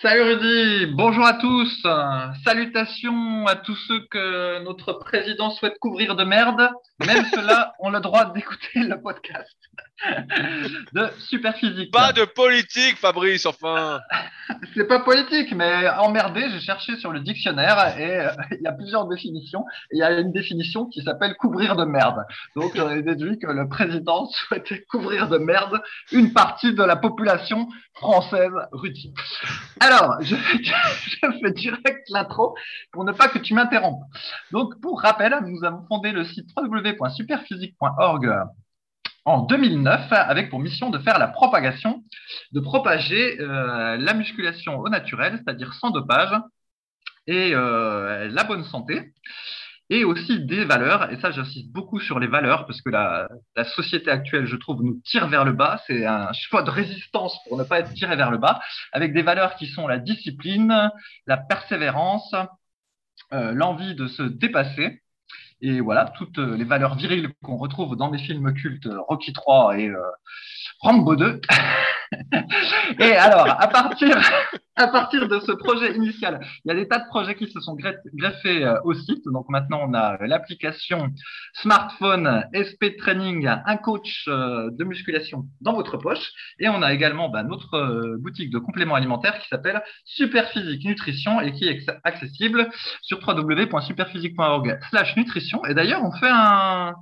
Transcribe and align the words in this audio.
Salut 0.00 0.22
Rudy, 0.22 0.86
bonjour 0.94 1.26
à 1.26 1.32
tous. 1.32 1.84
Salutations 2.44 3.48
à 3.48 3.56
tous 3.56 3.74
ceux 3.88 4.06
que 4.08 4.62
notre 4.62 4.92
président 4.92 5.50
souhaite 5.50 5.76
couvrir 5.80 6.14
de 6.14 6.22
merde. 6.22 6.70
Même 7.04 7.24
ceux-là 7.34 7.72
ont 7.80 7.90
le 7.90 7.98
droit 7.98 8.32
d'écouter 8.32 8.78
le 8.84 9.00
podcast 9.02 9.56
de 10.92 11.08
Superphysique. 11.28 11.90
Pas 11.92 12.12
de 12.12 12.24
politique, 12.24 12.96
Fabrice, 12.96 13.44
enfin. 13.44 13.98
C'est 14.74 14.86
pas 14.86 15.00
politique, 15.00 15.52
mais 15.52 15.88
emmerdé, 15.88 16.48
j'ai 16.50 16.60
cherché 16.60 16.96
sur 16.98 17.10
le 17.10 17.18
dictionnaire 17.18 17.98
et 17.98 18.20
euh, 18.20 18.30
il 18.52 18.62
y 18.62 18.66
a 18.68 18.72
plusieurs 18.72 19.06
définitions. 19.08 19.64
il 19.90 19.98
y 19.98 20.02
a 20.02 20.12
une 20.12 20.30
définition 20.30 20.86
qui 20.86 21.02
s'appelle 21.02 21.34
couvrir 21.34 21.74
de 21.74 21.84
merde. 21.84 22.24
Donc 22.54 22.76
j'en 22.76 22.90
ai 22.90 23.02
déduit 23.02 23.38
que 23.40 23.48
le 23.48 23.68
président 23.68 24.26
souhaitait 24.30 24.84
couvrir 24.88 25.28
de 25.28 25.38
merde 25.38 25.82
une 26.12 26.32
partie 26.32 26.72
de 26.72 26.84
la 26.84 26.94
population 26.94 27.68
française, 27.94 28.52
Rudy. 28.72 29.12
Alors, 29.88 30.18
je, 30.20 30.36
fais 30.36 31.50
direct 31.52 32.10
l'intro 32.10 32.54
pour 32.92 33.04
ne 33.04 33.12
pas 33.12 33.28
que 33.28 33.38
tu 33.38 33.54
m'interrompes. 33.54 34.02
Donc, 34.52 34.78
pour 34.82 35.00
rappel, 35.00 35.34
nous 35.46 35.64
avons 35.64 35.82
fondé 35.86 36.12
le 36.12 36.24
site 36.24 36.50
www.superphysique.org 36.54 38.34
en 39.24 39.38
2009 39.44 40.12
avec 40.12 40.50
pour 40.50 40.60
mission 40.60 40.90
de 40.90 40.98
faire 40.98 41.18
la 41.18 41.28
propagation, 41.28 42.04
de 42.52 42.60
propager 42.60 43.40
euh, 43.40 43.96
la 43.96 44.12
musculation 44.12 44.78
au 44.78 44.90
naturel, 44.90 45.38
c'est-à-dire 45.38 45.72
sans 45.72 45.88
dopage, 45.88 46.38
et 47.26 47.54
euh, 47.54 48.28
la 48.28 48.44
bonne 48.44 48.64
santé, 48.64 49.14
et 49.90 50.04
aussi 50.04 50.40
des 50.44 50.64
valeurs. 50.64 51.10
Et 51.12 51.18
ça, 51.20 51.30
j'insiste 51.30 51.70
beaucoup 51.72 52.00
sur 52.00 52.18
les 52.18 52.26
valeurs 52.26 52.66
parce 52.66 52.80
que 52.82 52.90
la, 52.90 53.28
la, 53.56 53.64
société 53.64 54.10
actuelle, 54.10 54.46
je 54.46 54.56
trouve, 54.56 54.82
nous 54.82 55.00
tire 55.04 55.28
vers 55.28 55.44
le 55.44 55.52
bas. 55.52 55.80
C'est 55.86 56.06
un 56.06 56.32
choix 56.32 56.62
de 56.62 56.70
résistance 56.70 57.36
pour 57.48 57.56
ne 57.56 57.64
pas 57.64 57.80
être 57.80 57.92
tiré 57.94 58.16
vers 58.16 58.30
le 58.30 58.38
bas, 58.38 58.60
avec 58.92 59.12
des 59.12 59.22
valeurs 59.22 59.56
qui 59.56 59.66
sont 59.66 59.86
la 59.86 59.98
discipline, 59.98 60.90
la 61.26 61.36
persévérance, 61.36 62.34
euh, 63.32 63.52
l'envie 63.52 63.94
de 63.94 64.06
se 64.06 64.22
dépasser 64.22 65.02
et 65.60 65.80
voilà, 65.80 66.12
toutes 66.16 66.38
les 66.38 66.64
valeurs 66.64 66.94
viriles 66.94 67.30
qu'on 67.42 67.56
retrouve 67.56 67.96
dans 67.96 68.10
des 68.10 68.18
films 68.18 68.54
cultes 68.54 68.88
Rocky 69.08 69.32
3 69.32 69.78
et 69.78 69.88
euh, 69.88 69.98
Rambo 70.80 71.16
2. 71.16 71.40
et 72.98 73.12
alors, 73.12 73.48
à 73.60 73.68
partir, 73.68 74.16
à 74.76 74.88
partir 74.88 75.28
de 75.28 75.40
ce 75.40 75.52
projet 75.52 75.94
initial, 75.96 76.40
il 76.64 76.68
y 76.68 76.70
a 76.70 76.74
des 76.74 76.88
tas 76.88 77.00
de 77.00 77.06
projets 77.08 77.34
qui 77.34 77.50
se 77.50 77.60
sont 77.60 77.76
greffés 77.76 78.64
euh, 78.64 78.80
au 78.84 78.94
site. 78.94 79.24
Donc 79.26 79.48
maintenant, 79.48 79.80
on 79.88 79.94
a 79.94 80.16
l'application 80.26 81.08
smartphone 81.54 82.44
SP 82.54 82.96
Training, 82.96 83.46
un 83.46 83.76
coach 83.76 84.24
euh, 84.28 84.70
de 84.70 84.84
musculation 84.84 85.44
dans 85.60 85.74
votre 85.74 85.96
poche. 85.96 86.32
Et 86.60 86.68
on 86.68 86.82
a 86.82 86.92
également 86.92 87.28
bah, 87.28 87.42
notre 87.42 87.74
euh, 87.74 88.16
boutique 88.18 88.50
de 88.50 88.58
compléments 88.58 88.94
alimentaires 88.94 89.38
qui 89.40 89.48
s'appelle 89.48 89.82
Superphysique 90.04 90.84
Nutrition 90.84 91.40
et 91.40 91.52
qui 91.52 91.66
est 91.66 91.84
accessible 92.04 92.68
sur 93.02 93.18
www.superphysique.org 93.26 94.78
slash 94.90 95.16
nutrition. 95.16 95.64
Et 95.66 95.74
d'ailleurs, 95.74 96.04
on 96.04 96.12
fait 96.12 96.30
un, 96.30 96.94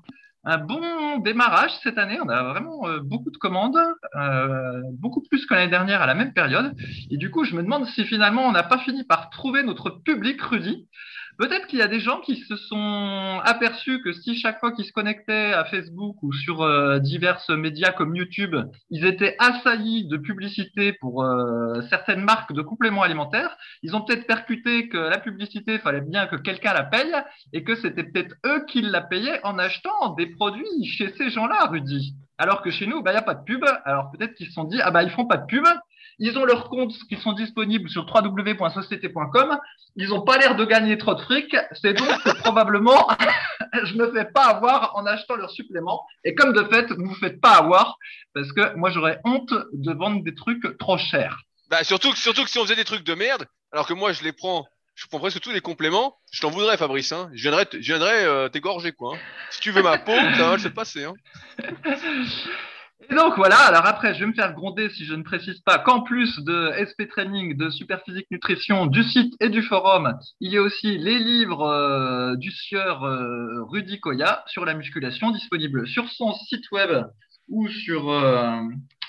un 0.46 0.58
bon 0.58 1.18
démarrage 1.18 1.72
cette 1.82 1.98
année. 1.98 2.18
On 2.24 2.28
a 2.28 2.44
vraiment 2.44 2.86
euh, 2.86 3.00
beaucoup 3.00 3.30
de 3.30 3.36
commandes, 3.36 3.78
euh, 4.14 4.80
beaucoup 4.92 5.20
plus 5.20 5.44
que 5.44 5.54
l'année 5.54 5.70
dernière 5.70 6.00
à 6.00 6.06
la 6.06 6.14
même 6.14 6.32
période. 6.32 6.72
Et 7.10 7.16
du 7.16 7.30
coup, 7.30 7.44
je 7.44 7.56
me 7.56 7.62
demande 7.62 7.84
si 7.86 8.04
finalement 8.04 8.46
on 8.46 8.52
n'a 8.52 8.62
pas 8.62 8.78
fini 8.78 9.02
par 9.04 9.28
trouver 9.30 9.64
notre 9.64 9.90
public 9.90 10.40
Rudy. 10.40 10.86
Peut-être 11.38 11.66
qu'il 11.66 11.78
y 11.78 11.82
a 11.82 11.88
des 11.88 12.00
gens 12.00 12.20
qui 12.20 12.36
se 12.36 12.56
sont 12.56 13.40
aperçus 13.44 14.00
que 14.02 14.12
si 14.12 14.36
chaque 14.36 14.58
fois 14.58 14.72
qu'ils 14.72 14.86
se 14.86 14.92
connectaient 14.92 15.52
à 15.52 15.64
Facebook 15.64 16.16
ou 16.22 16.32
sur 16.32 16.62
euh, 16.62 16.98
divers 16.98 17.40
médias 17.50 17.92
comme 17.92 18.16
YouTube, 18.16 18.56
ils 18.90 19.04
étaient 19.04 19.36
assaillis 19.38 20.08
de 20.08 20.16
publicité 20.16 20.94
pour 20.94 21.22
euh, 21.22 21.82
certaines 21.90 22.22
marques 22.22 22.52
de 22.52 22.62
compléments 22.62 23.02
alimentaires, 23.02 23.56
ils 23.82 23.94
ont 23.94 24.00
peut-être 24.00 24.26
percuté 24.26 24.88
que 24.88 24.96
la 24.96 25.18
publicité, 25.18 25.78
fallait 25.78 26.00
bien 26.00 26.26
que 26.26 26.36
quelqu'un 26.36 26.72
la 26.72 26.84
paye 26.84 27.14
et 27.52 27.64
que 27.64 27.74
c'était 27.74 28.04
peut-être 28.04 28.34
eux 28.46 28.64
qui 28.66 28.80
la 28.82 29.00
payaient 29.00 29.40
en 29.44 29.58
achetant 29.58 30.14
des 30.14 30.26
produits 30.26 30.84
chez 30.84 31.12
ces 31.16 31.30
gens-là, 31.30 31.66
Rudy. 31.66 32.14
Alors 32.38 32.62
que 32.62 32.70
chez 32.70 32.86
nous, 32.86 33.02
bah, 33.02 33.12
il 33.12 33.14
n'y 33.14 33.20
a 33.20 33.22
pas 33.22 33.34
de 33.34 33.44
pub. 33.44 33.64
Alors 33.84 34.10
peut-être 34.10 34.34
qu'ils 34.34 34.46
se 34.46 34.52
sont 34.52 34.64
dit, 34.64 34.80
ah 34.82 34.90
bah, 34.90 35.02
ils 35.02 35.10
font 35.10 35.26
pas 35.26 35.38
de 35.38 35.46
pub. 35.46 35.64
Ils 36.18 36.38
ont 36.38 36.44
leurs 36.44 36.68
comptes 36.68 36.94
qui 37.08 37.16
sont 37.16 37.32
disponibles 37.32 37.90
sur 37.90 38.06
www.société.com. 38.06 39.58
Ils 39.96 40.08
n'ont 40.08 40.22
pas 40.22 40.38
l'air 40.38 40.56
de 40.56 40.64
gagner 40.64 40.96
trop 40.96 41.14
de 41.14 41.20
fric. 41.20 41.54
C'est 41.72 41.92
donc 41.92 42.08
que 42.22 42.36
probablement, 42.42 43.08
je 43.84 43.94
me 43.94 44.12
fais 44.12 44.24
pas 44.24 44.46
avoir 44.46 44.96
en 44.96 45.04
achetant 45.06 45.36
leurs 45.36 45.50
suppléments. 45.50 46.04
Et 46.24 46.34
comme 46.34 46.52
de 46.52 46.64
fait, 46.64 46.90
vous 46.92 47.06
vous 47.06 47.14
faites 47.14 47.40
pas 47.40 47.56
avoir 47.56 47.98
parce 48.34 48.50
que 48.52 48.74
moi, 48.76 48.90
j'aurais 48.90 49.20
honte 49.24 49.52
de 49.72 49.92
vendre 49.92 50.22
des 50.22 50.34
trucs 50.34 50.78
trop 50.78 50.98
chers. 50.98 51.38
Bah, 51.68 51.84
surtout, 51.84 52.14
surtout 52.14 52.44
que 52.44 52.50
si 52.50 52.58
on 52.58 52.62
faisait 52.62 52.76
des 52.76 52.84
trucs 52.84 53.04
de 53.04 53.14
merde, 53.14 53.46
alors 53.72 53.86
que 53.86 53.94
moi, 53.94 54.12
je 54.12 54.22
les 54.22 54.32
prends 54.32 54.66
je 54.96 55.06
prends 55.06 55.18
presque 55.18 55.40
tous 55.40 55.52
les 55.52 55.60
compléments. 55.60 56.16
Je 56.32 56.40
t'en 56.40 56.50
voudrais, 56.50 56.78
Fabrice. 56.78 57.12
Hein. 57.12 57.30
Je 57.34 57.50
viendrais, 57.50 58.24
euh, 58.24 58.48
t'égorger, 58.48 58.92
quoi. 58.92 59.14
Hein. 59.14 59.18
Si 59.50 59.60
tu 59.60 59.70
veux 59.70 59.82
ma 59.82 59.98
peau, 59.98 60.16
ça 60.38 60.50
va 60.50 60.58
se 60.58 60.68
passer. 60.68 61.04
Hein. 61.04 61.14
Et 63.08 63.14
donc 63.14 63.36
voilà, 63.36 63.58
alors 63.58 63.86
après, 63.86 64.14
je 64.14 64.20
vais 64.20 64.26
me 64.26 64.32
faire 64.32 64.52
gronder 64.52 64.90
si 64.90 65.04
je 65.04 65.14
ne 65.14 65.22
précise 65.22 65.60
pas 65.60 65.78
qu'en 65.78 66.02
plus 66.02 66.40
de 66.40 66.72
SP 66.74 67.06
Training, 67.08 67.56
de 67.56 67.70
Superphysique 67.70 68.26
Nutrition, 68.32 68.86
du 68.86 69.04
site 69.04 69.34
et 69.38 69.48
du 69.48 69.62
forum, 69.62 70.18
il 70.40 70.52
y 70.52 70.56
a 70.56 70.62
aussi 70.62 70.98
les 70.98 71.20
livres 71.20 71.62
euh, 71.62 72.34
du 72.36 72.50
sieur 72.50 73.04
euh, 73.04 73.62
Rudy 73.68 74.00
Koya 74.00 74.42
sur 74.48 74.64
la 74.64 74.74
musculation, 74.74 75.30
disponibles 75.30 75.86
sur 75.86 76.08
son 76.10 76.34
site 76.34 76.68
web 76.72 77.04
ou, 77.48 77.68
euh, 77.68 78.60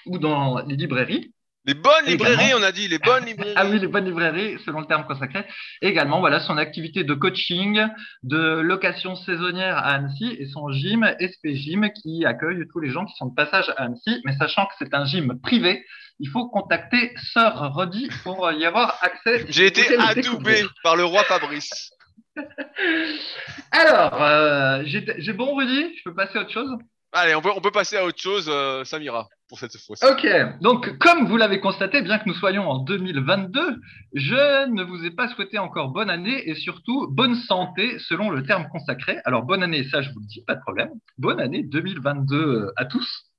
ou 0.05 0.19
dans 0.19 0.59
les 0.59 0.75
librairies. 0.75 1.33
Les 1.67 1.73
bonnes 1.73 2.05
librairies, 2.05 2.53
on 2.55 2.63
a 2.63 2.71
dit, 2.71 2.87
les 2.87 2.97
bonnes 2.97 3.25
librairies. 3.25 3.53
ah 3.57 3.65
oui, 3.67 3.77
les 3.77 3.87
bonnes 3.87 4.05
librairies, 4.05 4.57
selon 4.65 4.79
le 4.79 4.85
terme 4.85 5.05
consacré. 5.05 5.45
également, 5.81 6.21
voilà, 6.21 6.39
son 6.39 6.57
activité 6.57 7.03
de 7.03 7.13
coaching, 7.13 7.85
de 8.23 8.61
location 8.61 9.17
saisonnière 9.17 9.77
à 9.77 9.95
Annecy 9.95 10.37
et 10.39 10.45
son 10.45 10.71
gym, 10.71 11.05
SP 11.19 11.51
Gym, 11.55 11.89
qui 11.91 12.25
accueille 12.25 12.63
tous 12.71 12.79
les 12.79 12.89
gens 12.89 13.03
qui 13.03 13.13
sont 13.17 13.25
de 13.25 13.35
passage 13.35 13.69
à 13.75 13.83
Annecy. 13.83 14.21
Mais 14.23 14.33
sachant 14.37 14.65
que 14.65 14.73
c'est 14.79 14.93
un 14.93 15.03
gym 15.03 15.37
privé, 15.41 15.85
il 16.19 16.29
faut 16.29 16.47
contacter 16.47 17.13
Sœur 17.33 17.73
Rodi 17.73 18.09
pour 18.23 18.49
y 18.49 18.65
avoir 18.65 18.97
accès. 19.01 19.45
J'ai 19.49 19.65
été 19.65 19.97
adoubé 19.97 20.63
par 20.83 20.95
le 20.95 21.03
roi 21.03 21.25
Fabrice. 21.25 21.91
Alors, 23.71 24.23
euh, 24.23 24.83
j'ai 24.85 25.33
bon, 25.33 25.53
Rudy 25.55 25.93
Je 25.97 26.03
peux 26.05 26.15
passer 26.15 26.37
à 26.37 26.41
autre 26.43 26.51
chose? 26.51 26.77
Allez, 27.19 27.33
on 27.33 27.41
peut, 27.41 27.71
passer 27.71 27.97
à 27.97 28.05
autre 28.05 28.19
chose, 28.19 28.47
euh, 28.47 28.83
Samira 28.83 29.27
pour 29.49 29.57
cette 29.57 29.75
fois-ci. 29.75 30.05
Ok, 30.05 30.27
donc 30.61 30.99
comme 30.99 31.25
vous 31.25 31.35
l'avez 31.35 31.59
constaté, 31.59 32.03
bien 32.03 32.19
que 32.19 32.25
nous 32.27 32.35
soyons 32.35 32.69
en 32.69 32.77
2022, 32.83 33.81
je 34.13 34.69
ne 34.69 34.83
vous 34.83 35.03
ai 35.03 35.09
pas 35.09 35.27
souhaité 35.29 35.57
encore 35.57 35.89
bonne 35.89 36.11
année 36.11 36.47
et 36.47 36.53
surtout 36.53 37.07
bonne 37.09 37.33
santé 37.33 37.97
selon 37.97 38.29
le 38.29 38.43
terme 38.43 38.67
consacré. 38.69 39.17
Alors 39.25 39.41
bonne 39.41 39.63
année, 39.63 39.83
ça 39.89 40.03
je 40.03 40.11
vous 40.11 40.19
le 40.19 40.27
dis, 40.27 40.43
pas 40.45 40.53
de 40.53 40.61
problème. 40.61 40.91
Bonne 41.17 41.39
année 41.39 41.63
2022 41.63 42.35
euh, 42.35 42.73
à 42.75 42.85
tous. 42.85 43.31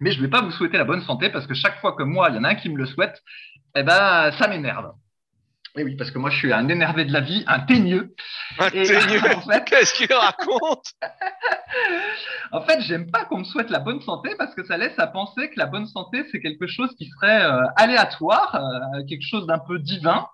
Mais 0.00 0.10
je 0.10 0.18
ne 0.18 0.24
vais 0.24 0.30
pas 0.30 0.42
vous 0.42 0.50
souhaiter 0.50 0.76
la 0.76 0.84
bonne 0.84 1.02
santé 1.02 1.30
parce 1.30 1.46
que 1.46 1.54
chaque 1.54 1.80
fois 1.80 1.92
que 1.92 2.02
moi, 2.02 2.28
il 2.28 2.36
y 2.36 2.38
en 2.38 2.44
a 2.44 2.50
un 2.50 2.54
qui 2.56 2.68
me 2.68 2.76
le 2.76 2.84
souhaite, 2.84 3.22
eh 3.74 3.82
ben, 3.82 4.32
ça 4.32 4.48
m'énerve. 4.48 4.92
Et 5.76 5.82
oui, 5.82 5.96
parce 5.96 6.12
que 6.12 6.18
moi, 6.18 6.30
je 6.30 6.38
suis 6.38 6.52
un 6.52 6.68
énervé 6.68 7.04
de 7.04 7.12
la 7.12 7.20
vie, 7.20 7.42
un 7.48 7.60
teigneux. 7.60 8.14
Un 8.60 8.70
teigneux 8.70 9.20
Qu'est-ce 9.66 9.94
qu'il 9.94 10.12
raconte? 10.12 10.92
En 12.52 12.62
fait, 12.62 12.80
j'aime 12.82 13.10
pas 13.10 13.24
qu'on 13.24 13.38
me 13.38 13.44
souhaite 13.44 13.70
la 13.70 13.80
bonne 13.80 14.00
santé 14.00 14.30
parce 14.38 14.54
que 14.54 14.64
ça 14.64 14.76
laisse 14.76 14.96
à 14.98 15.08
penser 15.08 15.50
que 15.50 15.58
la 15.58 15.66
bonne 15.66 15.86
santé, 15.86 16.24
c'est 16.30 16.40
quelque 16.40 16.68
chose 16.68 16.94
qui 16.96 17.06
serait 17.08 17.44
euh, 17.44 17.62
aléatoire, 17.76 18.54
euh, 18.54 19.02
quelque 19.08 19.26
chose 19.28 19.46
d'un 19.46 19.58
peu 19.58 19.80
divin 19.80 20.28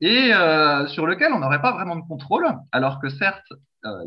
et 0.00 0.34
euh, 0.34 0.88
sur 0.88 1.06
lequel 1.06 1.32
on 1.32 1.38
n'aurait 1.38 1.62
pas 1.62 1.72
vraiment 1.72 1.94
de 1.94 2.06
contrôle. 2.08 2.46
Alors 2.72 3.00
que 3.00 3.08
certes, 3.08 3.46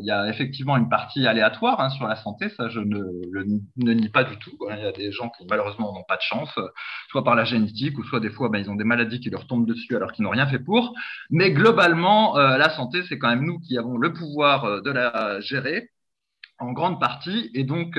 il 0.00 0.06
y 0.06 0.10
a 0.10 0.28
effectivement 0.28 0.76
une 0.76 0.88
partie 0.88 1.26
aléatoire 1.26 1.80
hein, 1.80 1.90
sur 1.90 2.06
la 2.06 2.16
santé, 2.16 2.48
ça 2.50 2.68
je 2.68 2.80
ne 2.80 2.98
le 3.30 3.94
nie 3.94 4.08
pas 4.08 4.24
du 4.24 4.36
tout. 4.38 4.56
Il 4.70 4.82
y 4.82 4.86
a 4.86 4.92
des 4.92 5.12
gens 5.12 5.30
qui 5.30 5.46
malheureusement 5.48 5.92
n'ont 5.92 6.04
pas 6.04 6.16
de 6.16 6.22
chance, 6.22 6.50
euh, 6.58 6.68
soit 7.10 7.24
par 7.24 7.34
la 7.34 7.44
génétique 7.44 7.96
ou 7.98 8.04
soit 8.04 8.20
des 8.20 8.30
fois 8.30 8.48
ben, 8.48 8.58
ils 8.58 8.70
ont 8.70 8.74
des 8.74 8.84
maladies 8.84 9.20
qui 9.20 9.30
leur 9.30 9.46
tombent 9.46 9.66
dessus 9.66 9.94
alors 9.96 10.12
qu'ils 10.12 10.24
n'ont 10.24 10.30
rien 10.30 10.46
fait 10.46 10.58
pour. 10.58 10.94
Mais 11.30 11.52
globalement, 11.52 12.36
euh, 12.38 12.56
la 12.56 12.70
santé, 12.70 13.02
c'est 13.08 13.18
quand 13.18 13.28
même 13.28 13.44
nous 13.44 13.60
qui 13.60 13.78
avons 13.78 13.96
le 13.96 14.12
pouvoir 14.12 14.82
de 14.82 14.90
la 14.90 15.40
gérer 15.40 15.90
en 16.58 16.72
grande 16.72 17.00
partie. 17.00 17.50
Et 17.54 17.62
donc, 17.62 17.96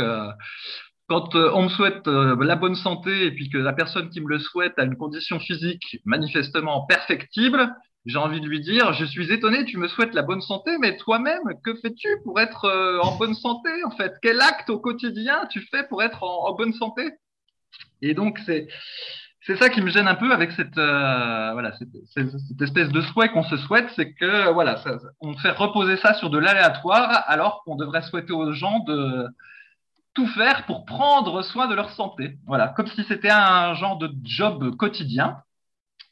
quand 1.08 1.36
on 1.36 1.64
me 1.64 1.70
souhaite 1.70 2.08
la 2.08 2.56
bonne 2.56 2.76
santé 2.76 3.26
et 3.26 3.32
puis 3.32 3.50
que 3.50 3.58
la 3.58 3.72
personne 3.72 4.10
qui 4.10 4.20
me 4.20 4.28
le 4.28 4.40
souhaite 4.40 4.74
a 4.78 4.84
une 4.84 4.98
condition 4.98 5.40
physique 5.40 6.00
manifestement 6.04 6.86
perfectible, 6.86 7.74
j'ai 8.10 8.18
envie 8.18 8.42
de 8.42 8.48
lui 8.48 8.60
dire, 8.60 8.94
je 8.94 9.06
suis 9.06 9.32
étonné, 9.32 9.66
tu 9.66 9.78
me 9.78 9.88
souhaites 9.88 10.14
la 10.14 10.24
bonne 10.24 10.42
santé, 10.42 10.78
mais 10.80 10.98
toi-même, 10.98 11.42
que 11.64 11.76
fais-tu 11.76 12.08
pour 12.24 12.40
être 12.40 12.66
euh, 12.66 13.00
en 13.02 13.16
bonne 13.18 13.36
santé 13.36 13.70
en 13.86 13.92
fait? 13.92 14.14
Quel 14.22 14.42
acte 14.42 14.70
au 14.70 14.80
quotidien 14.80 15.46
tu 15.50 15.62
fais 15.62 15.84
pour 15.88 16.02
être 16.02 16.24
en, 16.24 16.54
bonne 16.56 16.74
santé? 16.74 17.12
Et 18.02 18.14
donc 18.14 18.40
c'est 18.46 18.68
c'est 19.46 19.58
ça 19.58 19.70
qui 19.70 19.82
me 19.82 19.90
gêne 19.90 20.08
un 20.08 20.16
peu 20.16 20.32
avec 20.32 20.52
cette, 20.52 20.78
euh, 20.78 21.52
voilà, 21.54 21.72
cette, 21.78 22.62
espèce 22.62 22.90
de 22.90 23.02
souhait 23.02 23.30
qu'on 23.30 23.44
se 23.44 23.58
souhaite, 23.58 23.90
c'est 23.96 24.14
que 24.14 24.52
voilà, 24.52 24.82
on 25.22 25.36
fait 25.38 25.52
reposer 25.52 25.98
ça 25.98 26.14
sur 26.16 26.30
de 26.30 26.38
l'aléatoire, 26.38 27.24
alors 27.28 27.64
qu'on 27.64 27.76
devrait 27.76 28.02
souhaiter 28.02 28.34
aux 28.34 28.52
gens 28.54 28.80
de 28.80 29.28
tout 30.14 30.28
faire 30.28 30.66
pour 30.66 30.86
prendre 30.86 31.42
soin 31.44 31.68
de 31.68 31.76
leur 31.76 31.92
santé. 31.92 32.38
Voilà, 32.48 32.70
comme 32.70 32.88
si 32.88 33.04
c'était 33.06 33.32
un 33.32 33.74
genre 33.76 33.98
de 33.98 34.12
job 34.24 34.76
quotidien 34.76 35.38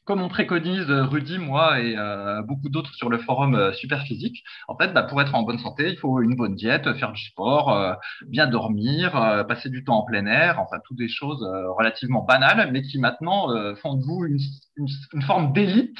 comme 0.08 0.22
on 0.22 0.30
préconise 0.30 0.90
euh, 0.90 1.04
Rudy, 1.04 1.38
moi 1.38 1.82
et 1.82 1.96
euh, 1.98 2.42
beaucoup 2.42 2.70
d'autres 2.70 2.94
sur 2.96 3.10
le 3.10 3.18
forum 3.18 3.56
euh, 3.56 3.74
Superphysique, 3.74 4.44
en 4.70 4.78
fait, 4.78 4.94
bah, 4.94 5.04
pour 5.04 5.22
être 5.22 5.36
en 5.36 5.44
bonne 5.44 5.60
santé, 5.60 5.90
il 5.90 5.98
faut 5.98 6.22
une 6.22 6.36
bonne 6.36 6.56
diète, 6.56 6.92
faire 6.94 7.12
du 7.12 7.22
sport, 7.22 7.98
bien 8.26 8.48
dormir, 8.48 9.12
passer 9.48 9.70
du 9.70 9.84
temps 9.84 9.98
en 10.00 10.06
plein 10.06 10.26
air, 10.26 10.60
enfin, 10.60 10.78
toutes 10.86 10.98
des 10.98 11.10
choses 11.10 11.44
relativement 11.78 12.24
banales, 12.24 12.70
mais 12.72 12.82
qui 12.82 13.00
maintenant 13.00 13.48
font 13.76 13.96
de 13.96 14.04
vous 14.04 14.26
une, 14.26 15.22
forme 15.22 15.52
d'élite 15.54 15.98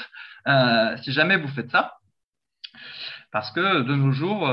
si 1.02 1.12
jamais 1.12 1.36
vous 1.36 1.48
faites 1.48 1.70
ça. 1.70 1.94
Parce 3.30 3.50
que 3.50 3.82
de 3.82 3.94
nos 3.94 4.12
jours, 4.12 4.48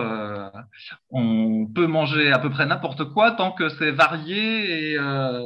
on 1.10 1.68
peut 1.74 1.88
manger 1.88 2.32
à 2.32 2.40
peu 2.40 2.50
près 2.50 2.66
n'importe 2.66 3.06
quoi 3.14 3.32
tant 3.32 3.52
que 3.52 3.70
c'est 3.70 3.92
varié 3.92 4.92
et 4.92 5.00
euh, 5.00 5.42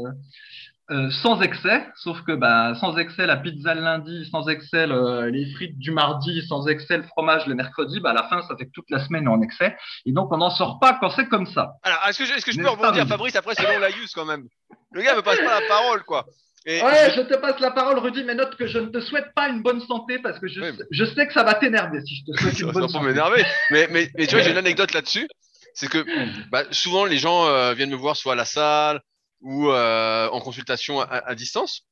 sans 1.22 1.42
excès, 1.42 1.88
sauf 1.96 2.22
que 2.24 2.32
bah, 2.32 2.74
sans 2.80 2.98
excès 2.98 3.26
la 3.26 3.38
pizza 3.38 3.74
le 3.76 3.82
lundi, 3.82 4.28
sans 4.32 4.48
excès 4.50 4.88
les 4.88 5.52
frites 5.54 5.78
du 5.78 5.92
mardi, 5.92 6.42
sans 6.48 6.68
excès 6.68 6.98
le 6.98 7.04
fromage 7.04 7.46
le 7.48 7.56
mercredi, 7.56 8.00
bah, 8.00 8.12
à 8.12 8.14
la 8.14 8.24
fin 8.24 8.42
ça 8.42 8.56
fait 8.58 8.66
que 8.66 8.72
toute 8.74 8.90
la 8.90 9.04
semaine 9.06 9.28
en 9.28 9.42
excès. 9.42 9.76
Et 10.06 10.12
donc 10.12 10.32
on 10.32 10.38
n'en 10.38 10.50
sort 10.50 10.80
pas 10.80 10.98
quand 11.00 11.12
c'est 11.12 11.28
comme 11.28 11.46
ça. 11.46 11.74
Alors 11.84 12.00
est-ce 12.10 12.20
que 12.20 12.26
je, 12.26 12.34
est-ce 12.34 12.46
que 12.46 12.52
je 12.52 12.60
peux 12.60 12.70
rebondir 12.70 13.08
Fabrice 13.08 13.36
après 13.36 13.54
c'est 13.56 13.64
long 13.64 13.80
la 13.80 13.90
use 13.90 14.12
quand 14.14 14.26
même. 14.26 14.46
Le 14.92 15.02
gars 15.02 15.16
me 15.16 15.22
passe 15.22 15.40
pas 15.40 15.60
la 15.60 15.68
parole 15.68 16.04
quoi. 16.04 16.26
ouais, 16.66 17.14
je 17.16 17.22
te 17.22 17.38
passe 17.38 17.60
la 17.60 17.72
parole, 17.72 18.00
Rudy, 18.00 18.24
mais 18.24 18.36
note 18.36 18.56
que 18.56 18.68
je 18.68 18.80
ne 18.80 18.88
te 18.88 19.00
souhaite 19.00 19.34
pas 19.36 19.50
une 19.50 19.62
bonne 19.62 19.82
santé 19.82 20.20
parce 20.20 20.40
que 20.40 20.48
je, 20.48 20.62
je 20.92 21.06
sais 21.06 21.28
que 21.28 21.34
ça 21.34 21.44
va 21.44 21.54
t'énerver 21.54 22.02
si 22.02 22.16
je 22.16 22.32
te 22.32 22.40
souhaite 22.40 22.60
une 22.62 22.72
bonne 22.72 22.90
santé. 22.90 23.06
m'énerver. 23.06 23.44
mais, 23.72 23.88
mais, 23.92 24.10
mais, 24.18 24.28
tu 24.28 24.36
vois, 24.36 24.44
j'ai 24.44 24.52
une 24.52 24.58
anecdote 24.66 24.94
là-dessus. 24.94 25.28
C'est 25.76 25.90
que 25.90 26.04
bah, 26.50 26.64
souvent 26.72 27.06
les 27.06 27.18
gens 27.18 27.46
euh, 27.46 27.74
viennent 27.74 27.92
me 27.92 27.96
voir 27.96 28.16
soit 28.16 28.34
à 28.34 28.36
la 28.36 28.46
salle, 28.46 29.02
ou 29.42 29.70
euh, 29.70 30.30
en 30.30 30.42
consultation 30.42 31.02
à, 31.02 31.36
distance 31.36 31.86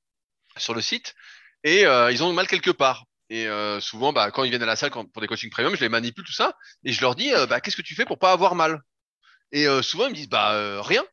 sur 0.58 0.74
le 0.74 0.82
site 0.82 1.16
et 1.64 1.86
euh, 1.86 2.12
ils 2.12 2.24
ont 2.24 2.34
mal 2.34 2.48
quelque 2.48 2.72
part. 2.72 3.06
Et 3.30 3.48
euh, 3.48 3.82
souvent, 3.82 4.14
bah, 4.14 4.32
quand 4.32 4.44
ils 4.46 4.50
viennent 4.50 4.64
à 4.64 4.68
la 4.68 4.78
salle 4.78 4.92
pour 4.92 5.22
des 5.22 5.28
coachings 5.28 5.50
premium, 5.50 5.76
je 5.76 5.82
les 5.82 5.90
manipule 5.90 6.24
tout 6.24 6.34
ça 6.34 6.56
et 6.84 6.92
je 6.92 7.02
leur 7.02 7.16
dis 7.16 7.32
bah, 7.50 7.62
qu'est-ce 7.62 7.76
que 7.76 7.82
tu 7.82 7.96
fais 7.96 8.06
pour 8.06 8.20
pas 8.20 8.32
avoir 8.32 8.56
mal? 8.56 8.82
Et 9.52 9.66
souvent 9.82 10.06
ils 10.08 10.12
me 10.12 10.16
disent 10.16 10.30
bah 10.30 10.82
rien. 10.82 11.04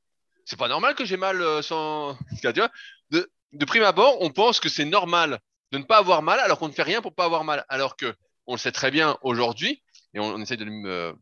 C'est 0.45 0.59
pas 0.59 0.69
normal 0.69 0.95
que 0.95 1.05
j'ai 1.05 1.17
mal 1.17 1.63
sans. 1.63 2.19
de, 3.11 3.65
prime 3.67 3.85
abord, 3.85 4.21
on 4.21 4.31
pense 4.31 4.61
que 4.61 4.69
c'est 4.69 4.85
normal 4.85 5.39
de 5.73 5.79
ne 5.79 5.85
pas 5.85 5.99
avoir 5.99 6.23
mal 6.23 6.39
alors 6.41 6.59
qu'on 6.59 6.69
ne 6.69 6.73
fait 6.73 6.83
rien 6.83 7.01
pour 7.01 7.15
pas 7.15 7.25
avoir 7.25 7.45
mal. 7.45 7.65
Alors 7.69 7.97
que 7.97 8.15
on 8.47 8.55
le 8.55 8.59
sait 8.59 8.73
très 8.73 8.91
bien 8.91 9.17
aujourd'hui 9.23 9.83
et 10.13 10.21
on, 10.21 10.41
essaie 10.41 10.57
de, 10.57 10.65
de 10.65 11.17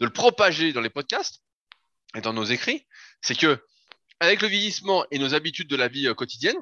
le 0.00 0.10
propager 0.10 0.72
dans 0.72 0.80
les 0.80 0.90
podcasts 0.90 1.40
et 2.14 2.20
dans 2.20 2.32
nos 2.32 2.44
écrits, 2.44 2.86
c'est 3.22 3.36
que 3.36 3.60
avec 4.20 4.42
le 4.42 4.48
vieillissement 4.48 5.04
et 5.10 5.18
nos 5.18 5.34
habitudes 5.34 5.68
de 5.68 5.76
la 5.76 5.88
vie 5.88 6.08
euh, 6.08 6.14
quotidienne, 6.14 6.56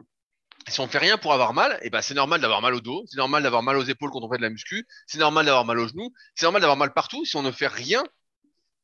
si 0.69 0.81
on 0.81 0.89
fait 0.89 0.99
rien 0.99 1.17
pour 1.17 1.33
avoir 1.33 1.55
mal, 1.55 1.79
eh 1.83 1.91
ben 1.91 2.03
c'est 2.03 2.15
normal 2.15 2.41
d'avoir 2.41 2.61
mal 2.61 2.75
au 2.75 2.81
dos, 2.81 3.05
c'est 3.09 3.19
normal 3.19 3.43
d'avoir 3.43 3.63
mal 3.63 3.77
aux 3.77 3.85
épaules 3.85 4.11
quand 4.11 4.23
on 4.23 4.31
fait 4.31 4.39
de 4.39 4.43
la 4.43 4.51
muscu, 4.51 4.87
c'est 5.07 5.19
normal 5.19 5.47
d'avoir 5.47 5.65
mal 5.65 5.79
aux 5.79 5.89
genoux, 5.89 6.13
c'est 6.35 6.45
normal 6.45 6.61
d'avoir 6.61 6.77
mal 6.77 6.93
partout 6.93 7.25
si 7.25 7.37
on 7.37 7.43
ne 7.43 7.53
fait 7.53 7.69
rien 7.69 8.05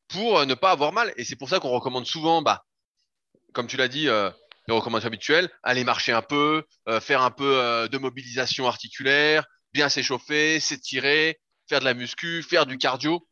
pour 0.09 0.39
euh, 0.39 0.47
ne 0.47 0.55
pas 0.55 0.71
avoir 0.71 0.93
mal. 0.93 1.13
Et 1.17 1.25
c'est 1.25 1.37
pour 1.37 1.49
ça 1.49 1.59
qu'on 1.59 1.71
recommande 1.71 2.07
souvent, 2.07 2.41
bah, 2.41 2.65
comme 3.53 3.67
tu 3.67 3.77
l'as 3.77 3.89
dit, 3.89 4.09
euh, 4.09 4.31
les 4.69 4.75
recommandations 4.75 5.09
habituelles, 5.09 5.51
aller 5.65 5.83
marcher 5.83 6.13
un 6.13 6.23
peu, 6.23 6.63
faire 7.01 7.23
un 7.23 7.33
peu 7.33 7.89
de 7.91 7.99
mobilisation 7.99 8.69
articulaire, 8.69 9.45
bien 9.73 9.89
s'échauffer, 9.89 10.61
s'étirer, 10.61 11.41
faire 11.69 11.81
de 11.81 11.85
la 11.85 11.95
muscu, 11.95 12.45
faire 12.45 12.65
du 12.65 12.79
cardio 12.79 13.27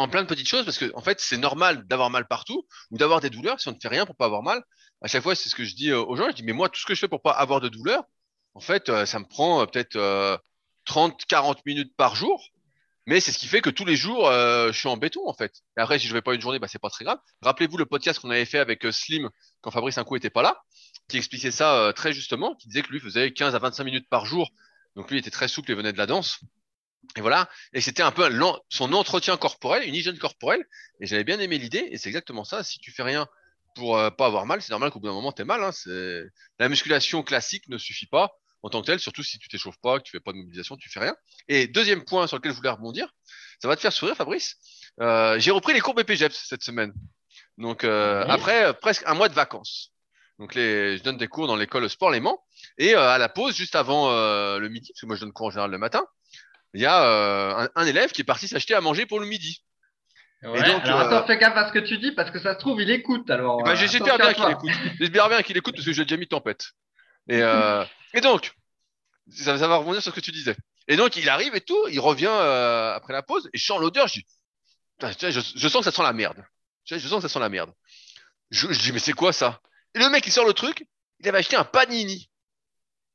en 0.00 0.08
plein 0.08 0.22
de 0.22 0.28
petites 0.28 0.48
choses 0.48 0.64
parce 0.64 0.78
que 0.78 0.90
en 0.94 1.00
fait 1.00 1.20
c'est 1.20 1.36
normal 1.36 1.86
d'avoir 1.86 2.10
mal 2.10 2.26
partout 2.26 2.66
ou 2.90 2.98
d'avoir 2.98 3.20
des 3.20 3.30
douleurs 3.30 3.60
si 3.60 3.68
on 3.68 3.72
ne 3.72 3.78
fait 3.80 3.88
rien 3.88 4.06
pour 4.06 4.16
pas 4.16 4.26
avoir 4.26 4.42
mal. 4.42 4.62
À 5.02 5.08
chaque 5.08 5.22
fois 5.22 5.34
c'est 5.34 5.48
ce 5.48 5.54
que 5.54 5.64
je 5.64 5.74
dis 5.74 5.90
euh, 5.90 6.02
aux 6.02 6.16
gens, 6.16 6.28
je 6.28 6.34
dis 6.34 6.42
mais 6.42 6.52
moi 6.52 6.68
tout 6.68 6.80
ce 6.80 6.86
que 6.86 6.94
je 6.94 7.00
fais 7.00 7.08
pour 7.08 7.22
pas 7.22 7.32
avoir 7.32 7.60
de 7.60 7.68
douleur, 7.68 8.04
en 8.54 8.60
fait 8.60 8.88
euh, 8.88 9.06
ça 9.06 9.18
me 9.18 9.26
prend 9.26 9.62
euh, 9.62 9.66
peut-être 9.66 10.40
30 10.86 11.24
40 11.26 11.64
minutes 11.66 11.94
par 11.96 12.14
jour. 12.14 12.48
Mais 13.06 13.20
c'est 13.20 13.32
ce 13.32 13.38
qui 13.38 13.48
fait 13.48 13.60
que 13.60 13.68
tous 13.68 13.84
les 13.84 13.96
jours, 13.96 14.30
je 14.32 14.72
suis 14.72 14.88
en 14.88 14.96
béton 14.96 15.28
en 15.28 15.34
fait. 15.34 15.52
Et 15.76 15.82
après, 15.82 15.98
si 15.98 16.08
je 16.08 16.14
vais 16.14 16.22
pas 16.22 16.34
une 16.34 16.40
journée, 16.40 16.58
bah 16.58 16.68
c'est 16.68 16.78
pas 16.78 16.88
très 16.88 17.04
grave. 17.04 17.18
Rappelez-vous 17.42 17.76
le 17.76 17.84
podcast 17.84 18.18
qu'on 18.18 18.30
avait 18.30 18.46
fait 18.46 18.58
avec 18.58 18.82
Slim 18.92 19.28
quand 19.60 19.70
Fabrice 19.70 19.98
un 19.98 20.04
coup 20.04 20.16
était 20.16 20.30
pas 20.30 20.40
là, 20.40 20.62
qui 21.10 21.18
expliquait 21.18 21.50
ça 21.50 21.92
très 21.94 22.14
justement, 22.14 22.54
qui 22.54 22.68
disait 22.68 22.80
que 22.80 22.90
lui 22.90 23.00
faisait 23.00 23.30
15 23.30 23.54
à 23.54 23.58
25 23.58 23.84
minutes 23.84 24.08
par 24.08 24.24
jour. 24.24 24.48
Donc 24.96 25.10
lui 25.10 25.18
était 25.18 25.30
très 25.30 25.48
souple 25.48 25.70
et 25.72 25.74
venait 25.74 25.92
de 25.92 25.98
la 25.98 26.06
danse. 26.06 26.40
Et 27.16 27.20
voilà. 27.20 27.48
Et 27.72 27.80
c'était 27.80 28.02
un 28.02 28.10
peu 28.10 28.28
son 28.68 28.92
entretien 28.92 29.36
corporel, 29.36 29.86
une 29.86 29.94
hygiène 29.94 30.18
corporelle. 30.18 30.64
Et 31.00 31.06
j'avais 31.06 31.24
bien 31.24 31.38
aimé 31.38 31.58
l'idée. 31.58 31.88
Et 31.90 31.98
c'est 31.98 32.08
exactement 32.08 32.44
ça. 32.44 32.64
Si 32.64 32.78
tu 32.78 32.90
fais 32.90 33.02
rien 33.02 33.26
pour 33.74 33.96
euh, 33.96 34.10
pas 34.10 34.26
avoir 34.26 34.46
mal, 34.46 34.62
c'est 34.62 34.70
normal 34.70 34.90
qu'au 34.90 35.00
bout 35.00 35.06
d'un 35.06 35.12
moment, 35.12 35.32
tu 35.32 35.42
aies 35.42 35.44
mal. 35.44 35.62
Hein. 35.62 35.70
La 36.58 36.68
musculation 36.68 37.22
classique 37.22 37.68
ne 37.68 37.78
suffit 37.78 38.06
pas 38.06 38.32
en 38.62 38.70
tant 38.70 38.80
que 38.80 38.86
telle, 38.86 39.00
surtout 39.00 39.22
si 39.22 39.38
tu 39.38 39.48
t'échauffes 39.48 39.78
pas, 39.82 39.98
que 39.98 40.04
tu 40.04 40.12
fais 40.12 40.20
pas 40.20 40.32
de 40.32 40.38
mobilisation, 40.38 40.76
tu 40.78 40.88
fais 40.88 41.00
rien. 41.00 41.14
Et 41.48 41.66
deuxième 41.66 42.02
point 42.02 42.26
sur 42.26 42.38
lequel 42.38 42.52
je 42.52 42.56
voulais 42.56 42.70
rebondir, 42.70 43.12
ça 43.60 43.68
va 43.68 43.76
te 43.76 43.82
faire 43.82 43.92
sourire, 43.92 44.16
Fabrice. 44.16 44.56
Euh, 45.02 45.38
j'ai 45.38 45.50
repris 45.50 45.74
les 45.74 45.80
cours 45.80 45.92
BPGEPS 45.92 46.46
cette 46.48 46.62
semaine. 46.62 46.94
Donc 47.58 47.84
euh, 47.84 48.24
après 48.26 48.72
presque 48.80 49.02
un 49.06 49.12
mois 49.12 49.28
de 49.28 49.34
vacances. 49.34 49.92
Donc 50.38 50.54
les, 50.54 50.96
je 50.96 51.02
donne 51.02 51.18
des 51.18 51.28
cours 51.28 51.46
dans 51.46 51.56
l'école 51.56 51.90
Sport 51.90 52.10
Léman. 52.10 52.38
Et 52.78 52.94
à 52.94 53.18
la 53.18 53.28
pause, 53.28 53.54
juste 53.54 53.76
avant 53.76 54.10
le 54.58 54.68
midi, 54.68 54.92
parce 54.92 55.02
que 55.02 55.06
moi 55.06 55.16
je 55.16 55.20
donne 55.20 55.32
cours 55.32 55.48
en 55.48 55.50
général 55.50 55.70
le 55.70 55.78
matin, 55.78 56.06
il 56.74 56.80
y 56.80 56.86
a 56.86 57.04
euh, 57.04 57.68
un, 57.76 57.86
élève 57.86 58.10
qui 58.10 58.22
est 58.22 58.24
parti 58.24 58.48
s'acheter 58.48 58.74
à 58.74 58.80
manger 58.80 59.06
pour 59.06 59.20
le 59.20 59.26
midi. 59.26 59.62
Ouais, 60.42 60.58
et 60.58 60.62
donc, 60.64 60.84
alors 60.84 61.00
euh, 61.00 61.04
attends, 61.06 61.26
fais 61.26 61.38
gaffe 61.38 61.56
à 61.56 61.68
ce 61.68 61.72
que 61.72 61.78
tu 61.78 61.98
dis 61.98 62.12
parce 62.12 62.30
que 62.30 62.40
ça 62.40 62.54
se 62.54 62.58
trouve, 62.58 62.82
il 62.82 62.90
écoute. 62.90 63.30
Alors, 63.30 63.62
ben, 63.62 63.74
j'espère 63.76 64.18
bien 64.18 64.34
qu'il 64.34 64.50
écoute. 64.50 64.70
J'espère 65.00 65.28
bien 65.28 65.42
qu'il 65.42 65.56
écoute 65.56 65.74
parce 65.74 65.86
que 65.86 65.92
j'ai 65.92 66.04
déjà 66.04 66.16
mis 66.16 66.26
tempête. 66.26 66.72
Et, 67.28 67.40
euh, 67.40 67.84
et 68.12 68.20
donc, 68.20 68.52
ça, 69.30 69.56
va 69.56 69.76
rebondir 69.76 70.02
sur 70.02 70.12
ce 70.12 70.16
que 70.16 70.24
tu 70.24 70.32
disais. 70.32 70.56
Et 70.88 70.96
donc, 70.96 71.16
il 71.16 71.28
arrive 71.30 71.54
et 71.54 71.60
tout, 71.60 71.88
il 71.88 72.00
revient 72.00 72.26
après 72.26 73.12
la 73.12 73.22
pause 73.22 73.48
et 73.54 73.58
je 73.58 73.64
sens 73.64 73.80
l'odeur. 73.80 74.08
Je 74.08 74.20
dis, 74.20 74.26
je, 75.30 75.68
sens 75.68 75.78
que 75.78 75.90
ça 75.90 75.92
sent 75.92 76.02
la 76.02 76.12
merde. 76.12 76.44
Je, 76.84 76.98
sens 76.98 77.22
que 77.22 77.28
ça 77.28 77.32
sent 77.32 77.40
la 77.40 77.48
merde. 77.48 77.72
Je, 78.50 78.70
je 78.70 78.80
dis, 78.80 78.92
mais 78.92 78.98
c'est 78.98 79.14
quoi 79.14 79.32
ça? 79.32 79.60
Et 79.94 80.00
le 80.00 80.10
mec, 80.10 80.26
il 80.26 80.32
sort 80.32 80.44
le 80.44 80.52
truc, 80.52 80.86
il 81.20 81.28
avait 81.28 81.38
acheté 81.38 81.56
un 81.56 81.64
panini. 81.64 82.28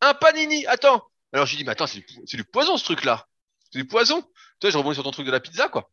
Un 0.02 0.14
panini, 0.14 0.66
attends. 0.66 1.06
Alors, 1.34 1.46
je 1.46 1.52
lui 1.52 1.58
dis, 1.58 1.64
mais 1.66 1.74
attends, 1.74 1.86
c'est 1.86 2.38
du 2.38 2.44
poison 2.46 2.78
ce 2.78 2.86
truc-là. 2.86 3.28
C'est 3.72 3.80
du 3.80 3.86
poison. 3.86 4.22
Tu 4.22 4.28
vois, 4.62 4.70
je 4.72 4.78
rebondis 4.78 4.96
sur 4.96 5.04
ton 5.04 5.12
truc 5.12 5.26
de 5.26 5.32
la 5.32 5.40
pizza, 5.40 5.70
quoi. 5.70 5.90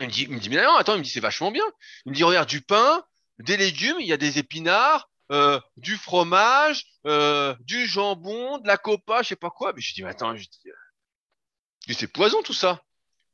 Il 0.00 0.06
me 0.06 0.12
dit, 0.12 0.22
il 0.22 0.30
me 0.30 0.38
dit, 0.38 0.48
mais 0.50 0.62
non, 0.62 0.76
attends, 0.76 0.94
il 0.94 0.98
me 0.98 1.04
dit, 1.04 1.10
c'est 1.10 1.20
vachement 1.20 1.50
bien. 1.50 1.64
Il 2.04 2.10
me 2.10 2.14
dit, 2.14 2.22
regarde, 2.22 2.48
du 2.48 2.60
pain, 2.60 3.04
des 3.38 3.56
légumes, 3.56 3.96
il 3.98 4.06
y 4.06 4.12
a 4.12 4.16
des 4.16 4.38
épinards, 4.38 5.08
euh, 5.32 5.58
du 5.76 5.96
fromage, 5.96 6.84
euh, 7.06 7.54
du 7.60 7.86
jambon, 7.86 8.58
de 8.58 8.66
la 8.66 8.76
copa, 8.76 9.22
je 9.22 9.28
sais 9.28 9.36
pas 9.36 9.50
quoi. 9.50 9.72
Mais 9.74 9.80
je 9.80 9.94
dis, 9.94 10.02
mais 10.02 10.10
attends, 10.10 10.36
je 10.36 10.42
dis, 10.42 10.68
euh, 10.68 11.94
c'est 11.94 12.12
poison 12.12 12.42
tout 12.42 12.52
ça. 12.52 12.82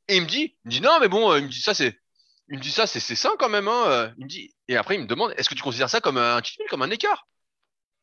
Et 0.09 0.17
il 0.17 0.23
me 0.23 0.27
dit, 0.27 0.57
il 0.65 0.69
me 0.69 0.71
dit, 0.71 0.81
non, 0.81 0.99
mais 1.01 1.09
bon, 1.09 1.35
il 1.37 1.45
me 1.45 1.49
dit, 1.49 1.61
ça, 1.61 1.75
c'est, 1.75 1.99
il 2.49 2.59
me 2.59 2.63
dit, 2.63 2.71
ça, 2.71 2.87
c'est, 2.87 3.01
sain 3.01 3.33
quand 3.39 3.49
même, 3.49 3.69
hein. 3.69 4.13
Il 4.19 4.25
me 4.25 4.29
dit, 4.29 4.55
et 4.69 4.77
après, 4.77 4.95
il 4.95 5.01
me 5.01 5.07
demande, 5.07 5.35
est-ce 5.37 5.49
que 5.49 5.55
tu 5.55 5.63
considères 5.63 5.91
ça 5.91 6.01
comme 6.01 6.19
un 6.19 6.41
comme 6.69 6.83
un 6.83 6.91
écart? 6.91 7.27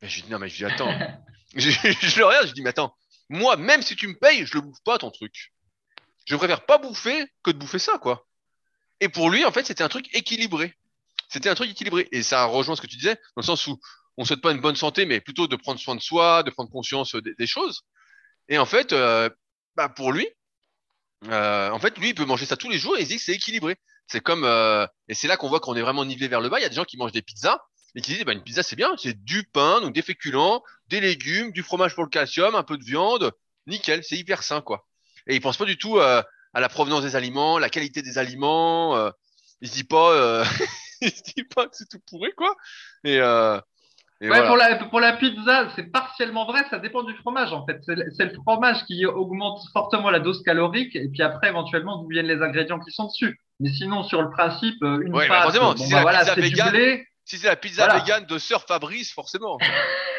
Mais 0.01 0.09
je 0.09 0.21
dis, 0.21 0.29
non, 0.29 0.39
mais 0.39 0.49
je 0.49 0.57
dis, 0.57 0.65
attends. 0.65 0.93
je, 1.55 1.69
je, 1.69 2.19
le 2.19 2.25
regarde, 2.25 2.47
je 2.47 2.53
dis, 2.53 2.61
mais 2.61 2.69
attends, 2.69 2.95
moi, 3.29 3.57
même 3.57 3.81
si 3.81 3.95
tu 3.95 4.07
me 4.07 4.17
payes, 4.17 4.45
je 4.45 4.55
le 4.55 4.61
bouffe 4.61 4.81
pas, 4.83 4.97
ton 4.97 5.11
truc 5.11 5.51
je 6.29 6.35
préfère 6.35 6.65
pas 6.65 6.77
bouffer 6.77 7.25
que 7.43 7.49
de 7.49 7.57
bouffer 7.57 7.79
ça, 7.79 7.97
quoi. 7.97 8.27
Et 8.99 9.09
pour 9.09 9.31
lui, 9.31 9.45
en 9.45 9.51
fait, 9.51 9.65
c'était 9.65 9.83
un 9.83 9.89
truc 9.89 10.07
équilibré. 10.13 10.75
C'était 11.27 11.49
un 11.49 11.55
truc 11.55 11.71
équilibré. 11.71 12.07
Et 12.11 12.21
ça 12.21 12.45
rejoint 12.45 12.75
ce 12.75 12.81
que 12.81 12.87
tu 12.87 12.97
disais, 12.97 13.15
dans 13.15 13.41
le 13.41 13.43
sens 13.43 13.65
où 13.65 13.79
on 14.17 14.25
souhaite 14.25 14.41
pas 14.41 14.51
une 14.51 14.61
bonne 14.61 14.75
santé, 14.75 15.05
mais 15.05 15.21
plutôt 15.21 15.47
de 15.47 15.55
prendre 15.55 15.79
soin 15.79 15.95
de 15.95 16.01
soi, 16.01 16.43
de 16.43 16.51
prendre 16.51 16.69
conscience 16.69 17.15
des, 17.15 17.47
choses. 17.47 17.81
Et 18.47 18.59
en 18.59 18.65
fait, 18.65 18.93
euh, 18.93 19.29
bah 19.75 19.89
pour 19.89 20.11
lui, 20.11 20.27
euh, 21.29 21.71
en 21.71 21.79
fait, 21.79 21.97
lui, 21.97 22.09
il 22.09 22.15
peut 22.15 22.25
manger 22.25 22.45
ça 22.45 22.57
tous 22.57 22.69
les 22.69 22.77
jours 22.77 22.97
et 22.97 23.01
il 23.01 23.07
dit 23.07 23.15
que 23.15 23.23
c'est 23.23 23.33
équilibré. 23.33 23.77
C'est 24.05 24.21
comme, 24.21 24.43
euh, 24.43 24.85
et 25.07 25.15
c'est 25.15 25.27
là 25.27 25.37
qu'on 25.37 25.49
voit 25.49 25.59
qu'on 25.59 25.75
est 25.75 25.81
vraiment 25.81 26.05
nivelé 26.05 26.27
vers 26.27 26.41
le 26.41 26.49
bas. 26.49 26.59
Il 26.59 26.63
y 26.63 26.65
a 26.65 26.69
des 26.69 26.75
gens 26.75 26.85
qui 26.85 26.97
mangent 26.97 27.11
des 27.11 27.21
pizzas 27.21 27.59
et 27.95 28.01
qui 28.01 28.13
disent, 28.13 28.23
bah, 28.23 28.33
une 28.33 28.43
pizza, 28.43 28.61
c'est 28.61 28.75
bien, 28.75 28.93
c'est 28.97 29.23
du 29.23 29.45
pain, 29.45 29.81
donc 29.81 29.93
des 29.93 30.01
féculents, 30.03 30.63
des 30.87 30.99
légumes, 30.99 31.51
du 31.51 31.63
fromage 31.63 31.95
pour 31.95 32.03
le 32.03 32.09
calcium, 32.09 32.53
un 32.53 32.63
peu 32.63 32.77
de 32.77 32.83
viande, 32.83 33.31
nickel, 33.65 34.03
c'est 34.03 34.17
hyper 34.17 34.43
sain, 34.43 34.61
quoi 34.61 34.88
et 35.29 35.35
il 35.35 35.41
pense 35.41 35.57
pas 35.57 35.65
du 35.65 35.77
tout 35.77 35.97
euh, 35.97 36.21
à 36.53 36.59
la 36.59 36.67
provenance 36.67 37.03
des 37.03 37.15
aliments, 37.15 37.59
la 37.59 37.69
qualité 37.69 38.01
des 38.01 38.17
aliments. 38.17 38.97
Euh, 38.97 39.11
il 39.61 39.69
se 39.69 39.75
dit 39.75 39.83
pas, 39.83 40.11
euh, 40.11 40.43
il 41.01 41.11
se 41.11 41.21
dit 41.35 41.43
pas 41.43 41.65
que 41.67 41.71
c'est 41.73 41.87
tout 41.87 41.99
pourri 42.09 42.31
quoi. 42.35 42.53
Et, 43.03 43.21
ouais, 43.21 44.45
pour, 44.47 44.57
la, 44.57 44.75
pour 44.75 44.99
la 44.99 45.13
pizza, 45.13 45.69
c'est 45.75 45.91
partiellement 45.91 46.45
vrai, 46.45 46.65
ça 46.69 46.79
dépend 46.79 47.03
du 47.03 47.13
fromage 47.15 47.53
en 47.53 47.65
fait. 47.65 47.79
C'est 47.85 48.25
le 48.25 48.33
fromage 48.43 48.83
qui 48.85 49.05
augmente 49.05 49.61
fortement 49.71 50.09
la 50.09 50.19
dose 50.19 50.43
calorique 50.43 50.95
et 50.95 51.07
puis 51.07 51.21
après 51.21 51.49
éventuellement 51.49 51.97
d'où 51.97 52.09
viennent 52.09 52.27
les 52.27 52.41
ingrédients 52.41 52.79
qui 52.79 52.91
sont 52.91 53.05
dessus. 53.05 53.39
Mais 53.61 53.69
sinon, 53.69 54.03
sur 54.03 54.21
le 54.21 54.29
principe, 54.31 54.81
une 54.81 55.13
ouais, 55.13 55.27
pâte, 55.27 55.57
bon, 55.57 55.75
si 55.75 55.91
bah, 55.91 56.01
voilà, 56.01 56.25
c'est 56.25 56.41
Si 57.25 57.37
c'est 57.37 57.47
la 57.47 57.55
pizza 57.55 57.85
voilà. 57.85 57.99
végane 57.99 58.25
de 58.25 58.37
Sœur 58.39 58.63
Fabrice, 58.65 59.13
forcément. 59.13 59.57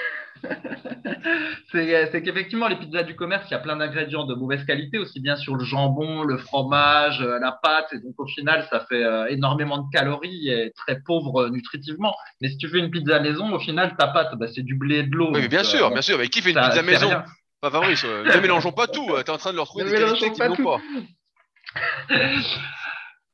c'est 1.73 2.23
qu'effectivement, 2.23 2.69
les 2.69 2.77
pizzas 2.77 3.03
du 3.03 3.15
commerce, 3.15 3.45
il 3.49 3.53
y 3.53 3.55
a 3.55 3.59
plein 3.59 3.77
d'ingrédients 3.77 4.25
de 4.25 4.35
mauvaise 4.35 4.65
qualité, 4.65 4.99
aussi 4.99 5.21
bien 5.21 5.37
sur 5.37 5.57
le 5.57 5.65
jambon, 5.65 6.23
le 6.23 6.39
fromage, 6.39 7.21
euh, 7.21 7.39
la 7.39 7.53
pâte. 7.53 7.93
Et 7.93 7.99
donc, 7.99 8.15
au 8.19 8.27
final, 8.27 8.67
ça 8.71 8.81
fait 8.89 9.03
euh, 9.03 9.27
énormément 9.29 9.79
de 9.79 9.91
calories 9.93 10.49
et 10.49 10.73
très 10.77 11.01
pauvre 11.01 11.43
euh, 11.43 11.51
nutritivement. 11.51 12.15
Mais 12.41 12.49
si 12.49 12.57
tu 12.59 12.69
fais 12.69 12.79
une 12.79 12.91
pizza 12.91 13.21
maison, 13.21 13.53
au 13.53 13.59
final, 13.59 13.97
ta 13.97 14.09
pâte, 14.09 14.35
bah, 14.37 14.47
c'est 14.55 14.63
du 14.63 14.75
blé 14.75 14.99
et 14.99 15.03
de 15.05 15.15
l'eau. 15.15 15.31
Oui, 15.33 15.49
bien 15.49 15.65
sûr, 15.65 15.91
bien 15.91 16.03
sûr. 16.03 16.19
Mais 16.19 16.29
qui 16.29 16.43
fait 16.43 16.51
une 16.51 16.61
pizza 16.61 16.83
maison? 16.83 17.11
Pas 17.61 17.71
Fabrice, 17.71 18.05
ne 18.05 18.41
mélangeons 18.41 18.73
pas 18.73 18.87
tout. 18.87 19.07
Tu 19.07 19.21
es 19.21 19.31
en 19.31 19.37
train 19.37 19.53
de 19.53 19.57
leur 19.57 19.67
trouver 19.67 19.85
des 19.85 19.95
qualités 19.95 20.33
qu'ils 20.33 20.45
n'ont 20.45 20.57
pas. 20.57 20.81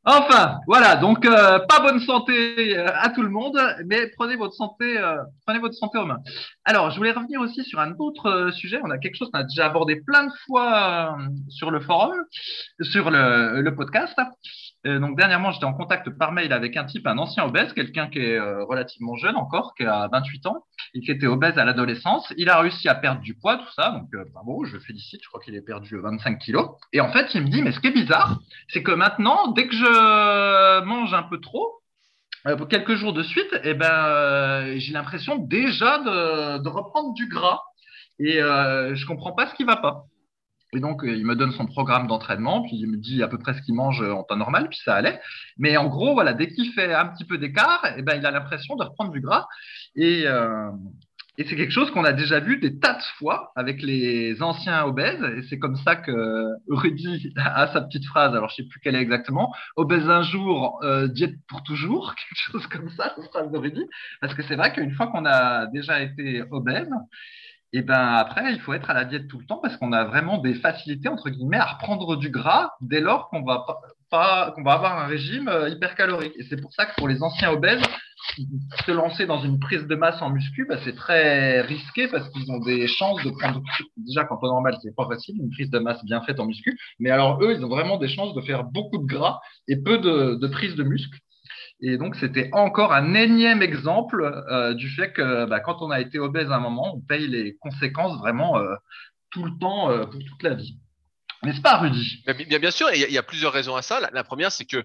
Enfin, 0.09 0.61
voilà, 0.69 0.95
donc 0.95 1.27
euh, 1.27 1.59
pas 1.69 1.81
bonne 1.81 1.99
santé 1.99 2.79
euh, 2.79 2.87
à 2.95 3.09
tout 3.11 3.23
le 3.23 3.29
monde, 3.29 3.59
mais 3.87 4.07
prenez 4.17 4.37
votre 4.37 4.55
santé, 4.55 4.97
euh, 4.97 5.17
prenez 5.45 5.59
votre 5.59 5.75
santé 5.75 5.99
en 5.99 6.07
main. 6.07 6.19
Alors, 6.65 6.93
je 6.93 6.97
voulais 6.97 7.11
revenir 7.11 7.41
aussi 7.41 7.65
sur 7.65 7.81
un 7.81 7.93
autre 7.99 8.53
sujet. 8.55 8.79
On 8.85 8.91
a 8.91 8.99
quelque 8.99 9.17
chose 9.17 9.29
qu'on 9.33 9.41
a 9.41 9.43
déjà 9.43 9.67
abordé 9.67 9.97
plein 9.97 10.27
de 10.27 10.33
fois 10.47 11.17
sur 11.49 11.73
le 11.73 11.81
forum, 11.81 12.15
sur 12.83 13.11
le, 13.11 13.63
le 13.63 13.75
podcast. 13.75 14.17
Euh, 14.87 15.01
donc 15.01 15.17
dernièrement, 15.17 15.51
j'étais 15.51 15.65
en 15.65 15.75
contact 15.75 16.11
par 16.11 16.33
mail 16.33 16.53
avec 16.53 16.77
un 16.77 16.85
type, 16.85 17.07
un 17.07 17.19
ancien 17.19 17.45
obèse, 17.45 17.73
quelqu'un 17.73 18.09
qui 18.09 18.21
est 18.21 18.39
euh, 18.39 18.65
relativement 18.65 19.17
jeune 19.17 19.37
encore, 19.37 19.75
qui 19.75 19.85
a 19.85 20.09
28 20.13 20.47
ans 20.47 20.65
et 20.95 21.01
qui 21.01 21.11
était 21.11 21.27
obèse 21.27 21.59
à 21.59 21.65
l'adolescence. 21.65 22.33
Il 22.37 22.49
a 22.49 22.61
réussi 22.61 22.89
à 22.89 22.95
perdre 22.95 23.21
du 23.21 23.35
poids, 23.35 23.57
tout 23.57 23.73
ça. 23.75 23.91
Donc 23.91 24.09
euh, 24.15 24.25
bravo, 24.33 24.65
je 24.65 24.79
félicite. 24.79 25.23
Je 25.23 25.29
crois 25.29 25.41
qu'il 25.41 25.57
a 25.57 25.61
perdu 25.61 25.99
25 25.99 26.39
kilos. 26.39 26.71
Et 26.93 27.01
en 27.01 27.11
fait, 27.11 27.35
il 27.35 27.43
me 27.43 27.49
dit, 27.49 27.63
mais 27.63 27.73
ce 27.73 27.81
qui 27.81 27.89
est 27.89 27.93
bizarre, 27.93 28.39
c'est 28.69 28.83
que 28.83 28.93
maintenant, 28.93 29.49
dès 29.49 29.67
que 29.67 29.75
je 29.75 30.85
mange 30.85 31.13
un 31.15 31.25
peu 31.25 31.41
trop, 31.41 31.73
pour 32.59 32.69
quelques 32.69 32.95
jours 32.95 33.13
de 33.13 33.25
suite, 33.25 33.59
eh 33.65 33.75
ben, 33.75 34.79
j'ai 34.79 34.93
l'impression 34.93 35.37
déjà 35.37 35.99
de, 35.99 36.69
reprendre 36.69 37.13
du 37.15 37.27
gras. 37.29 37.61
Et 38.21 38.35
je 38.39 39.07
comprends 39.07 39.33
pas 39.33 39.49
ce 39.49 39.55
qui 39.55 39.65
va 39.65 39.77
pas. 39.77 40.05
Et 40.73 40.81
donc, 40.81 41.05
euh, 41.05 41.15
il 41.15 41.25
me 41.25 41.37
donne 41.37 41.53
son 41.53 41.67
programme 41.67 42.07
d'entraînement, 42.07 42.63
puis 42.63 42.77
il 42.77 42.89
me 42.89 42.97
dit 42.97 43.23
à 43.23 43.29
peu 43.29 43.39
près 43.39 43.55
ce 43.55 43.63
qu'il 43.63 43.75
mange 43.75 44.03
en 44.03 44.25
temps 44.25 44.37
normal, 44.37 44.69
puis 44.69 44.79
ça 44.85 44.95
allait. 44.95 45.21
Mais 45.59 45.77
en 45.77 45.87
gros, 45.87 46.15
voilà, 46.15 46.33
dès 46.33 46.49
qu'il 46.49 46.73
fait 46.73 46.93
un 46.93 47.07
petit 47.07 47.25
peu 47.25 47.39
d'écart, 47.39 47.87
eh 47.97 48.03
ben, 48.03 48.17
il 48.17 48.27
a 48.27 48.31
l'impression 48.31 48.77
de 48.77 48.85
reprendre 48.85 49.13
du 49.13 49.21
gras. 49.21 49.47
Et, 49.95 50.25
euh, 50.27 50.71
et 51.39 51.45
c'est 51.45 51.57
quelque 51.57 51.73
chose 51.73 51.91
qu'on 51.91 52.05
a 52.05 52.13
déjà 52.13 52.41
vu 52.41 52.59
des 52.59 52.79
tas 52.79 52.95
de 52.95 53.03
fois 53.19 53.53
avec 53.57 53.83
les 53.83 54.43
anciens 54.43 54.85
obèses. 54.85 55.23
Et 55.37 55.43
c'est 55.49 55.59
comme 55.59 55.77
ça 55.77 55.95
que 55.95 56.47
Rudy 56.69 57.33
a 57.37 57.67
sa 57.69 57.83
petite 57.83 58.07
phrase. 58.07 58.35
Alors, 58.35 58.49
je 58.49 58.57
sais 58.57 58.69
plus 58.69 58.81
quelle 58.81 58.97
est 58.97 59.03
exactement. 59.03 59.55
Obèse 59.77 60.09
un 60.09 60.23
jour, 60.23 60.81
euh, 60.83 61.09
diète 61.09 61.35
pour 61.49 61.63
toujours. 61.63 62.15
Quelque 62.29 62.53
chose 62.53 62.67
comme 62.69 62.89
ça, 62.91 63.15
cette 63.17 63.31
phrase 63.31 63.51
de 63.51 63.59
Rudy. 63.59 63.85
Parce 64.21 64.35
que 64.35 64.43
c'est 64.45 64.57
vrai 64.57 64.73
qu'une 64.73 64.93
fois 64.93 65.09
qu'on 65.09 65.27
a 65.27 65.67
déjà 65.67 66.01
été 66.01 66.43
obèse, 66.51 66.89
et 67.77 67.83
ben 67.83 68.15
après, 68.15 68.55
il 68.55 68.61
faut 68.61 68.73
être 68.73 68.89
à 68.89 68.95
la 68.95 69.05
diète 69.05 69.29
tout 69.29 69.39
le 69.39 69.45
temps 69.45 69.59
parce 69.59 69.77
qu'on 69.77 69.93
a 69.93 70.05
vraiment 70.05 70.39
des 70.39 70.55
facilités 70.55 71.11
entre 71.11 71.29
guillemets 71.29 71.59
à 71.59 71.67
reprendre 71.67 72.17
du 72.17 72.31
gras 72.31 72.71
dès 72.81 73.01
lors 73.01 73.29
qu'on 73.29 73.45
va 73.45 73.67
avoir 74.11 74.99
un 74.99 75.05
régime 75.05 75.47
euh, 75.49 75.69
hypercalorique. 75.69 76.33
Et 76.39 76.45
c'est 76.45 76.59
pour 76.59 76.73
ça 76.73 76.87
que 76.87 76.95
pour 76.97 77.07
les 77.07 77.23
anciens 77.23 77.51
obèses, 77.51 77.83
se 78.87 78.93
lancer 78.93 79.27
dans 79.27 79.43
une 79.43 79.61
prise 79.61 79.87
de 79.87 79.95
masse 79.95 80.23
en 80.23 80.31
muscu, 80.31 80.65
bah, 80.67 80.79
c'est 80.85 80.97
très 80.97 81.61
risqué 81.61 82.09
parce 82.09 82.27
qu'ils 82.31 82.51
ont 82.51 82.61
des 82.61 82.87
chances 82.87 83.23
de 83.23 83.29
prendre. 83.29 83.61
Déjà, 83.99 84.25
quand 84.25 84.39
on 84.41 84.47
est 84.47 84.53
normal, 84.53 84.79
c'est 84.83 84.97
pas 84.97 85.07
facile, 85.07 85.37
une 85.39 85.51
prise 85.51 85.69
de 85.69 85.79
masse 85.79 86.03
bien 86.07 86.23
faite 86.23 86.41
en 86.41 86.47
muscu. 86.47 86.79
Mais 86.99 87.11
alors, 87.11 87.43
eux, 87.43 87.55
ils 87.55 87.63
ont 87.63 87.69
vraiment 87.69 87.99
des 87.99 88.09
chances 88.09 88.35
de 88.35 88.41
faire 88.41 88.65
beaucoup 88.65 88.97
de 88.97 89.07
gras 89.07 89.39
et 89.69 89.77
peu 89.77 89.99
de, 89.99 90.37
de 90.41 90.47
prise 90.47 90.77
de 90.77 90.83
muscle. 90.83 91.19
Et 91.81 91.99
donc, 91.99 92.17
c'était 92.17 92.49
encore 92.53 92.93
un 92.93 93.15
énième 93.15 93.63
exemple 93.63 94.23
euh, 94.51 94.73
du 94.73 94.89
fait 94.89 95.13
que 95.13 95.45
bah, 95.45 95.61
quand 95.61 95.83
on 95.83 95.91
a 95.91 96.01
été 96.01 96.19
obèse 96.19 96.51
à 96.51 96.57
un 96.57 96.61
moment, 96.61 96.97
on 96.97 97.01
paye 97.01 97.27
les 97.27 97.57
conséquences 97.57 98.19
vraiment 98.19 98.59
euh, 98.59 98.75
tout 99.31 99.45
le 99.45 99.59
temps, 99.59 99.91
euh, 99.91 100.07
pour 100.07 100.25
toute 100.25 100.43
la 100.43 100.55
vie. 100.55 100.79
N'est-ce 101.43 101.61
pas, 101.61 101.77
Rudy? 101.77 102.25
Bien, 102.49 102.59
bien 102.59 102.71
sûr, 102.71 102.89
il 102.95 103.13
y, 103.13 103.19
a 103.19 103.23
plusieurs 103.23 103.53
raisons 103.53 103.77
à 103.77 103.83
ça. 103.83 104.01
La, 104.11 104.25
première, 104.25 104.51
c'est 104.51 104.65
que, 104.65 104.83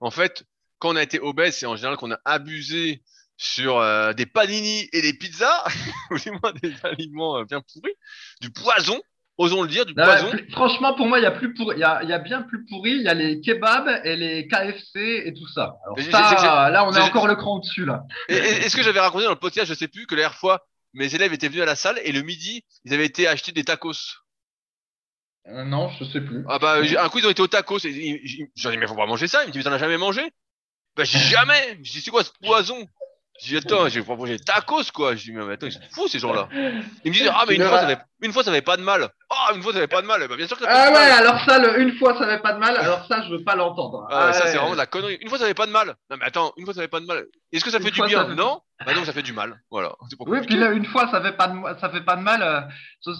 en 0.00 0.10
fait, 0.10 0.44
quand 0.78 0.90
on 0.94 0.96
a 0.96 1.02
été 1.02 1.20
obèse, 1.20 1.58
c'est 1.58 1.66
en 1.66 1.76
général 1.76 1.98
qu'on 1.98 2.10
a 2.10 2.18
abusé 2.24 3.02
sur 3.36 3.78
des 4.14 4.26
panini 4.26 4.88
et 4.92 5.02
des 5.02 5.12
pizzas, 5.12 5.64
ou 6.10 6.18
du 6.18 6.30
moins 6.30 6.52
des 6.62 6.74
aliments 6.82 7.42
bien 7.44 7.60
pourris, 7.60 7.94
du 8.40 8.50
poison, 8.50 9.00
osons 9.42 9.62
le 9.62 9.68
dire, 9.68 9.84
du 9.84 9.94
poison. 9.94 10.30
franchement, 10.50 10.94
pour 10.94 11.06
moi, 11.06 11.18
il 11.18 11.22
y 11.22 11.26
a 11.26 11.30
plus 11.30 11.52
pour, 11.54 11.72
il 11.72 11.78
y 11.78 11.84
a, 11.84 12.18
bien 12.18 12.42
plus 12.42 12.64
pourri. 12.66 12.92
Il 12.92 13.02
y 13.02 13.08
a 13.08 13.14
les 13.14 13.40
kebabs 13.40 14.00
et 14.04 14.16
les 14.16 14.46
KFC 14.46 15.22
et 15.26 15.34
tout 15.34 15.48
ça. 15.48 15.76
Alors 15.84 16.70
là, 16.70 16.86
on 16.86 16.92
est 16.92 17.00
encore 17.00 17.26
le 17.26 17.36
cran 17.36 17.56
au-dessus 17.56 17.84
là. 17.84 18.04
Est-ce 18.28 18.76
que 18.76 18.82
j'avais 18.82 19.00
raconté 19.00 19.24
dans 19.24 19.30
le 19.30 19.36
podcast, 19.36 19.68
je 19.68 19.74
sais 19.74 19.88
plus, 19.88 20.06
que 20.06 20.14
la 20.14 20.22
dernière 20.22 20.38
fois, 20.38 20.66
mes 20.94 21.14
élèves 21.14 21.32
étaient 21.32 21.48
venus 21.48 21.62
à 21.62 21.66
la 21.66 21.76
salle 21.76 22.00
et 22.04 22.12
le 22.12 22.22
midi, 22.22 22.64
ils 22.84 22.94
avaient 22.94 23.06
été 23.06 23.26
acheter 23.26 23.52
des 23.52 23.64
tacos. 23.64 24.18
Euh, 25.48 25.64
non, 25.64 25.90
je 25.98 26.04
sais 26.04 26.20
plus. 26.20 26.44
Ah 26.48 26.58
bah, 26.58 26.76
un 26.80 27.08
coup 27.08 27.18
ils 27.18 27.26
ont 27.26 27.30
été 27.30 27.42
au 27.42 27.48
tacos. 27.48 27.80
J'en 27.80 27.88
ai 27.88 27.92
dit 27.92 28.78
mais 28.78 28.86
faut 28.86 28.94
pas 28.94 29.06
manger 29.06 29.26
ça. 29.26 29.42
Ils 29.44 29.48
me 29.48 29.52
dit 29.52 29.58
mais 29.58 29.64
t'en 29.64 29.72
as 29.72 29.78
jamais 29.78 29.98
mangé? 29.98 30.22
Bah 30.96 31.04
j'ai 31.04 31.18
jamais. 31.36 31.78
Je 31.82 31.92
dis 31.92 32.00
c'est 32.00 32.10
quoi 32.10 32.22
ce 32.22 32.30
poison? 32.42 32.86
J'ai 33.40 33.58
dit, 33.58 33.66
attends, 33.66 33.88
j'ai 33.88 34.02
proposé 34.02 34.38
tacos, 34.38 34.92
quoi. 34.92 35.16
Je 35.16 35.24
dis, 35.24 35.32
mais 35.32 35.54
attends, 35.54 35.66
ils 35.66 35.72
sont 35.72 35.80
fous, 35.90 36.06
ces 36.06 36.18
gens-là. 36.18 36.48
Ils 37.04 37.10
me 37.10 37.12
disent, 37.12 37.30
ah, 37.34 37.44
mais 37.48 37.56
une 37.56 37.62
fois, 37.62 37.78
ça 37.78 37.84
avait, 37.86 37.98
une 38.20 38.32
fois, 38.32 38.44
ça 38.44 38.50
avait 38.50 38.62
pas 38.62 38.76
de 38.76 38.82
mal. 38.82 39.08
Ah, 39.34 39.54
une 39.54 39.62
fois, 39.62 39.72
ça 39.72 39.78
avait 39.78 39.88
pas 39.88 40.02
de 40.02 40.06
mal. 40.06 40.26
Bah, 40.28 40.36
bien 40.36 40.46
sûr 40.46 40.56
que 40.56 40.64
ça 40.64 40.70
Ah, 40.70 40.90
ouais, 40.92 41.10
alors 41.10 41.40
ça, 41.44 41.58
le, 41.58 41.80
une 41.80 41.96
fois, 41.96 42.16
ça 42.18 42.24
avait 42.24 42.40
pas 42.40 42.52
de 42.52 42.58
mal. 42.58 42.76
Alors 42.76 43.06
ça, 43.06 43.22
je 43.22 43.30
veux 43.30 43.42
pas 43.42 43.56
l'entendre. 43.56 44.06
Ah, 44.10 44.32
ça, 44.32 44.46
c'est 44.46 44.58
vraiment 44.58 44.72
de 44.72 44.76
la 44.76 44.86
connerie. 44.86 45.18
Une 45.20 45.28
fois, 45.28 45.38
ça 45.38 45.44
avait 45.44 45.54
pas 45.54 45.66
de 45.66 45.72
mal. 45.72 45.96
Non, 46.10 46.16
mais 46.18 46.24
attends, 46.26 46.52
une 46.56 46.64
fois, 46.64 46.74
ça 46.74 46.80
avait 46.80 46.88
pas 46.88 47.00
de 47.00 47.06
mal. 47.06 47.24
Est-ce 47.52 47.64
que 47.64 47.70
ça 47.70 47.80
fait 47.80 47.90
du 47.90 48.02
bien 48.02 48.24
Non 48.28 48.60
Bah 48.86 48.94
non, 48.94 49.04
ça 49.04 49.12
fait 49.12 49.22
du 49.22 49.34
mal. 49.34 49.60
Voilà. 49.70 49.92
oui, 50.26 50.40
puis 50.46 50.56
là, 50.56 50.70
une 50.72 50.86
fois, 50.86 51.08
ça 51.10 51.20
fait 51.20 51.36
pas 51.36 51.48
de, 51.48 51.56
ça 51.80 51.90
fait 51.90 52.00
pas 52.00 52.16
de 52.16 52.22
mal. 52.22 52.42
Euh, 52.42 52.60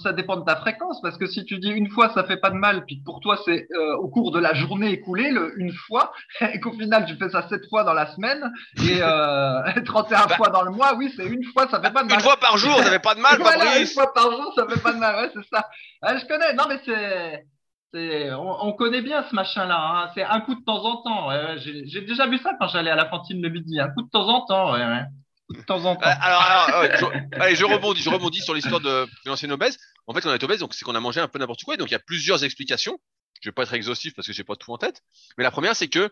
ça, 0.01 0.11
dépend 0.13 0.37
de 0.37 0.45
ta 0.45 0.55
fréquence, 0.55 1.01
parce 1.01 1.17
que 1.17 1.27
si 1.27 1.45
tu 1.45 1.59
dis 1.59 1.69
une 1.69 1.89
fois, 1.89 2.11
ça 2.13 2.23
fait 2.23 2.37
pas 2.37 2.49
de 2.49 2.55
mal, 2.55 2.83
puis 2.85 3.01
pour 3.05 3.19
toi, 3.19 3.37
c'est 3.45 3.67
euh, 3.71 3.95
au 3.97 4.07
cours 4.07 4.31
de 4.31 4.39
la 4.39 4.53
journée 4.53 4.91
écoulée, 4.91 5.29
le, 5.29 5.53
une 5.59 5.71
fois, 5.71 6.13
et 6.41 6.59
qu'au 6.59 6.71
final, 6.71 7.05
tu 7.05 7.15
fais 7.15 7.29
ça 7.29 7.47
sept 7.47 7.67
fois 7.69 7.83
dans 7.83 7.93
la 7.93 8.07
semaine 8.15 8.51
et 8.87 9.01
euh, 9.01 9.61
31 9.85 10.25
bah 10.25 10.35
fois 10.35 10.49
dans 10.49 10.63
le 10.63 10.71
mois, 10.71 10.95
oui, 10.95 11.13
c'est 11.15 11.25
une 11.25 11.43
fois, 11.43 11.67
ça 11.69 11.81
fait 11.81 11.91
pas 11.91 12.03
de 12.03 12.07
mal. 12.07 12.17
Une 12.17 12.23
fois 12.23 12.37
par 12.37 12.57
jour, 12.57 12.75
ça 12.77 12.89
fait 12.89 12.99
pas 12.99 13.15
de 13.15 13.19
mal, 13.19 13.37
voilà, 13.39 13.79
Une 13.79 13.87
fois 13.87 14.13
par 14.13 14.31
jour, 14.31 14.53
ça 14.55 14.65
fait 14.67 14.81
pas 14.81 14.93
de 14.93 14.99
mal, 14.99 15.15
ouais, 15.15 15.31
c'est 15.33 15.55
ça. 15.55 15.69
Je 16.03 16.25
connais. 16.25 16.53
Non, 16.53 16.65
mais 16.67 16.79
c'est. 16.85 17.45
On, 18.35 18.73
connaît 18.73 19.01
bien 19.01 19.23
ce 19.29 19.35
machin-là. 19.35 19.77
Hein. 19.77 20.11
C'est 20.15 20.23
un 20.23 20.41
coup 20.41 20.55
de 20.55 20.63
temps 20.63 20.83
en 20.83 20.97
temps. 21.03 21.29
J'ai 21.57 22.01
déjà 22.01 22.27
vu 22.27 22.37
ça 22.39 22.53
quand 22.59 22.67
j'allais 22.67 22.91
à 22.91 22.95
la 22.95 23.05
cantine 23.05 23.41
le 23.41 23.49
midi. 23.49 23.79
Un 23.79 23.89
coup 23.89 24.01
de 24.01 24.09
temps 24.09 24.27
en 24.27 24.45
temps. 24.45 24.73
De 24.73 25.61
temps 25.61 25.85
en 25.85 25.95
temps. 25.95 26.07
Euh, 26.07 26.13
alors, 26.21 26.83
je, 26.97 27.39
allez, 27.39 27.55
je 27.55 27.65
rebondis, 27.65 28.01
je 28.01 28.09
rebondis 28.09 28.41
sur 28.41 28.53
l'histoire 28.53 28.81
de, 28.81 29.05
l'ancienne 29.25 29.51
obèse. 29.51 29.77
En 30.07 30.13
fait, 30.13 30.25
on 30.25 30.33
est 30.33 30.43
obèse, 30.43 30.59
donc 30.59 30.73
c'est 30.73 30.83
qu'on 30.85 30.95
a 30.95 30.99
mangé 30.99 31.19
un 31.19 31.27
peu 31.27 31.37
n'importe 31.37 31.63
quoi. 31.63 31.77
donc, 31.77 31.89
il 31.89 31.93
y 31.93 31.95
a 31.95 31.99
plusieurs 31.99 32.43
explications. 32.43 32.97
Je 33.41 33.49
vais 33.49 33.53
pas 33.53 33.63
être 33.63 33.73
exhaustif 33.73 34.15
parce 34.15 34.27
que 34.27 34.33
j'ai 34.33 34.43
pas 34.43 34.55
tout 34.55 34.71
en 34.71 34.77
tête. 34.77 35.01
Mais 35.37 35.43
la 35.43 35.51
première, 35.51 35.75
c'est 35.75 35.89
que 35.89 36.09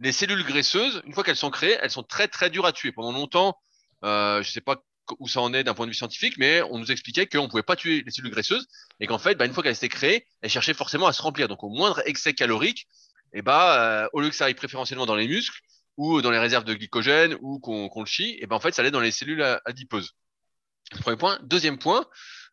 les 0.00 0.12
cellules 0.12 0.44
graisseuses, 0.44 1.00
une 1.06 1.14
fois 1.14 1.22
qu'elles 1.22 1.36
sont 1.36 1.50
créées, 1.50 1.78
elles 1.80 1.90
sont 1.90 2.02
très 2.02 2.28
très 2.28 2.50
dures 2.50 2.66
à 2.66 2.72
tuer. 2.72 2.92
Pendant 2.92 3.12
longtemps, 3.12 3.56
euh, 4.04 4.42
je 4.42 4.50
sais 4.50 4.60
pas 4.60 4.82
où 5.18 5.28
ça 5.28 5.40
en 5.40 5.52
est 5.52 5.64
d'un 5.64 5.74
point 5.74 5.86
de 5.86 5.90
vue 5.90 5.96
scientifique, 5.96 6.34
mais 6.38 6.62
on 6.62 6.78
nous 6.78 6.90
expliquait 6.90 7.26
qu'on 7.26 7.42
ne 7.42 7.48
pouvait 7.48 7.62
pas 7.62 7.76
tuer 7.76 8.02
les 8.04 8.10
cellules 8.10 8.30
graisseuses 8.30 8.66
et 9.00 9.06
qu'en 9.06 9.18
fait, 9.18 9.34
bah, 9.34 9.46
une 9.46 9.52
fois 9.52 9.62
qu'elles 9.62 9.74
étaient 9.74 9.88
créées, 9.88 10.26
elles 10.40 10.50
cherchaient 10.50 10.74
forcément 10.74 11.06
à 11.06 11.12
se 11.12 11.22
remplir. 11.22 11.48
Donc, 11.48 11.62
au 11.64 11.68
moindre 11.68 12.02
excès 12.06 12.34
calorique, 12.34 12.88
et 13.34 13.38
eh 13.38 13.42
bah, 13.42 14.02
euh, 14.04 14.08
au 14.12 14.20
lieu 14.20 14.28
que 14.28 14.36
ça 14.36 14.44
aille 14.44 14.54
préférentiellement 14.54 15.06
dans 15.06 15.16
les 15.16 15.26
muscles 15.26 15.58
ou 15.96 16.20
dans 16.20 16.30
les 16.30 16.38
réserves 16.38 16.64
de 16.64 16.74
glycogène 16.74 17.36
ou 17.40 17.58
qu'on 17.58 17.90
le 17.96 18.06
chie, 18.06 18.32
et 18.32 18.40
eh 18.42 18.46
ben 18.46 18.56
en 18.56 18.60
fait, 18.60 18.74
ça 18.74 18.82
allait 18.82 18.90
dans 18.90 19.00
les 19.00 19.10
cellules 19.10 19.42
adipeuses. 19.64 20.12
Premier 21.00 21.16
point. 21.16 21.38
Deuxième 21.42 21.78
point, 21.78 22.06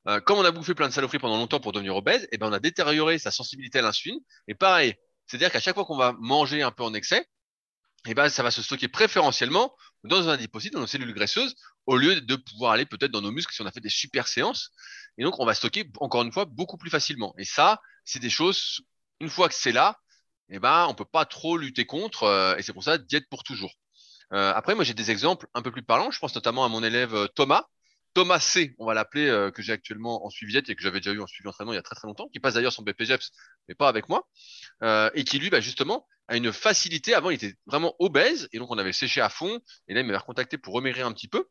euh, 0.08 0.20
comme 0.22 0.38
on 0.38 0.46
a 0.46 0.52
bouffé 0.52 0.74
plein 0.74 0.88
de 0.88 0.94
saloperies 0.94 1.20
pendant 1.20 1.38
longtemps 1.38 1.60
pour 1.60 1.72
devenir 1.72 1.96
obèse, 1.96 2.24
et 2.24 2.30
eh 2.34 2.38
ben 2.38 2.48
on 2.48 2.54
a 2.54 2.60
détérioré 2.60 3.18
sa 3.18 3.32
sensibilité 3.32 3.80
à 3.80 3.82
l'insuline. 3.82 4.20
Et 4.48 4.56
pareil, 4.56 4.96
c'est-à-dire 5.28 5.52
qu'à 5.52 5.60
chaque 5.60 5.76
fois 5.76 5.86
qu'on 5.86 5.98
va 5.98 6.14
manger 6.20 6.62
un 6.62 6.72
peu 6.72 6.84
en 6.84 6.94
excès, 6.94 7.26
et 8.08 8.14
ben 8.14 8.30
ça 8.30 8.44
va 8.44 8.52
se 8.52 8.62
stocker 8.62 8.88
préférentiellement 8.88 9.76
dans 10.04 10.30
un 10.30 10.34
adipocyte, 10.34 10.74
dans 10.74 10.80
nos 10.80 10.88
cellules 10.88 11.14
graisseuses, 11.14 11.56
au 11.86 11.98
lieu 11.98 12.22
de 12.22 12.36
pouvoir 12.36 12.74
aller 12.74 12.86
peut-être 12.86 13.12
dans 13.12 13.22
nos 13.22 13.32
muscles 13.32 13.54
si 13.54 13.62
on 13.62 13.66
a 13.66 13.72
fait 13.72 13.82
des 13.82 13.90
super 13.90 14.28
séances. 14.28 14.72
Et 15.18 15.24
donc, 15.24 15.40
on 15.40 15.46
va 15.46 15.54
stocker 15.54 15.90
encore 16.00 16.22
une 16.24 16.32
fois 16.32 16.46
beaucoup 16.46 16.78
plus 16.78 16.90
facilement. 16.90 17.34
Et 17.38 17.46
ça, 17.46 17.82
c'est 18.06 18.20
des 18.20 18.30
choses, 18.30 18.82
une 19.20 19.30
fois 19.30 19.50
que 19.50 19.56
c'est 19.56 19.72
là, 19.72 20.00
eh 20.50 20.60
ben, 20.60 20.88
on 20.88 20.94
peut 20.94 21.06
pas 21.06 21.26
trop 21.26 21.58
lutter 21.58 21.86
contre. 21.86 22.24
Euh, 22.24 22.56
et 22.58 22.62
c'est 22.62 22.74
pour 22.74 22.84
ça, 22.84 22.98
diète 22.98 23.28
pour 23.30 23.44
toujours. 23.44 23.74
Euh, 24.34 24.54
après, 24.56 24.76
moi, 24.76 24.84
j'ai 24.84 24.94
des 24.94 25.12
exemples 25.12 25.48
un 25.54 25.62
peu 25.62 25.72
plus 25.72 25.84
parlants. 25.84 26.12
Je 26.12 26.20
pense 26.20 26.36
notamment 26.36 26.66
à 26.66 26.70
mon 26.70 26.84
élève 26.84 27.16
euh, 27.16 27.28
Thomas. 27.28 27.66
Thomas 28.14 28.40
C, 28.40 28.76
on 28.80 28.86
va 28.86 28.94
l'appeler, 28.94 29.50
que 29.54 29.62
j'ai 29.62 29.72
actuellement 29.72 30.26
en 30.26 30.30
suivi 30.30 30.52
diète 30.52 30.70
et 30.70 30.76
que 30.76 30.82
j'avais 30.82 31.00
déjà 31.00 31.12
eu 31.12 31.22
en 31.22 31.28
suivi 31.28 31.48
entraînement 31.48 31.74
il 31.74 31.76
y 31.76 31.80
a 31.80 31.84
très 31.84 31.96
très 31.96 32.08
longtemps, 32.08 32.28
qui 32.34 32.40
passe 32.40 32.56
d'ailleurs 32.56 32.74
son 32.74 32.84
BPGEPS, 32.84 33.32
mais 33.68 33.76
pas 33.76 33.88
avec 33.88 34.10
moi, 34.10 34.28
et 35.14 35.24
qui 35.24 35.40
lui, 35.40 35.50
bah, 35.50 35.60
justement, 35.60 36.08
a 36.28 36.36
une 36.36 36.52
facilité. 36.52 37.14
Avant, 37.14 37.30
il 37.30 37.36
était 37.36 37.56
vraiment 37.66 37.96
obèse, 38.00 38.50
et 38.52 38.60
donc 38.60 38.72
on 38.72 38.78
avait 38.78 38.94
séché 38.94 39.22
à 39.22 39.30
fond, 39.30 39.60
et 39.88 39.94
là, 39.94 40.02
il 40.02 40.06
m'avait 40.06 40.18
recontacté 40.18 40.58
pour 40.58 40.74
remaigrir 40.74 41.06
un 41.06 41.14
petit 41.14 41.28
peu 41.28 41.48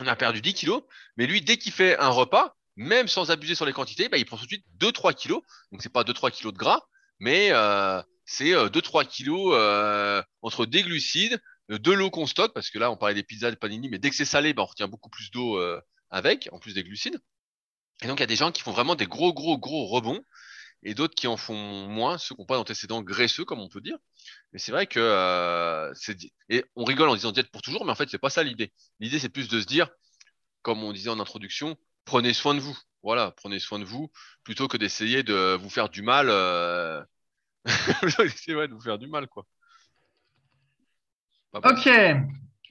on 0.00 0.06
a 0.06 0.16
perdu 0.16 0.40
10 0.40 0.54
kilos, 0.54 0.82
mais 1.16 1.26
lui, 1.26 1.42
dès 1.42 1.56
qu'il 1.56 1.72
fait 1.72 1.98
un 1.98 2.08
repas, 2.08 2.56
même 2.76 3.08
sans 3.08 3.30
abuser 3.30 3.54
sur 3.54 3.66
les 3.66 3.72
quantités, 3.72 4.08
bah, 4.08 4.18
il 4.18 4.24
prend 4.24 4.36
tout 4.36 4.44
de 4.44 4.48
suite 4.48 4.66
2-3 4.78 5.14
kilos. 5.14 5.42
Donc, 5.70 5.82
c'est 5.82 5.92
pas 5.92 6.04
2-3 6.04 6.30
kilos 6.30 6.52
de 6.52 6.58
gras, 6.58 6.82
mais 7.18 7.50
euh, 7.52 8.02
c'est 8.24 8.52
2-3 8.52 9.02
euh, 9.02 9.04
kilos 9.04 9.54
euh, 9.54 10.22
entre 10.40 10.66
des 10.66 10.82
glucides, 10.82 11.40
de 11.78 11.92
l'eau 11.92 12.10
qu'on 12.10 12.26
stocke, 12.26 12.54
parce 12.54 12.70
que 12.70 12.78
là, 12.78 12.90
on 12.90 12.96
parlait 12.96 13.14
des 13.14 13.22
pizzas, 13.22 13.50
des 13.50 13.56
panini, 13.56 13.88
mais 13.88 13.98
dès 13.98 14.10
que 14.10 14.16
c'est 14.16 14.24
salé, 14.24 14.52
bah, 14.52 14.62
on 14.62 14.66
retient 14.66 14.88
beaucoup 14.88 15.10
plus 15.10 15.30
d'eau 15.30 15.60
avec, 16.10 16.48
en 16.52 16.58
plus 16.58 16.74
des 16.74 16.84
glucides. 16.84 17.20
Et 18.02 18.08
donc, 18.08 18.18
il 18.18 18.22
y 18.22 18.24
a 18.24 18.26
des 18.26 18.36
gens 18.36 18.52
qui 18.52 18.62
font 18.62 18.72
vraiment 18.72 18.94
des 18.94 19.06
gros, 19.06 19.32
gros, 19.32 19.58
gros 19.58 19.86
rebonds 19.86 20.22
et 20.82 20.94
d'autres 20.94 21.14
qui 21.14 21.26
en 21.26 21.36
font 21.36 21.86
moins, 21.88 22.18
ceux 22.18 22.34
qui 22.34 22.40
n'ont 22.40 22.46
pas 22.46 22.56
d'antécédents 22.56 23.02
graisseux, 23.02 23.44
comme 23.44 23.60
on 23.60 23.68
peut 23.68 23.80
dire. 23.80 23.96
Mais 24.52 24.58
c'est 24.58 24.72
vrai 24.72 24.86
que 24.86 24.98
euh, 25.00 25.92
c'est 25.94 26.16
et 26.48 26.64
on 26.76 26.84
rigole 26.84 27.08
en 27.08 27.14
disant 27.14 27.32
diète 27.32 27.50
pour 27.50 27.62
toujours, 27.62 27.84
mais 27.84 27.92
en 27.92 27.94
fait 27.94 28.10
c'est 28.10 28.18
pas 28.18 28.30
ça 28.30 28.42
l'idée. 28.42 28.72
L'idée 29.00 29.18
c'est 29.18 29.28
plus 29.28 29.48
de 29.48 29.60
se 29.60 29.66
dire, 29.66 29.88
comme 30.62 30.82
on 30.82 30.92
disait 30.92 31.10
en 31.10 31.20
introduction, 31.20 31.76
prenez 32.04 32.34
soin 32.34 32.54
de 32.54 32.60
vous. 32.60 32.78
Voilà, 33.02 33.32
prenez 33.32 33.58
soin 33.58 33.78
de 33.78 33.84
vous 33.84 34.10
plutôt 34.44 34.68
que 34.68 34.76
d'essayer 34.76 35.22
de 35.22 35.56
vous 35.60 35.70
faire 35.70 35.88
du 35.88 36.02
mal. 36.02 36.28
Euh... 36.30 37.02
c'est 38.36 38.54
vrai 38.54 38.68
de 38.68 38.74
vous 38.74 38.80
faire 38.80 38.98
du 38.98 39.06
mal 39.06 39.28
quoi. 39.28 39.46
Ok, 41.54 41.88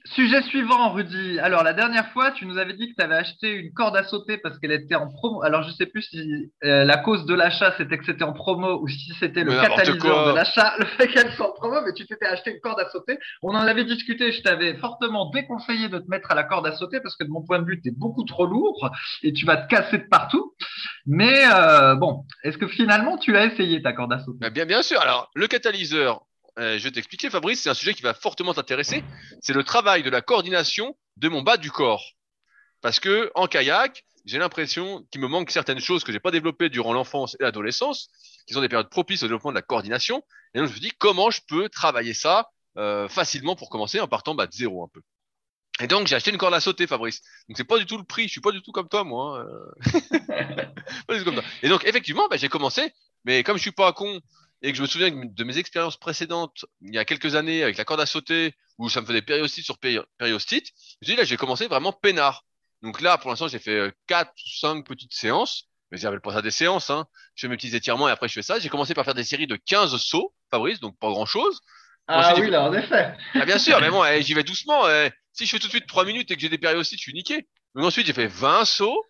Sujet 0.06 0.42
suivant, 0.42 0.92
Rudy. 0.94 1.40
Alors, 1.40 1.64
la 1.64 1.74
dernière 1.74 2.12
fois, 2.12 2.32
tu 2.32 2.48
nous 2.48 2.58
avais 2.58 2.74
dit 2.74 2.90
que 2.90 2.96
tu 2.96 3.04
avais 3.04 3.16
acheté 3.16 3.52
une 3.52 3.72
corde 3.72 3.96
à 3.96 4.04
sauter 4.04 4.40
parce 4.40 4.58
qu'elle 4.58 4.72
était 4.72 4.96
en 4.96 5.08
promo. 5.08 5.44
Alors, 5.44 5.62
je 5.62 5.72
sais 5.72 5.86
plus 5.86 6.02
si 6.02 6.52
euh, 6.64 6.84
la 6.84 6.98
cause 6.98 7.26
de 7.28 7.36
l'achat, 7.36 7.74
c'était 7.78 8.00
que 8.00 8.06
c'était 8.06 8.24
en 8.24 8.34
promo 8.34 8.82
ou 8.82 8.88
si 8.88 9.14
c'était 9.20 9.44
le 9.44 9.52
catalyseur 9.62 10.30
de 10.30 10.36
l'achat, 10.36 10.74
le 10.80 10.86
fait 10.86 11.08
qu'elle 11.08 11.32
soit 11.34 11.52
en 11.52 11.54
promo, 11.54 11.82
mais 11.86 11.94
tu 11.94 12.08
t'étais 12.08 12.26
acheté 12.26 12.52
une 12.52 12.60
corde 12.62 12.80
à 12.80 12.90
sauter. 12.90 13.20
On 13.44 13.50
en 13.50 13.62
avait 13.62 13.86
discuté, 13.86 14.32
je 14.32 14.42
t'avais 14.42 14.74
fortement 14.78 15.30
déconseillé 15.30 15.88
de 15.88 16.00
te 16.00 16.10
mettre 16.10 16.32
à 16.32 16.36
la 16.36 16.44
corde 16.44 16.66
à 16.66 16.76
sauter 16.76 17.00
parce 17.00 17.16
que 17.16 17.24
de 17.24 17.30
mon 17.30 17.44
point 17.44 17.60
de 17.60 17.66
vue, 17.66 17.80
tu 17.80 17.90
es 17.90 17.94
beaucoup 17.96 18.24
trop 18.24 18.48
lourd 18.48 18.90
et 19.22 19.34
tu 19.34 19.46
vas 19.46 19.58
te 19.58 19.68
casser 19.68 20.00
de 20.00 20.08
partout. 20.10 20.56
Mais 21.06 21.44
euh, 21.54 21.94
bon, 21.94 22.26
est-ce 22.44 22.58
que 22.58 22.68
finalement, 22.68 23.20
tu 23.20 23.38
as 23.38 23.46
essayé 23.46 23.84
ta 23.84 23.94
corde 23.94 24.14
à 24.14 24.20
sauter? 24.20 24.50
Bien, 24.50 24.66
bien 24.66 24.82
sûr. 24.82 25.00
Alors, 25.00 25.30
le 25.36 25.46
catalyseur, 25.46 26.26
euh, 26.60 26.78
je 26.78 26.84
vais 26.84 26.92
t'expliquer, 26.92 27.30
Fabrice, 27.30 27.62
c'est 27.62 27.70
un 27.70 27.74
sujet 27.74 27.94
qui 27.94 28.02
va 28.02 28.14
fortement 28.14 28.54
t'intéresser. 28.54 29.04
C'est 29.42 29.54
le 29.54 29.64
travail 29.64 30.04
de 30.04 30.10
la 30.10 30.22
coordination 30.22 30.98
de 31.18 31.30
mon 31.30 31.42
bas 31.42 31.58
du 31.58 31.72
corps. 31.72 32.04
Parce 32.82 33.00
que 33.00 33.32
en 33.36 33.48
kayak, 33.48 34.04
j'ai 34.26 34.38
l'impression 34.38 35.06
qu'il 35.12 35.22
me 35.22 35.28
manque 35.28 35.52
certaines 35.52 35.80
choses 35.80 36.04
que 36.04 36.12
j'ai 36.12 36.20
pas 36.20 36.32
développées 36.32 36.70
durant 36.70 36.94
l'enfance 36.94 37.36
et 37.40 37.44
l'adolescence, 37.44 38.10
qui 38.48 38.54
sont 38.54 38.62
des 38.62 38.70
périodes 38.70 38.90
propices 38.90 39.24
au 39.24 39.28
développement 39.28 39.52
de 39.52 39.56
la 39.56 39.62
coordination. 39.62 40.24
Et 40.54 40.60
donc 40.60 40.68
je 40.70 40.74
me 40.74 40.80
dis 40.80 40.92
comment 40.98 41.32
je 41.32 41.42
peux 41.48 41.70
travailler 41.70 42.14
ça 42.14 42.50
euh, 42.78 43.08
facilement 43.08 43.56
pour 43.56 43.70
commencer 43.70 44.00
en 44.00 44.08
partant 44.08 44.36
bah, 44.36 44.48
de 44.48 44.54
zéro 44.54 44.84
un 44.84 44.88
peu. 44.94 45.02
Et 45.80 45.88
donc 45.88 46.08
j'ai 46.08 46.16
acheté 46.16 46.32
une 46.32 46.38
corde 46.38 46.54
à 46.54 46.60
sauter, 46.60 46.86
Fabrice. 46.86 47.22
Donc 47.48 47.58
c'est 47.58 47.64
pas 47.64 47.80
du 47.80 47.86
tout 47.86 47.98
le 47.98 48.04
prix. 48.04 48.24
Je 48.24 48.32
suis 48.32 48.42
pas 48.42 48.52
du 48.52 48.62
tout 48.62 48.72
comme 48.72 48.90
toi, 48.90 49.04
moi. 49.04 49.46
Hein. 49.46 49.92
pas 51.08 51.14
du 51.14 51.20
tout 51.20 51.26
comme 51.26 51.36
toi. 51.36 51.44
Et 51.64 51.70
donc 51.70 51.86
effectivement, 51.86 52.28
bah, 52.30 52.38
j'ai 52.38 52.50
commencé, 52.50 52.94
mais 53.26 53.44
comme 53.44 53.58
je 53.58 53.62
suis 53.62 53.72
pas 53.72 53.94
con 53.94 54.20
et 54.62 54.72
que 54.72 54.78
je 54.78 54.82
me 54.82 54.88
souviens 54.88 55.12
de 55.12 55.44
mes 55.44 55.58
expériences 55.58 55.98
précédentes, 55.98 56.66
il 56.82 56.94
y 56.94 56.98
a 56.98 57.06
quelques 57.06 57.36
années, 57.36 57.64
avec 57.64 57.78
la 57.78 57.86
corde 57.86 58.02
à 58.02 58.06
sauter, 58.06 58.54
où 58.78 58.90
ça 58.90 59.02
me 59.02 59.06
faisait 59.06 59.22
périostite 59.22 59.66
sur 59.66 59.78
périostite, 60.18 60.68
je 61.02 61.12
dis 61.12 61.16
là, 61.16 61.24
j'ai 61.24 61.38
commencé 61.38 61.68
vraiment 61.68 61.94
peinard. 61.94 62.46
Donc 62.82 63.02
là, 63.02 63.18
pour 63.18 63.30
l'instant, 63.30 63.48
j'ai 63.48 63.60
fait 63.60 63.76
euh, 63.76 63.92
quatre 64.08 64.32
ou 64.32 64.60
cinq 64.60 64.86
petites 64.86 65.14
séances. 65.14 65.66
Mais 65.92 65.98
j'appelle 65.98 66.22
pas 66.22 66.34
ça 66.34 66.42
des 66.42 66.52
séances, 66.52 66.90
hein. 66.90 67.06
Je 67.36 67.42
fais 67.42 67.48
mes 67.50 67.58
petits 67.58 67.76
étirements 67.76 68.08
et 68.08 68.12
après 68.12 68.30
je 68.30 68.34
fais 68.34 68.42
ça. 68.42 68.60
J'ai 68.60 68.70
commencé 68.70 68.94
par 68.94 69.04
faire 69.04 69.14
des 69.14 69.26
séries 69.26 69.48
de 69.48 69.58
15 69.58 69.98
sauts, 69.98 70.34
Fabrice, 70.50 70.80
donc 70.80 70.98
pas 70.98 71.10
grand 71.10 71.26
chose. 71.26 71.60
Ah 72.08 72.34
oui, 72.38 72.50
là, 72.50 72.64
en 72.64 72.74
effet. 72.74 73.14
Ah, 73.36 73.46
bien 73.46 73.60
sûr, 73.60 73.80
mais 73.82 73.90
bon, 73.90 74.04
eh, 74.06 74.22
j'y 74.22 74.34
vais 74.34 74.44
doucement. 74.44 74.90
Eh. 74.90 75.12
Si 75.34 75.46
je 75.46 75.52
fais 75.52 75.60
tout 75.60 75.68
de 75.68 75.72
suite 75.72 75.88
3 75.88 76.06
minutes 76.06 76.32
et 76.32 76.36
que 76.36 76.42
j'ai 76.42 76.50
des 76.50 76.58
périostite, 76.58 76.98
je 76.98 77.04
suis 77.04 77.14
niqué. 77.14 77.48
Donc 77.76 77.86
ensuite, 77.86 78.08
j'ai 78.08 78.14
fait 78.14 78.28
20 78.28 78.66
sauts. 78.66 79.04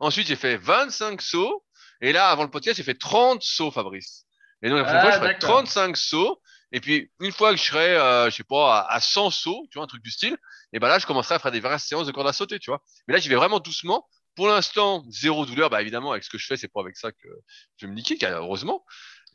Ensuite, 0.00 0.26
j'ai 0.26 0.36
fait 0.36 0.56
25 0.56 1.22
sauts. 1.22 1.64
Et 2.00 2.12
là, 2.12 2.28
avant 2.28 2.42
le 2.42 2.50
podcast, 2.50 2.76
j'ai 2.76 2.82
fait 2.82 2.98
30 2.98 3.42
sauts, 3.42 3.70
Fabrice. 3.70 4.25
Et 4.66 4.68
donc, 4.68 4.78
la 4.78 4.84
prochaine 4.84 5.00
fois, 5.00 5.12
je 5.12 5.18
ferai 5.18 5.38
35 5.38 5.96
sauts. 5.96 6.42
Et 6.72 6.80
puis, 6.80 7.08
une 7.20 7.30
fois 7.30 7.52
que 7.52 7.56
je 7.56 7.62
serai, 7.62 7.96
euh, 7.96 8.28
je 8.28 8.34
sais 8.34 8.42
pas, 8.42 8.80
à, 8.80 8.98
100 8.98 9.30
sauts, 9.30 9.64
tu 9.70 9.78
vois, 9.78 9.84
un 9.84 9.86
truc 9.86 10.02
du 10.02 10.10
style, 10.10 10.36
et 10.72 10.80
ben 10.80 10.88
là, 10.88 10.98
je 10.98 11.06
commencerai 11.06 11.36
à 11.36 11.38
faire 11.38 11.52
des 11.52 11.60
vraies 11.60 11.78
séances 11.78 12.08
de 12.08 12.10
corde 12.10 12.26
à 12.26 12.32
sauter, 12.32 12.58
tu 12.58 12.70
vois. 12.70 12.82
Mais 13.06 13.14
là, 13.14 13.20
j'y 13.20 13.28
vais 13.28 13.36
vraiment 13.36 13.60
doucement. 13.60 14.08
Pour 14.34 14.48
l'instant, 14.48 15.04
zéro 15.08 15.46
douleur. 15.46 15.70
Bah, 15.70 15.80
évidemment, 15.82 16.10
avec 16.10 16.24
ce 16.24 16.30
que 16.30 16.36
je 16.36 16.46
fais, 16.46 16.56
c'est 16.56 16.66
pas 16.66 16.80
avec 16.80 16.96
ça 16.96 17.12
que 17.12 17.28
je 17.76 17.86
vais 17.86 17.92
me 17.92 17.96
niquer, 17.96 18.18
heureusement. 18.26 18.84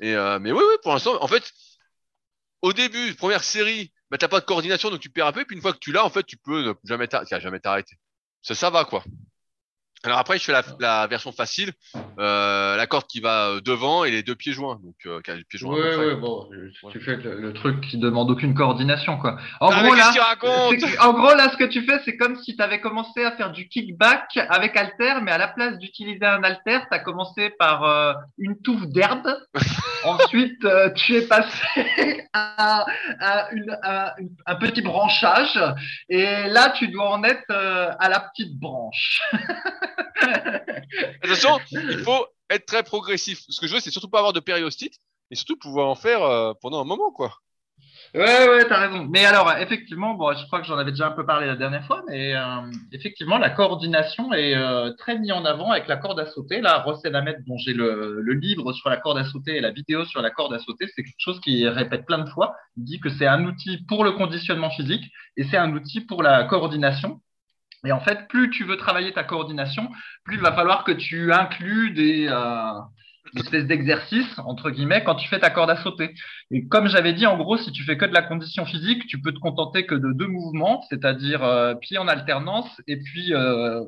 Et, 0.01 0.13
euh, 0.13 0.37
mais 0.37 0.51
oui, 0.51 0.63
oui, 0.67 0.75
pour 0.83 0.91
l'instant, 0.91 1.17
en 1.23 1.27
fait, 1.29 1.49
au 2.61 2.73
début, 2.73 3.15
première 3.15 3.45
série, 3.45 3.93
bah, 4.09 4.17
t'as 4.17 4.27
pas 4.27 4.41
de 4.41 4.45
coordination, 4.45 4.89
donc 4.89 4.99
tu 4.99 5.09
perds 5.09 5.27
un 5.27 5.31
peu. 5.31 5.45
Puis 5.45 5.55
une 5.55 5.61
fois 5.61 5.71
que 5.71 5.79
tu 5.79 5.93
l'as, 5.93 6.03
en 6.03 6.09
fait, 6.09 6.23
tu 6.23 6.35
peux 6.35 6.61
ne 6.61 6.73
jamais 6.83 7.07
t'arrêter. 7.07 7.95
Ça, 8.41 8.53
ça 8.53 8.69
va, 8.69 8.83
quoi. 8.83 9.01
Alors 10.03 10.17
après, 10.17 10.39
je 10.39 10.43
fais 10.43 10.51
la, 10.51 10.63
la 10.79 11.05
version 11.05 11.31
facile, 11.31 11.73
euh, 12.17 12.75
la 12.75 12.87
corde 12.87 13.05
qui 13.05 13.19
va 13.19 13.49
euh, 13.49 13.61
devant 13.61 14.03
et 14.03 14.09
les 14.09 14.23
deux 14.23 14.33
pieds 14.33 14.53
joints. 14.53 14.79
Donc, 14.83 14.95
euh, 15.05 15.21
les 15.27 15.43
pieds 15.43 15.59
joints. 15.59 15.75
Oui, 15.75 16.05
oui, 16.07 16.15
bon, 16.15 16.49
tu 16.89 16.99
fais 16.99 17.17
le, 17.17 17.53
truc 17.53 17.81
qui 17.81 17.97
demande 17.97 18.31
aucune 18.31 18.55
coordination, 18.55 19.17
quoi. 19.17 19.37
En 19.59 19.69
ah, 19.69 19.83
gros, 19.83 19.93
là, 19.93 20.11
en 21.01 21.13
gros, 21.13 21.35
là, 21.35 21.51
ce 21.51 21.57
que 21.57 21.65
tu 21.65 21.85
fais, 21.85 21.99
c'est 22.03 22.17
comme 22.17 22.35
si 22.37 22.55
tu 22.55 22.63
avais 22.63 22.81
commencé 22.81 23.23
à 23.23 23.33
faire 23.33 23.51
du 23.51 23.67
kickback 23.67 24.37
avec 24.49 24.75
alter, 24.75 25.21
mais 25.21 25.31
à 25.31 25.37
la 25.37 25.47
place 25.47 25.77
d'utiliser 25.77 26.25
un 26.25 26.43
alter, 26.43 26.79
tu 26.89 26.95
as 26.95 26.99
commencé 26.99 27.51
par 27.51 27.83
euh, 27.83 28.13
une 28.39 28.59
touffe 28.59 28.87
d'herbe. 28.87 29.27
Ensuite, 30.03 30.65
euh, 30.65 30.89
tu 30.95 31.15
es 31.15 31.27
passé 31.27 32.25
à, 32.33 32.85
à, 33.19 33.51
une, 33.51 33.77
à 33.83 34.15
un 34.47 34.55
petit 34.55 34.81
branchage. 34.81 35.59
Et 36.09 36.47
là, 36.47 36.71
tu 36.71 36.87
dois 36.87 37.11
en 37.11 37.23
être 37.23 37.51
à 37.51 38.09
la 38.09 38.19
petite 38.19 38.57
branche. 38.57 39.21
Attention, 41.23 41.59
il 41.71 41.99
faut 41.99 42.25
être 42.49 42.65
très 42.65 42.83
progressif. 42.83 43.41
Ce 43.49 43.59
que 43.59 43.67
je 43.67 43.73
veux, 43.73 43.79
c'est 43.79 43.91
surtout 43.91 44.09
pas 44.09 44.19
avoir 44.19 44.33
de 44.33 44.39
périostite 44.39 44.95
et 45.31 45.35
surtout 45.35 45.57
pouvoir 45.57 45.87
en 45.87 45.95
faire 45.95 46.23
euh, 46.23 46.53
pendant 46.61 46.81
un 46.81 46.85
moment, 46.85 47.11
quoi. 47.11 47.33
Ouais, 48.13 48.49
ouais, 48.49 48.65
t'as 48.67 48.87
raison. 48.87 49.07
Mais 49.09 49.23
alors, 49.23 49.49
effectivement, 49.57 50.15
bon, 50.15 50.33
je 50.33 50.45
crois 50.47 50.59
que 50.59 50.67
j'en 50.67 50.77
avais 50.77 50.91
déjà 50.91 51.07
un 51.07 51.11
peu 51.11 51.25
parlé 51.25 51.47
la 51.47 51.55
dernière 51.55 51.85
fois, 51.85 52.03
mais 52.09 52.35
euh, 52.35 52.69
effectivement, 52.91 53.37
la 53.37 53.49
coordination 53.49 54.33
est 54.33 54.53
euh, 54.53 54.91
très 54.97 55.17
mise 55.17 55.31
en 55.31 55.45
avant 55.45 55.71
avec 55.71 55.87
la 55.87 55.95
corde 55.95 56.19
à 56.19 56.25
sauter. 56.25 56.59
Là, 56.59 56.79
Ross 56.79 57.05
Elamet, 57.05 57.37
dont 57.47 57.57
j'ai 57.57 57.73
le, 57.73 58.19
le, 58.21 58.33
livre 58.33 58.73
sur 58.73 58.89
la 58.89 58.97
corde 58.97 59.17
à 59.17 59.23
sauter 59.23 59.55
et 59.55 59.61
la 59.61 59.71
vidéo 59.71 60.03
sur 60.03 60.21
la 60.21 60.29
corde 60.29 60.53
à 60.53 60.59
sauter, 60.59 60.87
c'est 60.93 61.03
quelque 61.03 61.19
chose 61.19 61.39
qu'il 61.39 61.65
répète 61.69 62.05
plein 62.05 62.19
de 62.19 62.29
fois. 62.29 62.53
Il 62.75 62.83
dit 62.83 62.99
que 62.99 63.09
c'est 63.09 63.27
un 63.27 63.45
outil 63.45 63.77
pour 63.87 64.03
le 64.03 64.11
conditionnement 64.11 64.71
physique 64.71 65.05
et 65.37 65.45
c'est 65.45 65.57
un 65.57 65.71
outil 65.71 66.01
pour 66.01 66.21
la 66.21 66.43
coordination. 66.43 67.21
Et 67.85 67.91
en 67.91 67.99
fait, 67.99 68.27
plus 68.27 68.49
tu 68.49 68.63
veux 68.63 68.77
travailler 68.77 69.11
ta 69.11 69.23
coordination, 69.23 69.89
plus 70.23 70.35
il 70.35 70.41
va 70.41 70.53
falloir 70.53 70.83
que 70.83 70.91
tu 70.91 71.33
inclues 71.33 71.91
des, 71.91 72.27
euh, 72.29 72.71
espèces 73.37 73.65
d'exercices, 73.65 74.39
entre 74.39 74.69
guillemets, 74.69 75.03
quand 75.03 75.15
tu 75.15 75.27
fais 75.27 75.39
ta 75.39 75.49
corde 75.49 75.69
à 75.69 75.77
sauter. 75.77 76.13
Et 76.51 76.67
comme 76.67 76.87
j'avais 76.87 77.13
dit, 77.13 77.25
en 77.25 77.37
gros, 77.37 77.57
si 77.57 77.71
tu 77.71 77.83
fais 77.83 77.97
que 77.97 78.05
de 78.05 78.13
la 78.13 78.21
condition 78.21 78.65
physique, 78.65 79.07
tu 79.07 79.21
peux 79.21 79.31
te 79.31 79.39
contenter 79.39 79.85
que 79.85 79.95
de 79.95 80.13
deux 80.13 80.27
mouvements, 80.27 80.83
c'est-à-dire 80.89 81.43
euh, 81.43 81.75
pied 81.75 81.97
en 81.97 82.07
alternance 82.07 82.69
et 82.87 82.97
puis 82.97 83.33
euh, 83.33 83.83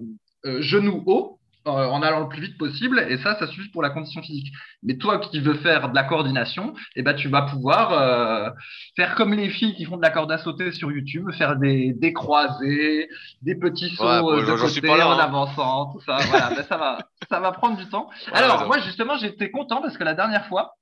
euh 0.46 0.62
genou 0.62 1.04
haut. 1.06 1.40
Euh, 1.66 1.86
en 1.86 2.02
allant 2.02 2.20
le 2.20 2.28
plus 2.28 2.42
vite 2.42 2.58
possible 2.58 3.06
et 3.08 3.18
ça 3.20 3.40
ça 3.40 3.48
suffit 3.48 3.70
pour 3.70 3.82
la 3.82 3.90
condition 3.90 4.22
physique. 4.22 4.52
Mais 4.82 4.98
toi 4.98 5.20
qui 5.20 5.40
veux 5.40 5.54
faire 5.54 5.88
de 5.88 5.96
la 5.96 6.04
coordination 6.04 6.74
eh 6.98 7.04
ben 7.04 7.14
tu 7.14 7.30
vas 7.30 7.44
pouvoir 7.44 7.94
euh, 7.94 8.50
faire 8.98 9.16
comme 9.16 9.34
les 9.34 9.48
filles 9.48 9.74
qui 9.74 9.86
font 9.86 9.96
de 9.96 10.02
la 10.02 10.10
corde 10.10 10.30
à 10.34 10.40
sauter 10.40 10.74
sur 10.74 10.92
YouTube 10.92 11.32
faire 11.38 11.56
des, 11.56 11.94
des 11.94 12.12
croisés 12.12 13.08
des 13.44 13.56
petits 13.56 13.96
sauts 13.96 14.04
euh, 14.04 14.42
de 14.42 14.60
côté 14.60 14.90
en 14.90 15.12
hein. 15.12 15.20
avançant 15.20 15.94
tout 15.94 16.02
ça. 16.02 16.18
Voilà 16.30 16.50
ben, 16.50 16.64
ça 16.64 16.76
va 16.76 16.98
ça 17.30 17.40
va 17.40 17.54
prendre 17.54 17.78
du 17.78 17.88
temps. 17.88 18.10
Alors 18.34 18.68
moi 18.68 18.80
justement 18.80 19.16
j'étais 19.16 19.50
content 19.50 19.82
parce 19.82 19.98
que 19.98 20.04
la 20.04 20.16
dernière 20.16 20.46
fois 20.48 20.74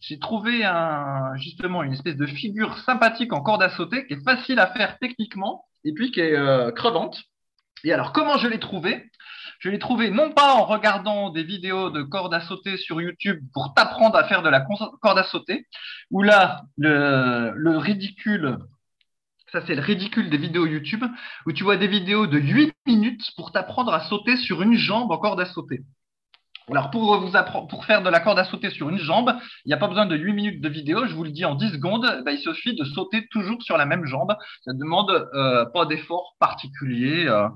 j'ai 0.00 0.20
trouvé 0.20 0.64
un, 0.64 1.34
justement 1.34 1.82
une 1.82 1.94
espèce 1.94 2.16
de 2.16 2.26
figure 2.26 2.78
sympathique 2.86 3.32
en 3.32 3.40
corde 3.40 3.64
à 3.64 3.70
sauter 3.70 4.06
qui 4.06 4.14
est 4.14 4.22
facile 4.22 4.60
à 4.60 4.68
faire 4.68 4.98
techniquement 5.00 5.64
et 5.84 5.92
puis 5.92 6.12
qui 6.12 6.20
est 6.20 6.74
crevante. 6.76 7.24
Et 7.82 7.92
alors 7.92 8.12
comment 8.12 8.38
je 8.38 8.46
l'ai 8.46 8.60
trouvé? 8.60 9.07
Je 9.58 9.70
l'ai 9.70 9.78
trouvé 9.78 10.10
non 10.10 10.32
pas 10.32 10.54
en 10.54 10.64
regardant 10.64 11.30
des 11.30 11.42
vidéos 11.42 11.90
de 11.90 12.02
corde 12.02 12.32
à 12.34 12.40
sauter 12.40 12.76
sur 12.76 13.00
YouTube 13.00 13.40
pour 13.52 13.74
t'apprendre 13.74 14.16
à 14.16 14.24
faire 14.24 14.42
de 14.42 14.48
la 14.48 14.60
corde 14.60 15.18
à 15.18 15.24
sauter, 15.24 15.66
où 16.10 16.22
là, 16.22 16.62
le, 16.76 17.52
le 17.54 17.76
ridicule, 17.76 18.58
ça 19.52 19.60
c'est 19.66 19.74
le 19.74 19.82
ridicule 19.82 20.30
des 20.30 20.38
vidéos 20.38 20.66
YouTube, 20.66 21.04
où 21.46 21.52
tu 21.52 21.64
vois 21.64 21.76
des 21.76 21.88
vidéos 21.88 22.26
de 22.26 22.38
8 22.38 22.72
minutes 22.86 23.30
pour 23.36 23.52
t'apprendre 23.52 23.92
à 23.92 24.00
sauter 24.00 24.36
sur 24.36 24.62
une 24.62 24.76
jambe 24.76 25.10
en 25.10 25.18
corde 25.18 25.40
à 25.40 25.46
sauter. 25.46 25.80
Alors 26.70 26.90
pour 26.90 27.18
vous 27.18 27.32
pour 27.70 27.86
faire 27.86 28.02
de 28.02 28.10
la 28.10 28.20
corde 28.20 28.38
à 28.38 28.44
sauter 28.44 28.70
sur 28.70 28.90
une 28.90 28.98
jambe, 28.98 29.34
il 29.64 29.68
n'y 29.68 29.74
a 29.74 29.78
pas 29.78 29.88
besoin 29.88 30.04
de 30.06 30.16
8 30.16 30.32
minutes 30.34 30.60
de 30.60 30.68
vidéo, 30.68 31.06
je 31.06 31.14
vous 31.14 31.24
le 31.24 31.30
dis 31.30 31.44
en 31.44 31.54
10 31.54 31.72
secondes, 31.72 32.22
bah, 32.24 32.32
il 32.32 32.38
suffit 32.38 32.76
de 32.76 32.84
sauter 32.84 33.26
toujours 33.30 33.62
sur 33.62 33.78
la 33.78 33.86
même 33.86 34.04
jambe. 34.04 34.36
Ça 34.64 34.72
ne 34.74 34.78
demande 34.78 35.10
euh, 35.32 35.64
pas 35.66 35.86
d'effort 35.86 36.36
particulier. 36.38 37.26
Euh, 37.26 37.48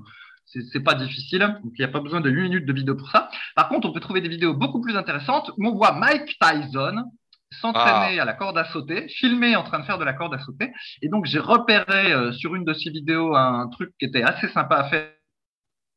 c'est 0.45 0.83
pas 0.83 0.95
difficile, 0.95 1.39
donc 1.63 1.73
il 1.75 1.79
n'y 1.79 1.85
a 1.85 1.89
pas 1.89 1.99
besoin 1.99 2.21
de 2.21 2.29
8 2.29 2.43
minutes 2.43 2.65
de 2.65 2.73
vidéo 2.73 2.95
pour 2.95 3.09
ça. 3.09 3.29
Par 3.55 3.69
contre, 3.69 3.87
on 3.87 3.93
peut 3.93 3.99
trouver 3.99 4.21
des 4.21 4.29
vidéos 4.29 4.53
beaucoup 4.53 4.81
plus 4.81 4.95
intéressantes 4.95 5.51
où 5.57 5.67
on 5.67 5.75
voit 5.75 5.93
Mike 5.93 6.37
Tyson 6.39 7.03
s'entraîner 7.51 8.19
ah. 8.19 8.23
à 8.23 8.25
la 8.25 8.33
corde 8.33 8.57
à 8.57 8.65
sauter, 8.65 9.07
filmer 9.07 9.55
en 9.55 9.63
train 9.63 9.79
de 9.79 9.85
faire 9.85 9.97
de 9.97 10.03
la 10.03 10.13
corde 10.13 10.33
à 10.33 10.39
sauter. 10.39 10.71
Et 11.01 11.09
donc, 11.09 11.25
j'ai 11.25 11.39
repéré 11.39 12.11
euh, 12.11 12.31
sur 12.31 12.55
une 12.55 12.65
de 12.65 12.73
ces 12.73 12.89
vidéos 12.89 13.35
un 13.35 13.67
truc 13.69 13.93
qui 13.99 14.05
était 14.05 14.23
assez 14.23 14.47
sympa 14.49 14.77
à 14.77 14.89
faire 14.89 15.09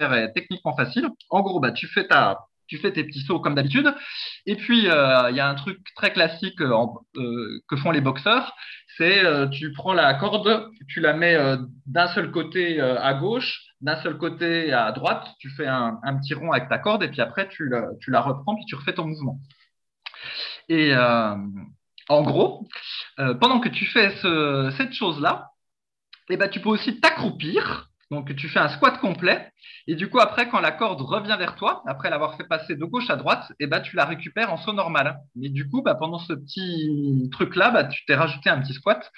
et 0.00 0.32
techniquement 0.34 0.76
facile. 0.76 1.08
En 1.30 1.40
gros, 1.40 1.60
bah, 1.60 1.72
tu 1.72 1.86
fais 1.86 2.06
ta, 2.06 2.38
tu 2.68 2.78
fais 2.78 2.92
tes 2.92 3.04
petits 3.04 3.20
sauts 3.20 3.40
comme 3.40 3.54
d'habitude. 3.54 3.94
Et 4.46 4.56
puis, 4.56 4.88
euh, 4.88 5.30
il 5.30 5.36
y 5.36 5.40
a 5.40 5.48
un 5.48 5.54
truc 5.54 5.78
très 5.94 6.12
classique 6.12 6.56
que 6.58 7.76
font 7.76 7.90
les 7.90 8.00
boxeurs, 8.00 8.54
c'est 8.96 9.22
tu 9.50 9.72
prends 9.72 9.92
la 9.92 10.14
corde, 10.14 10.70
tu 10.88 11.00
la 11.00 11.12
mets 11.12 11.36
d'un 11.86 12.08
seul 12.08 12.30
côté 12.30 12.80
à 12.80 13.14
gauche, 13.14 13.62
d'un 13.80 14.00
seul 14.02 14.16
côté 14.16 14.72
à 14.72 14.92
droite, 14.92 15.26
tu 15.38 15.50
fais 15.50 15.66
un, 15.66 16.00
petit 16.20 16.34
rond 16.34 16.52
avec 16.52 16.68
ta 16.68 16.78
corde, 16.78 17.02
et 17.02 17.08
puis 17.08 17.20
après, 17.20 17.48
tu, 17.48 17.70
tu 18.00 18.10
la 18.10 18.20
reprends, 18.20 18.54
puis 18.54 18.64
tu 18.66 18.74
refais 18.74 18.94
ton 18.94 19.06
mouvement. 19.06 19.38
Et 20.68 20.94
en 20.96 22.22
gros, 22.22 22.66
pendant 23.16 23.60
que 23.60 23.68
tu 23.68 23.86
fais 23.86 24.10
cette 24.76 24.92
chose-là, 24.92 25.50
eh 26.28 26.36
ben, 26.36 26.48
tu 26.48 26.60
peux 26.60 26.70
aussi 26.70 27.00
t'accroupir. 27.00 27.90
Donc, 28.10 28.34
tu 28.36 28.48
fais 28.48 28.60
un 28.60 28.68
squat 28.68 28.98
complet. 28.98 29.50
Et 29.88 29.96
du 29.96 30.08
coup, 30.08 30.20
après, 30.20 30.48
quand 30.48 30.60
la 30.60 30.70
corde 30.70 31.00
revient 31.00 31.36
vers 31.38 31.56
toi, 31.56 31.82
après 31.86 32.08
l'avoir 32.08 32.36
fait 32.36 32.44
passer 32.44 32.76
de 32.76 32.84
gauche 32.84 33.10
à 33.10 33.16
droite, 33.16 33.52
eh 33.58 33.66
ben, 33.66 33.80
tu 33.80 33.96
la 33.96 34.04
récupères 34.04 34.52
en 34.52 34.56
saut 34.56 34.72
normal. 34.72 35.18
Mais 35.34 35.48
du 35.48 35.68
coup, 35.68 35.82
bah, 35.82 35.96
pendant 35.96 36.18
ce 36.18 36.32
petit 36.32 37.28
truc-là, 37.32 37.70
bah, 37.70 37.84
tu 37.84 38.04
t'es 38.06 38.14
rajouté 38.14 38.48
un 38.48 38.60
petit 38.60 38.74
squat. 38.74 39.10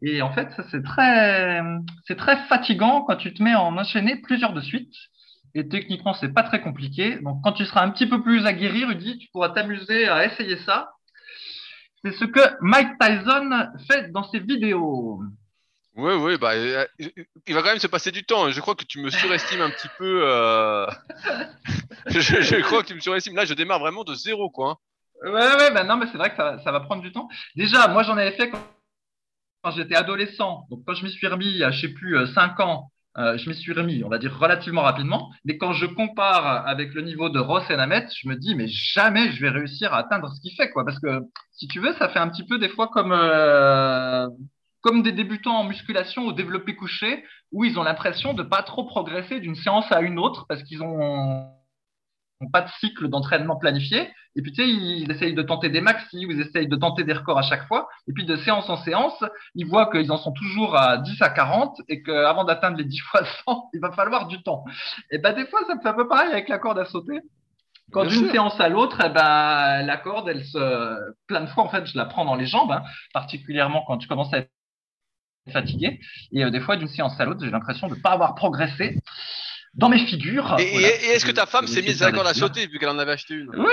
Et 0.00 0.22
en 0.22 0.32
fait, 0.32 0.50
ça, 0.52 0.64
c'est 0.70 0.82
très, 0.82 1.60
très 2.16 2.36
fatigant 2.44 3.02
quand 3.02 3.16
tu 3.16 3.34
te 3.34 3.42
mets 3.42 3.54
en 3.54 3.76
enchaîner 3.76 4.16
plusieurs 4.16 4.52
de 4.52 4.60
suite. 4.60 4.94
Et 5.54 5.68
techniquement, 5.68 6.14
c'est 6.14 6.32
pas 6.32 6.42
très 6.42 6.62
compliqué. 6.62 7.18
Donc, 7.20 7.42
quand 7.44 7.52
tu 7.52 7.66
seras 7.66 7.84
un 7.84 7.90
petit 7.90 8.06
peu 8.06 8.22
plus 8.22 8.46
aguerri, 8.46 8.84
Rudy, 8.84 9.18
tu 9.18 9.28
pourras 9.32 9.50
t'amuser 9.50 10.08
à 10.08 10.24
essayer 10.24 10.56
ça. 10.58 10.92
C'est 12.04 12.12
ce 12.12 12.24
que 12.24 12.40
Mike 12.62 12.98
Tyson 12.98 13.68
fait 13.86 14.10
dans 14.10 14.24
ses 14.24 14.40
vidéos. 14.40 15.22
Oui, 15.94 16.14
oui, 16.14 16.38
bah, 16.38 16.52
euh, 16.54 16.86
il 16.98 17.54
va 17.54 17.60
quand 17.60 17.68
même 17.68 17.78
se 17.78 17.86
passer 17.86 18.10
du 18.10 18.24
temps. 18.24 18.50
Je 18.50 18.60
crois 18.60 18.74
que 18.74 18.84
tu 18.84 18.98
me 19.00 19.10
surestimes 19.10 19.60
un 19.60 19.68
petit 19.70 19.88
peu. 19.98 20.22
Euh, 20.24 20.86
je, 22.06 22.62
crois 22.62 22.82
que 22.82 22.88
tu 22.88 22.94
me 22.94 23.00
surestimes. 23.00 23.36
Là, 23.36 23.44
je 23.44 23.52
démarre 23.52 23.78
vraiment 23.78 24.02
de 24.02 24.14
zéro, 24.14 24.48
quoi. 24.48 24.78
Ouais, 25.22 25.30
ouais, 25.30 25.70
bah 25.72 25.84
non, 25.84 25.98
mais 25.98 26.06
c'est 26.10 26.16
vrai 26.16 26.30
que 26.30 26.36
ça, 26.36 26.72
va 26.72 26.80
prendre 26.80 27.02
du 27.02 27.12
temps. 27.12 27.28
Déjà, 27.56 27.88
moi, 27.88 28.04
j'en 28.04 28.16
avais 28.16 28.32
fait 28.32 28.50
quand, 28.50 29.70
j'étais 29.70 29.94
adolescent. 29.94 30.66
Donc, 30.70 30.82
quand 30.86 30.94
je 30.94 31.04
m'y 31.04 31.10
suis 31.10 31.26
remis, 31.26 31.62
a, 31.62 31.70
je 31.70 31.82
sais 31.82 31.92
plus, 31.92 32.16
5 32.26 32.58
euh, 32.58 32.62
ans, 32.62 32.90
je 33.16 33.50
m'y 33.50 33.54
suis 33.54 33.74
remis, 33.74 34.02
on 34.02 34.08
va 34.08 34.16
dire, 34.16 34.36
relativement 34.36 34.82
rapidement. 34.82 35.30
Mais 35.44 35.58
quand 35.58 35.74
je 35.74 35.84
compare 35.84 36.66
avec 36.66 36.94
le 36.94 37.02
niveau 37.02 37.28
de 37.28 37.38
Ross 37.38 37.64
et 37.68 37.76
Namet, 37.76 38.06
je 38.18 38.28
me 38.30 38.36
dis, 38.36 38.54
mais 38.54 38.66
jamais 38.66 39.30
je 39.32 39.42
vais 39.42 39.50
réussir 39.50 39.92
à 39.92 39.98
atteindre 39.98 40.32
ce 40.34 40.40
qu'il 40.40 40.56
fait, 40.56 40.70
quoi. 40.70 40.86
Parce 40.86 40.98
que, 41.00 41.20
si 41.52 41.68
tu 41.68 41.80
veux, 41.80 41.92
ça 41.98 42.08
fait 42.08 42.18
un 42.18 42.30
petit 42.30 42.46
peu 42.46 42.58
des 42.58 42.70
fois 42.70 42.88
comme 42.88 43.12
comme 44.82 45.02
des 45.02 45.12
débutants 45.12 45.56
en 45.56 45.64
musculation 45.64 46.26
au 46.26 46.32
développé 46.32 46.74
couché, 46.74 47.24
où 47.52 47.64
ils 47.64 47.78
ont 47.78 47.82
l'impression 47.82 48.34
de 48.34 48.42
pas 48.42 48.62
trop 48.62 48.84
progresser 48.84 49.40
d'une 49.40 49.54
séance 49.54 49.90
à 49.90 50.00
une 50.00 50.18
autre 50.18 50.46
parce 50.48 50.62
qu'ils 50.64 50.82
ont 50.82 51.48
pas 52.52 52.62
de 52.62 52.68
cycle 52.80 53.08
d'entraînement 53.08 53.56
planifié. 53.56 54.10
Et 54.34 54.42
puis, 54.42 54.52
tu 54.52 54.62
sais, 54.62 54.68
ils 54.68 55.10
essayent 55.10 55.34
de 55.34 55.42
tenter 55.42 55.68
des 55.68 55.80
maxi, 55.80 56.26
ou 56.26 56.30
ils 56.30 56.40
essayent 56.40 56.66
de 56.66 56.76
tenter 56.76 57.04
des 57.04 57.12
records 57.12 57.38
à 57.38 57.42
chaque 57.42 57.66
fois. 57.68 57.88
Et 58.08 58.12
puis, 58.12 58.24
de 58.24 58.36
séance 58.36 58.68
en 58.68 58.78
séance, 58.78 59.22
ils 59.54 59.66
voient 59.66 59.90
qu'ils 59.90 60.10
en 60.10 60.16
sont 60.16 60.32
toujours 60.32 60.76
à 60.76 60.96
10 60.98 61.20
à 61.20 61.28
40 61.28 61.76
et 61.88 62.02
qu'avant 62.02 62.44
d'atteindre 62.44 62.78
les 62.78 62.84
10 62.84 62.98
fois 62.98 63.22
100, 63.44 63.70
il 63.74 63.80
va 63.80 63.92
falloir 63.92 64.26
du 64.26 64.42
temps. 64.42 64.64
Et 65.10 65.18
ben, 65.18 65.34
des 65.34 65.46
fois, 65.46 65.60
ça 65.66 65.74
me 65.74 65.80
fait 65.80 65.88
un 65.88 65.94
peu 65.94 66.08
pareil 66.08 66.32
avec 66.32 66.48
la 66.48 66.58
corde 66.58 66.78
à 66.78 66.86
sauter. 66.86 67.20
Quand 67.92 68.06
d'une 68.06 68.30
séance 68.30 68.58
à 68.58 68.70
l'autre, 68.70 69.02
eh 69.04 69.10
ben, 69.10 69.82
la 69.82 69.96
corde, 69.98 70.28
elle 70.28 70.44
se, 70.44 71.14
plein 71.26 71.42
de 71.42 71.46
fois, 71.46 71.64
en 71.64 71.68
fait, 71.68 71.84
je 71.84 71.96
la 71.98 72.06
prends 72.06 72.24
dans 72.24 72.36
les 72.36 72.46
jambes, 72.46 72.72
hein, 72.72 72.82
particulièrement 73.12 73.84
quand 73.86 73.98
tu 73.98 74.08
commences 74.08 74.32
à 74.32 74.38
être 74.38 74.50
fatigué. 75.50 76.00
Et 76.32 76.44
euh, 76.44 76.50
des 76.50 76.60
fois, 76.60 76.76
d'une 76.76 76.88
séance 76.88 77.18
à 77.18 77.24
l'autre, 77.24 77.44
j'ai 77.44 77.50
l'impression 77.50 77.88
de 77.88 77.94
ne 77.94 78.00
pas 78.00 78.10
avoir 78.10 78.34
progressé 78.34 78.96
dans 79.74 79.88
mes 79.88 80.04
figures. 80.06 80.56
Et, 80.58 80.74
est-ce 80.74 81.24
que 81.24 81.32
ta 81.32 81.46
femme 81.46 81.66
s'est 81.66 81.82
mise 81.82 82.00
d'accord 82.00 82.26
à 82.26 82.34
sauter 82.34 82.66
vu 82.66 82.78
qu'elle 82.78 82.90
en 82.90 82.98
avait 82.98 83.12
acheté 83.12 83.34
une 83.34 83.48
Oui, 83.56 83.72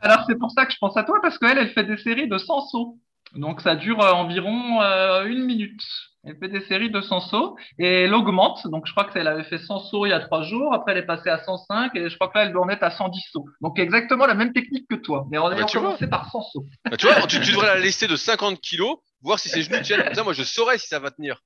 Alors 0.00 0.24
c'est 0.26 0.38
pour 0.38 0.50
ça 0.52 0.66
que 0.66 0.72
je 0.72 0.78
pense 0.78 0.96
à 0.96 1.02
toi 1.02 1.18
parce 1.20 1.38
qu'elle, 1.38 1.58
elle 1.58 1.70
fait 1.70 1.84
des 1.84 1.96
séries 1.96 2.28
de 2.28 2.38
100 2.38 2.68
sauts. 2.68 2.98
Donc 3.34 3.60
ça 3.60 3.76
dure 3.76 4.00
euh, 4.00 4.12
environ 4.12 4.82
euh, 4.82 5.24
une 5.24 5.44
minute. 5.44 5.82
Elle 6.24 6.36
fait 6.36 6.48
des 6.48 6.60
séries 6.62 6.90
de 6.90 7.00
100 7.00 7.20
sauts 7.20 7.56
et 7.78 8.02
elle 8.02 8.14
augmente. 8.14 8.66
Donc 8.66 8.86
je 8.86 8.92
crois 8.92 9.04
qu'elle 9.04 9.28
avait 9.28 9.44
fait 9.44 9.58
100 9.58 9.78
sauts 9.78 10.04
il 10.04 10.10
y 10.10 10.12
a 10.12 10.20
trois 10.20 10.42
jours. 10.42 10.74
Après 10.74 10.92
elle 10.92 10.98
est 10.98 11.06
passée 11.06 11.30
à 11.30 11.42
105 11.42 11.94
et 11.94 12.10
je 12.10 12.14
crois 12.16 12.28
que 12.28 12.38
là 12.38 12.44
elle 12.44 12.52
doit 12.52 12.62
en 12.62 12.68
être 12.68 12.82
à 12.82 12.90
110 12.90 13.20
sauts. 13.32 13.46
Donc 13.60 13.78
exactement 13.78 14.26
la 14.26 14.34
même 14.34 14.52
technique 14.52 14.86
que 14.88 14.96
toi. 14.96 15.26
Mais 15.30 15.38
on 15.38 15.48
bah, 15.48 15.56
ayant 15.56 15.66
commencé 15.66 16.08
par 16.08 16.30
100 16.30 16.42
sauts. 16.42 16.66
Bah, 16.84 16.96
tu 16.96 17.06
vois, 17.06 17.26
tu, 17.26 17.40
tu 17.40 17.52
devrais 17.52 17.68
la 17.68 17.78
laisser 17.78 18.06
de 18.06 18.16
50 18.16 18.60
kilos 18.60 18.98
voir 19.22 19.38
si 19.38 19.48
ses 19.48 19.62
genoux 19.62 19.80
tiennent. 19.82 20.12
Moi, 20.22 20.32
je 20.32 20.42
saurais 20.42 20.78
si 20.78 20.86
ça 20.86 20.98
va 20.98 21.10
tenir. 21.10 21.42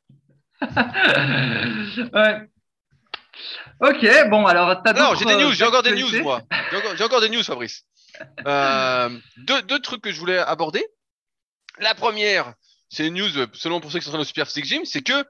ouais. 0.63 2.49
Ok, 3.81 4.07
bon, 4.31 4.47
alors, 4.47 4.83
t'as 4.83 4.93
Non, 4.93 5.15
j'ai 5.15 5.25
des 5.25 5.37
news, 5.37 5.53
j'ai 5.53 5.65
encore 5.65 5.83
des 5.83 5.95
news, 5.95 6.23
moi. 6.23 6.43
J'ai 6.97 7.05
encore, 7.05 7.21
des 7.21 7.29
news, 7.29 7.43
Fabrice. 7.43 7.83
Euh, 8.47 9.11
deux, 9.39 9.63
deux, 9.63 9.81
trucs 9.81 10.03
que 10.03 10.13
je 10.13 10.19
voulais 10.21 10.39
aborder. 10.39 10.87
La 11.79 11.95
première, 11.95 12.55
c'est 12.89 13.09
une 13.09 13.15
news, 13.15 13.47
selon 13.53 13.81
pour 13.81 13.91
ceux 13.91 13.99
qui 13.99 14.09
sont 14.09 14.19
au 14.19 14.25
Super 14.25 14.47
Physique 14.47 14.67
Gym, 14.67 14.85
c'est 14.85 15.03
que 15.03 15.25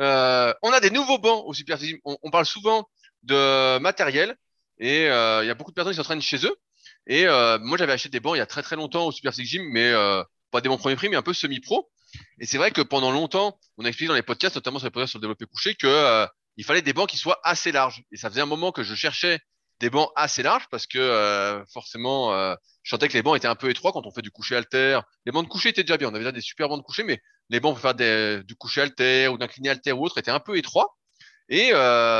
euh, 0.00 0.54
on 0.62 0.72
a 0.72 0.78
des 0.78 0.90
nouveaux 0.90 1.18
bancs 1.18 1.42
au 1.46 1.52
Super 1.52 1.78
Physique 1.78 2.00
Gym. 2.04 2.16
On, 2.22 2.30
parle 2.30 2.46
souvent 2.46 2.88
de 3.24 3.78
matériel 3.78 4.36
et 4.78 5.08
euh, 5.08 5.42
il 5.42 5.48
y 5.48 5.50
a 5.50 5.54
beaucoup 5.54 5.72
de 5.72 5.74
personnes 5.74 5.92
qui 5.92 5.96
s'entraînent 5.96 6.22
chez 6.22 6.46
eux. 6.46 6.54
Et 7.08 7.26
euh, 7.26 7.58
moi, 7.60 7.76
j'avais 7.78 7.92
acheté 7.92 8.08
des 8.08 8.20
bancs 8.20 8.36
il 8.36 8.38
y 8.38 8.42
a 8.42 8.46
très 8.46 8.62
très 8.62 8.76
longtemps 8.76 9.06
au 9.06 9.12
Super 9.12 9.32
Physique 9.32 9.50
Gym, 9.50 9.68
mais 9.72 9.90
euh, 9.90 10.22
pas 10.50 10.60
des 10.60 10.68
bons 10.68 10.78
premiers 10.78 10.96
prix, 10.96 11.08
mais 11.08 11.16
un 11.16 11.22
peu 11.22 11.32
semi-pro. 11.32 11.90
Et 12.40 12.46
c'est 12.46 12.58
vrai 12.58 12.70
que 12.70 12.80
pendant 12.80 13.10
longtemps, 13.10 13.58
on 13.76 13.84
a 13.84 13.88
expliqué 13.88 14.08
dans 14.08 14.14
les 14.14 14.22
podcasts, 14.22 14.56
notamment 14.56 14.78
sur 14.78 14.86
les 14.86 14.90
podcasts 14.90 15.10
sur 15.10 15.18
le 15.18 15.22
développé 15.22 15.46
couché, 15.46 15.74
que 15.74 15.86
euh, 15.86 16.26
il 16.56 16.64
fallait 16.64 16.82
des 16.82 16.92
bancs 16.92 17.08
qui 17.08 17.18
soient 17.18 17.40
assez 17.44 17.72
larges. 17.72 18.02
Et 18.12 18.16
ça 18.16 18.30
faisait 18.30 18.40
un 18.40 18.46
moment 18.46 18.72
que 18.72 18.82
je 18.82 18.94
cherchais 18.94 19.40
des 19.80 19.90
bancs 19.90 20.10
assez 20.16 20.42
larges 20.42 20.66
parce 20.70 20.86
que 20.86 20.98
euh, 20.98 21.64
forcément, 21.66 22.32
euh, 22.32 22.54
je 22.82 22.90
sentais 22.90 23.08
que 23.08 23.12
les 23.12 23.22
bancs 23.22 23.36
étaient 23.36 23.46
un 23.46 23.54
peu 23.54 23.70
étroits 23.70 23.92
quand 23.92 24.06
on 24.06 24.10
fait 24.10 24.22
du 24.22 24.30
coucher 24.30 24.56
alter. 24.56 25.00
Les 25.24 25.32
bancs 25.32 25.44
de 25.44 25.48
coucher 25.48 25.68
étaient 25.68 25.84
déjà 25.84 25.96
bien, 25.96 26.08
on 26.08 26.14
avait 26.14 26.20
déjà 26.20 26.32
des 26.32 26.40
super 26.40 26.68
bancs 26.68 26.78
de 26.78 26.84
coucher, 26.84 27.04
mais 27.04 27.20
les 27.50 27.60
bancs 27.60 27.74
pour 27.74 27.80
faire 27.80 27.94
du 27.94 28.56
coucher 28.56 28.82
alter 28.82 29.28
ou 29.28 29.38
d'incliné 29.38 29.70
alter 29.70 29.92
ou 29.92 30.04
autre 30.04 30.18
étaient 30.18 30.30
un 30.30 30.40
peu 30.40 30.56
étroits. 30.56 30.96
Et 31.48 31.70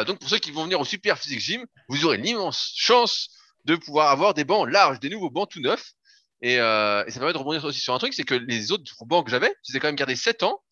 donc 0.07 0.21
pour 0.21 0.29
ceux 0.31 0.39
qui 0.39 0.53
vont 0.53 0.65
venir 0.65 0.81
au 0.81 0.85
Super 0.87 1.19
Physique 1.19 1.41
Gym, 1.41 1.67
vous 1.89 2.07
aurez 2.07 2.17
l'immense 2.17 2.73
chance 2.77 3.29
de 3.65 3.77
pouvoir 3.77 4.11
avoir 4.11 4.33
des 4.33 4.45
bancs 4.45 4.69
larges, 4.69 5.01
des 5.01 5.11
nouveaux 5.11 5.31
bancs 5.31 5.51
tout 5.51 5.61
neufs. 5.61 5.93
Et, 6.41 6.61
euh, 6.61 7.05
et, 7.07 7.11
ça 7.11 7.19
permet 7.19 7.33
de 7.33 7.39
rebondir 7.39 7.65
aussi 7.65 7.81
sur 7.81 7.95
un 7.95 7.99
truc, 7.99 8.15
c'est 8.15 8.25
que 8.25 8.35
les 8.35 8.71
autres 8.71 8.85
bancs 9.05 9.25
que 9.25 9.31
j'avais, 9.31 9.53
je 9.67 9.73
les 9.73 9.77
ai 9.77 9.81
quand 9.81 9.89
même 9.89 9.97
gardés 9.97 10.17
7 10.17 10.45
ans. 10.45 10.63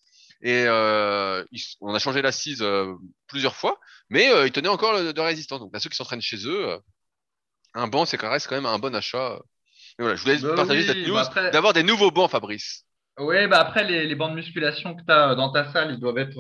Et 0.43 0.65
euh, 0.67 1.45
on 1.81 1.95
a 1.95 1.99
changé 1.99 2.21
l'assise 2.21 2.63
euh, 2.63 2.95
plusieurs 3.27 3.57
fois, 3.57 3.79
mais 4.11 4.31
euh, 4.31 4.47
ils 4.47 4.53
tenaient 4.53 4.69
encore 4.69 5.01
de 5.01 5.21
résistance. 5.21 5.61
Donc, 5.61 5.75
à 5.75 5.81
ceux 5.81 5.89
qui 5.89 5.97
s'entraînent 5.97 6.21
chez 6.21 6.47
eux, 6.47 6.69
euh, 6.69 6.79
un 7.75 7.89
banc, 7.89 8.05
c'est 8.05 8.19
quand 8.19 8.31
même 8.51 8.67
un 8.67 8.79
bon 8.79 8.95
achat. 8.95 9.39
Et 9.99 10.03
voilà, 10.03 10.17
je 10.17 10.23
voulais 10.23 10.39
bah 10.39 10.55
partager 10.55 10.83
cette 10.83 11.07
news 11.07 11.15
bah 11.15 11.51
d'avoir 11.51 11.73
des 11.73 11.83
nouveaux 11.83 12.11
bancs, 12.11 12.31
Fabrice. 12.31 12.85
Oui, 13.19 13.47
bah 13.47 13.61
après, 13.61 13.85
les, 13.85 14.07
les, 14.07 14.15
bancs 14.15 14.31
de 14.31 14.37
musculation 14.37 14.95
que 14.95 15.03
tu 15.03 15.11
as 15.11 15.35
dans 15.35 15.51
ta 15.51 15.73
salle, 15.73 15.93
ils 15.93 16.01
doivent 16.01 16.19
être 16.19 16.37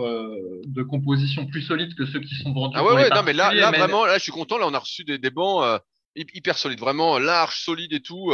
de 0.67 0.83
composition 0.83 1.47
plus 1.47 1.63
solide 1.63 1.95
que 1.95 2.05
ceux 2.05 2.21
qui 2.21 2.35
sont 2.35 2.53
vendus. 2.53 2.77
Ah 2.79 2.85
ouais, 2.85 2.93
ouais, 2.93 3.09
non, 3.09 3.23
mais 3.23 3.33
là, 3.33 3.55
là 3.55 3.71
vraiment, 3.71 4.05
là, 4.05 4.19
je 4.19 4.25
suis 4.25 4.33
content. 4.33 4.59
Là, 4.59 4.67
on 4.67 4.75
a 4.75 4.79
reçu 4.79 5.05
des, 5.05 5.17
des 5.17 5.31
bancs 5.31 5.81
hyper 6.15 6.59
solides, 6.59 6.81
vraiment 6.81 7.19
larges, 7.19 7.63
solides 7.63 7.95
et 7.95 8.01
tout. 8.01 8.31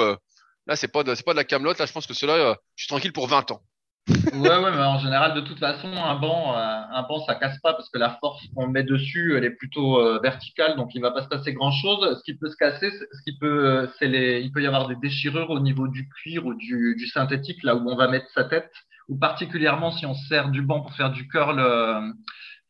Là, 0.66 0.76
c'est 0.76 0.88
pas 0.88 1.02
de, 1.02 1.14
pas 1.22 1.32
de 1.32 1.36
la 1.36 1.44
camelote. 1.44 1.78
Là, 1.78 1.86
je 1.86 1.92
pense 1.92 2.06
que 2.06 2.14
cela, 2.14 2.34
euh, 2.34 2.54
je 2.76 2.84
suis 2.84 2.88
tranquille 2.88 3.12
pour 3.12 3.26
20 3.26 3.50
ans. 3.50 3.62
ouais, 4.08 4.58
ouais, 4.58 4.70
mais 4.72 4.82
en 4.82 4.98
général, 4.98 5.34
de 5.34 5.40
toute 5.42 5.60
façon, 5.60 5.88
un 5.92 6.16
banc, 6.16 6.56
euh, 6.56 6.80
un 6.92 7.02
banc, 7.02 7.24
ça 7.24 7.36
casse 7.36 7.58
pas 7.60 7.72
parce 7.72 7.88
que 7.88 7.98
la 7.98 8.16
force 8.20 8.44
qu'on 8.54 8.66
met 8.66 8.82
dessus, 8.82 9.36
elle 9.36 9.44
est 9.44 9.54
plutôt 9.54 10.00
euh, 10.00 10.18
verticale, 10.20 10.76
donc 10.76 10.94
il 10.94 11.00
va 11.00 11.12
pas 11.12 11.22
se 11.22 11.28
passer 11.28 11.52
grand 11.52 11.70
chose. 11.70 12.18
Ce 12.18 12.22
qui 12.24 12.36
peut 12.36 12.50
se 12.50 12.56
casser, 12.56 12.90
ce 12.90 13.22
qui 13.24 13.38
peut, 13.38 13.88
c'est 13.98 14.08
les, 14.08 14.40
il 14.40 14.50
peut 14.50 14.62
y 14.62 14.66
avoir 14.66 14.88
des 14.88 14.96
déchirures 14.96 15.50
au 15.50 15.60
niveau 15.60 15.86
du 15.86 16.08
cuir 16.08 16.46
ou 16.46 16.54
du, 16.54 16.96
du 16.96 17.06
synthétique, 17.06 17.62
là 17.62 17.76
où 17.76 17.88
on 17.88 17.96
va 17.96 18.08
mettre 18.08 18.28
sa 18.34 18.44
tête, 18.44 18.72
ou 19.08 19.16
particulièrement 19.16 19.92
si 19.92 20.06
on 20.06 20.14
sert 20.14 20.48
du 20.48 20.62
banc 20.62 20.80
pour 20.80 20.94
faire 20.94 21.10
du 21.10 21.28
curl 21.28 22.14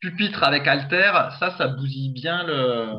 pupitre 0.00 0.42
avec 0.42 0.66
halter, 0.66 1.12
ça, 1.38 1.54
ça 1.56 1.68
bousille 1.68 2.12
bien 2.12 2.42
le, 2.44 2.96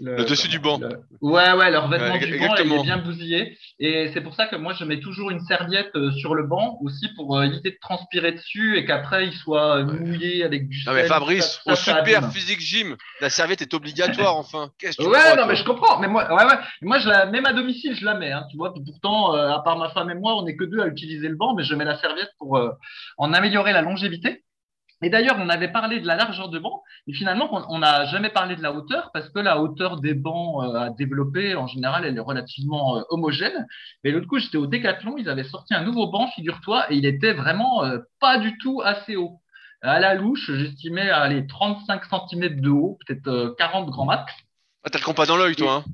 le, 0.00 0.24
dessus 0.24 0.48
du 0.48 0.58
banc. 0.58 0.80
Ouais, 1.20 1.52
ouais, 1.52 1.70
le 1.70 1.78
revêtement 1.78 2.16
du 2.16 2.38
banc, 2.38 2.54
il 2.56 2.72
est 2.72 2.82
bien 2.82 2.98
bousillé. 2.98 3.58
Et 3.78 4.10
c'est 4.12 4.20
pour 4.20 4.34
ça 4.34 4.46
que 4.46 4.56
moi, 4.56 4.72
je 4.72 4.84
mets 4.84 5.00
toujours 5.00 5.30
une 5.30 5.40
serviette 5.40 5.90
euh, 5.94 6.10
sur 6.12 6.34
le 6.34 6.46
banc 6.46 6.78
aussi 6.82 7.08
pour 7.16 7.36
euh, 7.36 7.44
éviter 7.44 7.70
de 7.70 7.78
transpirer 7.80 8.32
dessus 8.32 8.78
et 8.78 8.84
qu'après, 8.84 9.26
il 9.26 9.32
soit 9.32 9.78
euh, 9.78 9.84
mouillé 9.84 10.42
avec 10.44 10.68
du 10.68 10.82
Non, 10.86 10.94
mais 10.94 11.06
Fabrice, 11.06 11.60
au 11.66 11.74
super 11.74 12.32
physique 12.32 12.60
gym, 12.60 12.96
la 13.20 13.30
serviette 13.30 13.62
est 13.62 13.74
obligatoire, 13.74 14.36
enfin. 14.38 14.70
Qu'est-ce 14.78 14.96
que 14.96 15.02
tu 15.02 15.08
Ouais, 15.08 15.36
non, 15.36 15.46
mais 15.46 15.56
je 15.56 15.64
comprends. 15.64 15.98
Mais 15.98 16.08
moi, 16.08 16.32
ouais, 16.32 16.44
ouais. 16.44 16.58
Moi, 16.82 16.98
je 16.98 17.08
la, 17.08 17.26
même 17.26 17.46
à 17.46 17.52
domicile, 17.52 17.94
je 17.94 18.04
la 18.04 18.14
mets. 18.14 18.32
Hein, 18.32 18.46
tu 18.50 18.56
vois, 18.56 18.72
pourtant, 18.72 19.32
à 19.32 19.60
part 19.62 19.76
ma 19.76 19.90
femme 19.90 20.10
et 20.10 20.14
moi, 20.14 20.36
on 20.36 20.44
n'est 20.44 20.56
que 20.56 20.64
deux 20.64 20.80
à 20.80 20.86
utiliser 20.86 21.28
le 21.28 21.36
banc, 21.36 21.54
mais 21.54 21.64
je 21.64 21.74
mets 21.74 21.84
la 21.84 21.98
serviette 21.98 22.30
pour 22.38 22.60
en 23.18 23.32
améliorer 23.32 23.72
la 23.72 23.82
longévité. 23.82 24.44
Et 25.02 25.08
d'ailleurs, 25.08 25.36
on 25.38 25.48
avait 25.48 25.72
parlé 25.72 25.98
de 26.00 26.06
la 26.06 26.14
largeur 26.14 26.50
de 26.50 26.58
banc, 26.58 26.82
et 27.06 27.14
finalement, 27.14 27.48
on 27.70 27.78
n'a 27.78 28.04
jamais 28.06 28.28
parlé 28.28 28.54
de 28.54 28.62
la 28.62 28.72
hauteur, 28.72 29.10
parce 29.12 29.28
que 29.30 29.38
la 29.38 29.60
hauteur 29.60 29.98
des 29.98 30.12
bancs 30.12 30.62
euh, 30.62 30.78
à 30.78 30.90
développer, 30.90 31.54
en 31.54 31.66
général, 31.66 32.04
elle 32.04 32.16
est 32.16 32.20
relativement 32.20 32.98
euh, 32.98 33.02
homogène. 33.08 33.66
Mais 34.04 34.10
l'autre 34.10 34.26
coup, 34.26 34.38
j'étais 34.38 34.58
au 34.58 34.66
Décathlon, 34.66 35.16
ils 35.16 35.28
avaient 35.28 35.44
sorti 35.44 35.74
un 35.74 35.82
nouveau 35.82 36.08
banc, 36.08 36.28
figure-toi, 36.28 36.92
et 36.92 36.96
il 36.96 37.06
était 37.06 37.32
vraiment 37.32 37.84
euh, 37.84 37.98
pas 38.20 38.38
du 38.38 38.58
tout 38.58 38.82
assez 38.84 39.16
haut. 39.16 39.40
À 39.82 39.98
la 40.00 40.14
louche, 40.14 40.50
j'estimais 40.52 41.08
à 41.08 41.26
les 41.28 41.46
35 41.46 42.02
cm 42.04 42.60
de 42.60 42.68
haut, 42.68 42.98
peut-être 43.06 43.54
40 43.56 43.88
grands 43.88 44.04
max. 44.04 44.30
Ah, 44.84 44.90
t'as 44.90 44.98
le 44.98 45.04
compas 45.04 45.24
dans 45.24 45.38
l'œil, 45.38 45.56
toi, 45.56 45.84
hein 45.86 45.90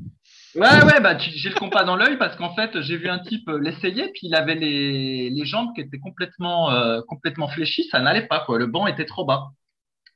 Ouais, 0.57 0.85
ouais, 0.85 1.01
bah, 1.01 1.19
j'ai 1.19 1.51
le 1.51 1.55
compas 1.55 1.85
dans 1.85 1.97
l'œil 1.97 2.17
parce 2.17 2.35
qu'en 2.37 2.55
fait, 2.55 2.81
j'ai 2.81 2.97
vu 2.97 3.09
un 3.09 3.19
type 3.19 3.47
euh, 3.49 3.59
l'essayer, 3.61 4.11
puis 4.13 4.29
il 4.29 4.35
avait 4.35 4.55
les, 4.55 5.29
les 5.29 5.45
jambes 5.45 5.75
qui 5.75 5.83
étaient 5.83 5.99
complètement, 5.99 6.71
euh, 6.71 7.03
complètement 7.07 7.49
fléchies, 7.49 7.87
ça 7.91 8.01
n'allait 8.01 8.27
pas, 8.27 8.41
quoi. 8.41 8.59
Le 8.59 8.67
banc 8.67 8.87
était 8.87 9.05
trop 9.05 9.27
bas. 9.27 9.49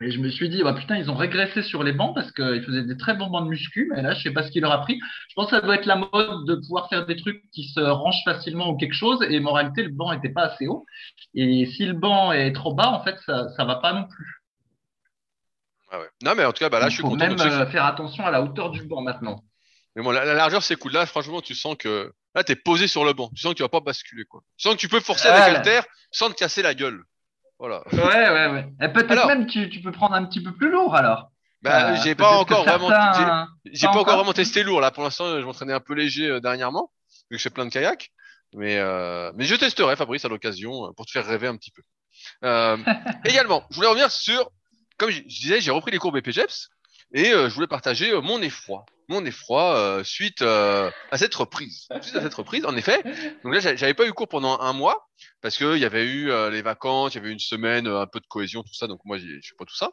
Et 0.03 0.11
je 0.11 0.19
me 0.19 0.31
suis 0.31 0.49
dit, 0.49 0.63
bah 0.63 0.73
putain, 0.73 0.97
ils 0.97 1.11
ont 1.11 1.15
régressé 1.15 1.63
sur 1.63 1.83
les 1.83 1.93
bancs 1.93 2.15
parce 2.15 2.33
qu'ils 2.33 2.63
faisaient 2.63 2.85
des 2.85 2.97
très 2.97 3.13
bons 3.13 3.27
bancs 3.27 3.45
de 3.45 3.51
muscu, 3.51 3.91
mais 3.95 4.01
là, 4.01 4.15
je 4.15 4.23
sais 4.23 4.31
pas 4.31 4.43
ce 4.43 4.51
qu'il 4.51 4.63
leur 4.63 4.73
a 4.73 4.81
pris. 4.81 4.99
Je 5.29 5.35
pense 5.35 5.51
que 5.51 5.57
ça 5.57 5.61
doit 5.61 5.75
être 5.75 5.85
la 5.85 5.97
mode 5.97 6.47
de 6.47 6.55
pouvoir 6.55 6.89
faire 6.89 7.05
des 7.05 7.17
trucs 7.17 7.43
qui 7.53 7.65
se 7.65 7.81
rangent 7.81 8.25
facilement 8.25 8.71
ou 8.71 8.79
quelque 8.79 8.95
chose, 8.95 9.19
et 9.29 9.45
en 9.45 9.53
réalité, 9.53 9.83
le 9.83 9.91
banc 9.91 10.11
était 10.13 10.31
pas 10.31 10.45
assez 10.45 10.67
haut. 10.67 10.87
Et 11.35 11.67
si 11.67 11.85
le 11.85 11.93
banc 11.93 12.33
est 12.33 12.53
trop 12.53 12.73
bas, 12.73 12.89
en 12.89 13.05
fait, 13.05 13.19
ça, 13.27 13.51
ça 13.51 13.67
va 13.67 13.75
pas 13.75 13.93
non 13.93 14.05
plus. 14.05 14.43
Ah 15.91 15.99
ouais. 15.99 16.09
Non, 16.25 16.33
mais 16.35 16.47
en 16.47 16.53
tout 16.53 16.61
cas, 16.61 16.71
bah 16.71 16.81
là, 16.81 16.89
je 16.89 16.95
suis 16.95 17.03
faut 17.03 17.11
content. 17.11 17.27
même 17.27 17.39
euh, 17.39 17.67
faire 17.67 17.85
attention 17.85 18.25
à 18.25 18.31
la 18.31 18.43
hauteur 18.43 18.71
du 18.71 18.83
banc 18.85 19.03
maintenant. 19.03 19.43
Mais 19.97 20.03
bon, 20.03 20.11
la, 20.13 20.25
la 20.25 20.35
largeur, 20.35 20.63
c'est 20.63 20.77
cool. 20.77 20.93
Là, 20.93 21.05
franchement, 21.07 21.41
tu 21.41 21.55
sens 21.55 21.77
que 21.77 22.13
là, 22.35 22.45
t'es 22.45 22.57
posé 22.57 22.87
sur 22.89 23.05
le 23.05 23.13
banc. 23.13 23.31
Tu 23.35 23.43
sens 23.43 23.53
que 23.53 23.57
tu 23.57 23.63
vas 23.63 23.69
pas 23.69 23.81
basculer, 23.81 24.25
quoi. 24.25 24.43
Tu 24.57 24.63
sens 24.69 24.75
que 24.77 24.81
tu 24.81 24.89
peux 24.89 25.01
forcer 25.01 25.29
Ouais. 25.29 25.35
avec 25.35 25.57
haltère 25.57 25.85
sans 26.13 26.29
te 26.31 26.35
casser 26.35 26.63
la 26.63 26.75
gueule. 26.75 27.03
Voilà. 27.59 27.83
Ouais, 27.93 27.99
ouais, 28.31 28.47
ouais. 28.53 28.69
Et 28.83 28.89
peut-être 28.89 29.27
même 29.27 29.47
tu, 29.47 29.69
tu 29.69 29.81
peux 29.81 29.93
prendre 29.93 30.15
un 30.15 30.25
petit 30.25 30.43
peu 30.43 30.53
plus 30.55 30.71
lourd 30.71 30.95
alors. 30.97 31.31
Bah, 31.63 31.91
Euh, 31.93 31.97
j'ai 32.03 32.15
pas 32.15 32.31
encore 32.39 32.65
vraiment, 32.65 32.89
j'ai- 32.89 32.95
certains- 32.95 33.49
j'ai 33.71 33.87
pas 33.87 33.93
pas 33.93 33.99
encore 34.01 34.17
vraiment 34.17 34.33
testé 34.33 34.63
lourd. 34.63 34.81
Là, 34.81 34.91
pour 34.91 35.03
l'instant, 35.03 35.39
je 35.41 35.45
m'entraînais 35.45 35.75
un 35.75 35.81
peu 35.81 35.93
léger 35.95 36.27
euh, 36.27 36.41
dernièrement, 36.41 36.91
vu 37.31 37.37
que 37.37 37.39
je 37.39 37.43
fais 37.43 37.51
plein 37.51 37.67
de 37.67 37.71
kayak. 37.71 38.11
Mais, 38.55 38.79
euh, 38.79 39.31
mais 39.37 39.45
je 39.45 39.55
testerai, 39.57 39.95
Fabrice, 39.97 40.25
à 40.25 40.29
l'occasion, 40.29 40.87
euh, 40.87 40.93
pour 40.97 41.05
te 41.05 41.11
faire 41.11 41.27
rêver 41.27 41.49
un 41.49 41.57
petit 41.57 41.71
peu. 41.71 41.83
Euh, 42.45 42.77
également, 43.25 43.67
je 43.71 43.77
voulais 43.77 43.89
revenir 43.89 44.11
sur, 44.11 44.51
comme 44.97 45.11
je, 45.11 45.19
je 45.19 45.41
disais, 45.41 45.61
j'ai 45.61 45.71
repris 45.71 45.91
les 45.91 45.99
cours 45.99 46.13
BPGEPS 46.13 46.71
et 47.13 47.33
euh, 47.33 47.49
je 47.49 47.55
voulais 47.55 47.67
partager 47.67 48.11
euh, 48.13 48.21
mon 48.21 48.41
effroi, 48.43 48.85
mon 49.09 49.25
effroi 49.25 49.77
euh, 49.77 50.05
suite 50.05 50.43
euh, 50.43 50.91
à 51.11 51.19
cette 51.19 51.35
reprise. 51.35 51.89
Suite 52.01 52.17
à 52.17 52.23
cette 52.23 52.35
reprise, 52.35 52.65
en 52.65 52.77
effet. 52.77 53.03
Donc 53.43 53.53
là, 53.55 53.61
j'a- 53.61 53.77
j'avais 53.77 53.95
pas 53.95 54.07
eu 54.07 54.13
cours 54.13 54.29
pendant 54.29 54.61
un 54.61 54.73
mois 54.73 55.09
parce 55.41 55.57
que 55.59 55.75
il 55.77 55.81
y 55.81 55.85
avait 55.85 56.05
eu 56.07 56.31
euh, 56.31 56.51
les 56.51 56.63
vacances, 56.63 57.15
il 57.15 57.17
y 57.17 57.21
avait 57.21 57.33
une 57.33 57.39
semaine, 57.41 57.87
euh, 57.89 58.01
un 58.01 58.07
peu 58.07 58.21
de 58.21 58.27
cohésion, 58.27 58.63
tout 58.63 58.75
ça. 58.75 58.87
Donc 58.87 59.01
moi, 59.05 59.19
je 59.19 59.25
fais 59.27 59.57
pas 59.59 59.65
tout 59.65 59.75
ça. 59.77 59.91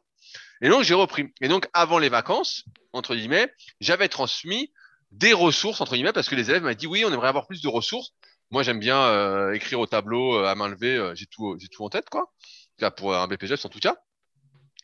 Et 0.61 0.69
donc 0.69 0.83
j'ai 0.83 0.93
repris. 0.93 1.25
Et 1.41 1.47
donc 1.47 1.67
avant 1.73 1.99
les 1.99 2.09
vacances, 2.09 2.63
entre 2.93 3.15
guillemets, 3.15 3.51
j'avais 3.79 4.09
transmis 4.09 4.71
des 5.11 5.33
ressources 5.33 5.81
entre 5.81 5.93
guillemets 5.95 6.13
parce 6.13 6.29
que 6.29 6.35
les 6.35 6.49
élèves 6.49 6.63
m'avaient 6.63 6.75
dit 6.75 6.87
oui, 6.87 7.03
on 7.05 7.11
aimerait 7.13 7.29
avoir 7.29 7.47
plus 7.47 7.61
de 7.61 7.67
ressources. 7.67 8.11
Moi, 8.51 8.63
j'aime 8.63 8.79
bien 8.79 9.51
écrire 9.51 9.79
au 9.79 9.87
tableau 9.87 10.37
à 10.45 10.55
main 10.55 10.69
levée. 10.69 11.11
j'ai 11.15 11.25
tout, 11.25 11.57
j'ai 11.59 11.67
tout 11.67 11.83
en 11.83 11.89
tête, 11.89 12.09
quoi. 12.09 12.31
Cas, 12.77 12.91
pour 12.91 13.13
un 13.15 13.27
BPGEPS 13.27 13.65
en 13.65 13.69
tout 13.69 13.79
cas. 13.79 13.97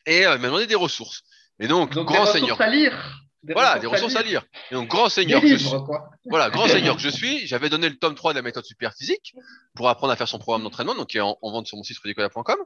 Et 0.06 0.22
ils 0.22 0.28
m'ont 0.38 0.48
demandé 0.48 0.66
des 0.66 0.74
ressources. 0.74 1.22
Et 1.60 1.68
donc, 1.68 1.92
Donc 1.92 2.06
grand 2.06 2.24
des 2.24 2.30
seigneur. 2.32 2.56
ressources 2.56 2.60
à 2.60 2.70
lire. 2.70 3.20
Voilà, 3.52 3.78
des 3.78 3.86
ressources 3.86 4.16
à 4.16 4.22
lire. 4.22 4.42
Et 4.70 4.74
donc, 4.74 4.88
grand 4.88 5.08
seigneur. 5.10 5.40
que 5.42 5.46
je 5.48 5.56
suis- 5.56 5.64
livres, 5.66 5.80
quoi. 5.84 6.08
voilà, 6.24 6.48
grand 6.50 6.66
seigneur 6.68 6.96
que 6.96 7.02
je 7.02 7.10
suis, 7.10 7.46
j'avais 7.46 7.68
donné 7.68 7.88
le 7.90 7.96
tome 7.98 8.14
3 8.14 8.32
de 8.32 8.38
la 8.38 8.42
méthode 8.42 8.64
super 8.64 8.94
physique 8.94 9.34
pour 9.74 9.88
apprendre 9.88 10.12
à 10.12 10.16
faire 10.16 10.28
son 10.28 10.38
programme 10.38 10.62
d'entraînement, 10.62 10.94
donc 10.94 11.08
qui 11.08 11.18
est 11.18 11.20
en, 11.20 11.36
en 11.42 11.52
vente 11.52 11.66
sur 11.66 11.76
mon 11.76 11.82
site 11.82 11.98
rudicola.com, 11.98 12.56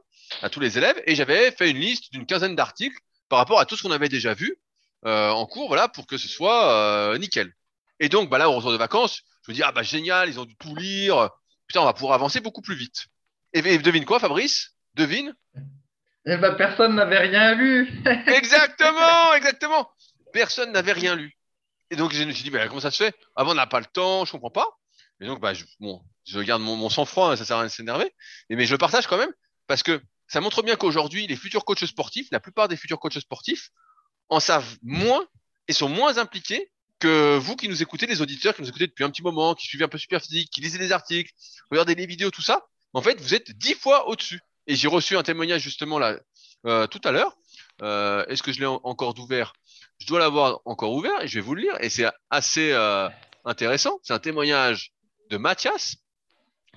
à 0.41 0.49
tous 0.49 0.59
les 0.61 0.77
élèves, 0.77 1.01
et 1.05 1.15
j'avais 1.15 1.51
fait 1.51 1.69
une 1.69 1.77
liste 1.79 2.11
d'une 2.13 2.25
quinzaine 2.25 2.55
d'articles 2.55 2.97
par 3.27 3.39
rapport 3.39 3.59
à 3.59 3.65
tout 3.65 3.75
ce 3.75 3.83
qu'on 3.83 3.91
avait 3.91 4.07
déjà 4.09 4.33
vu 4.33 4.55
euh, 5.05 5.29
en 5.31 5.45
cours, 5.45 5.67
voilà, 5.67 5.87
pour 5.89 6.07
que 6.07 6.17
ce 6.17 6.27
soit 6.29 6.71
euh, 6.73 7.17
nickel. 7.17 7.53
Et 7.99 8.07
donc, 8.09 8.29
bah 8.29 8.37
là, 8.37 8.49
au 8.49 8.53
retour 8.53 8.71
de 8.71 8.77
vacances, 8.77 9.21
je 9.45 9.51
me 9.51 9.55
dis, 9.55 9.63
ah 9.63 9.71
bah 9.73 9.83
génial, 9.83 10.29
ils 10.29 10.39
ont 10.39 10.45
dû 10.45 10.55
tout 10.55 10.75
lire, 10.75 11.29
putain, 11.67 11.81
on 11.81 11.85
va 11.85 11.93
pouvoir 11.93 12.13
avancer 12.13 12.39
beaucoup 12.39 12.61
plus 12.61 12.75
vite. 12.75 13.07
Et, 13.53 13.59
et 13.59 13.77
devine 13.79 14.05
quoi, 14.05 14.19
Fabrice? 14.19 14.71
Devine? 14.95 15.33
Eh 16.31 16.37
ben, 16.37 16.53
personne 16.53 16.93
n'avait 16.95 17.17
rien 17.17 17.55
lu. 17.55 17.89
Exactement, 18.27 19.33
exactement. 19.33 19.89
Personne 20.31 20.71
n'avait 20.71 20.91
rien 20.91 21.15
lu. 21.15 21.35
Et 21.89 21.95
donc, 21.95 22.13
je 22.13 22.23
me 22.23 22.31
suis 22.31 22.43
dit, 22.43 22.51
bah, 22.51 22.67
comment 22.67 22.81
ça 22.81 22.91
se 22.91 23.03
fait? 23.03 23.15
Avant, 23.35 23.51
on 23.51 23.55
n'a 23.55 23.65
pas 23.65 23.79
le 23.79 23.87
temps, 23.87 24.25
je 24.25 24.31
comprends 24.31 24.51
pas. 24.51 24.67
Et 25.21 25.25
donc, 25.25 25.43
je, 26.25 26.39
garde 26.41 26.61
mon, 26.61 26.89
sang-froid, 26.89 27.35
ça 27.35 27.45
sert 27.45 27.55
à 27.55 27.61
rien 27.61 27.67
de 27.67 27.71
s'énerver. 27.71 28.13
Mais 28.51 28.67
je 28.67 28.71
le 28.71 28.77
partage 28.77 29.07
quand 29.07 29.17
même 29.17 29.31
parce 29.65 29.81
que 29.81 29.99
ça 30.27 30.39
montre 30.39 30.61
bien 30.61 30.75
qu'aujourd'hui, 30.75 31.25
les 31.25 31.35
futurs 31.35 31.65
coachs 31.65 31.85
sportifs, 31.85 32.27
la 32.31 32.39
plupart 32.39 32.67
des 32.67 32.77
futurs 32.77 32.99
coachs 32.99 33.19
sportifs 33.19 33.71
en 34.29 34.39
savent 34.39 34.77
moins 34.83 35.25
et 35.67 35.73
sont 35.73 35.89
moins 35.89 36.19
impliqués 36.19 36.71
que 36.99 37.37
vous 37.37 37.55
qui 37.55 37.67
nous 37.67 37.81
écoutez, 37.81 38.05
les 38.05 38.21
auditeurs 38.21 38.53
qui 38.53 38.61
nous 38.61 38.69
écoutez 38.69 38.85
depuis 38.85 39.03
un 39.03 39.09
petit 39.09 39.23
moment, 39.23 39.55
qui 39.55 39.65
suivez 39.65 39.85
un 39.85 39.87
peu 39.87 39.97
Super 39.97 40.21
Physique, 40.21 40.51
qui 40.51 40.61
lisez 40.61 40.77
des 40.77 40.91
articles, 40.91 41.33
regardez 41.71 41.95
les 41.95 42.05
vidéos, 42.05 42.29
tout 42.29 42.43
ça. 42.43 42.67
En 42.93 43.01
fait, 43.01 43.19
vous 43.19 43.33
êtes 43.33 43.51
dix 43.57 43.73
fois 43.73 44.07
au-dessus. 44.07 44.41
Et 44.69 44.75
j'ai 44.75 44.87
reçu 44.87 45.17
un 45.17 45.23
témoignage 45.23 45.61
justement 45.61 45.97
là 45.99 46.15
euh, 46.65 46.85
tout 46.87 47.01
à 47.03 47.11
l'heure. 47.11 47.33
Euh, 47.81 48.23
Est-ce 48.27 48.43
que 48.43 48.51
je 48.53 48.59
l'ai 48.59 48.65
en- 48.67 48.79
encore 48.83 49.17
ouvert? 49.19 49.53
Je 49.99 50.05
dois 50.07 50.19
l'avoir 50.19 50.59
encore 50.65 50.93
ouvert 50.93 51.21
et 51.21 51.27
je 51.27 51.35
vais 51.35 51.41
vous 51.41 51.55
le 51.55 51.63
lire. 51.63 51.75
Et 51.81 51.89
c'est 51.89 52.05
assez 52.29 52.71
euh, 52.71 53.09
intéressant. 53.45 53.99
C'est 54.03 54.13
un 54.13 54.19
témoignage 54.19 54.91
de 55.31 55.37
Mathias 55.37 55.95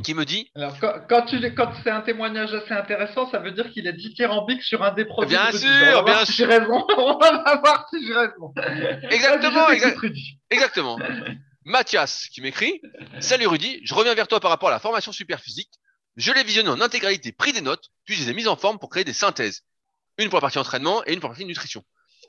qui 0.03 0.15
me 0.15 0.25
dit 0.25 0.51
Alors, 0.55 0.75
quand, 0.81 1.27
quand, 1.55 1.73
c'est 1.85 1.91
un 1.91 2.01
témoignage 2.01 2.55
assez 2.55 2.73
intéressant, 2.73 3.31
ça 3.31 3.39
veut 3.41 3.53
dire 3.53 3.71
qu'il 3.71 3.87
est 3.87 3.93
dithyrambique 3.93 4.63
sur 4.63 4.83
un 4.83 4.93
des 4.93 5.05
produits. 5.05 5.37
Bien 5.37 5.51
de 5.51 5.59
sûr, 5.59 5.69
On 5.69 5.85
va 5.85 5.93
voir 5.93 6.05
bien 6.05 6.25
si 6.25 6.33
sûr. 6.33 6.47
j'ai 6.51 6.59
raison. 6.59 6.87
On 6.97 7.19
va 7.19 7.61
voir 7.63 7.87
si 7.91 8.07
j'ai 8.07 8.15
raison. 8.15 8.55
Exactement, 9.11 9.67
Rudy. 9.67 10.39
Exactement. 10.51 10.99
Mathias 11.65 12.27
qui 12.33 12.41
m'écrit 12.41 12.81
Salut 13.21 13.47
Rudy, 13.47 13.81
je 13.85 13.95
reviens 13.95 14.15
vers 14.15 14.27
toi 14.29 14.41
par 14.41 14.51
rapport 14.51 14.71
à 14.71 14.73
la 14.73 14.79
formation 14.81 15.13
super 15.13 15.41
physique. 15.41 15.69
Je 16.17 16.33
l'ai 16.33 16.45
visionné 16.45 16.69
en 16.69 16.81
intégralité, 16.81 17.33
pris 17.33 17.53
des 17.53 17.63
notes, 17.63 17.91
puis 18.05 18.15
je 18.15 18.23
les 18.23 18.31
ai 18.31 18.35
mises 18.35 18.49
en 18.49 18.57
forme 18.57 18.79
pour 18.79 18.91
créer 18.91 19.05
des 19.05 19.13
synthèses. 19.13 19.63
Une 20.19 20.29
pour 20.29 20.37
la 20.37 20.43
partie 20.43 20.59
entraînement 20.59 21.03
et 21.07 21.15
une 21.15 21.21
pour 21.21 21.29
la 21.29 21.35
partie 21.35 21.47
nutrition. 21.47 21.85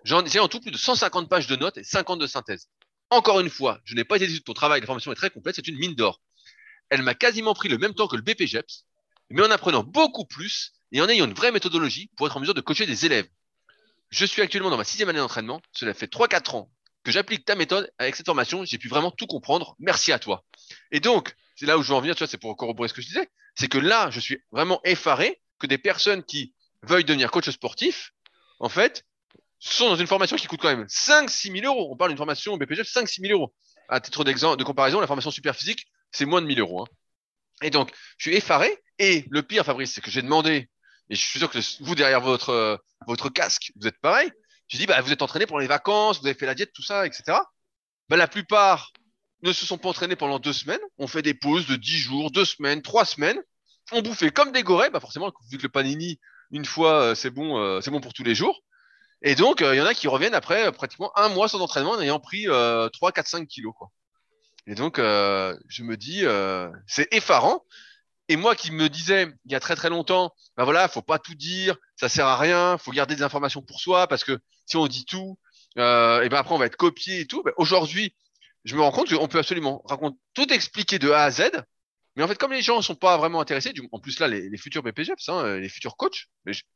J'ai 0.05 0.39
en 0.39 0.47
tout 0.47 0.59
plus 0.59 0.71
de 0.71 0.77
150 0.77 1.29
pages 1.29 1.47
de 1.47 1.55
notes 1.55 1.77
et 1.77 1.83
50 1.83 2.19
de 2.19 2.27
synthèses. 2.27 2.69
Encore 3.09 3.39
une 3.39 3.49
fois, 3.49 3.79
je 3.83 3.95
n'ai 3.95 4.03
pas 4.03 4.15
été 4.15 4.27
de 4.27 4.37
ton 4.39 4.53
travail, 4.53 4.79
la 4.81 4.87
formation 4.87 5.11
est 5.11 5.15
très 5.15 5.29
complète, 5.29 5.55
c'est 5.55 5.67
une 5.67 5.77
mine 5.77 5.95
d'or. 5.95 6.21
Elle 6.89 7.03
m'a 7.03 7.13
quasiment 7.13 7.53
pris 7.53 7.69
le 7.69 7.77
même 7.77 7.93
temps 7.93 8.07
que 8.07 8.15
le 8.15 8.21
BPGEPS, 8.21 8.85
mais 9.29 9.41
en 9.41 9.51
apprenant 9.51 9.83
beaucoup 9.83 10.25
plus 10.25 10.73
et 10.91 11.01
en 11.01 11.09
ayant 11.09 11.25
une 11.25 11.33
vraie 11.33 11.51
méthodologie 11.51 12.09
pour 12.15 12.27
être 12.27 12.37
en 12.37 12.39
mesure 12.39 12.53
de 12.53 12.61
coacher 12.61 12.85
des 12.85 13.05
élèves. 13.05 13.27
Je 14.09 14.25
suis 14.25 14.41
actuellement 14.41 14.69
dans 14.69 14.77
ma 14.77 14.83
sixième 14.83 15.09
année 15.09 15.19
d'entraînement, 15.19 15.61
cela 15.73 15.93
fait 15.93 16.11
3-4 16.11 16.55
ans 16.55 16.71
que 17.03 17.11
j'applique 17.11 17.43
ta 17.43 17.55
méthode 17.55 17.91
avec 17.97 18.15
cette 18.15 18.25
formation, 18.25 18.63
j'ai 18.63 18.77
pu 18.77 18.87
vraiment 18.87 19.11
tout 19.11 19.27
comprendre. 19.27 19.75
Merci 19.79 20.13
à 20.13 20.19
toi. 20.19 20.45
Et 20.91 21.01
donc, 21.01 21.35
c'est 21.55 21.65
là 21.65 21.77
où 21.77 21.83
je 21.83 21.89
veux 21.89 21.95
en 21.95 22.01
venir, 22.01 22.15
tu 22.15 22.19
vois, 22.19 22.27
c'est 22.27 22.37
pour 22.37 22.55
corroborer 22.55 22.87
ce 22.87 22.93
que 22.93 23.01
je 23.01 23.07
disais, 23.07 23.29
c'est 23.55 23.67
que 23.67 23.77
là, 23.77 24.09
je 24.11 24.19
suis 24.19 24.39
vraiment 24.51 24.79
effaré 24.83 25.41
que 25.59 25.67
des 25.67 25.77
personnes 25.77 26.23
qui 26.23 26.53
veuillent 26.83 27.05
devenir 27.05 27.31
coach 27.31 27.49
sportif, 27.49 28.11
en 28.59 28.69
fait, 28.69 29.03
sont 29.59 29.89
dans 29.89 29.95
une 29.95 30.07
formation 30.07 30.35
qui 30.35 30.47
coûte 30.47 30.61
quand 30.61 30.75
même 30.75 30.85
5-6 30.85 31.61
000 31.61 31.65
euros. 31.65 31.89
On 31.91 31.95
parle 31.95 32.11
d'une 32.11 32.17
formation 32.17 32.57
BPG 32.57 32.83
5-6 32.83 33.21
000 33.27 33.33
euros. 33.39 33.53
À 33.89 33.99
titre 34.01 34.23
d'exemple, 34.23 34.57
de 34.57 34.63
comparaison, 34.63 34.99
la 34.99 35.07
formation 35.07 35.31
super 35.31 35.55
physique, 35.55 35.85
c'est 36.11 36.25
moins 36.25 36.41
de 36.41 36.47
1000 36.47 36.59
euros. 36.59 36.83
hein. 36.83 36.87
Et 37.61 37.69
donc, 37.69 37.91
je 38.17 38.29
suis 38.29 38.35
effaré. 38.37 38.77
Et 38.99 39.25
le 39.29 39.41
pire, 39.43 39.65
Fabrice, 39.65 39.93
c'est 39.93 40.01
que 40.01 40.11
j'ai 40.11 40.21
demandé, 40.21 40.69
et 41.09 41.15
je 41.15 41.21
suis 41.21 41.39
sûr 41.39 41.49
que 41.49 41.59
vous, 41.83 41.95
derrière 41.95 42.21
votre, 42.21 42.49
euh, 42.49 43.29
casque, 43.33 43.71
vous 43.75 43.87
êtes 43.87 43.99
pareil. 43.99 44.31
J'ai 44.67 44.77
dit, 44.77 44.85
bah, 44.85 44.99
vous 45.01 45.11
êtes 45.11 45.21
entraîné 45.21 45.45
pendant 45.45 45.59
les 45.59 45.67
vacances, 45.67 46.19
vous 46.19 46.27
avez 46.27 46.37
fait 46.37 46.45
la 46.45 46.55
diète, 46.55 46.71
tout 46.73 46.83
ça, 46.83 47.05
etc. 47.05 47.23
Bah, 48.09 48.17
la 48.17 48.27
plupart 48.27 48.91
ne 49.43 49.51
se 49.51 49.65
sont 49.65 49.77
pas 49.77 49.89
entraînés 49.89 50.15
pendant 50.15 50.39
deux 50.39 50.53
semaines. 50.53 50.79
On 50.97 51.07
fait 51.07 51.21
des 51.21 51.33
pauses 51.33 51.67
de 51.67 51.75
10 51.75 51.97
jours, 51.97 52.31
deux 52.31 52.45
semaines, 52.45 52.81
trois 52.81 53.05
semaines. 53.05 53.39
On 53.91 54.01
bouffait 54.01 54.31
comme 54.31 54.51
des 54.51 54.63
gorées. 54.63 54.89
Bah, 54.89 55.01
forcément, 55.01 55.31
vu 55.51 55.57
que 55.57 55.63
le 55.63 55.69
panini, 55.69 56.19
une 56.51 56.65
fois, 56.65 57.01
euh, 57.01 57.15
c'est 57.15 57.29
bon, 57.29 57.57
euh, 57.59 57.81
c'est 57.81 57.91
bon 57.91 57.99
pour 57.99 58.13
tous 58.13 58.23
les 58.23 58.35
jours. 58.35 58.61
Et 59.21 59.35
donc, 59.35 59.61
euh, 59.61 59.75
il 59.75 59.77
y 59.77 59.81
en 59.81 59.85
a 59.85 59.93
qui 59.93 60.07
reviennent 60.07 60.33
après 60.33 60.71
pratiquement 60.71 61.11
un 61.17 61.29
mois 61.29 61.47
sans 61.47 61.61
entraînement 61.61 61.91
en 61.91 62.01
ayant 62.01 62.19
pris 62.19 62.47
euh, 62.47 62.89
3, 62.89 63.11
4, 63.11 63.27
5 63.27 63.47
kilos. 63.47 63.73
Quoi. 63.77 63.89
Et 64.65 64.75
donc, 64.75 64.97
je 64.97 65.83
me 65.83 65.97
dis, 65.97 66.23
c'est 66.87 67.13
effarant. 67.13 67.63
Et 68.29 68.37
moi 68.37 68.55
qui 68.55 68.71
me 68.71 68.87
disais 68.87 69.27
il 69.45 69.51
y 69.51 69.55
a 69.55 69.59
très 69.59 69.75
très 69.75 69.89
longtemps, 69.89 70.33
ben 70.55 70.63
voilà, 70.63 70.87
faut 70.87 71.01
pas 71.01 71.19
tout 71.19 71.35
dire, 71.35 71.75
ça 71.97 72.07
sert 72.07 72.25
à 72.25 72.37
rien, 72.37 72.77
faut 72.77 72.91
garder 72.91 73.17
des 73.17 73.21
informations 73.21 73.61
pour 73.61 73.81
soi 73.81 74.07
parce 74.07 74.23
que 74.23 74.39
si 74.65 74.77
on 74.77 74.87
dit 74.87 75.03
tout, 75.03 75.37
et 75.75 75.79
ben 75.79 76.35
après 76.35 76.55
on 76.55 76.57
va 76.57 76.67
être 76.67 76.77
copié 76.77 77.19
et 77.19 77.27
tout. 77.27 77.43
Ben 77.43 77.51
aujourd'hui, 77.57 78.15
je 78.63 78.75
me 78.75 78.81
rends 78.81 78.91
compte 78.91 79.13
qu'on 79.13 79.27
peut 79.27 79.39
absolument 79.39 79.81
raconter 79.85 80.17
tout 80.33 80.51
expliquer 80.53 80.99
de 80.99 81.11
A 81.11 81.23
à 81.23 81.31
Z. 81.31 81.51
Mais 82.15 82.23
en 82.23 82.27
fait, 82.27 82.37
comme 82.37 82.51
les 82.51 82.61
gens 82.61 82.81
sont 82.81 82.95
pas 82.95 83.17
vraiment 83.17 83.41
intéressés, 83.41 83.73
en 83.91 83.99
plus 83.99 84.19
là, 84.19 84.27
les, 84.27 84.57
futurs 84.57 84.83
BPGEPS, 84.83 85.29
hein, 85.29 85.57
les 85.57 85.69
futurs 85.69 85.97
coachs, 85.97 86.27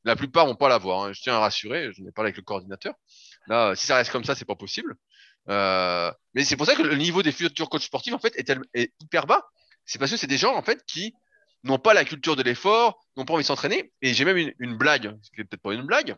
la 0.03 0.15
plupart 0.15 0.47
vont 0.47 0.55
pas 0.55 0.67
l'avoir. 0.67 1.03
Hein, 1.03 1.13
je 1.13 1.21
tiens 1.21 1.35
à 1.35 1.39
rassurer, 1.39 1.91
je 1.93 2.01
n'ai 2.01 2.11
parlé 2.11 2.29
avec 2.29 2.37
le 2.37 2.43
coordinateur. 2.43 2.95
Là, 3.47 3.75
si 3.75 3.85
ça 3.85 3.97
reste 3.97 4.11
comme 4.11 4.23
ça, 4.23 4.33
c'est 4.33 4.45
pas 4.45 4.55
possible. 4.55 4.95
Euh, 5.49 6.11
mais 6.33 6.43
c'est 6.43 6.57
pour 6.57 6.65
ça 6.65 6.75
que 6.75 6.81
le 6.81 6.95
niveau 6.95 7.21
des 7.21 7.31
futurs 7.31 7.69
coachs 7.69 7.83
sportifs, 7.83 8.13
en 8.13 8.19
fait, 8.19 8.33
est, 8.35 8.93
hyper 8.99 9.27
bas. 9.27 9.43
C'est 9.85 9.99
parce 9.99 10.09
que 10.09 10.17
c'est 10.17 10.27
des 10.27 10.37
gens, 10.37 10.55
en 10.55 10.63
fait, 10.63 10.83
qui 10.87 11.13
n'ont 11.63 11.79
pas 11.79 11.93
la 11.93 12.03
culture 12.03 12.35
de 12.35 12.41
l'effort, 12.41 12.99
n'ont 13.15 13.25
pas 13.25 13.33
envie 13.33 13.43
de 13.43 13.47
s'entraîner. 13.47 13.91
Et 14.01 14.15
j'ai 14.15 14.25
même 14.25 14.51
une, 14.57 14.75
blague, 14.75 15.15
ce 15.21 15.29
qui 15.31 15.41
est 15.41 15.43
peut-être 15.43 15.61
pas 15.61 15.73
une 15.73 15.85
blague. 15.85 16.17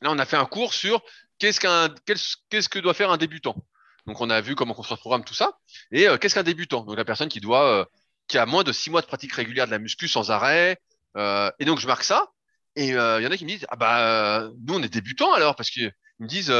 Là, 0.00 0.10
on 0.10 0.18
a 0.18 0.26
fait 0.26 0.36
un 0.36 0.46
cours 0.46 0.74
sur 0.74 1.00
qu'est-ce 1.38 1.60
que 1.60 2.78
doit 2.80 2.94
faire 2.94 3.12
un 3.12 3.16
débutant. 3.18 3.56
Donc, 4.06 4.20
on 4.20 4.30
a 4.30 4.40
vu 4.40 4.54
comment 4.54 4.74
construire 4.74 4.98
un 4.98 5.00
programme, 5.00 5.24
tout 5.24 5.34
ça. 5.34 5.58
Et 5.92 6.08
euh, 6.08 6.18
qu'est-ce 6.18 6.34
qu'un 6.34 6.42
débutant? 6.42 6.84
Donc, 6.84 6.96
la 6.96 7.04
personne 7.04 7.28
qui 7.28 7.40
doit, 7.40 7.80
euh, 7.80 7.84
qui 8.28 8.38
a 8.38 8.46
moins 8.46 8.64
de 8.64 8.72
six 8.72 8.90
mois 8.90 9.00
de 9.00 9.06
pratique 9.06 9.32
régulière 9.32 9.66
de 9.66 9.70
la 9.70 9.78
muscu 9.78 10.08
sans 10.08 10.30
arrêt. 10.30 10.78
Euh, 11.16 11.50
et 11.58 11.64
donc, 11.64 11.78
je 11.78 11.86
marque 11.86 12.04
ça. 12.04 12.28
Et 12.74 12.88
il 12.88 12.94
y 12.94 12.96
en 12.96 13.30
a 13.30 13.36
qui 13.36 13.44
me 13.44 13.50
disent, 13.50 13.66
ah 13.68 13.76
bah, 13.76 14.48
nous, 14.66 14.74
on 14.74 14.82
est 14.82 14.88
débutants 14.88 15.32
alors, 15.34 15.56
parce 15.56 15.68
qu'ils 15.70 15.92
me 16.20 16.26
disent, 16.26 16.52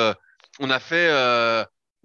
on 0.61 0.71
a 0.71 0.79
fait, 0.79 1.11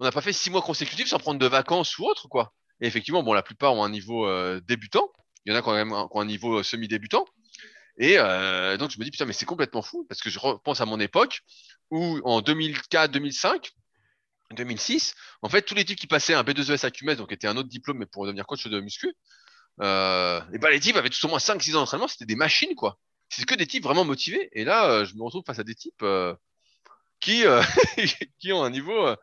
on 0.00 0.04
n'a 0.04 0.12
pas 0.12 0.22
fait 0.22 0.32
six 0.32 0.50
mois 0.50 0.62
consécutifs 0.62 1.08
sans 1.08 1.18
prendre 1.18 1.38
de 1.38 1.46
vacances 1.46 1.98
ou 1.98 2.06
autre, 2.06 2.26
quoi. 2.26 2.54
Et 2.80 2.86
effectivement, 2.86 3.22
bon, 3.22 3.34
la 3.34 3.42
plupart 3.42 3.74
ont 3.74 3.84
un 3.84 3.90
niveau 3.90 4.26
débutant. 4.60 5.12
Il 5.44 5.52
y 5.52 5.54
en 5.54 5.58
a 5.58 5.62
quand 5.62 5.74
même 5.74 5.90
qui 5.90 5.94
ont 5.94 6.20
un 6.20 6.24
niveau 6.24 6.58
euh, 6.58 6.62
semi-débutant. 6.62 7.26
Et 7.98 8.16
donc, 8.78 8.90
je 8.90 8.98
me 8.98 9.04
dis, 9.04 9.10
putain, 9.10 9.26
mais 9.26 9.32
c'est 9.32 9.44
complètement 9.44 9.82
fou, 9.82 10.06
parce 10.08 10.22
que 10.22 10.30
je 10.30 10.38
repense 10.38 10.80
à 10.80 10.86
mon 10.86 11.00
époque 11.00 11.40
où 11.90 12.20
en 12.24 12.40
2004, 12.40 13.10
2005, 13.10 13.72
2006, 14.54 15.14
en 15.42 15.48
fait, 15.48 15.62
tous 15.62 15.74
les 15.74 15.84
types 15.84 15.98
qui 15.98 16.06
passaient 16.06 16.34
un 16.34 16.42
B2ES 16.42 16.84
à 16.86 16.90
QMS, 16.90 17.16
donc 17.16 17.32
était 17.32 17.46
un 17.46 17.56
autre 17.56 17.68
diplôme, 17.68 17.98
mais 17.98 18.06
pour 18.06 18.24
devenir 18.24 18.46
coach 18.46 18.66
de 18.66 18.80
muscu, 18.80 19.14
euh, 19.80 20.40
et 20.52 20.58
ben 20.58 20.70
les 20.70 20.80
types 20.80 20.96
avaient 20.96 21.10
tous 21.10 21.22
au 21.24 21.28
moins 21.28 21.38
5-6 21.38 21.70
ans 21.72 21.80
d'entraînement, 21.80 22.08
c'était 22.08 22.26
des 22.26 22.36
machines, 22.36 22.74
quoi. 22.74 22.98
C'est 23.28 23.44
que 23.44 23.54
des 23.54 23.66
types 23.66 23.84
vraiment 23.84 24.04
motivés. 24.04 24.48
Et 24.52 24.64
là, 24.64 24.90
euh, 24.90 25.04
je 25.04 25.14
me 25.14 25.22
retrouve 25.22 25.44
face 25.46 25.58
à 25.58 25.64
des 25.64 25.74
types 25.74 26.02
euh, 26.02 26.34
qui, 27.20 27.44
euh, 27.44 27.62
qui 28.40 28.52
ont 28.52 28.62
un 28.62 28.70
niveau 28.70 29.06
euh, 29.06 29.16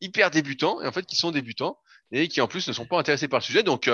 hyper 0.00 0.30
débutant, 0.30 0.80
et 0.80 0.86
en 0.86 0.92
fait, 0.92 1.04
qui 1.06 1.16
sont 1.16 1.30
débutants, 1.30 1.78
et 2.12 2.28
qui 2.28 2.40
en 2.40 2.48
plus 2.48 2.68
ne 2.68 2.72
sont 2.72 2.86
pas 2.86 2.98
intéressés 2.98 3.28
par 3.28 3.40
le 3.40 3.44
sujet. 3.44 3.62
Donc, 3.62 3.90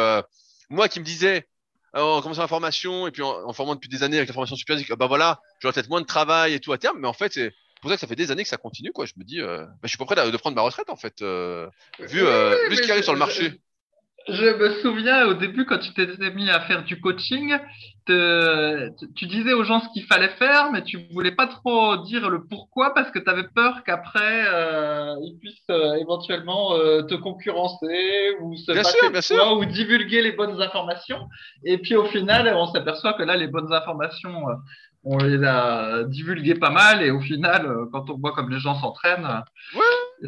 moi 0.71 0.89
qui 0.89 1.01
me 1.01 1.05
disais, 1.05 1.49
en 1.95 2.21
commençant 2.21 2.43
la 2.43 2.49
formation, 2.49 3.07
et 3.07 3.11
puis 3.11 3.23
en, 3.23 3.49
en 3.49 3.53
formant 3.53 3.75
depuis 3.75 3.89
des 3.89 4.03
années 4.03 4.19
avec 4.19 4.29
la 4.29 4.35
formation 4.35 4.57
supérieure, 4.57 4.97
bah 4.97 5.07
voilà, 5.07 5.41
j'aurai 5.61 5.73
peut-être 5.73 5.89
moins 5.89 6.01
de 6.01 6.07
travail 6.07 6.55
et 6.55 6.61
tout 6.61 6.73
à 6.73 6.79
terme, 6.79 6.99
mais 7.01 7.09
en 7.09 7.13
fait, 7.13 7.33
c'est 7.33 7.55
pour 7.85 7.91
ça 7.91 7.97
que 7.97 8.01
ça 8.01 8.07
fait 8.07 8.17
des 8.17 8.31
années 8.31 8.43
que 8.43 8.49
ça 8.49 8.57
continue, 8.57 8.93
quoi. 8.93 9.05
Je 9.07 9.13
me 9.17 9.25
dis, 9.25 9.41
euh, 9.41 9.65
bah, 9.65 9.73
je 9.85 9.89
suis 9.89 9.99
pas 9.99 10.07
prêt 10.07 10.17
de, 10.17 10.37
prendre 10.37 10.57
ma 10.57 10.63
retraite, 10.63 10.91
en 10.91 10.97
fait, 10.97 11.23
euh, 11.23 11.69
vu, 12.01 12.23
euh, 12.23 12.57
Oui, 12.65 12.71
vu 12.71 12.77
ce 12.77 12.83
qui 12.83 12.91
arrive 12.91 13.05
sur 13.05 13.13
le 13.13 13.19
marché. 13.19 13.61
Je 14.27 14.47
me 14.57 14.81
souviens 14.81 15.27
au 15.27 15.35
début 15.35 15.67
quand 15.67 15.79
tu 15.79 15.93
t'étais 15.93 16.31
mis 16.31 16.49
à 16.49 16.61
faire 16.61 16.83
du 16.85 16.99
coaching, 16.99 17.59
te- 18.07 18.89
tu 19.15 19.27
disais 19.27 19.53
aux 19.53 19.65
gens 19.65 19.81
ce 19.81 19.89
qu'il 19.93 20.05
fallait 20.07 20.35
faire, 20.39 20.73
mais 20.73 20.83
tu 20.83 20.99
voulais 21.13 21.33
pas 21.33 21.47
trop 21.47 21.99
dire 21.99 22.31
le 22.31 22.47
pourquoi 22.47 22.95
parce 22.95 23.11
que 23.11 23.19
tu 23.19 23.29
avais 23.29 23.47
peur 23.55 23.85
qu'après 23.85 24.47
euh, 24.49 25.15
ils 25.23 25.37
puissent 25.39 25.69
euh, 25.71 25.97
éventuellement 25.97 26.75
euh, 26.75 27.03
te 27.03 27.15
concurrencer 27.15 28.37
ou 28.41 28.57
se 28.57 28.73
Bien 28.73 28.83
passer 28.83 28.97
sûr, 28.99 29.09
de 29.09 29.13
bien 29.13 29.21
toi 29.21 29.59
ou 29.59 29.67
divulguer 29.67 30.23
les 30.23 30.33
bonnes 30.33 30.59
informations. 30.63 31.29
Et 31.63 31.77
puis 31.77 31.95
au 31.95 32.07
final, 32.07 32.51
on 32.57 32.67
s'aperçoit 32.73 33.13
que 33.13 33.23
là, 33.25 33.37
les 33.37 33.49
bonnes 33.49 33.75
informations, 33.75 34.47
on 35.05 35.19
les 35.19 35.45
a 35.47 36.05
divulguées 36.05 36.55
pas 36.55 36.71
mal 36.71 37.03
et 37.03 37.11
au 37.11 37.21
final, 37.21 37.67
euh, 37.67 37.87
quand 37.93 38.09
on 38.11 38.17
voit 38.19 38.33
comme 38.33 38.51
les 38.51 38.59
gens 38.59 38.79
s'entraînent, 38.81 39.43
Ouais, 39.75 39.83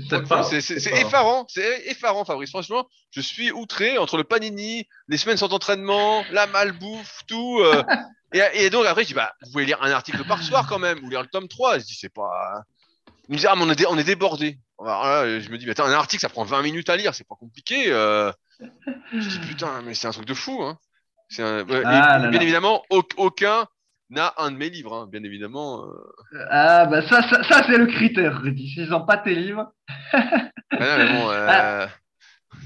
c'est 0.09 0.93
effarant, 1.01 1.47
c'est 1.49 1.83
effarant, 1.87 2.25
Fabrice. 2.25 2.51
Franchement, 2.51 2.87
je 3.11 3.21
suis 3.21 3.51
outré 3.53 3.97
entre 3.99 4.17
le 4.17 4.25
panini, 4.25 4.87
les 5.09 5.17
semaines 5.17 5.37
sans 5.39 5.53
entraînement, 5.53 6.25
la 6.33 6.47
malbouffe, 6.47 7.21
tout. 7.27 7.61
euh, 7.61 7.83
et, 8.35 8.41
et 8.65 8.71
donc 8.71 8.85
après, 8.87 9.03
je 9.03 9.09
dis, 9.09 9.15
bah, 9.15 9.33
vous 9.45 9.53
pouvez 9.53 9.65
lire 9.65 9.83
un 9.83 9.91
article 9.91 10.25
par 10.27 10.43
soir 10.43 10.67
quand 10.69 10.79
même, 10.79 11.03
ou 11.05 11.09
lire 11.11 11.23
le 11.23 11.29
tome 11.29 11.49
3. 11.49 11.79
Je 11.79 11.85
dis, 11.85 11.95
c'est 11.95 12.13
pas. 12.13 12.63
Il 13.29 13.35
me 13.35 13.39
dit, 13.39 13.47
ah, 13.47 13.55
mais 13.57 13.63
on 13.65 13.71
est, 13.71 13.87
on 13.87 13.99
est 13.99 14.05
débordé. 14.05 14.59
Je 14.81 15.51
me 15.51 15.57
dis, 15.57 15.65
mais 15.67 15.73
attends, 15.73 15.87
un 15.87 15.93
article, 15.93 16.21
ça 16.21 16.29
prend 16.29 16.45
20 16.45 16.63
minutes 16.63 16.91
à 16.91 16.97
lire, 16.97 17.15
c'est 17.15 17.27
pas 17.27 17.35
compliqué. 17.35 17.85
euh. 17.89 18.31
Je 19.13 19.29
dis, 19.29 19.39
putain, 19.41 19.81
mais 19.83 19.95
c'est 19.95 20.07
un 20.07 20.13
truc 20.13 20.27
de 20.27 20.35
fou. 20.35 20.63
Hein. 20.63 20.79
Un- 21.39 21.67
et 21.67 21.83
Ah 21.85 22.19
là 22.19 22.29
bien 22.29 22.39
là. 22.39 22.43
évidemment, 22.43 22.83
au- 22.91 23.03
aucun 23.17 23.67
n'a 24.11 24.33
un 24.39 24.51
de 24.51 24.57
mes 24.57 24.71
livres, 24.71 24.95
hein, 24.95 25.09
bien 25.11 25.23
évidemment. 25.23 25.85
euh. 25.85 26.47
Ah, 26.51 26.87
bah 26.87 27.03
ça, 27.09 27.23
ça, 27.29 27.43
ça, 27.45 27.63
c'est 27.67 27.79
le 27.79 27.87
critère, 27.87 28.41
Rudy. 28.41 28.69
S'ils 28.71 28.89
n'ont 28.89 29.05
pas 29.07 29.19
tes 29.19 29.35
livres. 29.35 29.73
Ah 30.13 30.19
non, 30.79 30.97
mais 30.99 31.13
bon, 31.13 31.31
euh, 31.31 31.47
ça, 31.47 31.89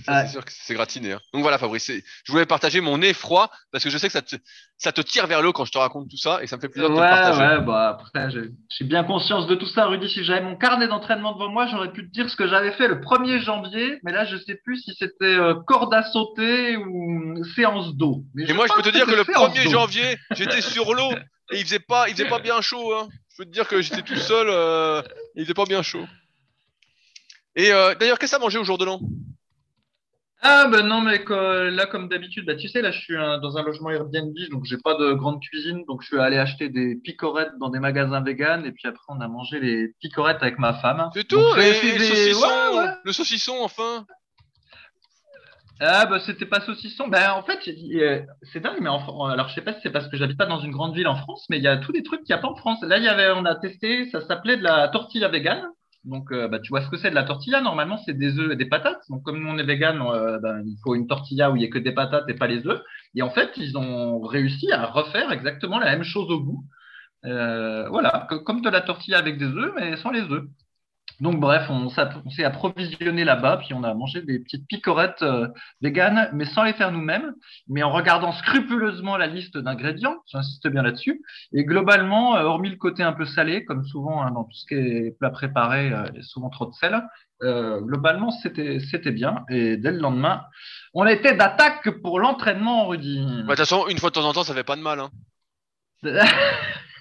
Ah. 0.07 0.25
c'est 0.27 0.33
sûr 0.33 0.45
que 0.45 0.51
c'est 0.53 0.75
gratiné. 0.75 1.13
hein. 1.13 1.21
Donc 1.33 1.43
voilà, 1.43 1.59
Fabrice, 1.59 1.91
je 2.25 2.33
voulais 2.33 2.47
partager 2.47 2.81
mon 2.81 3.01
effroi 3.03 3.51
parce 3.73 3.85
que 3.85 3.91
je 3.91 3.99
sais 3.99 4.07
que 4.09 4.13
ça 4.13 4.23
te, 4.23 4.37
ça 4.77 4.93
te 4.93 5.01
tire 5.01 5.27
vers 5.27 5.43
le 5.43 5.49
haut 5.49 5.53
quand 5.53 5.65
je 5.65 5.73
te 5.73 5.79
raconte 5.79 6.09
tout 6.09 6.17
ça 6.17 6.43
et 6.43 6.47
ça 6.47 6.57
me 6.57 6.61
fait 6.61 6.69
plaisir 6.69 6.89
de 6.91 6.95
te 6.95 7.01
le 7.01 7.07
partager. 7.07 7.41
ouais, 7.41 7.61
bah 7.65 7.89
après, 8.01 8.29
j'ai 8.31 8.85
bien 8.85 9.05
conscience 9.05 9.47
de 9.47 9.55
tout 9.55 9.67
ça, 9.67 9.87
Rudy. 9.87 10.09
Si 10.09 10.25
j'avais 10.25 10.41
mon 10.43 10.57
carnet 10.57 10.89
d'entraînement 10.89 11.33
devant 11.35 11.49
moi, 11.51 11.67
j'aurais 11.67 11.93
pu 11.93 12.07
te 12.07 12.13
dire 12.13 12.29
ce 12.31 12.37
que 12.37 12.49
j'avais 12.49 12.73
fait 12.73 12.89
le 12.89 13.01
1er 13.01 13.41
janvier, 13.43 13.99
mais 14.03 14.13
là, 14.13 14.25
je 14.25 14.37
sais 14.37 14.57
plus 14.65 14.79
si 14.83 14.95
c'était 14.99 15.25
euh, 15.25 15.55
corde 15.67 15.93
à 15.95 16.03
sauter 16.05 16.77
ou 16.77 17.43
séance 17.57 17.95
d'eau. 17.97 18.25
Et 18.39 18.53
moi, 18.53 18.67
je 18.69 18.73
peux 18.75 18.83
te 18.83 18.91
dire 18.91 19.07
que 19.07 19.11
le 19.13 19.19
c'était 19.19 19.33
séance 19.33 19.55
1er 19.55 19.65
d'eau. 19.65 19.71
janvier, 19.71 20.17
j'étais 20.33 20.61
sur 20.61 20.95
l'eau 20.95 21.11
et 21.53 21.59
il 21.59 21.65
faisait 21.65 21.79
pas, 21.81 22.09
il 22.09 22.13
faisait 22.13 22.29
pas 22.29 22.39
bien 22.39 22.61
chaud. 22.61 22.95
Hein. 22.95 23.09
Je 23.33 23.37
peux 23.39 23.45
te 23.45 23.51
dire 23.51 23.67
que 23.67 23.81
j'étais 23.81 24.03
tout 24.03 24.17
seul, 24.17 24.49
euh, 24.51 25.03
et 25.35 25.41
il 25.41 25.43
faisait 25.45 25.55
pas 25.55 25.65
bien 25.65 25.83
chaud. 25.83 26.05
Et 27.57 27.73
euh, 27.73 27.95
d'ailleurs, 27.97 28.19
qu'est-ce 28.19 28.33
que 28.33 28.37
t'as 28.37 28.43
mangé 28.43 28.59
au 28.59 28.65
jour 28.65 28.79
de 28.79 28.85
l'an? 28.85 29.01
Ah, 30.43 30.69
ben 30.73 30.87
non, 30.87 31.03
mais 31.03 31.23
que- 31.23 31.69
là, 31.69 31.85
comme 31.87 32.09
d'habitude, 32.09 32.47
bah, 32.47 32.55
tu 32.55 32.67
sais, 32.69 32.81
là, 32.81 32.91
je 32.93 32.99
suis 32.99 33.15
euh, 33.15 33.37
dans 33.39 33.59
un 33.59 33.63
logement 33.63 33.91
Airbnb, 33.91 34.35
donc 34.51 34.65
j'ai 34.65 34.79
pas 34.79 34.95
de 34.95 35.13
grande 35.13 35.39
cuisine, 35.43 35.85
donc 35.87 36.01
je 36.01 36.07
suis 36.07 36.19
allé 36.19 36.39
acheter 36.39 36.71
des 36.71 36.97
picorettes 36.97 37.53
dans 37.61 37.69
des 37.69 37.79
magasins 37.79 38.23
vegan, 38.23 38.65
et 38.65 38.73
puis 38.73 38.89
après, 38.89 39.05
on 39.09 39.21
a 39.21 39.29
mangé 39.29 39.61
les 39.61 39.89
picorettes 40.01 40.39
avec 40.43 40.59
ma 40.59 40.73
femme. 40.75 41.11
C'est 41.13 41.29
tout 41.29 41.37
Donc, 41.37 41.59
et, 41.59 41.61
j'ai 41.61 41.69
et 41.69 41.73
fait 41.75 41.93
le 41.93 41.99
des- 41.99 42.05
saucisson, 42.07 42.47
ouais, 42.49 42.79
ouais. 42.79 42.93
le 43.05 43.13
saucisson 43.13 43.55
enfin. 43.61 44.07
Ah 45.83 46.05
bah 46.05 46.21
c'était 46.21 46.45
pas 46.45 46.61
saucisson. 46.61 47.09
Ben 47.09 47.33
en 47.33 47.43
fait, 47.43 47.59
euh, 47.69 48.21
c'est 48.53 48.61
dingue, 48.61 48.77
mais 48.83 48.91
en 48.91 49.25
alors 49.27 49.49
je 49.49 49.55
sais 49.55 49.63
pas 49.63 49.73
si 49.73 49.81
c'est 49.83 49.91
parce 49.91 50.09
que 50.09 50.17
j'habite 50.19 50.37
pas 50.37 50.45
dans 50.45 50.61
une 50.61 50.73
grande 50.73 50.95
ville 50.95 51.09
en 51.09 51.17
France, 51.17 51.47
mais 51.49 51.57
il 51.57 51.63
y 51.63 51.69
a 51.69 51.79
tous 51.79 51.93
des 51.93 52.03
trucs 52.03 52.21
qu'il 52.23 52.35
n'y 52.35 52.39
a 52.39 52.43
pas 52.43 52.49
en 52.49 52.55
France. 52.55 52.83
Là, 52.83 52.99
il 52.99 53.05
y 53.05 53.09
avait, 53.09 53.31
on 53.31 53.47
a 53.47 53.55
testé, 53.55 54.11
ça 54.11 54.21
s'appelait 54.27 54.59
de 54.59 54.63
la 54.63 54.89
tortilla 54.89 55.29
vegan. 55.29 55.67
Donc 56.05 56.33
euh, 56.33 56.49
bah, 56.49 56.59
tu 56.61 56.71
vois 56.71 56.81
ce 56.83 56.89
que 56.89 56.97
c'est 56.97 57.11
de 57.11 57.15
la 57.15 57.25
tortilla. 57.25 57.61
Normalement, 57.61 57.99
c'est 58.07 58.15
des 58.17 58.39
œufs 58.39 58.53
et 58.53 58.57
des 58.57 58.67
patates. 58.67 59.03
Donc 59.11 59.23
comme 59.23 59.47
on 59.47 59.59
est 59.59 59.65
vegan, 59.65 60.01
euh, 60.03 60.39
ben, 60.41 60.63
il 60.65 60.77
faut 60.83 60.95
une 60.95 61.07
tortilla 61.07 61.51
où 61.51 61.57
il 61.57 61.63
y 61.63 61.67
a 61.67 61.69
que 61.69 61.79
des 61.79 61.93
patates 61.93 62.29
et 62.29 62.35
pas 62.35 62.47
les 62.47 62.67
œufs. 62.67 62.81
Et 63.15 63.23
en 63.23 63.31
fait, 63.31 63.51
ils 63.57 63.77
ont 63.77 64.21
réussi 64.23 64.73
à 64.73 64.87
refaire 64.87 65.31
exactement 65.33 65.79
la 65.79 65.87
même 65.87 66.05
chose 66.05 66.31
au 66.31 66.41
goût. 66.43 66.65
Euh, 67.27 67.89
voilà, 67.91 68.27
co- 68.31 68.41
comme 68.41 68.63
de 68.63 68.71
la 68.71 68.83
tortilla 68.83 69.19
avec 69.19 69.39
des 69.39 69.47
œufs, 69.47 69.73
mais 69.77 69.97
sans 69.99 70.11
les 70.13 70.23
œufs. 70.23 70.45
Donc 71.21 71.41
bref, 71.41 71.69
on, 71.69 71.89
s'est 71.91 72.45
approvisionné 72.45 73.25
là-bas, 73.25 73.59
puis 73.59 73.75
on 73.75 73.83
a 73.83 73.93
mangé 73.95 74.23
des 74.23 74.39
petites 74.39 74.67
picorettes 74.67 75.23
euh, 75.23 75.49
véganes, 75.81 76.31
mais 76.33 76.45
sans 76.45 76.63
les 76.63 76.73
faire 76.73 76.93
nous-mêmes, 76.93 77.35
mais 77.69 77.83
en 77.83 77.91
regardant 77.91 78.33
scrupuleusement 78.33 79.17
la 79.17 79.27
liste 79.27 79.59
d'ingrédients, 79.59 80.17
j'insiste 80.27 80.67
bien 80.69 80.83
là-dessus. 80.83 81.23
Et 81.53 81.65
globalement, 81.65 82.37
euh, 82.37 82.45
hormis 82.45 82.71
le 82.71 82.77
côté 82.77 83.03
un 83.03 83.13
peu 83.13 83.27
salé, 83.27 83.65
comme 83.65 83.85
souvent 83.85 84.23
hein, 84.23 84.31
dans 84.31 84.45
tout 84.45 84.57
ce 84.57 84.67
qui 84.67 84.75
est 84.75 85.19
plat 85.19 85.31
préparé, 85.31 85.93
euh, 85.93 86.05
il 86.13 86.17
y 86.17 86.21
a 86.21 86.23
souvent 86.23 86.51
trop 86.51 86.67
de 86.67 86.73
sel, 86.73 87.03
euh, 87.43 87.81
globalement 87.81 88.31
c'était 88.31 88.81
c'était 88.81 89.13
bien. 89.13 89.45
Et 89.49 89.77
dès 89.77 89.93
le 89.93 89.99
lendemain, 89.99 90.43
on 90.95 91.07
était 91.07 91.35
d'attaque 91.35 91.91
pour 92.03 92.21
l'entraînement, 92.21 92.89
Rudy. 92.89 93.21
Bah, 93.21 93.33
De 93.33 93.47
toute 93.49 93.57
façon, 93.59 93.87
une 93.89 93.99
fois 93.99 94.11
de 94.11 94.15
temps 94.15 94.29
en 94.29 94.33
temps, 94.33 94.45
ça 94.45 94.55
fait 94.55 94.65
pas 94.65 94.77
de 94.77 94.83
mal. 94.83 95.01
Hein. 95.01 95.11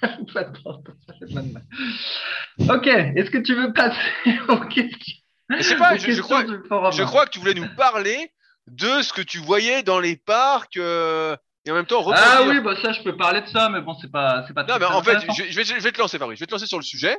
ok, 2.68 2.86
est-ce 2.86 3.30
que 3.30 3.38
tu 3.38 3.54
veux 3.54 3.72
passer 3.72 3.98
aux 4.48 4.60
questions, 4.60 5.16
pas, 5.48 5.96
je, 5.96 6.20
crois, 6.20 6.44
je 6.44 7.02
que 7.02 7.30
tu 7.30 7.38
voulais 7.38 7.54
nous 7.54 7.68
parler 7.76 8.32
de 8.68 9.02
ce 9.02 9.12
que 9.12 9.22
tu 9.22 9.38
voyais 9.38 9.82
dans 9.82 9.98
les 9.98 10.16
parcs 10.16 10.76
euh, 10.76 11.36
et 11.64 11.70
en 11.70 11.74
même 11.74 11.86
temps 11.86 12.04
Ah 12.12 12.42
oui, 12.46 12.60
bah 12.60 12.74
ça, 12.80 12.92
je 12.92 13.02
peux 13.02 13.16
parler 13.16 13.42
de 13.42 13.46
ça, 13.46 13.68
mais 13.68 13.80
bon, 13.80 13.96
c'est 14.00 14.10
pas, 14.10 14.44
c'est 14.46 14.54
pas 14.54 14.64
Non, 14.64 14.78
mais 14.78 14.86
en 14.86 15.02
fait, 15.02 15.18
je 15.36 15.54
vais, 15.54 15.64
je 15.64 15.80
vais 15.80 15.92
te 15.92 15.98
lancer, 15.98 16.18
Fabrice. 16.18 16.38
Je 16.38 16.44
vais 16.44 16.46
te 16.46 16.52
lancer 16.52 16.66
sur 16.66 16.78
le 16.78 16.84
sujet. 16.84 17.18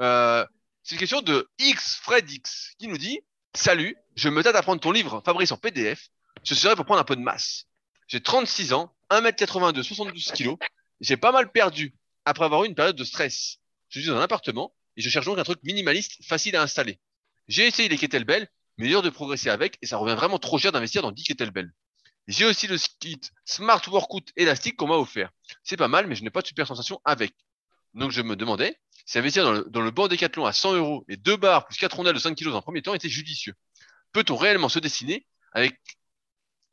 Euh, 0.00 0.44
c'est 0.82 0.94
une 0.94 0.98
question 0.98 1.20
de 1.20 1.48
X 1.58 2.00
Fred 2.02 2.30
X 2.30 2.72
qui 2.78 2.88
nous 2.88 2.98
dit 2.98 3.20
Salut, 3.54 3.96
je 4.16 4.28
me 4.28 4.42
tâte 4.42 4.56
à 4.56 4.62
prendre 4.62 4.80
ton 4.80 4.92
livre, 4.92 5.22
Fabrice, 5.24 5.52
en 5.52 5.56
PDF. 5.56 6.08
Ce 6.42 6.54
serait 6.54 6.76
pour 6.76 6.84
prendre 6.84 7.00
un 7.00 7.04
peu 7.04 7.16
de 7.16 7.22
masse. 7.22 7.66
J'ai 8.08 8.20
36 8.20 8.72
ans, 8.72 8.92
1m82, 9.10 9.82
72 9.82 10.32
kg. 10.32 10.56
J'ai 11.00 11.16
pas 11.16 11.32
mal 11.32 11.50
perdu 11.50 11.94
après 12.24 12.44
avoir 12.44 12.64
eu 12.64 12.66
une 12.66 12.74
période 12.74 12.96
de 12.96 13.04
stress. 13.04 13.58
Je 13.88 14.00
suis 14.00 14.08
dans 14.08 14.16
un 14.16 14.22
appartement 14.22 14.74
et 14.96 15.02
je 15.02 15.10
cherche 15.10 15.26
donc 15.26 15.38
un 15.38 15.44
truc 15.44 15.60
minimaliste, 15.62 16.24
facile 16.24 16.56
à 16.56 16.62
installer. 16.62 17.00
J'ai 17.48 17.66
essayé 17.66 17.88
les 17.88 17.98
kettlebells, 17.98 18.48
mais 18.78 18.88
dur 18.88 19.02
de 19.02 19.10
progresser 19.10 19.50
avec 19.50 19.78
et 19.82 19.86
ça 19.86 19.96
revient 19.98 20.14
vraiment 20.14 20.38
trop 20.38 20.58
cher 20.58 20.72
d'investir 20.72 21.02
dans 21.02 21.12
10 21.12 21.24
kettlebells. 21.24 21.72
J'ai 22.26 22.46
aussi 22.46 22.66
le 22.66 22.78
kit 23.00 23.20
Smart 23.44 23.82
Workout 23.88 24.32
élastique 24.36 24.76
qu'on 24.76 24.86
m'a 24.86 24.96
offert. 24.96 25.30
C'est 25.62 25.76
pas 25.76 25.88
mal, 25.88 26.06
mais 26.06 26.14
je 26.14 26.24
n'ai 26.24 26.30
pas 26.30 26.40
de 26.40 26.46
super 26.46 26.66
sensation 26.66 27.00
avec. 27.04 27.34
Donc 27.92 28.10
je 28.10 28.22
me 28.22 28.34
demandais 28.34 28.78
si 29.06 29.18
investir 29.18 29.44
dans 29.66 29.80
le, 29.80 29.90
banc 29.90 30.08
Décathlon 30.08 30.46
à 30.46 30.52
100 30.52 30.74
euros 30.74 31.04
et 31.08 31.16
deux 31.16 31.36
barres 31.36 31.66
plus 31.66 31.76
quatre 31.76 31.96
rondelles 31.96 32.14
de 32.14 32.18
5 32.18 32.34
kilos 32.34 32.54
en 32.54 32.62
premier 32.62 32.80
temps 32.80 32.94
était 32.94 33.10
judicieux. 33.10 33.54
Peut-on 34.12 34.36
réellement 34.36 34.70
se 34.70 34.78
dessiner 34.78 35.26
avec 35.52 35.78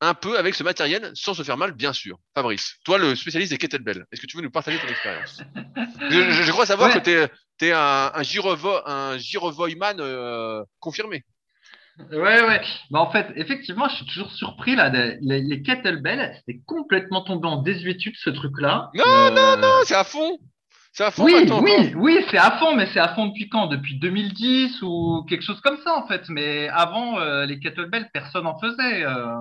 un 0.02 0.14
peu 0.14 0.38
avec 0.38 0.56
ce 0.56 0.64
matériel 0.64 1.12
sans 1.14 1.34
se 1.34 1.44
faire 1.44 1.58
mal, 1.58 1.72
bien 1.74 1.94
sûr. 1.94 2.18
Fabrice, 2.36 2.78
toi 2.84 2.98
le 2.98 3.16
spécialiste 3.16 3.52
des 3.52 3.58
kettlebells, 3.58 4.04
est-ce 4.12 4.20
que 4.22 4.26
tu 4.28 4.36
veux 4.36 4.44
nous 4.44 4.52
partager 4.52 4.80
ton 4.80 4.88
expérience? 4.88 5.42
Je, 6.10 6.32
je- 6.32 6.44
je 6.44 6.52
crois 6.52 6.66
savoir 6.66 6.90
Ouais. 6.90 7.00
que 7.00 7.04
t'es 7.04 7.68
es 7.68 7.72
un, 7.74 8.12
un 8.16 8.24
euh, 10.00 10.64
confirmé. 10.80 11.24
Ouais, 12.12 12.42
ouais. 12.42 12.62
Bah, 12.90 13.00
en 13.00 13.12
fait, 13.12 13.28
effectivement, 13.36 13.88
je 13.90 13.98
suis 13.98 14.06
toujours 14.08 14.32
surpris 14.32 14.76
là. 14.76 14.90
les, 15.22 15.42
les 15.42 15.62
kettlebells, 15.62 16.34
c'était 16.40 16.60
complètement 16.66 17.22
tombé 17.22 17.48
en 17.48 17.62
désuétude 17.62 18.16
ce 18.18 18.32
truc-là. 18.32 18.90
Non, 18.96 19.04
Euh, 19.06 19.30
non, 19.58 19.68
c'est 19.86 19.96
à 19.96 20.04
fond. 20.04 20.40
C'est 20.94 21.06
à 21.06 21.12
fond 21.12 21.24
Oui, 21.24 21.34
oui, 21.62 21.94
oui, 21.96 22.26
c'est 22.30 22.38
à 22.38 22.52
fond, 22.60 22.76
mais 22.76 22.86
c'est 22.94 23.00
à 23.00 23.16
fond 23.16 23.28
depuis 23.28 23.48
quand? 23.48 23.68
Depuis 23.68 23.98
2010 23.98 24.82
ou 24.82 25.24
quelque 25.30 25.42
chose 25.42 25.62
comme 25.62 25.78
ça 25.86 25.96
en 25.96 26.06
fait. 26.06 26.24
Mais 26.28 26.68
avant, 26.68 27.18
euh, 27.20 27.46
les 27.46 27.60
kettlebells, 27.60 28.10
personne 28.14 28.46
en 28.46 28.60
faisait. 28.60 29.06
Euh, 29.06 29.36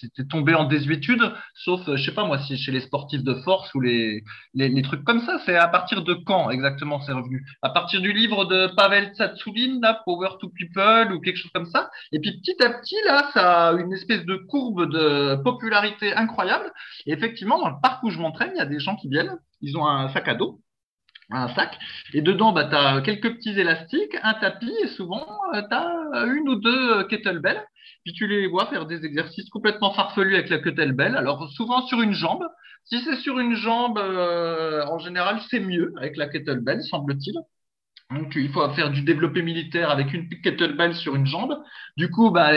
c'était 0.00 0.24
tombé 0.24 0.54
en 0.54 0.64
désuétude, 0.64 1.20
sauf, 1.54 1.86
euh, 1.86 1.96
je 1.96 2.04
sais 2.04 2.14
pas 2.14 2.24
moi, 2.24 2.38
si 2.38 2.56
chez 2.56 2.72
les 2.72 2.80
sportifs 2.80 3.22
de 3.22 3.34
force 3.34 3.74
ou 3.74 3.80
les, 3.80 4.24
les, 4.54 4.70
les 4.70 4.82
trucs 4.82 5.04
comme 5.04 5.20
ça. 5.20 5.38
C'est 5.44 5.56
à 5.56 5.68
partir 5.68 6.02
de 6.02 6.14
quand 6.14 6.48
exactement 6.50 6.98
c'est 7.02 7.12
revenu? 7.12 7.44
À 7.60 7.68
partir 7.68 8.00
du 8.00 8.14
livre 8.14 8.46
de 8.46 8.68
Pavel 8.74 9.12
Tsatsouline, 9.14 9.82
là, 9.82 10.00
Power 10.06 10.30
to 10.40 10.48
People 10.48 11.12
ou 11.12 11.20
quelque 11.20 11.36
chose 11.36 11.52
comme 11.54 11.66
ça. 11.66 11.90
Et 12.10 12.20
puis 12.20 12.40
petit 12.40 12.56
à 12.64 12.70
petit, 12.70 12.96
là, 13.04 13.30
ça 13.34 13.68
a 13.68 13.72
une 13.74 13.92
espèce 13.92 14.24
de 14.24 14.36
courbe 14.36 14.90
de 14.90 15.36
popularité 15.42 16.14
incroyable. 16.14 16.72
Et 17.04 17.12
effectivement, 17.12 17.58
dans 17.58 17.68
le 17.68 17.80
parc 17.82 18.02
où 18.02 18.08
je 18.08 18.18
m'entraîne, 18.18 18.52
il 18.54 18.58
y 18.58 18.62
a 18.62 18.66
des 18.66 18.80
gens 18.80 18.96
qui 18.96 19.08
viennent, 19.08 19.36
ils 19.64 19.76
ont 19.76 19.86
un 19.86 20.08
sac 20.10 20.28
à 20.28 20.34
dos 20.34 20.60
un 21.30 21.48
sac. 21.54 21.78
Et 22.12 22.22
dedans, 22.22 22.52
bah, 22.52 22.64
tu 22.64 22.76
as 22.76 23.00
quelques 23.02 23.36
petits 23.36 23.58
élastiques, 23.58 24.16
un 24.22 24.34
tapis, 24.34 24.74
et 24.82 24.88
souvent, 24.88 25.26
tu 25.52 25.74
as 25.74 26.26
une 26.26 26.48
ou 26.48 26.56
deux 26.56 26.92
euh, 26.92 27.04
kettlebells. 27.04 27.64
Puis 28.04 28.12
tu 28.12 28.26
les 28.26 28.46
vois 28.46 28.66
faire 28.66 28.86
des 28.86 29.04
exercices 29.04 29.48
complètement 29.50 29.92
farfelus 29.94 30.34
avec 30.34 30.50
la 30.50 30.58
kettlebell. 30.58 31.16
Alors, 31.16 31.50
souvent 31.50 31.82
sur 31.86 32.02
une 32.02 32.12
jambe. 32.12 32.44
Si 32.84 33.00
c'est 33.00 33.16
sur 33.16 33.38
une 33.38 33.54
jambe, 33.54 33.98
euh, 33.98 34.84
en 34.86 34.98
général, 34.98 35.40
c'est 35.48 35.60
mieux 35.60 35.92
avec 35.96 36.16
la 36.16 36.28
kettlebell, 36.28 36.82
semble-t-il. 36.82 37.34
Donc, 38.10 38.32
il 38.36 38.52
faut 38.52 38.68
faire 38.74 38.90
du 38.90 39.02
développé 39.02 39.42
militaire 39.42 39.90
avec 39.90 40.12
une 40.12 40.28
kettlebell 40.28 40.94
sur 40.94 41.16
une 41.16 41.26
jambe. 41.26 41.56
Du 41.96 42.10
coup, 42.10 42.30
bah, 42.30 42.52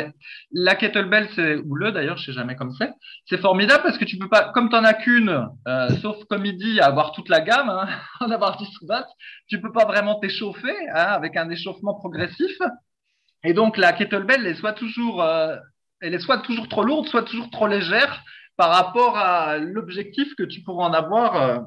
la 0.51 0.75
kettlebell, 0.75 1.29
ou 1.65 1.75
le 1.75 1.91
d'ailleurs, 1.91 2.17
je 2.17 2.25
sais 2.25 2.33
jamais 2.33 2.55
comme 2.55 2.73
c'est, 2.73 2.91
c'est 3.25 3.39
formidable 3.39 3.83
parce 3.83 3.97
que 3.97 4.05
tu 4.05 4.17
peux 4.17 4.27
pas, 4.27 4.51
comme 4.51 4.69
t'en 4.69 4.83
as 4.83 4.93
qu'une, 4.93 5.47
euh, 5.67 5.89
sauf 6.01 6.17
comme 6.29 6.45
il 6.45 6.57
dit, 6.57 6.81
avoir 6.81 7.13
toute 7.13 7.29
la 7.29 7.39
gamme, 7.39 7.69
hein, 7.69 7.87
en 8.19 8.29
avoir 8.29 8.57
10 8.57 8.67
ou 8.81 8.87
20, 8.87 9.05
tu 9.47 9.61
peux 9.61 9.71
pas 9.71 9.85
vraiment 9.85 10.19
t'échauffer 10.19 10.75
hein, 10.89 11.07
avec 11.13 11.37
un 11.37 11.49
échauffement 11.49 11.93
progressif. 11.93 12.57
Et 13.43 13.53
donc, 13.53 13.77
la 13.77 13.93
kettlebell, 13.93 14.41
elle 14.41 14.47
est 14.47 14.55
soit 14.55 14.73
toujours, 14.73 15.23
euh, 15.23 15.55
elle 16.01 16.19
soit 16.19 16.39
toujours 16.39 16.67
trop 16.67 16.83
lourde, 16.83 17.07
soit 17.07 17.23
toujours 17.23 17.49
trop 17.49 17.67
légère 17.67 18.21
par 18.57 18.71
rapport 18.71 19.17
à 19.17 19.57
l'objectif 19.59 20.35
que 20.35 20.43
tu 20.43 20.61
pourrais 20.61 20.85
en 20.85 20.93
avoir 20.93 21.35
euh, 21.35 21.59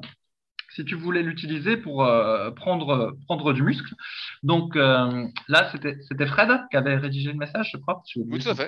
si 0.75 0.85
tu 0.85 0.95
voulais 0.95 1.23
l'utiliser 1.23 1.77
pour 1.77 2.05
euh, 2.05 2.51
prendre, 2.51 3.15
prendre 3.25 3.53
du 3.53 3.63
muscle. 3.63 3.93
Donc 4.43 4.75
euh, 4.75 5.27
là, 5.47 5.69
c'était 5.71 5.97
c'était 6.07 6.27
Fred 6.27 6.49
qui 6.69 6.77
avait 6.77 6.95
rédigé 6.95 7.31
le 7.31 7.37
message, 7.37 7.71
je 7.73 7.77
crois. 7.77 8.01
Oui, 8.15 8.39
tout 8.39 8.49
à 8.49 8.55
fait. 8.55 8.67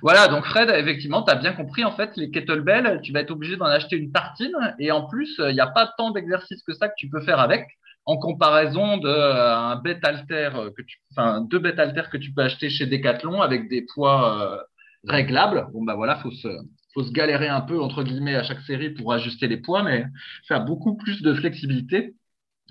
Voilà, 0.00 0.28
donc 0.28 0.44
Fred, 0.44 0.70
effectivement, 0.70 1.22
tu 1.22 1.32
as 1.32 1.34
bien 1.34 1.52
compris, 1.52 1.84
en 1.84 1.90
fait, 1.90 2.16
les 2.16 2.30
kettlebells, 2.30 3.00
tu 3.02 3.12
vas 3.12 3.20
être 3.20 3.32
obligé 3.32 3.56
d'en 3.56 3.64
acheter 3.64 3.96
une 3.96 4.12
tartine, 4.12 4.54
et 4.78 4.92
en 4.92 5.08
plus, 5.08 5.34
il 5.40 5.54
n'y 5.54 5.60
a 5.60 5.66
pas 5.66 5.92
tant 5.98 6.12
d'exercices 6.12 6.62
que 6.62 6.72
ça 6.72 6.88
que 6.88 6.94
tu 6.96 7.08
peux 7.08 7.20
faire 7.22 7.40
avec, 7.40 7.66
en 8.08 8.16
comparaison 8.16 8.96
de 8.96 9.08
euh, 9.08 9.54
un 9.54 9.76
bête 9.76 10.04
alter 10.04 10.50
que 10.76 10.82
tu, 10.82 10.98
enfin, 11.12 11.42
deux 11.42 11.58
bêtes 11.58 11.78
haltères 11.78 12.10
que 12.10 12.16
tu 12.16 12.32
peux 12.32 12.42
acheter 12.42 12.70
chez 12.70 12.86
Decathlon 12.86 13.42
avec 13.42 13.68
des 13.68 13.84
poids 13.92 14.40
euh, 14.40 14.58
réglables. 15.06 15.66
Bon, 15.72 15.84
bah 15.84 15.94
voilà, 15.94 16.16
faut 16.16 16.30
se, 16.30 16.48
faut 16.94 17.04
se 17.04 17.12
galérer 17.12 17.48
un 17.48 17.60
peu, 17.60 17.80
entre 17.80 18.02
guillemets, 18.02 18.34
à 18.34 18.42
chaque 18.42 18.60
série 18.60 18.90
pour 18.90 19.12
ajuster 19.12 19.46
les 19.46 19.58
poids, 19.58 19.82
mais 19.82 20.06
faire 20.46 20.64
beaucoup 20.64 20.96
plus 20.96 21.22
de 21.22 21.34
flexibilité. 21.34 22.14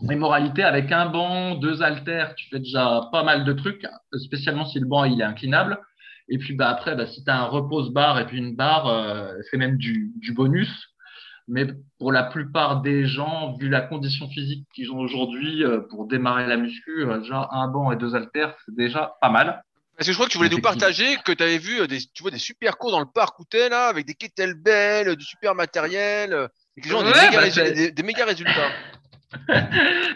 Et 0.10 0.16
moralité, 0.16 0.64
avec 0.64 0.92
un 0.92 1.08
banc, 1.08 1.56
deux 1.56 1.82
haltères, 1.82 2.36
tu 2.36 2.48
fais 2.50 2.60
déjà 2.60 3.10
pas 3.12 3.24
mal 3.24 3.46
de 3.46 3.54
trucs, 3.54 3.86
spécialement 4.14 4.66
si 4.66 4.80
le 4.80 4.86
banc 4.86 5.06
il 5.06 5.22
est 5.22 5.24
inclinable. 5.24 5.80
Et 6.30 6.38
puis 6.38 6.54
bah, 6.54 6.70
après, 6.70 6.96
bah, 6.96 7.08
si 7.08 7.24
tu 7.24 7.32
as 7.32 7.40
un 7.40 7.46
repose-barre 7.46 8.20
et 8.20 8.26
puis 8.28 8.38
une 8.38 8.56
barre, 8.56 8.88
euh, 8.88 9.34
c'est 9.50 9.58
même 9.58 9.78
du, 9.78 10.12
du 10.18 10.34
bonus. 10.34 10.70
Mais 11.48 11.66
pour 11.98 12.12
la 12.12 12.24
plupart 12.24 12.82
des 12.82 13.06
gens, 13.06 13.54
vu 13.54 13.70
la 13.70 13.82
condition 13.82 14.28
physique 14.30 14.68
qu'ils 14.74 14.92
ont 14.92 15.00
aujourd'hui, 15.00 15.64
euh, 15.64 15.80
pour 15.90 16.08
démarrer 16.08 16.46
la 16.46 16.58
muscu, 16.58 17.06
euh, 17.06 17.20
déjà 17.20 17.48
un 17.52 17.68
banc 17.70 17.92
et 17.92 17.96
deux 17.96 18.16
haltères, 18.16 18.56
c'est 18.66 18.76
déjà 18.76 19.16
pas 19.22 19.30
mal. 19.30 19.64
Parce 19.98 20.06
que 20.08 20.12
je 20.14 20.18
crois 20.18 20.28
que 20.28 20.32
tu 20.32 20.38
voulais 20.38 20.50
nous 20.50 20.62
partager 20.62 21.18
que 21.26 21.32
tu 21.32 21.44
avais 21.44 21.58
vu 21.58 21.82
euh, 21.82 21.88
des, 21.88 21.98
tu 22.14 22.22
vois, 22.22 22.32
des 22.32 22.38
super 22.38 22.78
cours 22.78 22.92
dans 22.92 23.00
le 23.00 23.08
parc 23.12 23.40
où 23.40 23.46
t'es 23.46 23.68
là, 23.70 23.88
avec 23.88 24.06
des 24.06 24.14
kettlebells, 24.14 25.16
du 25.16 25.26
super 25.26 25.56
matériel, 25.56 26.34
euh, 26.34 26.48
et 26.78 26.82
que 26.82 26.86
les 26.86 26.92
gens 26.92 27.00
ont 27.00 27.04
des, 27.04 27.10
Ouais, 27.12 27.26
méga 27.32 27.42
bah, 27.42 27.72
des- 27.72 27.92
des 27.92 28.04
méga 28.04 28.26
résultats. 28.26 28.70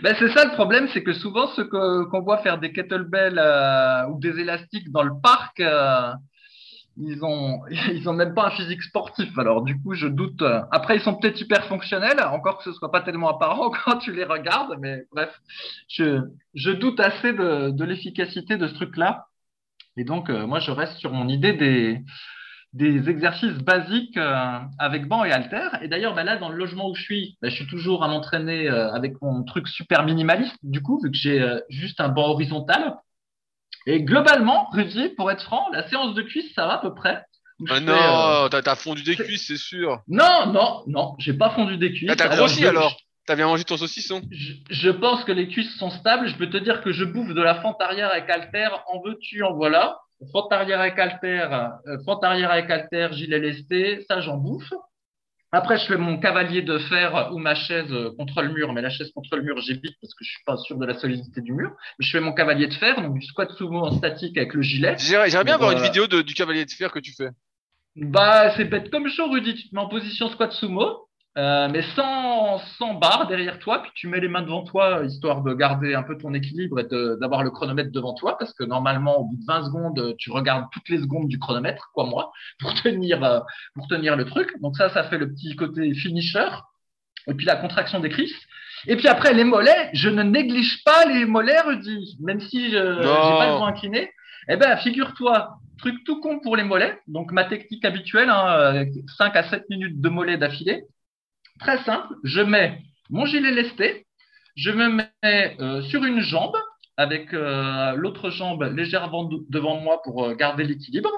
Ben, 0.04 0.16
c'est 0.20 0.32
ça 0.34 0.46
le 0.46 0.52
problème, 0.54 0.88
c'est 0.94 1.04
que 1.04 1.14
souvent 1.14 1.48
ceux 1.56 1.66
qu'on 1.66 2.22
voit 2.22 2.38
faire 2.40 2.60
des 2.60 2.72
kettlebells 2.72 3.38
euh, 3.40 4.06
ou 4.08 4.20
des 4.20 4.40
élastiques 4.40 4.90
dans 4.92 5.04
le 5.04 5.12
parc, 5.22 5.60
euh, 5.60 6.12
ils 6.98 7.24
ont 7.24 7.60
ils 7.92 8.08
ont 8.08 8.14
même 8.14 8.34
pas 8.34 8.48
un 8.48 8.52
physique 8.52 8.82
sportif. 8.84 9.38
Alors 9.38 9.64
du 9.64 9.82
coup, 9.82 9.96
je 9.96 10.08
doute. 10.08 10.42
euh, 10.42 10.62
Après, 10.72 10.96
ils 10.98 11.02
sont 11.02 11.16
peut-être 11.16 11.40
hyper 11.42 11.66
fonctionnels, 11.66 12.22
encore 12.22 12.58
que 12.60 12.64
ce 12.64 12.74
soit 12.74 12.92
pas 12.92 13.02
tellement 13.02 13.30
apparent 13.36 13.70
quand 13.86 13.98
tu 13.98 14.14
les 14.14 14.24
regardes. 14.26 14.76
Mais 14.80 15.04
bref, 15.12 15.30
je 15.90 16.22
je 16.56 16.72
doute 16.72 17.00
assez 17.00 17.34
de, 17.34 17.72
de 17.72 17.84
l'efficacité 17.84 18.58
de 18.58 18.68
ce 18.68 18.74
truc-là. 18.76 19.28
Et 20.02 20.04
donc, 20.04 20.32
euh, 20.32 20.48
moi, 20.48 20.60
je 20.60 20.72
reste 20.72 20.98
sur 20.98 21.14
mon 21.14 21.28
idée 21.28 21.54
des 21.54 22.00
des 22.74 23.10
exercices 23.10 23.58
basiques 23.58 24.18
euh, 24.18 24.60
avec 24.80 25.08
banc 25.08 25.24
et 25.26 25.32
haltères. 25.32 25.78
Et 25.84 25.90
d'ailleurs, 25.90 26.16
bah 26.16 26.24
là, 26.24 26.38
dans 26.38 26.50
le 26.50 26.56
logement 26.56 26.90
où 26.90 26.96
je 26.96 27.04
suis, 27.04 27.38
bah, 27.40 27.50
je 27.50 27.56
suis 27.56 27.68
toujours 27.68 28.04
à 28.04 28.08
m'entraîner 28.08 28.68
euh, 28.68 28.92
avec 28.94 29.22
mon 29.22 29.44
truc 29.44 29.68
super 29.68 30.04
minimaliste, 30.04 30.56
du 30.64 30.82
coup, 30.82 31.00
vu 31.04 31.12
que 31.12 31.18
j'ai 31.18 31.46
juste 31.70 32.02
un 32.02 32.10
banc 32.10 32.30
horizontal. 32.30 32.96
Et 33.86 34.02
globalement, 34.02 34.70
Rudy, 34.72 35.10
pour 35.10 35.30
être 35.30 35.44
franc, 35.44 35.70
la 35.72 35.88
séance 35.88 36.16
de 36.16 36.24
cuisse, 36.24 36.52
ça 36.56 36.66
va 36.66 36.76
à 36.76 36.78
peu 36.80 36.96
près. 36.96 37.24
Où 37.60 37.68
je 37.68 37.74
Ah 37.74 37.76
fais, 37.76 37.82
non, 37.82 38.62
t'as 38.64 38.76
fondu 38.76 39.04
des 39.04 39.18
cuisses, 39.18 39.46
c'est 39.48 39.58
sûr. 39.58 40.02
Non, 40.08 40.48
non, 40.48 40.82
non, 40.88 41.14
j'ai 41.20 41.34
pas 41.34 41.52
fondu 41.52 41.78
des 41.78 41.92
cuisses. 41.92 42.10
Ah, 42.10 42.16
t'as 42.16 42.36
grossi 42.36 42.66
alors 42.66 42.98
T'as 43.26 43.36
bien 43.36 43.48
mangé 43.48 43.64
ton 43.64 43.78
saucisson 43.78 44.22
je, 44.32 44.54
je 44.70 44.90
pense 44.90 45.24
que 45.24 45.32
les 45.32 45.48
cuisses 45.48 45.76
sont 45.78 45.90
stables. 45.92 46.28
Je 46.28 46.36
peux 46.36 46.50
te 46.50 46.58
dire 46.58 46.82
que 46.82 46.92
je 46.92 47.04
bouffe 47.06 47.34
de 47.34 47.42
la 47.42 47.62
fente 47.62 47.82
arrière 47.82 48.10
avec 48.12 48.30
haltère. 48.30 48.84
En 48.92 49.02
veux-tu, 49.02 49.44
en 49.44 49.54
voilà. 49.54 50.00
Fente 50.32 50.52
arrière 50.54 50.80
avec 50.80 51.00
haltère, 51.00 51.72
euh, 51.88 51.98
fente 52.06 52.24
arrière 52.24 52.52
avec 52.52 52.70
haltère, 52.70 53.12
gilet 53.14 53.40
lesté, 53.40 54.04
ça 54.08 54.22
j'en 54.22 54.38
bouffe. 54.38 54.72
Après, 55.52 55.78
je 55.78 55.86
fais 55.86 55.98
mon 55.98 56.18
cavalier 56.20 56.62
de 56.62 56.78
fer 56.78 57.30
ou 57.34 57.38
ma 57.40 57.56
chaise 57.56 57.92
contre 58.18 58.42
le 58.42 58.54
mur, 58.54 58.72
mais 58.72 58.82
la 58.82 58.90
chaise 58.90 59.12
contre 59.14 59.36
le 59.36 59.42
mur, 59.42 59.60
j'évite 59.60 59.96
parce 60.00 60.14
que 60.14 60.24
je 60.24 60.30
suis 60.30 60.44
pas 60.46 60.56
sûr 60.58 60.78
de 60.78 60.86
la 60.86 60.94
solidité 60.98 61.42
du 61.42 61.52
mur. 61.54 61.72
Mais 62.00 62.06
je 62.06 62.12
fais 62.12 62.22
mon 62.22 62.34
cavalier 62.34 62.68
de 62.68 62.74
fer, 62.74 63.02
donc 63.02 63.20
du 63.20 63.26
squat 63.26 63.52
sumo 63.58 63.80
en 63.80 63.98
statique 63.98 64.38
avec 64.38 64.54
le 64.54 64.62
gilet. 64.62 64.96
J'aimerais 65.00 65.44
bien 65.44 65.56
avoir 65.56 65.72
une 65.72 65.80
euh, 65.80 65.84
vidéo 65.84 66.08
de- 66.08 66.22
du 66.22 66.34
cavalier 66.36 66.66
de 66.66 66.72
fer 66.72 66.92
que 66.92 67.00
tu 67.00 67.14
fais. 67.14 67.30
Bah, 67.96 68.54
c'est 68.56 68.66
bête 68.66 68.90
comme 68.92 69.10
chaud, 69.10 69.30
Rudy. 69.30 69.56
Tu 69.56 69.70
te 69.70 69.76
mets 69.76 69.82
en 69.82 69.90
position 69.90 70.30
squat 70.30 70.54
sumo, 70.54 71.10
euh, 71.38 71.70
mais 71.72 71.82
sans, 71.96 72.60
sans 72.78 72.96
barre 72.96 73.28
derrière 73.28 73.58
toi, 73.60 73.82
puis 73.82 73.92
tu 73.96 74.08
mets 74.08 74.20
les 74.20 74.28
mains 74.28 74.42
devant 74.42 74.64
toi, 74.64 75.02
histoire 75.06 75.42
de 75.44 75.54
garder 75.54 75.96
un 75.96 76.04
peu 76.04 76.18
ton 76.18 76.34
équilibre 76.34 76.80
et 76.80 76.84
d'avoir 77.20 77.44
le 77.44 77.52
chronomètre 77.52 77.92
devant 77.92 78.14
toi, 78.14 78.38
parce 78.38 78.54
que 78.54 78.64
normalement, 78.66 79.18
au 79.20 79.24
bout 79.26 79.38
de 79.38 79.46
20 79.46 79.64
secondes, 79.66 80.16
tu 80.18 80.30
regardes 80.32 80.66
toutes 80.72 80.90
les 80.90 81.00
secondes 81.00 81.30
du 81.30 81.40
chronomètre, 81.40 81.90
quoi 81.94 82.06
moi, 82.06 82.32
pour 82.60 82.74
tenir, 82.82 83.24
euh, 83.24 83.40
pour 83.76 83.88
tenir 83.88 84.18
le 84.18 84.26
truc. 84.26 84.50
Donc 84.62 84.76
ça, 84.76 84.90
ça 84.90 85.04
fait 85.06 85.18
le 85.18 85.32
petit 85.32 85.56
côté 85.56 85.94
finisher. 85.94 86.50
Et 87.28 87.34
puis 87.34 87.46
la 87.46 87.56
contraction 87.56 88.00
des 88.00 88.10
cuisses. 88.10 88.36
Et 88.88 88.96
puis 88.96 89.08
après, 89.08 89.34
les 89.34 89.44
mollets, 89.44 89.90
je 89.94 90.10
ne 90.10 90.24
néglige 90.24 90.84
pas 90.84 91.06
les 91.06 91.26
mollets, 91.26 91.62
Rudy. 91.62 92.18
Même 92.20 92.42
si 92.42 92.72
je 92.72 92.78
j'ai 92.78 93.08
Non. 93.08 93.38
pas 93.38 93.48
le 93.48 93.54
droit 93.54 93.68
incliné. 93.68 94.12
Eh 94.50 94.58
ben, 94.58 94.76
figure-toi, 94.78 95.60
truc 95.78 96.04
tout 96.04 96.20
con 96.20 96.40
pour 96.40 96.58
les 96.58 96.64
mollets. 96.64 97.00
Donc, 97.08 97.32
ma 97.32 97.44
technique 97.44 97.86
habituelle, 97.86 98.30
hein, 98.30 98.48
euh, 98.50 98.86
5 99.18 99.36
à 99.36 99.44
7 99.44 99.70
minutes 99.70 100.02
de 100.02 100.10
mollets 100.10 100.38
d'affilée. 100.38 100.84
Très 101.62 101.84
simple. 101.84 102.16
Je 102.24 102.42
mets 102.42 102.82
mon 103.10 103.26
gilet 103.26 103.52
lesté. 103.52 104.06
Je 104.56 104.72
me 104.72 104.90
mets 104.90 105.56
euh, 105.62 105.82
sur 105.84 106.04
une 106.04 106.20
jambe 106.22 106.56
avec 106.98 107.34
euh, 107.34 107.94
l'autre 107.96 108.30
jambe 108.30 108.64
légèrement 108.76 109.24
de- 109.26 109.40
devant 109.50 109.80
moi 109.80 110.02
pour 110.04 110.26
euh, 110.26 110.36
garder 110.36 110.64
l'équilibre. 110.66 111.10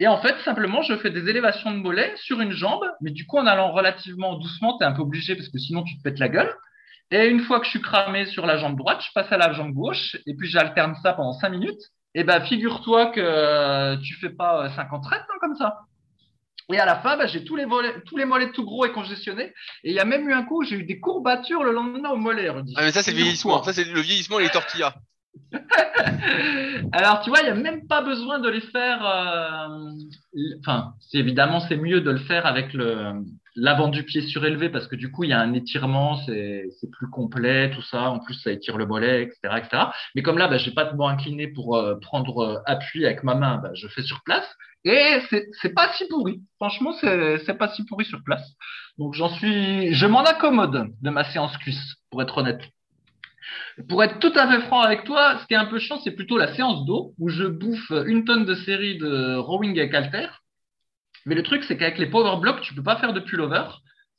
Et 0.00 0.08
en 0.08 0.18
fait, 0.20 0.36
simplement, 0.44 0.82
je 0.82 0.96
fais 0.96 1.10
des 1.10 1.28
élévations 1.28 1.72
de 1.72 1.76
mollets 1.78 2.14
sur 2.16 2.40
une 2.40 2.52
jambe, 2.52 2.84
mais 3.00 3.12
du 3.12 3.26
coup, 3.26 3.38
en 3.38 3.46
allant 3.46 3.72
relativement 3.72 4.36
doucement, 4.38 4.78
tu 4.78 4.84
un 4.84 4.92
peu 4.92 5.02
obligé 5.02 5.36
parce 5.36 5.48
que 5.48 5.58
sinon, 5.58 5.84
tu 5.84 5.96
te 5.98 6.02
pètes 6.02 6.18
la 6.18 6.28
gueule. 6.28 6.52
Et 7.12 7.28
une 7.28 7.40
fois 7.40 7.60
que 7.60 7.66
je 7.66 7.70
suis 7.72 7.82
cramé 7.82 8.26
sur 8.26 8.46
la 8.46 8.58
jambe 8.58 8.76
droite, 8.78 9.02
je 9.06 9.12
passe 9.14 9.32
à 9.32 9.38
la 9.38 9.52
jambe 9.52 9.72
gauche 9.74 10.16
et 10.26 10.34
puis 10.36 10.48
j'alterne 10.50 10.96
ça 11.02 11.12
pendant 11.14 11.32
5 11.34 11.50
minutes. 11.50 11.80
Et 12.14 12.24
ben, 12.24 12.42
figure-toi 12.44 13.08
que 13.12 13.96
tu 14.02 14.14
fais 14.16 14.30
pas 14.30 14.66
euh, 14.66 14.70
50 14.70 15.06
reps 15.06 15.22
hein, 15.22 15.38
comme 15.40 15.56
ça. 15.56 15.78
Et 16.72 16.78
à 16.78 16.86
la 16.86 16.96
fin, 16.96 17.16
ben, 17.16 17.26
j'ai 17.26 17.44
tous 17.44 17.56
les, 17.56 17.66
mollets, 17.66 17.94
tous 18.06 18.16
les 18.16 18.24
mollets 18.24 18.50
tout 18.52 18.64
gros 18.64 18.86
et 18.86 18.92
congestionnés. 18.92 19.52
Et 19.84 19.90
il 19.90 19.92
y 19.92 19.98
a 20.00 20.04
même 20.04 20.28
eu 20.28 20.32
un 20.32 20.44
coup 20.44 20.62
où 20.62 20.64
j'ai 20.64 20.76
eu 20.76 20.84
des 20.84 20.98
courbatures 20.98 21.62
le 21.62 21.72
lendemain 21.72 22.10
au 22.10 22.16
mollet. 22.16 22.48
Rudy. 22.48 22.74
Ah, 22.76 22.82
mais 22.84 22.92
ça, 22.92 23.02
c'est 23.02 23.10
le 23.10 23.18
vieillissement. 23.18 23.62
Ça, 23.62 23.72
c'est 23.72 23.84
le 23.84 24.00
vieillissement 24.00 24.38
et 24.40 24.44
les 24.44 24.50
tortillas. 24.50 24.94
Alors, 26.92 27.20
tu 27.22 27.30
vois, 27.30 27.40
il 27.40 27.44
n'y 27.44 27.50
a 27.50 27.54
même 27.54 27.86
pas 27.86 28.02
besoin 28.02 28.38
de 28.38 28.48
les 28.48 28.60
faire. 28.60 29.04
euh, 29.04 29.90
Enfin, 30.60 30.94
évidemment, 31.12 31.60
c'est 31.60 31.76
mieux 31.76 32.00
de 32.00 32.10
le 32.10 32.18
faire 32.18 32.46
avec 32.46 32.72
le 32.72 33.12
l'avant 33.56 33.86
du 33.86 34.02
pied 34.02 34.20
surélevé 34.22 34.68
parce 34.68 34.88
que 34.88 34.96
du 34.96 35.12
coup, 35.12 35.22
il 35.22 35.30
y 35.30 35.32
a 35.32 35.38
un 35.40 35.52
étirement, 35.52 36.16
c'est 36.26 36.68
c'est 36.80 36.90
plus 36.90 37.08
complet, 37.08 37.70
tout 37.70 37.82
ça. 37.82 38.10
En 38.10 38.18
plus, 38.18 38.34
ça 38.34 38.50
étire 38.50 38.76
le 38.76 38.86
mollet, 38.86 39.22
etc., 39.22 39.54
etc. 39.58 39.82
Mais 40.14 40.22
comme 40.22 40.38
là, 40.38 40.48
bah, 40.48 40.58
j'ai 40.58 40.72
pas 40.72 40.84
de 40.84 40.96
banc 40.96 41.08
incliné 41.08 41.46
pour 41.48 41.76
euh, 41.76 41.94
prendre 42.00 42.38
euh, 42.42 42.58
appui 42.66 43.04
avec 43.06 43.22
ma 43.22 43.34
main, 43.34 43.58
bah, 43.58 43.70
je 43.74 43.86
fais 43.88 44.02
sur 44.02 44.22
place. 44.24 44.46
Et 44.84 45.20
c'est 45.62 45.74
pas 45.74 45.92
si 45.94 46.06
pourri. 46.08 46.42
Franchement, 46.56 46.92
c'est 47.00 47.58
pas 47.58 47.68
si 47.68 47.84
pourri 47.86 48.04
sur 48.04 48.22
place. 48.22 48.46
Donc 48.98 49.14
j'en 49.14 49.28
suis, 49.28 49.94
je 49.94 50.06
m'en 50.06 50.24
accommode 50.24 50.90
de 51.00 51.10
ma 51.10 51.24
séance 51.24 51.56
cuisse, 51.58 51.96
pour 52.10 52.22
être 52.22 52.38
honnête. 52.38 52.60
Pour 53.88 54.04
être 54.04 54.18
tout 54.20 54.32
à 54.36 54.46
fait 54.48 54.60
franc 54.66 54.80
avec 54.80 55.04
toi, 55.04 55.38
ce 55.40 55.46
qui 55.46 55.54
est 55.54 55.58
un 55.58 55.66
peu 55.66 55.78
chiant, 55.78 55.98
c'est 56.02 56.12
plutôt 56.12 56.38
la 56.38 56.54
séance 56.54 56.84
d'eau 56.84 57.14
où 57.18 57.28
je 57.28 57.44
bouffe 57.44 57.90
une 58.06 58.24
tonne 58.24 58.44
de 58.44 58.54
série 58.54 58.98
de 58.98 59.36
rowing 59.36 59.78
avec 59.78 59.94
halter. 59.94 60.28
Mais 61.26 61.34
le 61.34 61.42
truc, 61.42 61.64
c'est 61.64 61.76
qu'avec 61.76 61.98
les 61.98 62.06
power 62.06 62.38
blocks, 62.40 62.60
tu 62.60 62.74
peux 62.74 62.82
pas 62.82 62.96
faire 62.96 63.12
de 63.12 63.20
pullover. 63.20 63.64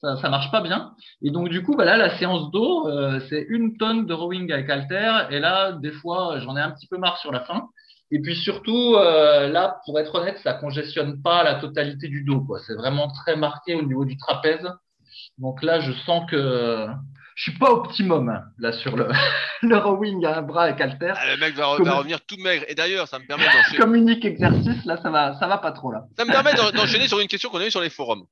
Ça, 0.01 0.17
ça 0.17 0.29
marche 0.29 0.51
pas 0.51 0.61
bien. 0.61 0.93
Et 1.21 1.31
donc, 1.31 1.49
du 1.49 1.63
coup, 1.63 1.75
bah 1.75 1.85
là, 1.85 1.95
la 1.95 2.17
séance 2.17 2.51
d'eau, 2.51 2.87
euh, 2.87 3.19
c'est 3.29 3.45
une 3.49 3.77
tonne 3.77 4.05
de 4.05 4.13
rowing 4.13 4.51
avec 4.51 4.69
halter. 4.69 5.27
Et 5.29 5.39
là, 5.39 5.71
des 5.71 5.91
fois, 5.91 6.39
j'en 6.39 6.57
ai 6.57 6.61
un 6.61 6.71
petit 6.71 6.87
peu 6.87 6.97
marre 6.97 7.17
sur 7.17 7.31
la 7.31 7.41
fin. 7.41 7.69
Et 8.11 8.19
puis 8.21 8.35
surtout, 8.35 8.95
euh, 8.95 9.47
là, 9.47 9.81
pour 9.85 9.99
être 9.99 10.13
honnête, 10.15 10.37
ça 10.43 10.53
congestionne 10.53 11.21
pas 11.21 11.43
la 11.43 11.55
totalité 11.55 12.07
du 12.07 12.23
dos. 12.23 12.41
Quoi. 12.41 12.59
C'est 12.65 12.75
vraiment 12.75 13.11
très 13.11 13.35
marqué 13.35 13.75
au 13.75 13.81
niveau 13.81 14.05
du 14.05 14.17
trapèze. 14.17 14.67
Donc 15.37 15.63
là, 15.63 15.79
je 15.79 15.91
sens 16.05 16.29
que 16.29 16.87
je 17.35 17.43
suis 17.43 17.59
pas 17.59 17.69
optimum 17.69 18.29
hein, 18.29 18.43
là 18.57 18.71
sur 18.71 18.95
le, 18.95 19.09
le 19.61 19.77
rowing 19.77 20.23
à 20.25 20.37
un 20.37 20.41
bras 20.41 20.63
avec 20.63 20.79
halter. 20.79 21.13
Ah, 21.15 21.31
le 21.31 21.37
mec 21.37 21.55
va, 21.55 21.65
revenir 21.65 22.21
tout 22.25 22.37
maigre. 22.37 22.63
Et 22.67 22.75
d'ailleurs, 22.75 23.07
ça 23.07 23.19
me 23.19 23.25
permet 23.25 23.45
d'enchaîner. 23.45 23.77
Comme 23.79 23.95
unique 23.95 24.23
exercice, 24.23 24.85
là, 24.85 24.97
ça 25.01 25.09
va, 25.09 25.37
ça 25.39 25.47
va 25.47 25.57
pas 25.57 25.71
trop 25.71 25.91
là. 25.91 26.05
Ça 26.17 26.25
me 26.25 26.31
permet 26.31 26.53
d'enchaîner 26.53 27.07
sur 27.07 27.19
une 27.19 27.27
question 27.27 27.49
qu'on 27.49 27.59
a 27.59 27.65
eue 27.65 27.71
sur 27.71 27.81
les 27.81 27.89
forums 27.89 28.25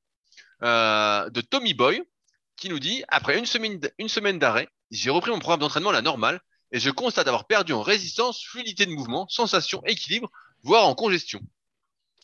euh, 0.64 1.30
de 1.30 1.42
Tommy 1.42 1.74
Boy 1.74 2.02
qui 2.56 2.70
nous 2.70 2.80
dit 2.80 3.04
après 3.10 3.38
une 3.38 3.46
semaine, 3.46 3.80
une 3.98 4.08
semaine 4.08 4.40
d'arrêt, 4.40 4.70
j'ai 4.92 5.10
repris 5.10 5.32
mon 5.32 5.40
programme 5.40 5.60
d'entraînement 5.60 5.90
à 5.90 5.94
la 5.94 6.02
normale 6.02 6.40
et 6.74 6.80
je 6.80 6.90
constate 6.90 7.28
avoir 7.28 7.46
perdu 7.46 7.72
en 7.72 7.84
résistance, 7.84 8.44
fluidité 8.44 8.86
de 8.88 8.92
mouvement, 8.92 9.28
sensation, 9.30 9.82
équilibre, 9.86 10.30
voire 10.64 10.88
en 10.88 10.96
congestion. 10.96 11.40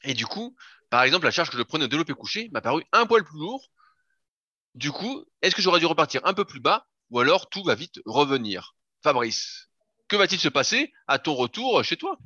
Et 0.03 0.15
du 0.15 0.25
coup, 0.25 0.55
par 0.89 1.03
exemple, 1.03 1.25
la 1.25 1.31
charge 1.31 1.51
que 1.51 1.57
je 1.57 1.61
prenais 1.61 1.85
au 1.85 1.87
développé 1.87 2.13
couché 2.13 2.49
m'a 2.51 2.59
paru 2.59 2.83
un 2.91 3.05
poil 3.05 3.23
plus 3.23 3.37
lourd. 3.37 3.69
Du 4.73 4.91
coup, 4.91 5.23
est-ce 5.43 5.55
que 5.55 5.61
j'aurais 5.61 5.79
dû 5.79 5.85
repartir 5.85 6.21
un 6.23 6.33
peu 6.33 6.45
plus 6.45 6.59
bas 6.59 6.87
ou 7.11 7.19
alors 7.19 7.47
tout 7.49 7.63
va 7.63 7.75
vite 7.75 8.01
revenir? 8.05 8.73
Fabrice, 9.03 9.69
que 10.07 10.15
va-t-il 10.15 10.39
se 10.39 10.49
passer 10.49 10.91
à 11.07 11.19
ton 11.19 11.35
retour 11.35 11.83
chez 11.83 11.95
toi? 11.95 12.17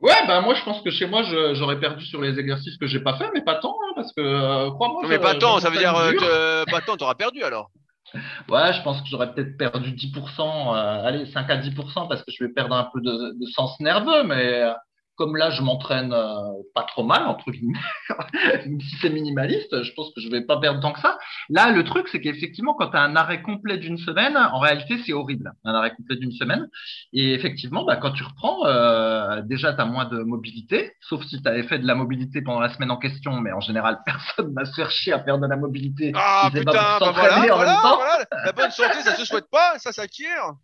Ouais, 0.00 0.26
ben 0.26 0.40
moi 0.42 0.54
je 0.54 0.62
pense 0.62 0.80
que 0.82 0.90
chez 0.90 1.06
moi 1.06 1.22
j'aurais 1.54 1.80
perdu 1.80 2.06
sur 2.06 2.22
les 2.22 2.38
exercices 2.38 2.78
que 2.78 2.86
j'ai 2.86 3.00
pas 3.00 3.18
fait, 3.18 3.28
mais 3.34 3.42
pas 3.42 3.56
tant, 3.56 3.76
hein, 3.82 3.92
parce 3.96 4.12
que 4.12 4.20
euh, 4.20 4.70
crois-moi. 4.70 5.02
mais 5.08 5.18
pas 5.18 5.34
tant, 5.34 5.58
ça 5.58 5.70
veut 5.70 5.78
dire 5.78 5.96
euh, 5.96 6.12
que 6.12 6.70
pas 6.70 6.80
tant, 6.80 6.96
t'auras 6.96 7.16
perdu 7.16 7.42
alors. 7.42 7.70
Ouais, 8.48 8.72
je 8.72 8.82
pense 8.82 9.00
que 9.02 9.08
j'aurais 9.08 9.32
peut-être 9.34 9.56
perdu 9.56 9.92
10%, 9.92 10.74
euh, 10.74 11.04
allez, 11.06 11.26
5 11.26 11.50
à 11.50 11.56
10%, 11.56 12.08
parce 12.08 12.22
que 12.24 12.32
je 12.32 12.44
vais 12.44 12.50
perdre 12.52 12.74
un 12.74 12.88
peu 12.92 13.00
de, 13.00 13.38
de 13.38 13.46
sens 13.46 13.78
nerveux, 13.80 14.24
mais 14.24 14.62
euh, 14.62 14.72
comme 15.18 15.36
là, 15.36 15.50
je 15.50 15.62
m'entraîne 15.62 16.12
euh, 16.12 16.62
pas 16.74 16.84
trop 16.84 17.02
mal, 17.02 17.26
entre 17.26 17.50
guillemets, 17.50 17.78
même 18.64 18.80
si 18.80 18.96
c'est 19.00 19.10
minimaliste, 19.10 19.82
je 19.82 19.92
pense 19.94 20.12
que 20.14 20.20
je 20.20 20.30
vais 20.30 20.42
pas 20.42 20.58
perdre 20.58 20.80
tant 20.80 20.92
que 20.92 21.00
ça. 21.00 21.18
Là, 21.50 21.72
le 21.72 21.82
truc, 21.82 22.06
c'est 22.08 22.20
qu'effectivement, 22.20 22.74
quand 22.74 22.90
tu 22.90 22.96
as 22.96 23.02
un 23.02 23.16
arrêt 23.16 23.42
complet 23.42 23.78
d'une 23.78 23.98
semaine, 23.98 24.36
en 24.36 24.60
réalité, 24.60 24.98
c'est 25.04 25.12
horrible, 25.12 25.52
un 25.64 25.74
arrêt 25.74 25.92
complet 25.94 26.16
d'une 26.16 26.30
semaine. 26.30 26.68
Et 27.12 27.34
effectivement, 27.34 27.84
bah, 27.84 27.96
quand 27.96 28.12
tu 28.12 28.22
reprends, 28.22 28.64
euh, 28.66 29.42
déjà, 29.42 29.74
tu 29.74 29.80
as 29.80 29.84
moins 29.84 30.04
de 30.04 30.22
mobilité, 30.22 30.92
sauf 31.00 31.24
si 31.24 31.42
tu 31.42 31.48
avais 31.48 31.64
fait 31.64 31.80
de 31.80 31.86
la 31.86 31.96
mobilité 31.96 32.40
pendant 32.40 32.60
la 32.60 32.72
semaine 32.72 32.92
en 32.92 32.96
question, 32.96 33.40
mais 33.40 33.50
en 33.50 33.60
général, 33.60 33.98
personne 34.06 34.54
va 34.54 34.64
se 34.64 34.74
faire 34.74 34.90
chier 34.92 35.12
à 35.12 35.22
faire 35.24 35.38
de 35.38 35.46
la 35.48 35.56
mobilité. 35.56 36.12
Ah 36.14 36.48
putain, 36.52 36.72
bah 36.72 36.98
voilà, 37.12 37.54
voilà, 37.54 37.80
voilà, 37.82 38.24
la 38.44 38.52
bonne 38.52 38.70
santé, 38.70 39.00
ça 39.02 39.16
se 39.16 39.24
souhaite 39.24 39.50
pas, 39.50 39.78
ça 39.78 39.90
s'acquiert. 39.90 40.54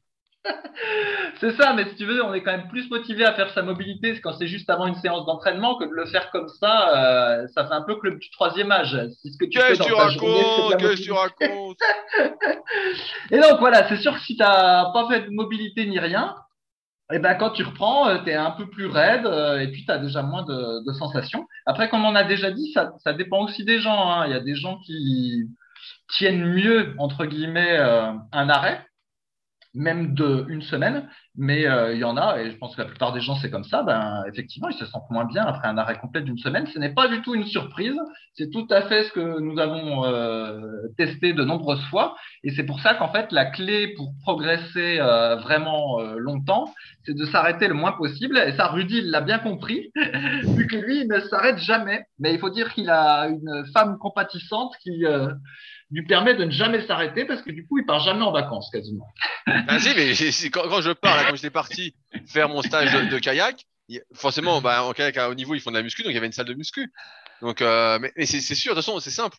c'est 1.41 1.53
ça, 1.57 1.73
mais 1.73 1.89
si 1.89 1.97
tu 1.97 2.05
veux, 2.05 2.23
on 2.23 2.35
est 2.35 2.43
quand 2.43 2.53
même 2.53 2.69
plus 2.69 2.89
motivé 2.91 3.25
à 3.25 3.33
faire 3.35 3.51
sa 3.51 3.63
mobilité 3.63 4.19
quand 4.21 4.33
c'est 4.35 4.47
juste 4.47 4.69
avant 4.69 4.87
une 4.87 4.95
séance 4.97 5.25
d'entraînement 5.27 5.77
que 5.77 5.85
de 5.85 5.93
le 5.93 6.07
faire 6.07 6.31
comme 6.31 6.49
ça. 6.49 6.97
Euh, 6.97 7.47
ça 7.55 7.67
fait 7.67 7.75
un 7.75 7.83
peu 7.83 7.97
club 7.97 8.19
du 8.19 8.31
troisième 8.31 8.71
âge. 8.71 8.99
C'est 9.23 9.31
ce 9.31 9.39
que 9.39 9.47
tu 9.47 9.59
fais 9.59 9.77
dans 9.77 9.85
ta 9.85 10.09
journée. 10.11 10.77
Qu'est-ce 10.79 11.01
que 11.01 11.03
tu 11.03 11.13
racontes 11.13 11.79
Et 13.31 13.39
donc 13.39 13.59
voilà, 13.61 13.89
c'est 13.89 13.97
sûr 13.97 14.15
que 14.15 14.21
si 14.21 14.37
tu 14.37 14.43
n'as 14.43 14.93
pas 14.93 15.09
fait 15.09 15.23
de 15.23 15.31
mobilité 15.31 15.87
ni 15.87 15.99
rien, 15.99 16.35
et 17.13 17.17
eh 17.17 17.19
ben 17.19 17.35
quand 17.35 17.51
tu 17.51 17.63
reprends, 17.63 18.09
euh, 18.09 18.19
tu 18.25 18.31
es 18.31 18.35
un 18.35 18.53
peu 18.53 18.67
plus 18.67 18.87
raide 18.87 19.27
euh, 19.27 19.61
et 19.61 19.69
puis 19.71 19.85
tu 19.85 19.93
as 19.93 19.99
déjà 19.99 20.23
moins 20.23 20.43
de, 20.43 20.85
de, 20.87 20.93
sensations. 20.95 21.47
Après, 21.67 21.91
comme 21.91 22.03
on 22.03 22.15
a 22.15 22.25
déjà 22.25 22.51
dit, 22.51 22.73
ça, 22.73 22.93
ça 23.05 23.13
dépend 23.13 23.45
aussi 23.45 23.63
des 23.63 23.79
gens. 23.79 24.11
Hein. 24.11 24.27
Il 24.27 24.33
y 24.33 24.37
a 24.37 24.41
des 24.41 24.55
gens 24.55 24.79
qui 24.79 25.45
tiennent 26.09 26.47
mieux, 26.47 26.95
entre 26.99 27.27
guillemets, 27.27 27.77
un 27.77 28.49
arrêt 28.49 28.87
même 29.75 30.15
de 30.15 30.47
une 30.49 30.63
semaine, 30.63 31.09
mais 31.37 31.67
euh, 31.67 31.95
il 31.95 31.99
y 31.99 32.05
en 32.05 32.17
a, 32.17 32.41
et 32.41 32.51
je 32.51 32.57
pense 32.57 32.77
que 32.77 32.83
la 32.83 32.87
plupart 32.87 33.13
des 33.13 33.21
gens 33.21 33.35
c'est 33.37 33.51
comme 33.51 33.65
ça, 33.65 33.83
ben, 33.83 34.23
effectivement, 34.33 34.69
ils 34.69 34.79
se 34.79 34.87
sentent 34.87 35.11
moins 35.11 35.25
bien 35.25 35.43
après 35.45 35.67
un 35.67 35.77
arrêt 35.77 35.99
complet 35.99 36.23
d'une 36.23 36.39
semaine. 36.39 36.67
Ce 36.67 36.79
n'est 36.79 36.95
pas 36.95 37.09
du 37.09 37.23
tout 37.23 37.35
une 37.35 37.45
surprise, 37.45 37.97
c'est 38.35 38.51
tout 38.51 38.67
à 38.71 38.83
fait 38.83 39.05
ce 39.05 39.13
que 39.13 39.41
nous 39.41 39.59
avons 39.59 40.05
euh, 40.05 40.61
testé 40.97 41.33
de 41.33 41.45
nombreuses 41.45 41.85
fois, 41.87 42.15
et 42.45 42.51
c'est 42.51 42.65
pour 42.65 42.81
ça 42.81 42.95
qu'en 42.95 43.09
fait, 43.09 43.33
la 43.33 43.47
clé 43.47 43.95
pour 43.97 44.13
progresser 44.23 44.99
euh, 45.01 45.37
vraiment 45.37 46.01
longtemps, 46.17 46.73
c'est 47.05 47.17
de 47.17 47.25
s'arrêter 47.27 47.67
le 47.67 47.75
moins 47.75 47.93
possible, 47.93 48.39
et 48.39 48.53
ça, 48.53 48.69
Rudy, 48.69 49.03
l'a 49.03 49.21
bien 49.21 49.41
compris, 49.41 49.91
vu 50.57 50.67
que 50.69 50.77
lui, 50.77 51.01
il 51.01 51.09
ne 51.09 51.19
s'arrête 51.21 51.59
jamais, 51.59 52.05
mais 52.21 52.33
il 52.33 52.39
faut 52.39 52.51
dire 52.51 52.73
qu'il 52.73 52.91
a 52.91 53.27
une 53.27 53.65
femme 53.73 53.99
compatissante 53.99 54.73
qui 54.83 55.05
lui 55.91 56.05
permet 56.07 56.35
de 56.35 56.45
ne 56.45 56.51
jamais 56.51 56.87
s'arrêter 56.87 57.25
parce 57.25 57.43
que 57.43 57.51
du 57.51 57.67
coup, 57.67 57.79
il 57.79 57.87
part 57.87 58.01
jamais 58.01 58.23
en 58.23 58.33
vacances 58.33 58.71
quasiment. 58.71 59.07
Ben 59.47 59.79
si, 59.79 59.95
mais 59.95 60.13
quand, 60.51 60.81
je 60.81 60.93
pars, 60.93 61.27
quand 61.29 61.37
j'étais 61.37 61.51
parti 61.51 61.95
faire 62.27 62.49
mon 62.49 62.63
stage 62.63 62.93
de, 63.11 63.19
kayak, 63.19 63.65
forcément, 64.15 64.61
bah, 64.61 64.85
en 64.85 64.93
kayak 64.93 65.17
à 65.19 65.29
haut 65.29 65.35
niveau, 65.35 65.55
ils 65.55 65.61
font 65.61 65.71
de 65.71 65.77
la 65.77 65.83
muscu, 65.83 66.03
donc 66.03 66.11
il 66.11 66.15
y 66.15 66.19
avait 66.19 66.27
une 66.27 66.33
salle 66.33 66.47
de 66.47 66.55
muscu. 66.55 66.91
Donc, 67.43 67.61
euh, 67.61 67.99
mais, 67.99 68.27
c'est 68.27 68.41
sûr, 68.41 68.75
de 68.75 68.81
toute 68.81 68.87
façon, 68.87 69.01
c'est 69.01 69.11
simple. 69.11 69.37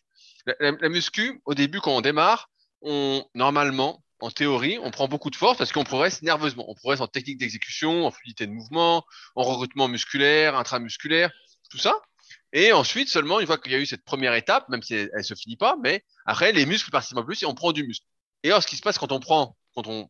La, 0.60 0.88
muscu, 0.88 1.40
au 1.44 1.54
début, 1.54 1.80
quand 1.80 1.96
on 1.96 2.00
démarre, 2.00 2.48
on 2.82 3.24
normalement, 3.34 4.04
en 4.20 4.30
théorie, 4.30 4.78
on 4.80 4.90
prend 4.90 5.08
beaucoup 5.08 5.30
de 5.30 5.36
force 5.36 5.58
parce 5.58 5.72
qu'on 5.72 5.84
progresse 5.84 6.22
nerveusement. 6.22 6.64
On 6.68 6.74
progresse 6.74 7.00
en 7.00 7.08
technique 7.08 7.38
d'exécution, 7.38 8.06
en 8.06 8.10
fluidité 8.10 8.46
de 8.46 8.52
mouvement, 8.52 9.04
en 9.34 9.42
recrutement 9.42 9.88
musculaire, 9.88 10.56
intramusculaire, 10.56 11.30
tout 11.70 11.78
ça. 11.78 12.00
Et 12.52 12.72
ensuite, 12.72 13.08
seulement, 13.08 13.40
une 13.40 13.46
fois 13.46 13.58
qu'il 13.58 13.72
y 13.72 13.74
a 13.74 13.78
eu 13.78 13.86
cette 13.86 14.04
première 14.04 14.34
étape, 14.34 14.68
même 14.68 14.82
si 14.82 14.94
elle, 14.94 15.10
ne 15.14 15.22
se 15.22 15.34
finit 15.34 15.56
pas, 15.56 15.76
mais 15.82 16.04
après, 16.26 16.52
les 16.52 16.66
muscles 16.66 16.90
participent 16.90 17.18
un 17.18 17.22
plus 17.22 17.42
et 17.42 17.46
on 17.46 17.54
prend 17.54 17.72
du 17.72 17.84
muscle. 17.84 18.04
Et 18.42 18.48
alors, 18.48 18.62
ce 18.62 18.66
qui 18.66 18.76
se 18.76 18.82
passe 18.82 18.98
quand 18.98 19.12
on 19.12 19.20
prend, 19.20 19.56
quand 19.74 19.86
on 19.86 20.08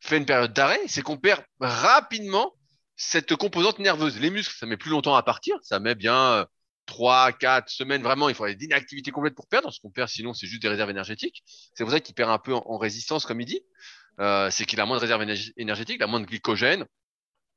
fait 0.00 0.16
une 0.16 0.26
période 0.26 0.52
d'arrêt, 0.52 0.80
c'est 0.86 1.02
qu'on 1.02 1.18
perd 1.18 1.42
rapidement 1.60 2.54
cette 2.96 3.34
composante 3.36 3.78
nerveuse. 3.78 4.18
Les 4.20 4.30
muscles, 4.30 4.54
ça 4.56 4.66
met 4.66 4.76
plus 4.76 4.90
longtemps 4.90 5.16
à 5.16 5.22
partir. 5.22 5.56
Ça 5.62 5.80
met 5.80 5.94
bien 5.94 6.46
3, 6.86 7.28
euh, 7.28 7.32
4 7.32 7.68
semaines. 7.68 8.02
Vraiment, 8.02 8.28
il 8.28 8.34
faut 8.34 8.46
une 8.46 8.72
activité 8.72 9.10
complète 9.10 9.34
pour 9.34 9.48
perdre. 9.48 9.72
Ce 9.72 9.80
qu'on 9.80 9.90
perd, 9.90 10.08
sinon, 10.08 10.34
c'est 10.34 10.46
juste 10.46 10.62
des 10.62 10.68
réserves 10.68 10.90
énergétiques. 10.90 11.42
C'est 11.74 11.82
pour 11.84 11.90
ça 11.90 12.00
qu'il 12.00 12.14
perd 12.14 12.30
un 12.30 12.38
peu 12.38 12.54
en, 12.54 12.78
résistance, 12.78 13.26
comme 13.26 13.40
il 13.40 13.46
dit. 13.46 13.62
Euh, 14.20 14.50
c'est 14.50 14.64
qu'il 14.66 14.80
a 14.80 14.86
moins 14.86 14.96
de 14.96 15.00
réserves 15.00 15.24
énergétiques, 15.56 15.96
il 15.98 16.02
a 16.02 16.06
moins 16.06 16.20
de 16.20 16.26
glycogène. 16.26 16.84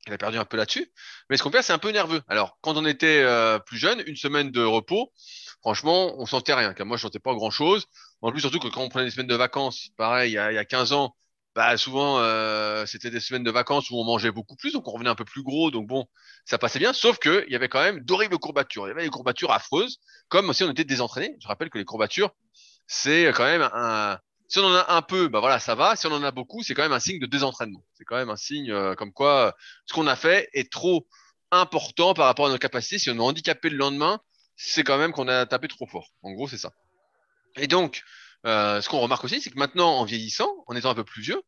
Il 0.07 0.13
a 0.13 0.17
perdu 0.17 0.37
un 0.37 0.45
peu 0.45 0.57
là-dessus. 0.57 0.91
Mais 1.29 1.37
ce 1.37 1.43
qu'on 1.43 1.51
perd, 1.51 1.63
c'est 1.63 1.73
un 1.73 1.77
peu 1.77 1.91
nerveux. 1.91 2.21
Alors, 2.27 2.57
quand 2.61 2.75
on 2.75 2.85
était 2.85 3.21
euh, 3.23 3.59
plus 3.59 3.77
jeune, 3.77 4.03
une 4.05 4.17
semaine 4.17 4.51
de 4.51 4.63
repos, 4.63 5.13
franchement, 5.61 6.13
on 6.17 6.25
sentait 6.25 6.53
rien. 6.53 6.73
Moi, 6.79 6.97
je 6.97 7.03
sentais 7.03 7.19
pas 7.19 7.33
grand-chose. 7.33 7.85
En 8.21 8.31
plus, 8.31 8.41
surtout 8.41 8.59
que 8.59 8.67
quand 8.67 8.81
on 8.81 8.89
prenait 8.89 9.05
des 9.05 9.11
semaines 9.11 9.27
de 9.27 9.35
vacances, 9.35 9.89
pareil, 9.97 10.31
il 10.31 10.35
y 10.35 10.37
a, 10.37 10.51
il 10.51 10.55
y 10.55 10.57
a 10.57 10.65
15 10.65 10.93
ans, 10.93 11.15
bah 11.55 11.77
souvent 11.77 12.17
euh, 12.19 12.85
c'était 12.87 13.11
des 13.11 13.19
semaines 13.19 13.43
de 13.43 13.51
vacances 13.51 13.91
où 13.91 13.97
on 13.97 14.03
mangeait 14.03 14.31
beaucoup 14.31 14.55
plus, 14.55 14.73
donc 14.73 14.87
on 14.87 14.91
revenait 14.91 15.09
un 15.09 15.15
peu 15.15 15.25
plus 15.25 15.43
gros, 15.43 15.69
donc 15.69 15.87
bon, 15.87 16.05
ça 16.45 16.57
passait 16.57 16.79
bien. 16.79 16.93
Sauf 16.93 17.19
que 17.19 17.43
il 17.47 17.53
y 17.53 17.55
avait 17.55 17.69
quand 17.69 17.81
même 17.81 17.99
d'horribles 17.99 18.39
courbatures. 18.39 18.87
Il 18.87 18.89
y 18.89 18.91
avait 18.91 19.03
des 19.03 19.09
courbatures 19.09 19.51
affreuses, 19.51 19.99
comme 20.29 20.51
si 20.53 20.63
on 20.63 20.71
était 20.71 20.83
désentraîné. 20.83 21.35
Je 21.39 21.47
rappelle 21.47 21.69
que 21.69 21.77
les 21.77 21.85
courbatures, 21.85 22.31
c'est 22.87 23.31
quand 23.35 23.43
même 23.43 23.69
un, 23.73 24.17
si 24.53 24.59
on 24.59 24.65
en 24.65 24.75
a 24.75 24.93
un 24.93 25.01
peu, 25.01 25.29
bah 25.29 25.39
voilà, 25.39 25.59
ça 25.59 25.73
va. 25.73 25.95
Si 25.95 26.05
on 26.05 26.11
en 26.11 26.21
a 26.21 26.29
beaucoup, 26.29 26.61
c'est 26.61 26.75
quand 26.75 26.83
même 26.83 26.91
un 26.91 26.99
signe 26.99 27.17
de 27.17 27.25
désentraînement. 27.25 27.83
C'est 27.95 28.03
quand 28.05 28.17
même 28.17 28.29
un 28.29 28.35
signe 28.35 28.71
euh, 28.71 28.93
comme 28.93 29.11
quoi 29.11 29.47
euh, 29.47 29.51
ce 29.87 29.95
qu'on 29.95 30.05
a 30.05 30.15
fait 30.15 30.47
est 30.53 30.71
trop 30.71 31.07
important 31.49 32.13
par 32.13 32.27
rapport 32.27 32.45
à 32.45 32.49
nos 32.51 32.59
capacités. 32.59 32.99
Si 32.99 33.09
on 33.09 33.15
est 33.15 33.19
handicapé 33.19 33.71
le 33.71 33.77
lendemain, 33.77 34.19
c'est 34.55 34.83
quand 34.83 34.99
même 34.99 35.11
qu'on 35.11 35.27
a 35.27 35.47
tapé 35.47 35.67
trop 35.67 35.87
fort. 35.87 36.11
En 36.21 36.33
gros, 36.33 36.47
c'est 36.47 36.59
ça. 36.59 36.71
Et 37.55 37.65
donc, 37.65 38.03
euh, 38.45 38.79
ce 38.79 38.89
qu'on 38.89 38.99
remarque 38.99 39.23
aussi, 39.23 39.41
c'est 39.41 39.49
que 39.49 39.57
maintenant, 39.57 39.97
en 39.97 40.05
vieillissant, 40.05 40.53
en 40.67 40.75
étant 40.75 40.91
un 40.91 40.95
peu 40.95 41.03
plus 41.03 41.23
vieux, 41.23 41.41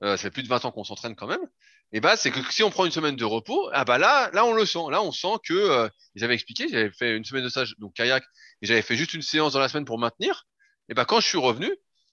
ça 0.00 0.16
fait 0.16 0.32
plus 0.32 0.42
de 0.42 0.48
20 0.48 0.64
ans 0.64 0.72
qu'on 0.72 0.82
s'entraîne 0.82 1.14
quand 1.14 1.28
même, 1.28 1.46
et 1.92 2.00
bah 2.00 2.16
c'est 2.16 2.32
que 2.32 2.40
si 2.50 2.64
on 2.64 2.70
prend 2.70 2.84
une 2.84 2.90
semaine 2.90 3.14
de 3.14 3.24
repos, 3.24 3.70
ah 3.72 3.84
bah 3.84 3.98
là, 3.98 4.30
là 4.32 4.44
on 4.44 4.52
le 4.52 4.66
sent. 4.66 4.90
Là, 4.90 5.00
on 5.00 5.12
sent 5.12 5.34
que 5.44 5.88
j'avais 6.16 6.34
expliqué, 6.34 6.66
j'avais 6.68 6.90
fait 6.90 7.16
une 7.16 7.24
semaine 7.24 7.44
de 7.44 7.48
stage 7.48 7.76
donc 7.78 7.94
kayak 7.94 8.24
et 8.62 8.66
j'avais 8.66 8.82
fait 8.82 8.96
juste 8.96 9.14
une 9.14 9.22
séance 9.22 9.52
dans 9.52 9.60
la 9.60 9.68
semaine 9.68 9.84
pour 9.84 10.00
maintenir. 10.00 10.48
Et 10.88 10.94
bah 10.94 11.04
quand 11.04 11.20
je 11.20 11.28
suis 11.28 11.38
revenu, 11.38 11.72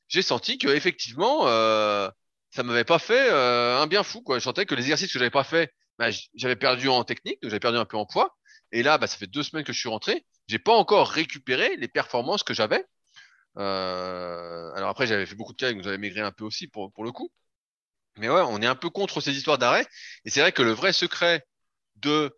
j'ai 0.10 0.22
senti 0.22 0.57
que 0.57 0.68
effectivement, 0.68 1.47
euh, 1.47 2.10
ça 2.51 2.64
m'avait 2.64 2.84
pas 2.84 2.99
fait 2.99 3.30
euh, 3.30 3.78
un 3.80 3.88
bien 3.88 4.03
fou. 4.03 4.22
Quoi. 4.22 4.39
Je 4.39 4.43
sentais 4.43 4.66
que 4.66 4.76
les 4.76 4.82
exercices 4.82 5.14
que 5.14 5.20
j'avais 5.20 5.30
pas 5.30 5.43
fait, 5.43 5.74
bah, 5.97 6.10
j'avais 6.36 6.55
perdu 6.55 6.89
en 6.89 7.03
technique, 7.03 7.39
j'avais 7.43 7.60
perdu 7.60 7.78
un 7.78 7.86
peu 7.86 7.97
en 7.97 8.05
poids. 8.05 8.36
Et 8.72 8.84
là, 8.84 8.97
bah, 8.97 9.07
ça 9.07 9.18
fait 9.18 9.28
deux 9.28 9.43
semaines 9.43 9.64
que 9.64 9.74
je 9.74 9.80
suis 9.80 9.89
rentré. 9.89 10.26
J'ai 10.47 10.60
pas 10.60 10.74
encore 10.74 11.10
récupéré 11.10 11.76
les 11.78 11.88
performances 11.88 12.43
que 12.43 12.53
j'avais. 12.53 12.84
Euh, 13.57 14.72
alors 14.74 14.89
après, 14.89 15.07
j'avais 15.07 15.26
fait 15.26 15.36
beaucoup 15.36 15.53
de 15.53 15.57
cas, 15.57 15.72
donc 15.72 15.84
j'avais 15.84 15.97
maigré 15.97 16.22
un 16.22 16.32
peu 16.32 16.43
aussi 16.43 16.68
pour, 16.68 16.91
pour 16.91 17.03
le 17.03 17.12
coup. 17.12 17.32
Mais 18.18 18.30
ouais, 18.30 18.41
on 18.47 18.62
est 18.62 18.68
un 18.68 18.76
peu 18.76 18.89
contre 18.89 19.22
ces 19.22 19.36
histoires 19.38 19.57
d'arrêt. 19.57 19.88
Et 20.26 20.30
c'est 20.30 20.41
vrai 20.41 20.51
que 20.51 20.64
le 20.64 20.72
vrai 20.72 20.91
secret 20.93 21.45
de 21.97 22.36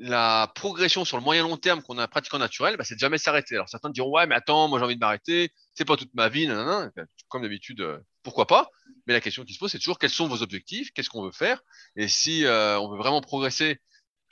la 0.00 0.50
progression 0.54 1.04
sur 1.04 1.18
le 1.18 1.22
moyen 1.22 1.42
long 1.42 1.58
terme 1.58 1.82
qu'on 1.82 1.98
a 1.98 2.08
pratiquement 2.08 2.38
naturel, 2.38 2.76
bah, 2.78 2.84
c'est 2.84 2.94
de 2.94 3.00
jamais 3.00 3.18
s'arrêter. 3.18 3.54
Alors 3.54 3.68
certains 3.68 3.90
diront 3.90 4.10
ouais 4.10 4.26
mais 4.26 4.34
attends, 4.34 4.66
moi 4.66 4.78
j'ai 4.78 4.84
envie 4.86 4.94
de 4.94 5.00
m'arrêter, 5.00 5.52
c'est 5.74 5.84
pas 5.84 5.96
toute 5.96 6.14
ma 6.14 6.30
vie, 6.30 6.46
nanana. 6.46 6.90
comme 7.28 7.42
d'habitude, 7.42 7.82
euh, 7.82 7.98
pourquoi 8.22 8.46
pas? 8.46 8.70
Mais 9.06 9.12
la 9.12 9.20
question 9.20 9.44
qui 9.44 9.52
se 9.52 9.58
pose 9.58 9.70
c'est 9.70 9.78
toujours 9.78 9.98
quels 9.98 10.10
sont 10.10 10.26
vos 10.26 10.42
objectifs, 10.42 10.90
qu'est-ce 10.92 11.10
qu'on 11.10 11.22
veut 11.22 11.32
faire, 11.32 11.62
et 11.96 12.08
si 12.08 12.46
euh, 12.46 12.80
on 12.80 12.90
veut 12.90 12.96
vraiment 12.96 13.20
progresser 13.20 13.80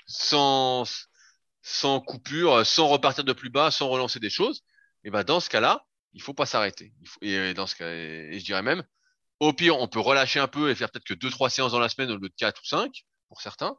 sans 0.07 0.85
sans 1.61 2.01
coupure, 2.01 2.65
sans 2.65 2.89
repartir 2.89 3.25
de 3.25 3.33
plus 3.35 3.51
bas, 3.51 3.71
sans 3.71 3.89
relancer 3.89 4.21
des 4.21 4.31
choses, 4.31 4.63
et 5.05 5.11
ben 5.11 5.23
dans 5.23 5.41
ce 5.41 5.51
cas-là, 5.51 5.85
il 6.15 6.23
faut 6.23 6.35
pas 6.35 6.47
s'arrêter. 6.47 6.95
Et 7.21 7.53
dans 7.53 7.67
ce 7.67 7.77
cas, 7.77 7.91
et 7.91 8.39
je 8.39 8.45
dirais 8.45 8.63
même, 8.63 8.85
au 9.39 9.53
pire, 9.53 9.79
on 9.79 9.87
peut 9.87 10.01
relâcher 10.01 10.41
un 10.41 10.49
peu 10.49 10.71
et 10.71 10.75
faire 10.75 10.91
peut-être 10.91 11.05
que 11.05 11.15
deux 11.15 11.31
trois 11.31 11.51
séances 11.51 11.73
dans 11.73 11.79
la 11.79 11.91
semaine 11.91 12.11
au 12.11 12.17
lieu 12.17 12.29
de 12.29 12.35
quatre 12.37 12.63
ou 12.63 12.67
cinq 12.67 13.05
pour 13.29 13.43
certains 13.43 13.77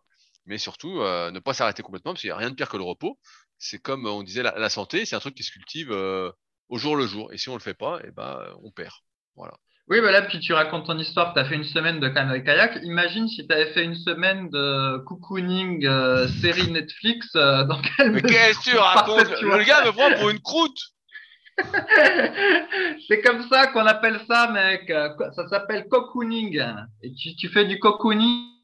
mais 0.50 0.58
surtout 0.58 1.00
euh, 1.00 1.32
ne 1.32 1.40
pas 1.40 1.54
s'arrêter 1.54 1.84
complètement 1.84 2.12
parce 2.12 2.22
qu'il 2.22 2.30
n'y 2.30 2.34
a 2.34 2.38
rien 2.38 2.50
de 2.50 2.56
pire 2.56 2.68
que 2.68 2.76
le 2.76 2.84
repos. 2.84 3.18
C'est 3.60 3.78
comme 3.78 4.06
on 4.08 4.24
disait 4.24 4.42
la, 4.42 4.70
santé, 4.70 5.06
c'est 5.06 5.16
un 5.16 5.20
truc 5.20 5.36
qui 5.36 5.44
se 5.44 5.52
cultive 5.52 5.92
euh, 5.92 6.32
au 6.70 6.78
jour 6.78 6.96
le 6.96 7.06
jour. 7.06 7.32
Et 7.32 7.38
si 7.38 7.50
on 7.50 7.54
le 7.54 7.62
fait 7.62 7.76
pas, 7.76 8.00
eh 8.04 8.12
ben 8.12 8.40
on 8.64 8.72
perd. 8.72 8.94
Voilà. 9.36 9.54
Oui, 9.90 10.02
bah 10.02 10.12
là, 10.12 10.22
puis 10.24 10.40
tu 10.40 10.54
racontes 10.54 10.86
ton 10.86 10.98
histoire, 10.98 11.34
tu 11.34 11.40
as 11.40 11.46
fait 11.46 11.56
une 11.56 11.64
semaine 11.64 12.00
de 12.00 12.08
kayak. 12.10 12.80
Imagine 12.84 13.28
si 13.28 13.46
tu 13.46 13.54
avais 13.54 13.72
fait 13.74 13.84
une 13.84 13.96
semaine 13.96 14.50
de 14.50 14.98
cocooning 15.06 15.86
euh, 15.86 16.28
série 16.42 16.72
Netflix 16.72 17.34
dans 17.34 17.82
quelle 17.82 18.12
Mais 18.12 18.22
qu'est-ce 18.22 18.60
que 18.60 18.72
tu 18.72 18.78
racontes? 18.78 19.42
Le 19.42 19.64
gars 19.64 19.86
me 19.86 19.92
prend 19.92 20.12
pour 20.20 20.30
une 20.30 20.40
croûte 20.40 20.80
c'est 23.10 23.22
comme 23.22 23.46
ça 23.50 23.68
qu'on 23.68 23.86
appelle 23.86 24.22
ça, 24.30 24.50
mec. 24.50 24.90
Ça 25.36 25.46
s'appelle 25.50 25.90
cocooning. 25.90 26.64
Et 27.04 27.14
tu, 27.14 27.36
tu 27.36 27.50
fais 27.50 27.66
du 27.66 27.80
cocooning? 27.80 28.59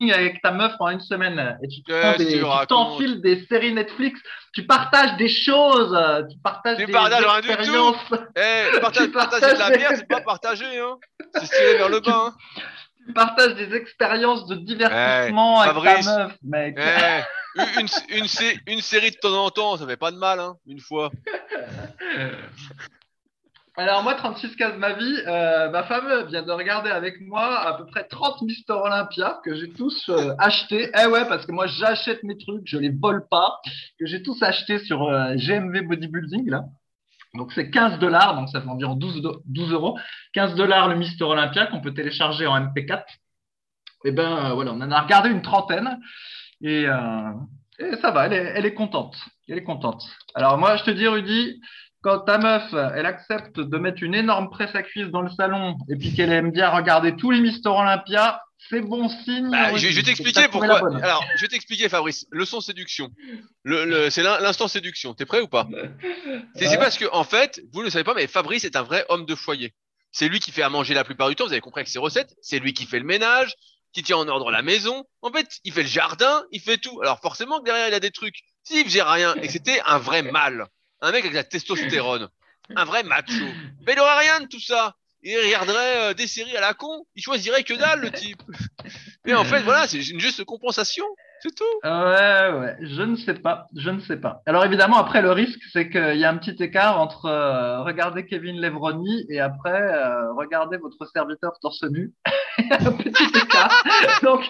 Avec 0.00 0.42
ta 0.42 0.50
meuf 0.50 0.72
en 0.78 0.90
une 0.90 1.00
semaine 1.00 1.58
et 1.62 1.68
tu 1.68 1.82
t'enfiles 2.68 3.20
des 3.22 3.44
séries 3.46 3.72
Netflix, 3.72 4.20
tu 4.52 4.66
partages 4.66 5.16
des 5.16 5.28
choses, 5.28 5.96
tu 6.30 6.38
partages 6.38 6.76
tu 6.76 6.86
des 6.86 6.92
partages 6.92 7.24
expériences. 7.24 7.96
Rien 8.10 8.18
du 8.20 8.26
tout. 8.26 8.40
Eh, 8.76 8.80
partage, 8.80 9.10
partager 9.10 9.54
de 9.54 9.58
la 9.58 9.70
bière, 9.70 9.92
c'est 9.94 10.08
pas 10.08 10.20
partager, 10.20 10.78
hein. 10.78 10.98
C'est 11.34 11.48
tirer 11.48 11.78
vers 11.78 11.88
le 11.88 12.00
bas. 12.06 12.26
Hein. 12.26 12.34
Tu 13.06 13.12
partages 13.12 13.54
des 13.54 13.74
expériences 13.74 14.46
de 14.46 14.56
divertissement 14.56 15.60
avec 15.60 16.02
ta 16.04 16.18
meuf, 16.18 16.32
mec. 16.42 16.76
Eh, 16.78 17.22
une, 17.80 17.88
une, 18.10 18.26
une, 18.66 18.80
série 18.82 19.12
de 19.12 19.16
temps 19.16 19.44
en 19.44 19.50
temps, 19.50 19.78
ça 19.78 19.86
fait 19.86 19.96
pas 19.96 20.10
de 20.10 20.18
mal, 20.18 20.40
hein, 20.40 20.56
une 20.66 20.80
fois. 20.80 21.10
Alors 23.78 24.02
moi, 24.02 24.14
36 24.14 24.56
cases 24.56 24.78
ma 24.78 24.94
vie, 24.94 25.18
euh, 25.26 25.68
ma 25.70 25.84
femme 25.84 26.26
vient 26.28 26.42
de 26.42 26.50
regarder 26.50 26.88
avec 26.88 27.20
moi 27.20 27.60
à 27.60 27.74
peu 27.74 27.84
près 27.84 28.04
30 28.04 28.40
Mister 28.40 28.72
Olympia 28.72 29.38
que 29.44 29.54
j'ai 29.54 29.68
tous 29.68 30.08
euh, 30.08 30.34
achetés. 30.38 30.90
Eh 30.98 31.06
ouais, 31.06 31.28
parce 31.28 31.44
que 31.44 31.52
moi 31.52 31.66
j'achète 31.66 32.22
mes 32.22 32.38
trucs, 32.38 32.62
je 32.64 32.78
les 32.78 32.88
vole 32.88 33.28
pas, 33.28 33.60
que 34.00 34.06
j'ai 34.06 34.22
tous 34.22 34.42
achetés 34.42 34.78
sur 34.78 35.02
euh, 35.02 35.34
GMV 35.34 35.82
Bodybuilding 35.82 36.48
là. 36.48 36.64
Donc 37.34 37.52
c'est 37.52 37.70
15 37.70 37.98
dollars, 37.98 38.34
donc 38.34 38.48
ça 38.48 38.62
fait 38.62 38.68
environ 38.68 38.94
12, 38.94 39.20
12 39.44 39.72
euros. 39.72 39.98
15 40.32 40.54
dollars 40.54 40.88
le 40.88 40.96
Mister 40.96 41.24
Olympia 41.24 41.66
qu'on 41.66 41.82
peut 41.82 41.92
télécharger 41.92 42.46
en 42.46 42.58
MP4. 42.58 43.00
Et 44.04 44.08
eh 44.08 44.10
ben 44.10 44.54
voilà, 44.54 44.72
on 44.72 44.80
en 44.80 44.90
a 44.90 45.00
regardé 45.02 45.28
une 45.28 45.42
trentaine 45.42 45.98
et, 46.62 46.86
ça 48.00 48.10
va, 48.10 48.26
elle 48.26 48.64
est 48.64 48.74
contente. 48.74 49.16
Elle 49.48 49.58
est 49.58 49.64
contente. 49.64 50.02
Alors 50.34 50.56
moi 50.56 50.76
je 50.76 50.84
te 50.84 50.90
dis 50.90 51.06
Rudy, 51.06 51.60
quand 52.06 52.20
ta 52.20 52.38
meuf, 52.38 52.72
elle 52.94 53.04
accepte 53.04 53.58
de 53.58 53.78
mettre 53.78 54.00
une 54.04 54.14
énorme 54.14 54.48
presse 54.48 54.76
à 54.76 54.84
cuisse 54.84 55.08
dans 55.08 55.22
le 55.22 55.30
salon 55.30 55.76
et 55.88 55.96
puis 55.96 56.14
qu'elle 56.14 56.30
aime 56.30 56.52
bien 56.52 56.70
regarder 56.70 57.16
tous 57.16 57.32
les 57.32 57.40
Mister 57.40 57.68
Olympia, 57.68 58.40
c'est 58.70 58.80
bon 58.80 59.08
signe. 59.08 59.50
Bah, 59.50 59.76
je, 59.76 59.88
vais 59.88 60.02
t'expliquer 60.04 60.46
pourquoi. 60.46 60.78
Alors, 61.02 61.24
je 61.34 61.40
vais 61.42 61.48
t'expliquer, 61.48 61.88
Fabrice. 61.88 62.28
Leçon 62.30 62.60
séduction. 62.60 63.10
Le, 63.64 64.08
c'est 64.10 64.22
l'instant 64.22 64.68
séduction. 64.68 65.14
T'es 65.14 65.26
prêt 65.26 65.40
ou 65.40 65.48
pas? 65.48 65.66
C'est 66.54 66.78
parce 66.78 66.96
que, 66.96 67.06
en 67.10 67.24
fait, 67.24 67.60
vous 67.72 67.80
ne 67.80 67.86
le 67.86 67.90
savez 67.90 68.04
pas, 68.04 68.14
mais 68.14 68.28
Fabrice 68.28 68.62
est 68.62 68.76
un 68.76 68.84
vrai 68.84 69.04
homme 69.08 69.26
de 69.26 69.34
foyer. 69.34 69.74
C'est 70.12 70.28
lui 70.28 70.38
qui 70.38 70.52
fait 70.52 70.62
à 70.62 70.68
manger 70.68 70.94
la 70.94 71.02
plupart 71.02 71.28
du 71.28 71.34
temps. 71.34 71.46
Vous 71.46 71.52
avez 71.52 71.60
compris 71.60 71.80
avec 71.80 71.88
ses 71.88 71.98
recettes. 71.98 72.36
C'est 72.40 72.60
lui 72.60 72.72
qui 72.72 72.86
fait 72.86 73.00
le 73.00 73.04
ménage, 73.04 73.56
qui 73.92 74.04
tient 74.04 74.18
en 74.18 74.28
ordre 74.28 74.52
la 74.52 74.62
maison. 74.62 75.06
En 75.22 75.32
fait, 75.32 75.58
il 75.64 75.72
fait 75.72 75.82
le 75.82 75.88
jardin, 75.88 76.44
il 76.52 76.60
fait 76.60 76.78
tout. 76.78 77.00
Alors 77.02 77.18
forcément, 77.20 77.58
derrière, 77.58 77.88
il 77.88 77.94
a 77.94 78.00
des 78.00 78.12
trucs. 78.12 78.42
S'il 78.62 78.84
faisait 78.84 79.02
rien 79.02 79.34
et 79.34 79.48
que 79.48 79.52
c'était 79.52 79.80
un 79.86 79.98
vrai 79.98 80.22
mâle, 80.22 80.68
un 81.00 81.12
mec 81.12 81.24
avec 81.24 81.34
la 81.34 81.44
testostérone, 81.44 82.28
un 82.76 82.84
vrai 82.84 83.02
macho. 83.02 83.44
Mais 83.86 83.92
il 83.92 84.00
aurait 84.00 84.20
rien 84.20 84.40
de 84.40 84.46
tout 84.46 84.60
ça. 84.60 84.94
Il 85.22 85.36
regarderait 85.38 86.10
euh, 86.10 86.14
des 86.14 86.26
séries 86.26 86.56
à 86.56 86.60
la 86.60 86.74
con. 86.74 87.04
Il 87.16 87.22
choisirait 87.22 87.64
que 87.64 87.74
dalle, 87.74 88.00
le 88.00 88.12
type. 88.12 88.42
Mais 89.24 89.34
en 89.34 89.44
fait, 89.44 89.60
voilà, 89.62 89.88
c'est 89.88 89.98
une 90.08 90.20
juste 90.20 90.44
compensation. 90.44 91.04
C'est 91.40 91.54
tout. 91.54 91.64
Ouais, 91.84 91.90
ouais, 91.90 92.76
je 92.80 93.02
ne 93.02 93.16
sais 93.16 93.34
pas, 93.34 93.66
je 93.76 93.90
ne 93.90 94.00
sais 94.00 94.16
pas. 94.16 94.42
Alors 94.46 94.64
évidemment, 94.64 94.96
après 94.96 95.20
le 95.20 95.32
risque, 95.32 95.60
c'est 95.72 95.90
qu'il 95.90 96.16
y 96.16 96.24
a 96.24 96.30
un 96.30 96.36
petit 96.38 96.62
écart 96.62 97.00
entre 97.00 97.26
euh, 97.26 97.82
regarder 97.82 98.24
Kevin 98.24 98.60
Levroni 98.60 99.26
et 99.28 99.40
après 99.40 99.82
euh, 99.82 100.32
regarder 100.32 100.76
votre 100.78 101.04
serviteur 101.06 101.58
torse 101.60 101.82
nu. 101.82 102.12
un 102.70 102.92
petit 102.92 103.24
écart. 103.24 103.84
Donc 104.22 104.48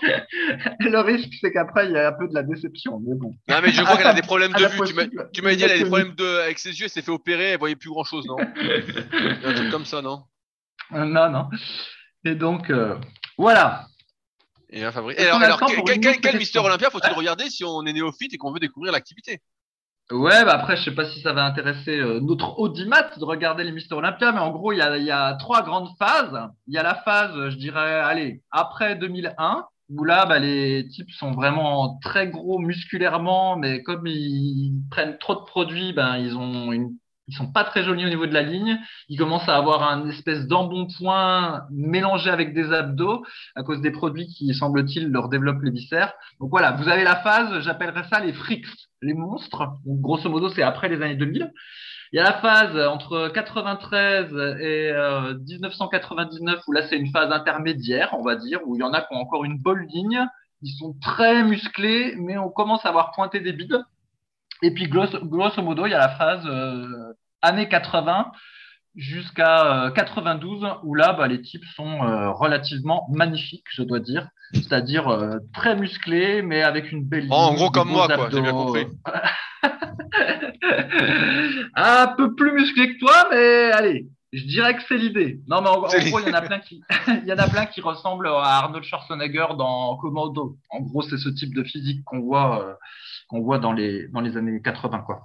le 0.81 0.99
risque, 1.01 1.33
c'est 1.41 1.53
qu'après 1.53 1.87
il 1.87 1.93
y 1.93 1.97
a 1.97 2.09
un 2.09 2.13
peu 2.13 2.29
de 2.29 2.35
la 2.35 2.43
déception. 2.43 3.01
Mais 3.07 3.15
bon. 3.15 3.35
Non, 3.49 3.57
mais 3.63 3.71
je 3.71 3.83
crois 3.83 3.97
qu'elle 3.97 4.07
a 4.07 4.15
des 4.15 4.23
problèmes 4.23 4.53
de 4.53 4.67
vue. 4.67 4.79
Tu 5.33 5.43
m'as 5.43 5.55
dit 5.55 5.63
elle 5.63 5.73
a 5.73 5.79
des 5.79 5.85
problèmes 5.85 6.15
de 6.15 6.41
avec 6.41 6.59
ses 6.59 6.71
yeux, 6.71 6.85
elle 6.85 6.91
s'est 6.91 7.03
fait 7.03 7.11
opérer, 7.11 7.51
elle 7.51 7.59
voyait 7.59 7.77
plus 7.77 7.91
grand 7.91 8.05
chose, 8.05 8.27
non? 8.27 8.37
Un 8.39 9.53
truc 9.55 9.71
comme 9.71 9.85
ça, 9.85 10.03
non? 10.03 10.25
Non, 10.91 11.31
non. 11.31 11.49
Et 12.25 12.35
donc 12.35 12.73
voilà. 13.39 13.87
Et 14.69 14.83
alors, 14.83 15.61
quel, 16.23 16.39
Mister 16.39 16.59
Olympia 16.59 16.91
faut-il 16.91 17.13
regarder 17.13 17.49
si 17.49 17.65
on 17.65 17.87
est 17.87 17.93
néophyte 17.93 18.35
et 18.35 18.37
qu'on 18.37 18.53
veut 18.53 18.59
découvrir 18.59 18.93
l'activité? 18.93 19.41
Ouais, 20.13 20.45
bah 20.45 20.53
après, 20.55 20.77
je 20.77 20.85
sais 20.85 20.95
pas 20.95 21.05
si 21.11 21.21
ça 21.21 21.33
va 21.33 21.45
intéresser 21.45 21.99
euh, 21.99 22.21
notre 22.21 22.61
audimat 22.61 23.11
de 23.17 23.25
regarder 23.25 23.65
les 23.65 23.73
Mister 23.73 23.95
Olympia, 23.97 24.31
mais 24.31 24.39
en 24.39 24.53
gros, 24.53 24.73
il 24.73 24.79
y 24.79 24.81
a, 24.81 24.97
y 24.99 25.11
a 25.11 25.35
trois 25.35 25.63
grandes 25.65 25.89
phases. 25.99 26.49
Il 26.69 26.75
y 26.75 26.79
a 26.79 26.85
la 26.85 26.95
phase, 26.95 27.51
je 27.51 27.57
dirais, 27.57 28.01
allez, 28.01 28.43
après 28.53 28.95
2001, 28.95 29.67
où 29.89 30.05
là, 30.05 30.25
bah, 30.27 30.39
les 30.39 30.87
types 30.89 31.11
sont 31.11 31.33
vraiment 31.33 31.99
très 32.03 32.29
gros 32.29 32.61
musculairement, 32.61 33.57
mais 33.57 33.83
comme 33.83 34.07
ils 34.07 34.75
prennent 34.91 35.19
trop 35.19 35.35
de 35.35 35.45
produits, 35.45 35.93
ben, 35.93 36.17
ils 36.19 36.37
ont 36.37 36.71
une 36.73 36.97
ils 37.29 37.35
sont 37.35 37.51
pas 37.51 37.65
très 37.65 37.83
jolis 37.83 38.07
au 38.07 38.09
niveau 38.09 38.27
de 38.27 38.33
la 38.35 38.43
ligne. 38.43 38.79
Ils 39.09 39.19
commencent 39.19 39.49
à 39.49 39.57
avoir 39.57 39.83
un 39.83 40.09
espèce 40.09 40.47
d'embonpoint 40.47 41.67
mélangé 41.71 42.31
avec 42.31 42.55
des 42.55 42.73
abdos 42.73 43.25
à 43.57 43.65
cause 43.65 43.81
des 43.81 43.91
produits 43.91 44.29
qui, 44.29 44.55
semble-t-il, 44.55 45.09
leur 45.09 45.29
développent 45.29 45.63
les 45.63 45.73
viscères. 45.73 46.13
Donc 46.41 46.51
voilà, 46.51 46.73
vous 46.73 46.89
avez 46.89 47.03
la 47.03 47.17
phase, 47.17 47.61
j'appellerais 47.63 48.05
ça 48.05 48.21
les 48.21 48.33
freaks, 48.33 48.67
les 49.03 49.15
monstres. 49.15 49.59
Donc, 49.85 50.01
grosso 50.01 50.29
modo, 50.29 50.49
c'est 50.49 50.63
après 50.63 50.89
les 50.89 51.01
années 51.03 51.17
2000. 51.17 51.53
Il 52.13 52.17
y 52.17 52.21
a 52.21 52.25
la 52.25 52.35
phase 52.35 52.77
entre 52.87 53.29
93 53.29 54.33
et 54.61 54.93
1999 55.49 56.55
euh, 56.55 56.61
où 56.67 56.73
là, 56.73 56.87
c'est 56.89 56.97
une 56.97 57.11
phase 57.11 57.33
intermédiaire, 57.33 58.11
on 58.13 58.23
va 58.23 58.37
dire, 58.37 58.61
où 58.65 58.77
il 58.77 58.81
y 58.81 58.85
en 58.85 58.93
a 58.93 59.01
qui 59.01 59.15
ont 59.15 59.19
encore 59.19 59.45
une 59.45 59.59
bonne 59.59 59.87
ligne. 59.89 60.25
Ils 60.63 60.73
sont 60.73 60.95
très 61.03 61.43
musclés, 61.43 62.15
mais 62.17 62.39
on 62.39 62.49
commence 62.49 62.87
à 62.87 62.91
avoir 62.91 63.13
pointé 63.13 63.41
des 63.41 63.53
bides. 63.53 63.85
Et 64.63 64.73
puis, 64.73 64.89
grosso, 64.89 65.63
modo, 65.63 65.87
il 65.87 65.91
y 65.91 65.95
a 65.95 65.99
la 65.99 66.09
phase 66.09 66.47
euh, 66.47 67.13
années 67.43 67.69
80 67.69 68.33
jusqu'à 68.97 69.93
92, 69.95 70.65
euh, 70.65 70.69
où 70.83 70.95
là, 70.95 71.13
bah, 71.13 71.29
les 71.29 71.43
types 71.43 71.65
sont 71.75 72.03
euh, 72.03 72.31
relativement 72.31 73.07
magnifiques, 73.13 73.67
je 73.71 73.83
dois 73.83 74.01
dire. 74.01 74.29
C'est-à-dire 74.53 75.39
très 75.53 75.75
musclés, 75.75 76.41
mais 76.41 76.63
avec 76.63 76.93
une 76.93 77.05
belle. 77.05 77.27
Oh, 77.31 77.35
en 77.35 77.55
gros, 77.55 77.71
comme 77.71 77.89
moi, 77.91 78.07
quoi, 78.07 78.29
j'ai 78.31 78.41
bien 78.41 78.53
compris. 78.53 78.87
un 81.75 82.07
peu 82.17 82.35
plus 82.35 82.53
musclé 82.53 82.95
que 82.95 82.99
toi, 83.01 83.27
mais 83.31 83.73
allez, 83.73 84.07
je 84.33 84.45
dirais 84.45 84.77
que 84.77 84.83
c'est 84.87 84.99
l'idée. 84.99 85.41
Non, 85.49 85.63
mais 85.63 85.69
en, 85.69 85.81
gros, 85.81 85.89
il 86.21 86.29
y 86.29 86.31
en 86.31 86.35
a 86.35 86.43
plein 86.43 86.61
qui, 86.61 86.81
il 87.09 87.27
y 87.27 87.33
en 87.33 87.39
a 87.39 87.49
plein 87.49 87.67
qui 87.67 87.81
ressemblent 87.81 88.29
à 88.29 88.59
Arnold 88.59 88.85
Schwarzenegger 88.85 89.47
dans 89.59 89.97
Commando. 89.97 90.57
En 90.71 90.81
gros, 90.83 91.03
c'est 91.03 91.19
ce 91.19 91.29
type 91.29 91.53
de 91.53 91.65
physique 91.65 92.05
qu'on 92.05 92.21
voit 92.21 92.79
qu'on 93.29 93.41
voit 93.41 93.59
dans 93.59 93.73
les, 93.73 94.09
dans 94.09 94.21
les 94.21 94.37
années 94.37 94.61
80. 94.63 95.01
Quoi. 95.01 95.23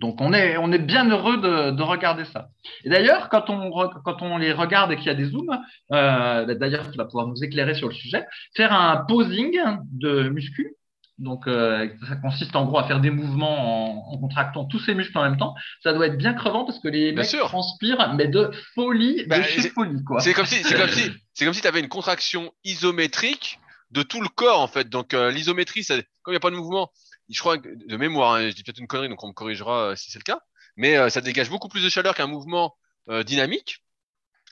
Donc 0.00 0.20
on 0.20 0.32
est, 0.32 0.56
on 0.56 0.72
est 0.72 0.78
bien 0.78 1.08
heureux 1.08 1.36
de, 1.38 1.70
de 1.70 1.82
regarder 1.82 2.24
ça. 2.24 2.48
Et 2.84 2.90
d'ailleurs, 2.90 3.28
quand 3.28 3.48
on, 3.48 3.70
quand 4.04 4.22
on 4.22 4.38
les 4.38 4.52
regarde 4.52 4.90
et 4.92 4.96
qu'il 4.96 5.06
y 5.06 5.10
a 5.10 5.14
des 5.14 5.26
zooms, 5.26 5.58
euh, 5.92 6.54
d'ailleurs 6.54 6.90
tu 6.90 6.98
vas 6.98 7.04
pouvoir 7.04 7.28
nous 7.28 7.42
éclairer 7.44 7.74
sur 7.74 7.88
le 7.88 7.94
sujet, 7.94 8.26
faire 8.56 8.72
un 8.72 9.04
posing 9.08 9.56
de 9.92 10.28
muscu. 10.28 10.76
Donc 11.18 11.46
euh, 11.46 11.88
ça 12.08 12.16
consiste 12.16 12.56
en 12.56 12.64
gros 12.64 12.78
à 12.78 12.88
faire 12.88 13.00
des 13.00 13.10
mouvements 13.10 14.08
en, 14.08 14.14
en, 14.14 14.18
contractant 14.18 14.64
tous 14.64 14.80
ces 14.80 14.94
muscles 14.94 15.16
en 15.16 15.22
même 15.22 15.36
temps. 15.36 15.54
Ça 15.84 15.92
doit 15.92 16.08
être 16.08 16.18
bien 16.18 16.34
crevant 16.34 16.64
parce 16.64 16.80
que 16.80 16.88
les 16.88 17.12
mecs 17.12 17.28
transpirent, 17.28 18.14
mais 18.14 18.26
de 18.26 18.50
folie, 18.74 19.22
de 19.22 19.28
bah, 19.28 19.42
chez 19.44 19.68
folie 19.70 20.02
quoi. 20.02 20.18
C'est 20.18 20.34
comme 20.34 20.46
si, 20.46 20.56
c'est 20.64 20.76
comme 20.76 20.88
si, 20.90 21.08
c'est 21.32 21.44
comme 21.44 21.54
si 21.54 21.60
tu 21.60 21.68
avais 21.68 21.78
une 21.78 21.88
contraction 21.88 22.52
isométrique 22.64 23.60
de 23.92 24.02
tout 24.02 24.20
le 24.20 24.28
corps 24.28 24.60
en 24.60 24.66
fait. 24.66 24.88
Donc 24.88 25.14
euh, 25.14 25.30
l'isométrie, 25.30 25.84
comme 25.84 26.02
il 26.28 26.30
n'y 26.32 26.36
a 26.36 26.40
pas 26.40 26.50
de 26.50 26.56
mouvement, 26.56 26.90
je 27.28 27.38
crois 27.40 27.56
de 27.58 27.96
mémoire, 27.96 28.34
hein, 28.34 28.48
je 28.50 28.54
dis 28.54 28.62
peut-être 28.62 28.78
une 28.78 28.86
connerie, 28.86 29.08
donc 29.08 29.22
on 29.24 29.28
me 29.28 29.32
corrigera 29.32 29.90
euh, 29.90 29.96
si 29.96 30.10
c'est 30.10 30.18
le 30.18 30.24
cas, 30.24 30.40
mais 30.76 30.96
euh, 30.96 31.08
ça 31.08 31.20
dégage 31.20 31.50
beaucoup 31.50 31.68
plus 31.68 31.82
de 31.82 31.88
chaleur 31.88 32.14
qu'un 32.14 32.26
mouvement 32.26 32.76
euh, 33.08 33.22
dynamique. 33.22 33.84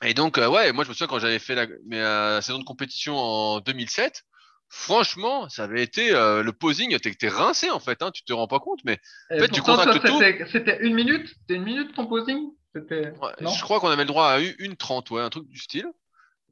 Et 0.03 0.15
donc, 0.15 0.37
ouais, 0.37 0.73
moi 0.73 0.85
je 0.85 0.89
me 0.89 0.95
souviens 0.95 1.07
quand 1.07 1.19
j'avais 1.21 1.39
fait 1.39 1.55
la, 1.55 2.41
saison 2.43 2.59
de 2.59 2.65
compétition 2.65 3.17
en 3.17 3.61
2007, 3.61 4.25
franchement, 4.69 5.49
ça 5.49 5.65
avait 5.65 5.83
été 5.83 6.13
euh, 6.13 6.43
le 6.43 6.53
posing, 6.53 6.99
t'es 6.99 7.15
t'es 7.15 7.29
rincé 7.29 7.71
en 7.71 7.79
fait, 7.79 8.03
hein, 8.03 8.11
tu 8.11 8.25
te 8.25 8.33
rends 8.33 8.49
pas 8.49 8.59
compte, 8.59 8.81
mais 8.85 8.99
Et 9.31 9.39
fait, 9.39 9.49
tu 9.49 9.63
contractes 9.63 10.05
tout. 10.05 10.19
c'était- 10.19 10.47
C'était 10.51 10.79
une 10.85 10.95
minute 10.95 11.29
C'était 11.29 11.55
une 11.55 11.65
minute 11.65 11.95
ton 11.95 12.07
posing? 12.07 12.51
C'était. 12.75 13.11
ouais, 13.11 13.33
Non? 13.43 13.51
je 13.51 13.63
crois 13.63 13.81
qu'on 13.81 13.91
avait 13.91 14.03
le 14.03 14.09
droit 14.09 14.29
à 14.29 14.39
une, 14.41 14.55
une 14.59 14.77
30, 14.77 15.11
ouais, 15.11 15.21
un 15.23 15.31
truc 15.31 15.47
du 15.49 15.59
style. 15.59 15.87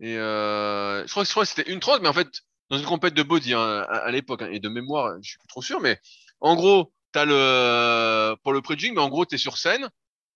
Et 0.00 0.16
euh, 0.16 1.06
je 1.06 1.10
crois, 1.10 1.22
que- 1.24 1.28
je 1.28 1.32
crois 1.32 1.44
que 1.44 1.48
c'était 1.48 1.70
une 1.72 1.80
30, 1.80 2.02
mais 2.02 2.08
en 2.08 2.12
fait, 2.12 2.28
dans 2.70 2.78
une 2.78 2.86
compète 2.86 3.14
de 3.14 3.22
body 3.22 3.54
hein, 3.54 3.86
à, 3.88 4.10
l'époque, 4.10 4.42
hein, 4.42 4.48
et 4.50 4.60
de 4.60 4.68
mémoire, 4.68 5.16
je 5.22 5.30
suis 5.30 5.38
plus 5.38 5.48
trop 5.48 5.62
sûr, 5.62 5.80
mais 5.80 6.00
en 6.40 6.54
gros, 6.56 6.92
t'as 7.12 7.24
le 7.24 8.34
pour 8.42 8.52
le 8.52 8.60
pre-jig, 8.62 8.92
mais 8.94 9.00
en 9.00 9.08
gros, 9.08 9.24
t'es 9.24 9.38
sur 9.38 9.58
scène, 9.58 9.90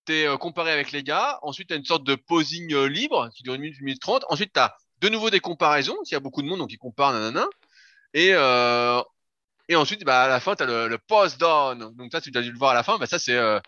t'es 0.05 0.27
euh, 0.27 0.37
comparé 0.37 0.73
avec 0.73 0.93
les 0.93 1.03
gars, 1.03 1.39
ensuite 1.43 1.69
t'as 1.69 1.77
une 1.77 1.85
sorte 1.85 2.05
de 2.05 2.15
posing 2.17 2.73
euh, 2.75 2.87
libre 2.89 3.31
qui 3.37 3.43
dure 3.43 3.55
une 3.55 3.63
minute, 3.63 3.79
une 3.79 3.87
minute 3.87 4.01
30, 4.03 4.25
ensuite 4.29 4.53
t'as 4.53 4.75
de 5.01 5.09
nouveau 5.09 5.31
des 5.31 5.41
comparaisons, 5.41 5.97
s'il 6.05 6.15
y 6.15 6.17
a 6.17 6.21
beaucoup 6.21 6.43
de 6.43 6.49
monde, 6.49 6.59
donc 6.61 6.73
ils 6.73 6.79
comparent, 6.79 7.13
nanana, 7.13 7.47
et 8.15 8.31
euh, 8.35 9.01
et 9.69 9.77
ensuite, 9.77 10.05
bah, 10.05 10.25
à 10.25 10.29
la 10.29 10.41
fin, 10.41 10.55
t'as 10.57 10.67
le, 10.67 10.89
le 10.89 10.99
post 10.99 11.39
down. 11.41 11.95
Donc 11.97 12.13
ça, 12.13 12.21
tu 12.21 12.31
as 12.37 12.43
dû 12.43 12.53
le 12.53 12.59
voir 12.59 12.73
à 12.73 12.75
la 12.75 12.83
fin. 12.83 12.99
Bah, 12.99 13.07
ça, 13.07 13.19
c'est, 13.19 13.35
euh, 13.37 13.61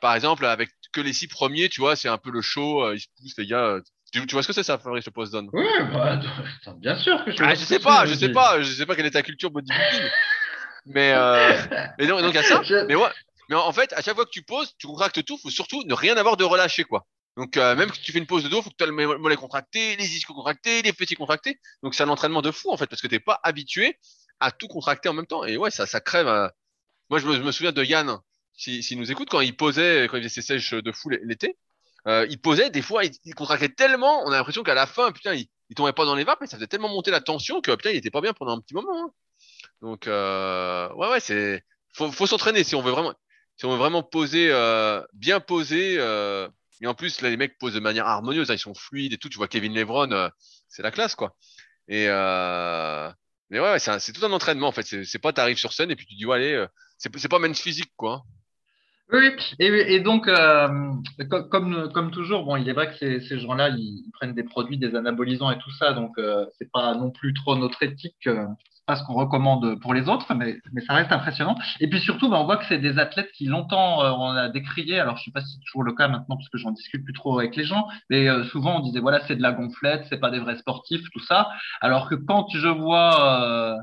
par 0.00 0.14
exemple, 0.14 0.46
avec 0.46 0.70
que 0.92 1.00
les 1.00 1.12
six 1.12 1.28
premiers, 1.28 1.68
tu 1.68 1.80
vois, 1.80 1.96
c'est 1.96 2.08
un 2.08 2.18
peu 2.18 2.30
le 2.30 2.42
show. 2.42 2.84
euh, 2.84 2.96
ils 2.96 3.00
se 3.00 3.08
poussent, 3.18 3.38
les 3.38 3.46
gars. 3.46 3.64
euh. 3.64 3.82
Tu, 4.12 4.26
tu 4.26 4.34
vois 4.34 4.42
ce 4.42 4.48
que 4.48 4.52
c'est, 4.52 4.62
ça, 4.62 4.78
Fabrice, 4.78 5.06
le 5.06 5.12
post 5.12 5.32
down? 5.32 5.48
Oui, 5.52 5.64
bah, 5.92 6.20
bien 6.78 6.96
sûr 6.96 7.24
que 7.24 7.30
je. 7.30 7.42
Ah, 7.42 7.54
je 7.54 7.64
sais 7.64 7.78
pas, 7.78 8.06
je 8.06 8.14
sais 8.14 8.28
pas, 8.30 8.60
je 8.60 8.72
sais 8.72 8.86
pas 8.86 8.96
quelle 8.96 9.06
est 9.06 9.12
ta 9.12 9.22
culture 9.22 9.50
bodybuilding. 9.50 10.10
Mais, 10.86 11.12
euh, 11.12 11.56
mais 11.98 12.06
donc, 12.06 12.20
donc, 12.22 12.32
il 12.32 12.36
y 12.36 12.38
a 12.38 12.42
ça. 12.42 12.62
Je- 12.64 12.86
Mais 12.86 12.94
ouais, 12.96 13.08
mais 13.48 13.56
en 13.56 13.72
fait, 13.72 13.92
à 13.92 14.02
chaque 14.02 14.14
fois 14.14 14.24
que 14.24 14.30
tu 14.30 14.42
poses, 14.42 14.74
tu 14.78 14.86
contractes 14.86 15.24
tout. 15.24 15.38
Faut 15.38 15.50
surtout 15.50 15.82
ne 15.84 15.94
rien 15.94 16.16
avoir 16.16 16.36
de 16.36 16.44
relâché, 16.44 16.84
quoi. 16.84 17.06
Donc, 17.36 17.56
euh, 17.56 17.76
même 17.76 17.92
si 17.92 18.00
tu 18.00 18.12
fais 18.12 18.18
une 18.18 18.26
pose 18.26 18.42
de 18.42 18.48
dos, 18.48 18.62
faut 18.62 18.70
que 18.70 18.74
tu 18.76 18.84
aies 18.84 18.88
le 18.88 18.92
mol- 18.92 19.18
mollet 19.18 19.36
contracté, 19.36 19.96
les 19.96 20.16
ischios 20.16 20.34
contractés, 20.34 20.82
les 20.82 20.92
petits 20.92 21.14
contractés. 21.14 21.60
Donc, 21.82 21.94
c'est 21.94 22.02
un 22.02 22.08
entraînement 22.08 22.42
de 22.42 22.50
fou, 22.50 22.70
en 22.72 22.76
fait, 22.76 22.86
parce 22.86 23.00
que 23.00 23.06
t'es 23.06 23.20
pas 23.20 23.38
habitué 23.44 23.96
à 24.40 24.50
tout 24.50 24.66
contracter 24.68 25.08
en 25.08 25.12
même 25.12 25.26
temps. 25.26 25.44
Et 25.44 25.56
ouais, 25.56 25.70
ça, 25.70 25.86
ça 25.86 26.00
crève. 26.00 26.26
euh. 26.26 26.48
Moi, 27.10 27.20
je 27.20 27.26
me, 27.26 27.36
je 27.36 27.42
me 27.42 27.52
souviens 27.52 27.72
de 27.72 27.84
Yann, 27.84 28.18
s'il 28.54 28.82
s'il 28.82 28.98
nous 28.98 29.10
écoute, 29.12 29.28
quand 29.30 29.40
il 29.40 29.56
posait, 29.56 30.06
quand 30.10 30.16
il 30.16 30.22
faisait 30.24 30.34
ses 30.40 30.42
sèches 30.42 30.74
de 30.74 30.92
fou 30.92 31.08
l'été, 31.10 31.56
euh, 32.06 32.26
il 32.30 32.40
posait, 32.40 32.70
des 32.70 32.82
fois, 32.82 33.04
il, 33.04 33.12
il 33.24 33.34
contractait 33.34 33.68
tellement, 33.68 34.22
on 34.24 34.30
a 34.30 34.36
l'impression 34.36 34.62
qu'à 34.62 34.74
la 34.74 34.86
fin, 34.86 35.12
putain, 35.12 35.34
il, 35.34 35.48
tombait 35.74 35.92
pas 35.92 36.04
dans 36.04 36.14
les 36.14 36.24
vapes, 36.24 36.40
mais 36.40 36.46
ça 36.46 36.56
faisait 36.56 36.66
tellement 36.66 36.88
monter 36.88 37.10
la 37.10 37.20
tension 37.20 37.60
que, 37.60 37.70
putain, 37.74 37.90
il 37.90 37.96
était 37.96 38.10
pas 38.10 38.20
bien 38.20 38.32
pendant 38.32 38.52
un 38.56 38.60
petit 38.60 38.74
moment. 38.74 39.04
hein. 39.04 39.10
Donc, 39.82 40.06
euh, 40.06 40.92
ouais, 40.94 41.08
ouais, 41.08 41.20
c'est, 41.20 41.62
faut, 41.92 42.26
s'entraîner 42.26 42.64
si 42.64 42.74
on 42.74 42.82
veut 42.82 42.90
vraiment, 42.90 43.14
si 43.56 43.66
on 43.66 43.70
veut 43.70 43.78
vraiment 43.78 44.02
poser, 44.02 44.50
euh, 44.50 45.02
bien 45.12 45.40
poser, 45.40 45.96
euh, 45.98 46.48
et 46.80 46.86
en 46.86 46.94
plus, 46.94 47.20
là, 47.20 47.30
les 47.30 47.36
mecs 47.36 47.58
posent 47.58 47.74
de 47.74 47.80
manière 47.80 48.06
harmonieuse, 48.06 48.50
hein, 48.50 48.54
ils 48.54 48.58
sont 48.58 48.74
fluides 48.74 49.12
et 49.12 49.18
tout. 49.18 49.28
Tu 49.28 49.36
vois 49.36 49.48
Kevin 49.48 49.74
Levron, 49.74 50.10
euh, 50.12 50.28
c'est 50.68 50.82
la 50.82 50.90
classe, 50.90 51.14
quoi. 51.14 51.36
Et, 51.88 52.06
euh, 52.08 53.10
mais 53.50 53.60
ouais, 53.60 53.72
ouais, 53.72 53.78
c'est 53.78 54.12
tout 54.12 54.24
un 54.24 54.32
entraînement, 54.32 54.68
en 54.68 54.72
fait. 54.72 54.86
C'est 55.04 55.18
pas 55.18 55.32
t'arrives 55.32 55.58
sur 55.58 55.72
scène 55.72 55.90
et 55.90 55.96
puis 55.96 56.06
tu 56.06 56.14
dis, 56.14 56.24
ouais, 56.26 56.36
allez, 56.36 56.66
c'est 56.98 57.28
pas 57.28 57.38
men's 57.38 57.60
physique, 57.60 57.92
quoi. 57.96 58.24
Oui, 59.12 59.30
et, 59.58 59.98
donc, 60.00 60.28
euh, 60.28 60.68
co- 61.28 61.42
comme, 61.44 61.90
comme 61.92 62.12
toujours, 62.12 62.44
bon, 62.44 62.56
il 62.56 62.68
est 62.68 62.72
vrai 62.72 62.88
que 62.92 62.96
ces, 62.98 63.20
ces 63.20 63.40
gens-là, 63.40 63.70
ils, 63.70 64.04
prennent 64.12 64.34
des 64.34 64.44
produits, 64.44 64.78
des 64.78 64.94
anabolisants 64.94 65.50
et 65.50 65.58
tout 65.58 65.70
ça, 65.72 65.92
donc 65.94 66.12
euh, 66.18 66.46
c'est 66.58 66.70
pas 66.70 66.94
non 66.94 67.10
plus 67.10 67.34
trop 67.34 67.56
notre 67.56 67.82
éthique, 67.82 68.26
euh, 68.28 68.46
c'est 68.72 68.84
pas 68.86 68.94
ce 68.94 69.02
qu'on 69.04 69.14
recommande 69.14 69.80
pour 69.80 69.94
les 69.94 70.08
autres, 70.08 70.32
mais, 70.34 70.58
mais 70.72 70.80
ça 70.82 70.92
reste 70.94 71.10
impressionnant. 71.10 71.56
Et 71.80 71.88
puis 71.90 71.98
surtout, 72.00 72.28
bah, 72.30 72.38
on 72.40 72.44
voit 72.44 72.56
que 72.58 72.66
c'est 72.66 72.78
des 72.78 72.98
athlètes 73.00 73.32
qui 73.32 73.46
longtemps 73.46 74.04
euh, 74.04 74.10
on 74.12 74.30
a 74.30 74.48
décrié, 74.48 75.00
alors 75.00 75.16
je 75.16 75.24
sais 75.24 75.32
pas 75.32 75.40
si 75.40 75.54
c'est 75.54 75.64
toujours 75.64 75.82
le 75.82 75.92
cas 75.94 76.06
maintenant 76.06 76.36
parce 76.36 76.48
que 76.48 76.58
j'en 76.58 76.70
discute 76.70 77.02
plus 77.04 77.12
trop 77.14 77.36
avec 77.38 77.56
les 77.56 77.64
gens, 77.64 77.88
mais 78.10 78.28
euh, 78.28 78.44
souvent 78.44 78.76
on 78.76 78.80
disait 78.80 79.00
voilà 79.00 79.20
c'est 79.26 79.34
de 79.36 79.42
la 79.42 79.52
gonflette, 79.52 80.04
c'est 80.08 80.20
pas 80.20 80.30
des 80.30 80.38
vrais 80.38 80.56
sportifs, 80.58 81.02
tout 81.12 81.20
ça, 81.24 81.48
alors 81.80 82.08
que 82.08 82.14
quand 82.14 82.46
je 82.54 82.68
vois 82.68 83.74
euh, 83.74 83.76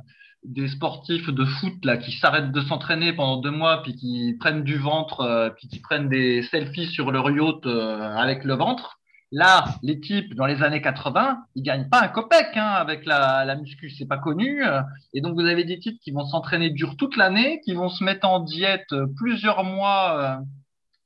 des 0.44 0.68
sportifs 0.68 1.30
de 1.30 1.46
foot 1.46 1.74
là 1.84 1.98
qui 1.98 2.12
s'arrêtent 2.12 2.52
de 2.52 2.62
s'entraîner 2.62 3.12
pendant 3.14 3.38
deux 3.38 3.52
mois 3.52 3.82
puis 3.84 3.96
qui 3.96 4.36
prennent 4.40 4.64
du 4.64 4.78
ventre 4.78 5.22
euh, 5.22 5.50
puis 5.50 5.68
qui 5.68 5.80
prennent 5.80 6.10
des 6.10 6.44
selfies 6.44 6.88
sur 6.88 7.12
leur 7.12 7.30
yacht 7.32 7.66
euh, 7.66 8.16
avec 8.16 8.44
le 8.44 8.54
ventre 8.54 9.00
là 9.32 9.66
les 9.84 10.00
types 10.00 10.36
dans 10.36 10.46
les 10.46 10.64
années 10.64 10.82
80 10.82 11.40
ils 11.56 11.64
gagnent 11.64 11.90
pas 11.90 12.02
un 12.02 12.08
copec 12.08 12.48
hein, 12.56 12.66
avec 12.66 13.06
la, 13.06 13.44
la 13.46 13.56
muscu 13.56 13.90
c'est 13.90 14.06
pas 14.08 14.18
connu 14.20 14.64
euh. 14.66 14.82
et 15.14 15.20
donc 15.22 15.34
vous 15.36 15.46
avez 15.46 15.66
des 15.66 15.80
types 15.80 16.00
qui 16.00 16.12
vont 16.12 16.26
s'entraîner 16.26 16.70
dur 16.70 16.96
toute 16.98 17.18
l'année 17.18 17.60
qui 17.66 17.74
vont 17.74 17.90
se 17.90 18.04
mettre 18.04 18.26
en 18.28 18.40
diète 18.40 18.94
euh, 18.94 19.08
plusieurs 19.18 19.64
mois 19.66 20.18
euh, 20.40 20.44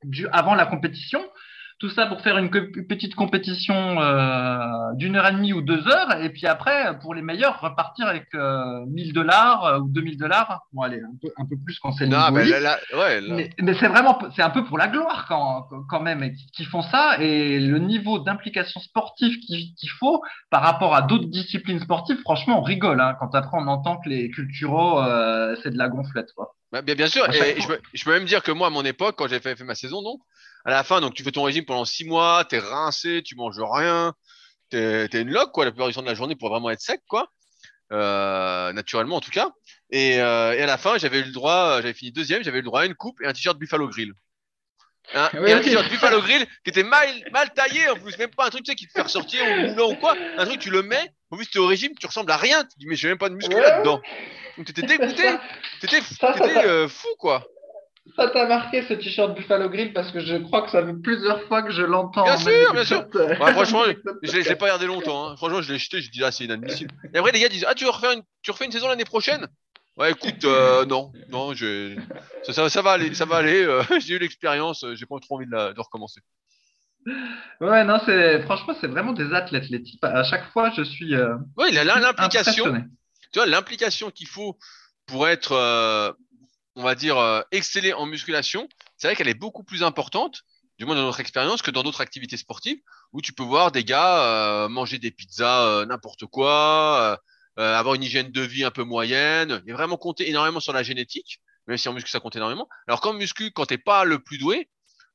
du- 0.03 0.27
avant 0.27 0.53
la 0.55 0.65
compétition 0.67 1.21
tout 1.81 1.89
ça 1.89 2.05
pour 2.05 2.21
faire 2.21 2.37
une 2.37 2.51
petite 2.51 3.15
compétition 3.15 3.99
euh, 3.99 4.93
d'une 4.93 5.15
heure 5.15 5.25
et 5.25 5.31
demie 5.31 5.51
ou 5.51 5.61
deux 5.61 5.87
heures, 5.87 6.21
et 6.21 6.29
puis 6.29 6.45
après, 6.45 6.99
pour 6.99 7.15
les 7.15 7.23
meilleurs, 7.23 7.59
repartir 7.59 8.05
avec 8.05 8.27
euh, 8.35 8.85
1000 8.85 9.13
dollars 9.13 9.65
euh, 9.65 9.79
ou 9.79 9.89
2000 9.89 10.15
dollars. 10.15 10.61
Bon, 10.73 10.83
allez, 10.83 10.99
un 10.99 11.17
peu, 11.19 11.29
un 11.37 11.45
peu 11.47 11.55
plus 11.65 11.79
quand 11.79 11.91
c'est 11.93 12.05
le 12.05 12.11
là, 12.11 12.29
là, 12.59 12.77
ouais, 12.93 13.21
là. 13.21 13.33
Mais, 13.33 13.49
mais 13.59 13.73
c'est 13.73 13.87
vraiment, 13.87 14.19
c'est 14.35 14.43
un 14.43 14.51
peu 14.51 14.63
pour 14.63 14.77
la 14.77 14.89
gloire 14.89 15.25
quand, 15.27 15.69
quand 15.89 15.99
même, 16.01 16.31
qui, 16.53 16.65
font 16.65 16.83
ça, 16.83 17.17
et 17.19 17.59
le 17.59 17.79
niveau 17.79 18.19
d'implication 18.19 18.79
sportive 18.79 19.39
qu'il 19.39 19.89
faut 19.99 20.21
par 20.51 20.61
rapport 20.61 20.93
à 20.93 21.01
d'autres 21.01 21.29
disciplines 21.29 21.79
sportives, 21.79 22.19
franchement, 22.19 22.59
on 22.59 22.61
rigole, 22.61 23.01
hein, 23.01 23.15
quand 23.19 23.33
après 23.33 23.57
on 23.57 23.67
entend 23.67 23.97
que 23.97 24.07
les 24.07 24.29
culturaux, 24.29 25.01
euh, 25.01 25.55
c'est 25.63 25.71
de 25.71 25.79
la 25.79 25.89
gonflette, 25.89 26.31
quoi. 26.35 26.53
Ouais, 26.73 26.83
bien, 26.83 26.93
bien 26.93 27.07
sûr, 27.07 27.27
et 27.27 27.59
je 27.59 27.65
fois. 27.65 27.75
peux, 27.75 27.81
je 27.91 28.05
peux 28.05 28.11
même 28.11 28.25
dire 28.25 28.43
que 28.43 28.51
moi, 28.51 28.67
à 28.67 28.69
mon 28.69 28.85
époque, 28.85 29.15
quand 29.17 29.27
j'ai 29.27 29.39
fait, 29.39 29.55
fait 29.55 29.63
ma 29.63 29.75
saison, 29.75 30.03
donc, 30.03 30.21
à 30.65 30.69
la 30.71 30.83
fin, 30.83 31.01
donc 31.01 31.13
tu 31.13 31.23
fais 31.23 31.31
ton 31.31 31.43
régime 31.43 31.65
pendant 31.65 31.85
six 31.85 32.05
mois, 32.05 32.45
t'es 32.45 32.59
rincé, 32.59 33.21
tu 33.23 33.35
manges 33.35 33.59
rien, 33.59 34.13
t'es, 34.69 35.07
t'es 35.07 35.21
une 35.21 35.31
loque, 35.31 35.51
quoi, 35.51 35.65
la 35.65 35.71
plupart 35.71 35.87
du 35.87 35.93
temps 35.93 36.01
de 36.01 36.07
la 36.07 36.15
journée 36.15 36.35
pour 36.35 36.49
vraiment 36.49 36.69
être 36.69 36.81
sec, 36.81 37.01
quoi, 37.07 37.27
euh, 37.91 38.71
naturellement 38.73 39.17
en 39.17 39.21
tout 39.21 39.31
cas. 39.31 39.49
Et, 39.89 40.21
euh, 40.21 40.53
et 40.53 40.61
à 40.61 40.65
la 40.65 40.77
fin, 40.77 40.97
j'avais 40.97 41.19
eu 41.19 41.23
le 41.23 41.31
droit, 41.31 41.77
j'avais 41.81 41.93
fini 41.93 42.11
deuxième, 42.11 42.43
j'avais 42.43 42.59
eu 42.59 42.61
le 42.61 42.65
droit 42.67 42.81
à 42.81 42.85
une 42.85 42.95
coupe 42.95 43.19
et 43.21 43.27
un 43.27 43.33
t-shirt 43.33 43.57
Buffalo 43.57 43.87
Grill. 43.89 44.13
Hein, 45.13 45.29
Oui, 45.33 45.49
et 45.49 45.53
un 45.53 45.59
t-shirt 45.59 45.89
Buffalo 45.89 46.21
Grill 46.21 46.45
qui 46.63 46.69
était 46.69 46.83
mal, 46.83 47.09
mal 47.33 47.51
taillé 47.53 47.89
en 47.89 47.95
plus, 47.95 48.17
même 48.17 48.29
pas 48.29 48.45
un 48.45 48.49
truc 48.49 48.63
tu 48.63 48.71
sais, 48.71 48.75
qui 48.75 48.87
te 48.87 48.93
fait 48.93 49.01
ressortir 49.01 49.43
ou 49.43 49.67
moulant 49.69 49.91
ou 49.91 49.95
quoi, 49.95 50.15
un 50.37 50.45
truc 50.45 50.59
tu 50.61 50.69
le 50.69 50.83
mets, 50.83 51.11
en 51.31 51.37
plus 51.37 51.47
t'es 51.49 51.59
au 51.59 51.67
régime, 51.67 51.91
tu 51.99 52.05
ressembles 52.05 52.31
à 52.31 52.37
rien, 52.37 52.63
tu 52.63 52.77
dis 52.77 52.85
mais 52.85 52.95
j'ai 52.95 53.09
même 53.09 53.17
pas 53.17 53.27
de 53.27 53.35
muscle 53.35 53.53
Ouais. 53.53 53.61
là-dedans. 53.61 54.01
Donc 54.57 54.67
t'étais 54.67 54.83
dégoûté, 54.83 55.23
t'étais, 55.81 56.01
euh, 56.65 56.87
fou 56.87 57.07
quoi. 57.17 57.45
Ça 58.15 58.29
t'a 58.29 58.45
marqué 58.47 58.81
ce 58.83 58.93
t-shirt 58.93 59.35
Buffalo 59.35 59.69
Grill 59.69 59.93
parce 59.93 60.11
que 60.11 60.19
je 60.19 60.35
crois 60.37 60.63
que 60.63 60.71
ça 60.71 60.85
fait 60.85 60.93
plusieurs 60.93 61.41
fois 61.43 61.61
que 61.63 61.71
je 61.71 61.83
l'entends. 61.83 62.25
Bien 62.25 62.37
sûr, 62.37 62.73
bien 62.73 62.83
sûr. 62.85 63.05
euh, 63.15 63.35
franchement, 63.35 63.83
Je 64.23 64.37
l'ai 64.37 64.43
l'ai 64.43 64.55
pas 64.55 64.65
regardé 64.65 64.87
longtemps. 64.87 65.29
Hein. 65.29 65.37
Franchement, 65.37 65.61
je 65.61 65.71
l'ai 65.71 65.79
jeté. 65.79 66.01
Je 66.01 66.09
dis 66.11 66.23
ah 66.23 66.31
c'est 66.31 66.45
inadmissible. 66.45 66.91
Et 67.13 67.17
après 67.17 67.31
les 67.31 67.39
gars 67.39 67.49
disent 67.49 67.65
ah 67.67 67.75
tu 67.75 67.83
veux 67.85 67.89
refaire 67.91 68.11
une, 68.11 68.23
tu 68.41 68.51
refais 68.51 68.65
une 68.65 68.71
saison 68.71 68.87
l'année 68.87 69.05
prochaine? 69.05 69.47
Ouais 69.97 70.11
écoute 70.11 70.45
euh, 70.45 70.85
non 70.85 71.11
non 71.29 71.53
je 71.53 71.97
ça, 72.43 72.53
ça, 72.53 72.69
ça 72.69 72.81
va 72.81 72.91
aller 72.93 73.13
ça 73.13 73.25
va 73.25 73.37
aller. 73.37 73.61
euh, 73.63 73.83
j'ai 73.99 74.15
eu 74.15 74.19
l'expérience. 74.19 74.83
euh, 74.83 74.95
J'ai 74.95 75.05
pas 75.05 75.19
trop 75.19 75.35
envie 75.35 75.45
de, 75.45 75.51
la, 75.51 75.73
de 75.73 75.79
recommencer. 75.79 76.21
Ouais, 77.59 77.83
non, 77.83 77.99
c'est 78.05 78.41
franchement, 78.43 78.73
c'est 78.79 78.87
vraiment 78.87 79.13
des 79.13 79.33
athlètes, 79.33 79.69
les 79.69 79.81
types. 79.81 80.03
À 80.03 80.23
chaque 80.23 80.45
fois, 80.51 80.71
je 80.75 80.83
suis 80.83 81.15
euh, 81.15 81.35
l'im- 81.57 81.99
l'implication. 81.99 82.65
Tu 83.31 83.39
vois 83.39 83.45
l'implication 83.45 84.11
qu'il 84.11 84.27
faut 84.27 84.57
pour 85.05 85.27
être 85.27 85.53
euh, 85.53 86.11
on 86.75 86.83
va 86.83 86.95
dire 86.95 87.17
euh, 87.17 87.41
exceller 87.51 87.93
en 87.93 88.05
musculation. 88.05 88.67
C'est 88.97 89.07
vrai 89.07 89.15
qu'elle 89.15 89.27
est 89.27 89.33
beaucoup 89.33 89.63
plus 89.63 89.83
importante. 89.83 90.41
Du 90.77 90.85
moins 90.85 90.95
dans 90.95 91.03
notre 91.03 91.19
expérience 91.19 91.61
que 91.61 91.69
dans 91.69 91.83
d'autres 91.83 92.01
activités 92.01 92.37
sportives 92.37 92.79
où 93.13 93.21
tu 93.21 93.33
peux 93.33 93.43
voir 93.43 93.71
des 93.71 93.83
gars 93.83 94.23
euh, 94.23 94.69
manger 94.69 94.97
des 94.97 95.11
pizzas 95.11 95.67
euh, 95.67 95.85
n'importe 95.85 96.25
quoi, 96.25 97.19
avoir 97.57 97.93
une 97.93 98.03
hygiène 98.03 98.31
de 98.31 98.41
vie 98.41 98.63
un 98.63 98.71
peu 98.71 98.83
moyenne, 98.83 99.61
et 99.67 99.73
vraiment 99.73 99.97
compter 99.97 100.27
énormément 100.27 100.59
sur 100.59 100.73
la 100.73 100.81
génétique, 100.81 101.39
même 101.67 101.77
si 101.77 101.87
en 101.87 101.93
muscu 101.93 102.09
ça 102.09 102.19
compte 102.19 102.35
énormément. 102.35 102.67
Alors 102.87 103.01
qu'en 103.01 103.13
muscu, 103.13 103.51
quand 103.51 103.67
t'es 103.67 103.77
pas 103.77 104.03
le 104.05 104.17
plus 104.17 104.39
doué, 104.39 104.67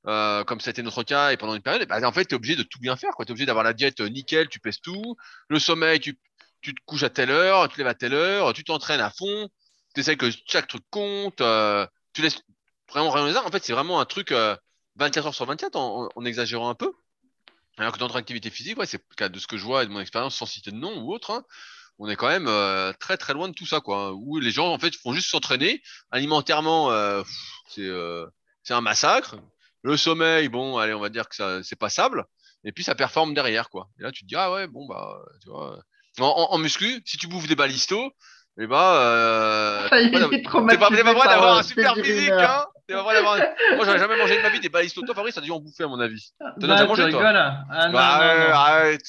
euh, 0.07 0.45
comme 0.45 0.61
été 0.65 0.83
notre 0.85 1.03
cas 1.03 1.33
et 1.33 1.37
pendant 1.37 1.57
une 1.57 1.63
période, 1.63 1.89
bah, 1.89 1.99
en 2.07 2.13
fait, 2.13 2.27
tu 2.27 2.35
es 2.35 2.37
obligé 2.37 2.55
de 2.55 2.63
tout 2.63 2.79
bien 2.79 2.95
faire. 2.95 3.11
Tu 3.19 3.25
es 3.25 3.31
obligé 3.31 3.47
d'avoir 3.47 3.65
la 3.65 3.73
diète 3.73 4.01
nickel, 4.01 4.49
tu 4.49 4.61
pèses 4.61 4.81
tout. 4.81 5.17
Le 5.49 5.59
sommeil, 5.59 5.99
tu, 5.99 6.17
tu 6.61 6.75
te 6.75 6.81
couches 6.85 7.03
à 7.03 7.11
telle 7.11 7.31
heure, 7.31 7.67
tu 7.69 7.75
te 7.75 7.79
lèves 7.79 7.89
à 7.89 7.95
telle 7.95 8.15
heure, 8.15 8.53
tu 8.53 8.63
t'entraînes 8.63 9.01
à 9.01 9.11
fond, 9.11 9.49
tu 9.97 10.01
essaies 10.01 10.17
que 10.17 10.31
chaque 10.47 10.69
truc 10.69 10.85
compte, 10.91 11.41
euh, 11.41 11.87
tu 12.13 12.23
laisses 12.23 12.43
vraiment 12.91 13.11
rien 13.11 13.35
arts. 13.35 13.47
En 13.47 13.51
fait, 13.51 13.65
c'est 13.65 13.73
vraiment 13.73 13.99
un 13.99 14.05
truc 14.05 14.31
euh, 14.31 14.55
24 14.97 15.27
heures 15.27 15.35
sur 15.35 15.47
24 15.47 15.75
en, 15.77 16.25
exagérant 16.25 16.69
un 16.69 16.75
peu. 16.75 16.93
Alors 17.79 17.93
que 17.93 17.99
dans 17.99 18.07
notre 18.07 18.17
activité 18.17 18.51
physique, 18.51 18.79
ouais, 18.79 18.87
c'est 18.87 19.03
le 19.11 19.15
cas 19.17 19.29
de 19.29 19.39
ce 19.39 19.47
que 19.47 19.57
je 19.57 19.65
vois 19.65 19.83
et 19.83 19.87
de 19.87 19.91
mon 19.93 20.01
expérience 20.01 20.37
sans 20.37 20.47
citer 20.47 20.71
de 20.71 20.77
nom 20.77 21.03
ou 21.03 21.13
autre, 21.13 21.31
hein, 21.31 21.45
on 21.99 22.09
est 22.09 22.17
quand 22.17 22.29
même 22.29 22.47
euh, 22.47 22.93
très 23.01 23.17
très 23.17 23.33
loin 23.33 23.49
de 23.49 23.55
tout 23.55 23.67
ça, 23.67 23.81
quoi. 23.81 24.09
hein, 24.09 24.11
Où 24.13 24.39
les 24.39 24.51
gens 24.51 24.73
en 24.73 24.79
fait 24.79 24.95
font 24.97 25.13
juste 25.13 25.31
s'entraîner 25.31 25.83
alimentairement, 26.11 26.91
euh, 26.91 27.23
c'est 27.69 27.83
euh, 27.83 28.27
c'est 28.63 28.75
un 28.75 28.81
massacre. 28.83 29.37
Le 29.83 29.97
sommeil, 29.97 30.49
bon, 30.49 30.79
allez, 30.79 30.95
on 30.95 31.01
va 31.01 31.09
dire 31.09 31.29
que 31.29 31.63
c'est 31.63 31.77
passable. 31.77 32.25
Et 32.65 32.73
puis 32.73 32.85
ça 32.85 32.95
performe 32.95 33.35
derrière, 33.35 33.71
quoi. 33.71 33.89
Et 33.99 34.03
là, 34.03 34.13
tu 34.13 34.23
te 34.25 34.27
dis 34.29 34.37
ah 34.37 34.53
ouais, 34.53 34.67
bon 34.67 34.87
bah, 34.87 35.19
tu 35.43 35.49
vois. 35.49 35.81
En, 36.19 36.25
en, 36.25 36.53
en 36.55 36.59
muscu, 36.59 37.03
si 37.05 37.19
tu 37.19 37.29
bouffes 37.29 37.47
des 37.47 37.57
balistos, 37.57 38.11
et 38.59 38.67
bah, 38.67 38.97
euh, 39.01 39.89
Ça 39.89 39.97
t'es 39.99 40.11
pas- 40.11 40.61
pas, 40.61 40.77
pas 40.79 41.15
par, 41.15 41.29
d'avoir 41.29 41.57
euh, 41.57 41.61
un 41.61 41.63
super 41.63 41.95
physique, 41.95 42.31
hein. 42.31 42.65
T'es 42.89 42.95
pas 42.95 43.03
prêt 43.05 43.15
d'avoir. 43.15 43.37
Moi, 43.77 43.85
j'aurais 43.85 43.99
jamais 43.99 44.17
mangé 44.17 44.37
de 44.37 44.43
ma 44.43 44.49
vie 44.49 44.61
des 44.61 44.69
balistos. 44.69 45.03
Toi, 45.05 45.15
Fabrice, 45.15 45.35
t'as 45.35 45.41
dû 45.41 45.51
en 45.51 45.61
bouffer 45.61 45.85
à 45.85 45.89
mon 45.89 45.99
avis. 46.01 46.31
T'en 46.39 46.47
as 46.47 46.53
Bah, 46.67 46.73
déjà 46.75 46.87
mangé, 46.87 47.11
toi. 47.11 47.23
Ah, 47.71 47.87
non, 47.89 47.93
Bah, 47.93 48.19
non, 48.23 48.49
non. 48.49 48.55
arrête. 48.55 49.03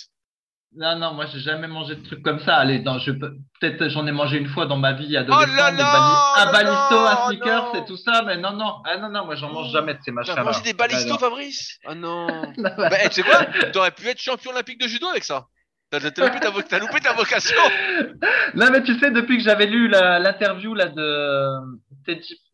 Non, 0.76 0.96
non, 0.98 1.14
moi 1.14 1.26
j'ai 1.26 1.40
jamais 1.40 1.68
mangé 1.68 1.96
de 1.96 2.04
trucs 2.06 2.22
comme 2.22 2.40
ça. 2.40 2.58
Allez, 2.58 2.80
dans, 2.80 3.00
je 3.00 3.12
peut-être 3.12 3.88
j'en 3.88 4.06
ai 4.06 4.12
mangé 4.12 4.38
une 4.38 4.50
fois 4.50 4.66
dans 4.68 4.78
ma 4.78 4.94
vie 4.94 5.16
à 5.18 5.24
Oh 5.28 5.30
là 5.32 5.72
là 5.72 6.34
un 6.36 6.52
balisto, 6.52 6.96
là 7.04 7.24
un 7.24 7.28
sneaker, 7.30 7.64
non. 7.64 7.72
c'est 7.74 7.86
tout 7.86 7.98
ça, 7.98 8.22
mais 8.24 8.38
non, 8.38 8.52
non, 8.52 8.76
ah 8.86 8.98
non, 8.98 9.10
non, 9.10 9.26
moi 9.26 9.36
j'en 9.36 9.50
mange 9.52 9.72
jamais 9.72 9.94
de 9.96 10.00
ces 10.04 10.12
machins. 10.12 10.36
T'as 10.36 10.44
mangé 10.44 10.62
des 10.62 10.74
balistos, 10.74 11.18
Fabrice? 11.18 11.80
Ah 11.86 11.96
non 11.96 12.28
Bah, 12.58 12.90
eh, 13.04 13.08
tu 13.10 13.16
sais 13.16 13.24
quoi? 13.24 13.46
T'aurais 13.74 13.92
pu 13.92 14.08
être 14.08 14.20
champion 14.20 14.52
olympique 14.52 14.80
de 14.80 14.88
judo 14.88 15.08
avec 15.08 15.24
ça. 15.24 15.48
T'as 15.90 16.00
loupé, 16.00 16.64
ta 16.64 16.80
loupé 16.80 17.00
vocation. 17.16 17.62
Non, 18.56 18.68
mais 18.72 18.82
tu 18.84 18.98
sais, 19.00 19.12
depuis 19.12 19.38
que 19.38 19.44
j'avais 19.44 19.68
lu 19.68 19.88
l'interview 19.88 20.74
là 20.74 20.88
de 20.88 21.78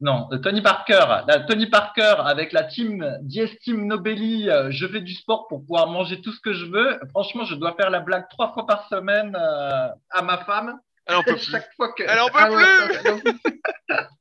non, 0.02 0.28
de 0.32 0.38
Tony 0.38 0.62
Parker, 0.62 1.06
Tony 1.48 1.68
Parker 1.68 2.16
avec 2.26 2.52
la 2.52 2.64
team 2.64 3.06
Dies 3.22 3.58
Team 3.64 3.86
Nobeli, 3.88 4.50
euh, 4.50 4.72
je 4.72 4.88
fais 4.88 5.02
du 5.02 5.14
sport 5.14 5.48
pour 5.48 5.62
pouvoir 5.62 5.88
manger 5.88 6.22
tout 6.22 6.32
ce 6.32 6.40
que 6.40 6.54
je 6.54 6.66
veux. 6.66 7.00
Franchement, 7.12 7.46
je 7.46 7.56
dois 7.56 7.76
faire 7.76 7.90
la 7.90 8.00
blague 8.00 8.28
trois 8.30 8.52
fois 8.54 8.66
par 8.66 8.88
semaine 8.88 9.36
euh, 9.40 9.88
à 10.12 10.22
ma 10.24 10.38
femme. 10.40 10.80
Elle 11.06 11.16
en 11.16 11.24
peut 11.24 11.34
plus. 11.36 11.52
Chaque 11.52 11.70
fois 11.76 11.94
que. 11.94 12.04
Elle 12.04 12.20
en 12.20 12.28
peut 12.28 12.40
Ah 12.40 12.48
plus 12.48 14.14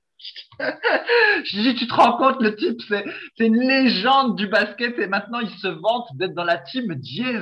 Je 1.45 1.61
dis, 1.61 1.75
tu 1.75 1.87
te 1.87 1.95
rends 1.95 2.17
compte, 2.17 2.41
le 2.41 2.55
type, 2.55 2.81
c'est, 2.89 3.05
une 3.39 3.61
légende 3.61 4.37
du 4.37 4.47
basket 4.47 4.99
et 4.99 5.07
maintenant 5.07 5.41
il 5.41 5.51
se 5.51 5.69
vante 5.69 6.09
d'être 6.15 6.35
dans 6.35 6.45
la 6.45 6.59
team 6.59 6.95
Diez, 6.95 7.41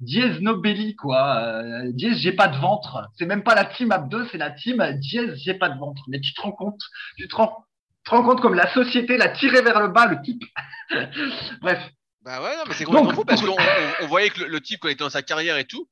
Diez 0.00 0.40
Nobeli, 0.40 0.96
quoi. 0.96 1.36
Euh, 1.36 1.90
Diez, 1.92 2.14
j'ai 2.14 2.32
pas 2.32 2.48
de 2.48 2.56
ventre. 2.56 3.08
C'est 3.18 3.26
même 3.26 3.42
pas 3.42 3.54
la 3.54 3.64
team 3.64 3.92
Abdo, 3.92 4.24
c'est 4.26 4.38
la 4.38 4.50
team 4.50 4.84
Diez, 5.00 5.36
j'ai 5.36 5.54
pas 5.54 5.68
de 5.68 5.78
ventre. 5.78 6.02
Mais 6.08 6.20
tu 6.20 6.34
te 6.34 6.40
rends 6.40 6.52
compte, 6.52 6.80
tu 7.16 7.28
te 7.28 7.34
rends, 7.36 7.64
tu 8.04 8.10
te 8.10 8.16
rends 8.16 8.24
compte 8.24 8.40
comme 8.40 8.54
la 8.54 8.72
société 8.72 9.16
l'a 9.16 9.28
tiré 9.28 9.62
vers 9.62 9.80
le 9.80 9.88
bas, 9.88 10.06
le 10.06 10.20
type. 10.22 10.44
Bref. 11.60 11.80
Bah 12.22 12.42
ouais, 12.42 12.56
non, 12.56 12.64
mais 12.66 12.74
c'est 12.74 12.84
complètement 12.84 13.14
fou 13.14 13.24
parce 13.24 13.40
qu'on 13.40 13.52
on, 13.52 14.02
on 14.02 14.06
voyait 14.06 14.28
que 14.28 14.40
le, 14.40 14.48
le 14.48 14.60
type, 14.60 14.80
quand 14.80 14.88
il 14.88 14.92
était 14.92 15.04
dans 15.04 15.10
sa 15.10 15.22
carrière 15.22 15.56
et 15.56 15.64
tout, 15.64 15.88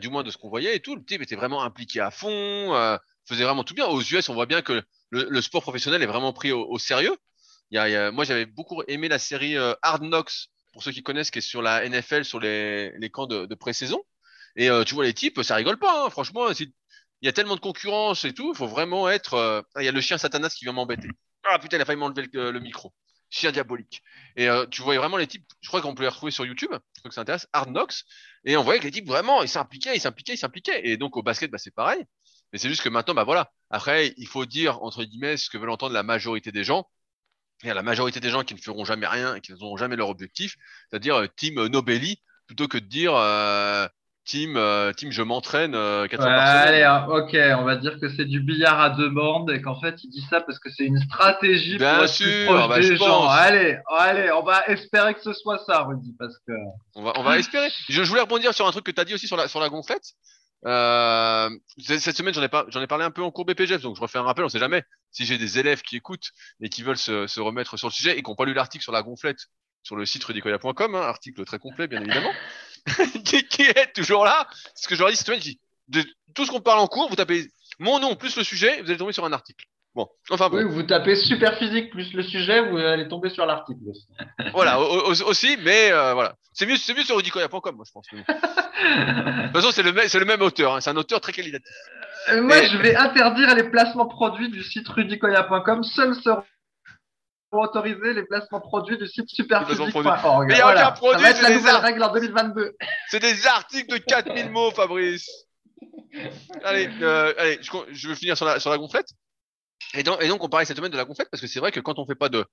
du 0.00 0.08
moins 0.08 0.22
de 0.22 0.30
ce 0.30 0.38
qu'on 0.38 0.48
voyait 0.48 0.76
et 0.76 0.80
tout, 0.80 0.96
le 0.96 1.04
type 1.04 1.22
était 1.22 1.36
vraiment 1.36 1.62
impliqué 1.62 2.00
à 2.00 2.10
fond, 2.10 2.28
euh, 2.30 2.96
faisait 3.26 3.44
vraiment 3.44 3.64
tout 3.64 3.74
bien. 3.74 3.86
Aux 3.86 4.00
US, 4.00 4.28
on 4.28 4.34
voit 4.34 4.46
bien 4.46 4.62
que 4.62 4.82
le, 5.10 5.40
sport 5.40 5.62
professionnel 5.62 6.02
est 6.02 6.06
vraiment 6.06 6.32
pris 6.32 6.52
au, 6.52 6.78
sérieux. 6.78 7.16
Il 7.70 7.76
y 7.76 7.78
a, 7.78 8.10
moi, 8.10 8.24
j'avais 8.24 8.46
beaucoup 8.46 8.82
aimé 8.88 9.08
la 9.08 9.18
série 9.18 9.56
euh, 9.56 9.74
Hard 9.82 10.02
Knocks, 10.02 10.48
pour 10.72 10.82
ceux 10.82 10.92
qui 10.92 11.02
connaissent, 11.02 11.30
qui 11.30 11.38
est 11.38 11.42
sur 11.42 11.62
la 11.62 11.88
NFL, 11.88 12.24
sur 12.24 12.40
les, 12.40 12.92
les 12.98 13.10
camps 13.10 13.26
de, 13.26 13.46
de 13.46 13.54
pré-saison. 13.54 14.02
Et 14.56 14.70
euh, 14.70 14.84
tu 14.84 14.94
vois, 14.94 15.04
les 15.04 15.14
types, 15.14 15.42
ça 15.42 15.54
rigole 15.54 15.78
pas, 15.78 16.04
hein, 16.04 16.10
franchement. 16.10 16.50
Il 16.50 17.26
y 17.26 17.28
a 17.28 17.32
tellement 17.32 17.54
de 17.54 17.60
concurrence 17.60 18.24
et 18.24 18.34
tout, 18.34 18.52
il 18.54 18.56
faut 18.56 18.66
vraiment 18.66 19.08
être. 19.08 19.64
ah, 19.74 19.82
Il 19.82 19.84
y 19.84 19.88
a 19.88 19.92
le 19.92 20.00
chien 20.00 20.18
Satanas 20.18 20.50
qui 20.50 20.64
vient 20.64 20.72
m'embêter. 20.72 21.08
Ah 21.50 21.58
putain, 21.58 21.76
il 21.76 21.80
a 21.80 21.84
failli 21.84 21.98
m'enlever 21.98 22.28
le, 22.32 22.50
le 22.50 22.60
micro. 22.60 22.92
Chien 23.30 23.52
diabolique. 23.52 24.02
Et 24.36 24.48
tu 24.70 24.82
voyais 24.82 24.98
vraiment 24.98 25.16
les 25.16 25.26
types, 25.26 25.46
je 25.60 25.68
crois 25.68 25.80
qu'on 25.80 25.94
peut 25.94 26.02
les 26.02 26.08
retrouver 26.08 26.32
sur 26.32 26.44
YouTube, 26.44 26.70
crois 27.02 27.08
que 27.08 27.14
ça 27.14 27.22
intéresse, 27.22 27.46
Hard 27.52 27.70
Knocks. 27.70 28.04
Et 28.44 28.56
on 28.56 28.62
voyait 28.62 28.80
que 28.80 28.84
les 28.84 28.90
types, 28.90 29.06
vraiment, 29.06 29.42
ils 29.42 29.48
s'impliquaient, 29.48 29.96
ils 29.96 30.00
s'impliquaient, 30.00 30.34
ils 30.34 30.38
s'impliquaient. 30.38 30.86
Et 30.88 30.96
donc 30.96 31.16
au 31.16 31.22
basket, 31.22 31.50
bah, 31.50 31.58
c'est 31.58 31.74
pareil. 31.74 32.04
Mais 32.52 32.58
c'est 32.58 32.68
juste 32.68 32.82
que 32.82 32.88
maintenant, 32.88 33.14
bah 33.14 33.24
voilà. 33.24 33.50
Après, 33.70 34.14
il 34.16 34.26
faut 34.26 34.44
dire, 34.46 34.82
entre 34.82 35.04
guillemets, 35.04 35.36
ce 35.36 35.48
que 35.48 35.58
veulent 35.58 35.70
entendre 35.70 35.94
la 35.94 36.02
majorité 36.02 36.52
des 36.52 36.64
gens. 36.64 36.86
Il 37.62 37.68
y 37.68 37.70
a 37.70 37.74
la 37.74 37.82
majorité 37.82 38.18
des 38.20 38.30
gens 38.30 38.42
qui 38.42 38.54
ne 38.54 38.60
feront 38.60 38.84
jamais 38.84 39.06
rien 39.06 39.36
et 39.36 39.40
qui 39.40 39.52
n'auront 39.52 39.76
jamais 39.76 39.96
leur 39.96 40.08
objectif, 40.08 40.56
c'est-à-dire 40.90 41.14
euh, 41.14 41.26
team 41.36 41.64
Nobeli, 41.68 42.20
plutôt 42.46 42.66
que 42.66 42.76
de 42.76 42.86
dire 42.86 43.14
euh, 43.14 43.86
team, 44.24 44.56
euh, 44.56 44.92
team 44.92 45.12
je 45.12 45.22
m'entraîne 45.22 45.74
euh, 45.74 46.06
quatre 46.08 46.24
Ouais, 46.24 46.28
allez, 46.28 46.82
hein, 46.82 47.06
ok, 47.08 47.36
on 47.58 47.64
va 47.64 47.76
dire 47.76 47.98
que 48.00 48.08
c'est 48.08 48.24
du 48.24 48.40
billard 48.40 48.80
à 48.80 48.90
deux 48.90 49.10
bandes 49.10 49.50
et 49.50 49.62
qu'en 49.62 49.80
fait 49.80 50.02
il 50.04 50.10
dit 50.10 50.24
ça 50.28 50.40
parce 50.40 50.58
que 50.58 50.70
c'est 50.70 50.84
une 50.84 50.98
stratégie 50.98 51.78
Bien 51.78 51.94
pour 51.94 52.04
être 52.04 52.16
plus 52.16 52.44
sûr, 52.44 52.54
proche 52.54 52.68
bah, 52.68 52.76
des 52.76 52.82
je 52.82 52.94
gens. 52.96 53.06
pense. 53.06 53.30
Allez, 53.32 53.78
allez, 53.96 54.32
on 54.32 54.42
va 54.42 54.66
espérer 54.66 55.14
que 55.14 55.22
ce 55.22 55.32
soit 55.32 55.58
ça, 55.66 55.82
Rudy, 55.82 56.14
parce 56.18 56.36
que 56.46 56.52
On 56.94 57.02
va, 57.02 57.12
on 57.16 57.22
va 57.22 57.38
espérer. 57.38 57.68
Je, 57.88 58.02
je 58.02 58.08
voulais 58.08 58.20
rebondir 58.22 58.52
sur 58.54 58.66
un 58.66 58.70
truc 58.70 58.84
que 58.84 58.90
tu 58.90 59.00
as 59.00 59.04
dit 59.04 59.14
aussi 59.14 59.26
sur 59.26 59.36
la, 59.36 59.48
sur 59.48 59.60
la 59.60 59.68
gonflette. 59.68 60.12
Euh, 60.64 61.50
cette 61.78 62.16
semaine, 62.16 62.34
j'en 62.34 62.42
ai, 62.42 62.86
parlé 62.86 63.04
un 63.04 63.10
peu 63.10 63.22
en 63.22 63.30
cours 63.30 63.44
BPGF, 63.44 63.82
donc 63.82 63.96
je 63.96 64.00
refais 64.00 64.18
un 64.18 64.22
rappel, 64.22 64.44
on 64.44 64.48
sait 64.48 64.60
jamais 64.60 64.84
si 65.10 65.24
j'ai 65.26 65.36
des 65.36 65.58
élèves 65.58 65.82
qui 65.82 65.96
écoutent 65.96 66.30
et 66.60 66.68
qui 66.68 66.82
veulent 66.82 66.98
se, 66.98 67.40
remettre 67.40 67.76
sur 67.76 67.88
le 67.88 67.92
sujet 67.92 68.16
et 68.16 68.22
qui 68.22 68.30
n'ont 68.30 68.36
pas 68.36 68.44
lu 68.44 68.54
l'article 68.54 68.82
sur 68.82 68.92
la 68.92 69.02
gonflette 69.02 69.48
sur 69.82 69.96
le 69.96 70.06
site 70.06 70.22
rudicoya.com, 70.22 70.94
hein, 70.94 71.00
article 71.00 71.44
très 71.44 71.58
complet, 71.58 71.88
bien 71.88 72.00
évidemment, 72.00 72.32
qui, 73.24 73.62
est 73.62 73.92
toujours 73.92 74.24
là. 74.24 74.48
Ce 74.76 74.86
que 74.86 74.94
ai 74.94 75.10
dit 75.10 75.16
cette 75.16 75.26
semaine, 75.26 75.40
je 75.40 75.50
dis, 75.50 75.60
de 75.88 76.04
tout 76.34 76.46
ce 76.46 76.52
qu'on 76.52 76.60
parle 76.60 76.78
en 76.78 76.86
cours, 76.86 77.08
vous 77.08 77.16
tapez 77.16 77.50
mon 77.80 77.98
nom 77.98 78.14
plus 78.14 78.36
le 78.36 78.44
sujet, 78.44 78.80
vous 78.80 78.88
allez 78.88 78.98
tomber 78.98 79.12
sur 79.12 79.24
un 79.24 79.32
article. 79.32 79.66
Bon, 79.94 80.08
enfin 80.30 80.48
bon. 80.48 80.56
oui, 80.56 80.64
vous 80.64 80.84
tapez 80.84 81.16
super 81.16 81.58
physique 81.58 81.90
plus 81.90 82.14
le 82.14 82.22
sujet, 82.22 82.62
vous 82.66 82.78
allez 82.78 83.08
tomber 83.08 83.28
sur 83.28 83.44
l'article. 83.44 83.80
aussi. 83.90 84.06
Voilà, 84.54 84.80
au- 84.80 85.10
au- 85.10 85.22
aussi, 85.28 85.58
mais 85.62 85.92
euh, 85.92 86.14
voilà. 86.14 86.34
C'est 86.54 86.64
mieux, 86.66 86.76
c'est 86.76 86.94
mieux 86.94 87.02
sur 87.04 87.16
rudicoya.com, 87.16 87.76
moi, 87.76 87.84
je 87.86 87.92
pense. 87.92 88.06
bon. 88.10 88.18
De 88.18 89.42
toute 89.46 89.52
façon, 89.52 89.70
c'est 89.70 89.82
le, 89.82 89.92
c'est 90.08 90.18
le 90.18 90.24
même 90.24 90.40
auteur, 90.42 90.74
hein, 90.74 90.80
c'est 90.80 90.90
un 90.90 90.96
auteur 90.96 91.20
très 91.20 91.32
qualitatif. 91.32 91.66
Euh, 92.30 92.40
moi, 92.42 92.58
Et- 92.58 92.68
je 92.68 92.76
vais 92.78 92.96
interdire 92.96 93.54
les 93.54 93.64
placements 93.64 94.06
produits 94.06 94.48
du 94.50 94.62
site 94.62 94.88
rudicoya.com. 94.88 95.82
Seuls 95.82 96.14
seront 96.14 96.42
autorisés 97.52 98.14
les 98.14 98.22
placements 98.24 98.60
produits 98.60 98.96
du 98.96 99.06
site 99.06 99.28
superphysique.org. 99.28 100.48
Mais 100.48 100.56
y 100.56 100.60
a 100.62 100.72
aucun 100.72 100.92
produit, 100.92 101.22
c'est 101.34 101.42
la 101.42 101.48
des 101.50 101.54
2022. 102.12 102.72
C'est 103.08 103.20
des 103.20 103.46
articles 103.46 103.92
de 103.92 103.98
4000 103.98 104.50
mots, 104.50 104.70
Fabrice. 104.70 105.28
Allez, 106.64 106.88
euh, 107.02 107.32
allez 107.38 107.58
je, 107.60 107.70
je 107.90 108.08
vais 108.08 108.14
finir 108.14 108.36
sur 108.36 108.46
la, 108.46 108.58
sur 108.60 108.70
la 108.70 108.78
gonflette. 108.78 109.08
Et 109.94 110.02
donc, 110.02 110.22
et 110.22 110.28
donc, 110.28 110.42
on 110.42 110.48
parlait 110.48 110.66
cette 110.66 110.76
semaine 110.76 110.90
de 110.92 110.96
la 110.96 111.04
gonflette 111.04 111.28
parce 111.30 111.40
que 111.40 111.46
c'est 111.46 111.60
vrai 111.60 111.72
que 111.72 111.80
quand 111.80 111.98
on 111.98 112.06
fait 112.06 112.14
pas 112.14 112.28
de, 112.28 112.44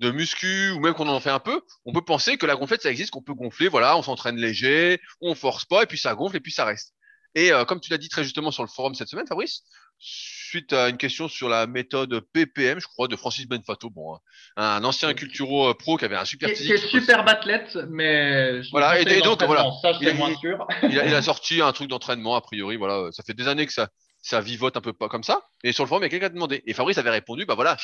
de 0.00 0.10
muscu 0.10 0.70
ou 0.70 0.80
même 0.80 0.94
quand 0.94 1.04
on 1.06 1.10
en 1.10 1.20
fait 1.20 1.30
un 1.30 1.38
peu, 1.40 1.60
on 1.84 1.92
peut 1.92 2.04
penser 2.04 2.36
que 2.36 2.46
la 2.46 2.56
gonflette 2.56 2.82
ça 2.82 2.90
existe, 2.90 3.10
qu'on 3.10 3.22
peut 3.22 3.34
gonfler, 3.34 3.68
voilà, 3.68 3.96
on 3.96 4.02
s'entraîne 4.02 4.36
léger, 4.36 5.00
on 5.20 5.34
force 5.34 5.64
pas 5.64 5.82
et 5.82 5.86
puis 5.86 5.98
ça 5.98 6.14
gonfle 6.14 6.36
et 6.36 6.40
puis 6.40 6.52
ça 6.52 6.64
reste. 6.64 6.92
Et 7.34 7.52
euh, 7.52 7.64
comme 7.66 7.80
tu 7.80 7.90
l'as 7.90 7.98
dit 7.98 8.08
très 8.08 8.24
justement 8.24 8.50
sur 8.50 8.62
le 8.62 8.68
forum 8.68 8.94
cette 8.94 9.08
semaine, 9.08 9.26
Fabrice, 9.26 9.62
suite 9.98 10.72
à 10.72 10.88
une 10.88 10.96
question 10.96 11.28
sur 11.28 11.48
la 11.48 11.66
méthode 11.66 12.20
PPM, 12.32 12.80
je 12.80 12.86
crois, 12.86 13.08
de 13.08 13.16
Francis 13.16 13.46
Benfato, 13.46 13.90
bon, 13.90 14.14
hein, 14.14 14.20
un 14.56 14.84
ancien 14.84 15.12
culturo 15.14 15.68
euh, 15.68 15.74
pro 15.74 15.96
qui 15.96 16.04
avait 16.06 16.16
un 16.16 16.24
super 16.24 16.48
est, 16.48 16.52
qui 16.54 16.62
physique. 16.64 16.74
est 16.74 16.88
super 16.88 17.28
athlète, 17.28 17.76
mais 17.90 18.62
je 18.62 18.70
Voilà, 18.70 19.00
et- 19.00 19.04
donc, 19.04 19.38
d'entraînement. 19.38 19.78
Ça, 19.80 19.92
Il 20.00 20.14
moins 20.14 20.34
sûr. 20.36 20.66
il 20.82 20.98
a, 20.98 21.06
il 21.06 21.14
a 21.14 21.20
sorti 21.22 21.60
un 21.60 21.72
truc 21.72 21.88
d'entraînement, 21.88 22.36
a 22.36 22.40
priori, 22.40 22.76
voilà. 22.76 23.10
Ça 23.12 23.22
fait 23.22 23.34
des 23.34 23.48
années 23.48 23.66
que 23.66 23.72
ça, 23.72 23.88
ça 24.26 24.40
vivote 24.40 24.76
un 24.76 24.80
peu 24.80 24.92
pas 24.92 25.08
comme 25.08 25.22
ça. 25.22 25.42
Et 25.62 25.72
sur 25.72 25.84
le 25.84 25.88
forum, 25.88 26.02
il 26.02 26.06
y 26.06 26.08
a 26.08 26.10
quelqu'un 26.10 26.26
qui 26.26 26.32
a 26.32 26.34
demandé. 26.34 26.62
Et 26.66 26.74
Fabrice 26.74 26.98
avait 26.98 27.10
répondu, 27.10 27.46
bah 27.46 27.54
voilà, 27.54 27.76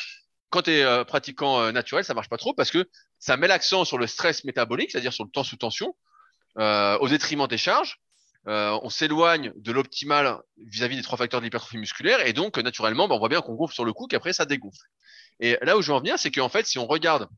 quand 0.49 0.63
tu 0.63 0.71
es 0.71 1.05
pratiquant 1.05 1.61
euh, 1.61 1.71
naturel, 1.71 2.03
ça 2.03 2.13
marche 2.13 2.27
pas 2.27 2.37
trop 2.37 2.53
parce 2.53 2.69
que 2.69 2.89
ça 3.17 3.37
met 3.37 3.47
l'accent 3.47 3.85
sur 3.85 3.97
le 3.97 4.07
stress 4.07 4.43
métabolique, 4.43 4.91
c'est-à-dire 4.91 5.13
sur 5.13 5.23
le 5.23 5.29
temps 5.29 5.45
sous 5.45 5.55
tension, 5.55 5.95
euh, 6.57 6.97
au 6.97 7.07
détriment 7.07 7.47
des 7.47 7.57
charges. 7.57 8.01
Euh, 8.47 8.77
on 8.83 8.89
s'éloigne 8.89 9.53
de 9.55 9.71
l'optimal 9.71 10.37
vis-à-vis 10.57 10.97
des 10.97 11.01
trois 11.01 11.17
facteurs 11.17 11.39
de 11.39 11.45
l'hypertrophie 11.45 11.77
musculaire 11.77 12.27
et 12.27 12.33
donc 12.33 12.57
euh, 12.57 12.61
naturellement, 12.61 13.07
bah, 13.07 13.15
on 13.15 13.19
voit 13.19 13.29
bien 13.29 13.39
qu'on 13.39 13.53
gonfle 13.53 13.73
sur 13.73 13.85
le 13.85 13.93
coup, 13.93 14.07
qu'après 14.07 14.33
ça 14.33 14.45
dégonfle. 14.45 14.85
Et 15.39 15.57
là 15.61 15.77
où 15.77 15.81
je 15.81 15.87
veux 15.87 15.93
en 15.93 15.99
venir, 15.99 16.19
c'est 16.19 16.29
qu'en 16.29 16.49
fait, 16.49 16.67
si 16.67 16.77
on 16.77 16.85
regarde 16.85 17.29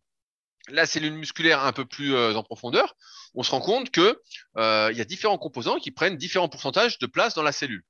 la 0.70 0.86
cellule 0.86 1.14
musculaire 1.14 1.64
un 1.64 1.74
peu 1.74 1.86
plus 1.86 2.16
euh, 2.16 2.34
en 2.34 2.44
profondeur, 2.44 2.96
on 3.36 3.44
se 3.44 3.52
rend 3.52 3.62
compte 3.62 3.92
que 3.92 4.20
euh, 4.58 4.90
il 4.92 4.98
y 4.98 5.02
a 5.02 5.06
différents 5.06 5.38
composants 5.38 5.78
qui 5.78 5.92
prennent 5.92 6.18
différents 6.18 6.50
pourcentages 6.50 6.98
de 7.00 7.06
place 7.06 7.34
dans 7.36 7.44
la 7.44 7.52
cellule. 7.52 7.84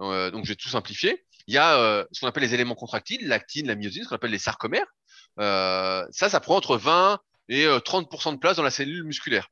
Euh, 0.00 0.30
donc 0.30 0.44
je 0.44 0.50
vais 0.50 0.56
tout 0.56 0.68
simplifier. 0.68 1.24
Il 1.46 1.54
y 1.54 1.58
a 1.58 1.78
euh, 1.78 2.04
ce 2.12 2.20
qu'on 2.20 2.26
appelle 2.26 2.42
les 2.42 2.54
éléments 2.54 2.74
contractiles, 2.74 3.26
l'actine, 3.28 3.66
la 3.66 3.76
myosine, 3.76 4.04
ce 4.04 4.08
qu'on 4.08 4.16
appelle 4.16 4.30
les 4.30 4.38
sarcomères. 4.38 4.86
Euh, 5.38 6.04
ça, 6.10 6.28
ça 6.28 6.40
prend 6.40 6.56
entre 6.56 6.76
20 6.76 7.20
et 7.48 7.66
euh, 7.66 7.78
30% 7.78 8.32
de 8.34 8.38
place 8.38 8.56
dans 8.56 8.62
la 8.62 8.70
cellule 8.70 9.04
musculaire. 9.04 9.48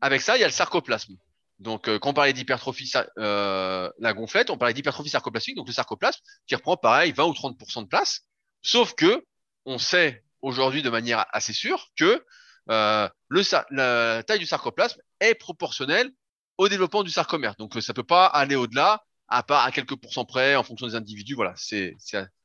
Avec 0.00 0.20
ça, 0.20 0.36
il 0.36 0.40
y 0.40 0.44
a 0.44 0.46
le 0.46 0.52
sarcoplasme. 0.52 1.16
Donc, 1.58 1.88
euh, 1.88 1.98
quand 1.98 2.10
on 2.10 2.14
parlait 2.14 2.32
d'hypertrophie, 2.32 2.90
euh, 3.18 3.90
la 3.98 4.12
gonflette, 4.12 4.50
on 4.50 4.58
parlait 4.58 4.74
d'hypertrophie 4.74 5.10
sarcoplasmique, 5.10 5.56
donc 5.56 5.66
le 5.66 5.72
sarcoplasme 5.72 6.20
qui 6.46 6.54
reprend 6.54 6.76
pareil 6.76 7.12
20 7.12 7.24
ou 7.24 7.32
30% 7.32 7.82
de 7.82 7.88
place. 7.88 8.20
Sauf 8.62 8.94
que 8.94 9.24
on 9.64 9.78
sait 9.78 10.24
aujourd'hui 10.40 10.82
de 10.82 10.90
manière 10.90 11.26
assez 11.32 11.52
sûre 11.52 11.88
que 11.96 12.24
euh, 12.70 13.08
le, 13.28 13.42
la 13.70 14.22
taille 14.22 14.38
du 14.38 14.46
sarcoplasme 14.46 15.00
est 15.20 15.34
proportionnelle 15.34 16.10
au 16.58 16.68
développement 16.68 17.02
du 17.02 17.10
sarcomère. 17.10 17.56
Donc, 17.56 17.76
euh, 17.76 17.80
ça 17.80 17.92
peut 17.92 18.04
pas 18.04 18.26
aller 18.26 18.54
au-delà, 18.54 19.02
à 19.28 19.42
part 19.42 19.64
à 19.64 19.72
quelques 19.72 19.96
pourcents 19.96 20.24
près, 20.24 20.56
en 20.56 20.62
fonction 20.62 20.86
des 20.86 20.94
individus. 20.94 21.34
Voilà, 21.34 21.54
c'est, 21.56 21.96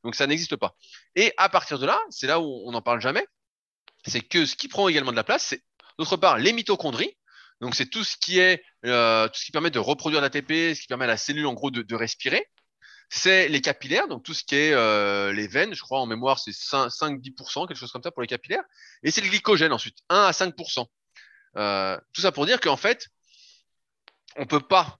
donc 0.02 0.14
ça 0.14 0.26
n'existe 0.26 0.56
pas. 0.56 0.76
Et 1.16 1.32
à 1.36 1.48
partir 1.48 1.78
de 1.78 1.86
là, 1.86 2.00
c'est 2.10 2.26
là 2.26 2.40
où 2.40 2.62
on 2.66 2.72
n'en 2.72 2.82
parle 2.82 3.00
jamais, 3.00 3.26
c'est 4.06 4.20
que 4.20 4.46
ce 4.46 4.54
qui 4.54 4.68
prend 4.68 4.88
également 4.88 5.10
de 5.10 5.16
la 5.16 5.24
place, 5.24 5.46
c'est 5.46 5.62
d'autre 5.98 6.16
part 6.16 6.38
les 6.38 6.52
mitochondries. 6.52 7.16
Donc 7.60 7.74
c'est 7.74 7.86
tout 7.86 8.04
ce 8.04 8.16
qui 8.16 8.38
est 8.38 8.62
euh, 8.84 9.28
tout 9.28 9.38
ce 9.38 9.44
qui 9.46 9.52
permet 9.52 9.70
de 9.70 9.78
reproduire 9.78 10.20
l'ATP, 10.20 10.74
ce 10.74 10.80
qui 10.80 10.86
permet 10.86 11.04
à 11.04 11.08
la 11.08 11.16
cellule 11.16 11.46
en 11.46 11.54
gros 11.54 11.70
de, 11.70 11.94
respirer. 11.94 12.46
C'est 13.10 13.48
les 13.48 13.60
capillaires, 13.60 14.08
donc 14.08 14.24
tout 14.24 14.34
ce 14.34 14.42
qui 14.44 14.56
est 14.56 14.72
euh, 14.72 15.32
les 15.32 15.46
veines, 15.46 15.74
je 15.74 15.80
crois 15.82 16.00
en 16.00 16.06
mémoire 16.06 16.38
c'est 16.38 16.50
5-10%, 16.50 17.68
quelque 17.68 17.76
chose 17.76 17.92
comme 17.92 18.02
ça 18.02 18.10
pour 18.10 18.22
les 18.22 18.28
capillaires. 18.28 18.64
Et 19.02 19.10
c'est 19.10 19.20
le 19.20 19.28
glycogène 19.28 19.72
ensuite, 19.72 19.98
1 20.08 20.16
à 20.24 20.30
5%. 20.32 20.86
Euh, 21.56 21.98
tout 22.12 22.20
ça 22.20 22.32
pour 22.32 22.46
dire 22.46 22.60
qu'en 22.60 22.76
fait, 22.76 23.08
on 24.36 24.46
peut 24.46 24.60
pas 24.60 24.98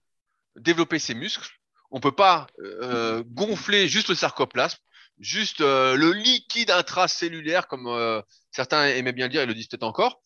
développer 0.55 0.99
ses 0.99 1.13
muscles, 1.13 1.49
on 1.95 2.01
peut 2.01 2.11
pas 2.11 2.47
euh, 2.59 3.23
gonfler 3.25 3.87
juste 3.87 4.09
le 4.09 4.15
sarcoplasme, 4.15 4.77
juste 5.17 5.61
euh, 5.61 5.95
le 5.95 6.11
liquide 6.11 6.69
intracellulaire, 6.69 7.69
comme 7.69 7.87
euh, 7.87 8.21
certains 8.51 8.87
aimaient 8.87 9.13
bien 9.13 9.27
le 9.27 9.31
dire 9.31 9.41
et 9.41 9.45
le 9.45 9.53
disent 9.53 9.69
peut-être 9.69 9.83
encore, 9.83 10.21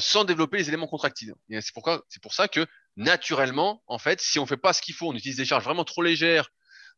sans 0.00 0.24
développer 0.24 0.58
les 0.58 0.66
éléments 0.66 0.88
contractiles. 0.88 1.32
C'est 1.60 1.72
pour 2.20 2.34
ça 2.34 2.48
que 2.48 2.66
naturellement, 2.96 3.84
en 3.86 3.98
fait, 3.98 4.20
si 4.20 4.40
on 4.40 4.46
fait 4.46 4.56
pas 4.56 4.72
ce 4.72 4.82
qu'il 4.82 4.94
faut, 4.94 5.06
on 5.06 5.14
utilise 5.14 5.36
des 5.36 5.44
charges 5.44 5.62
vraiment 5.62 5.84
trop 5.84 6.02
légères, 6.02 6.48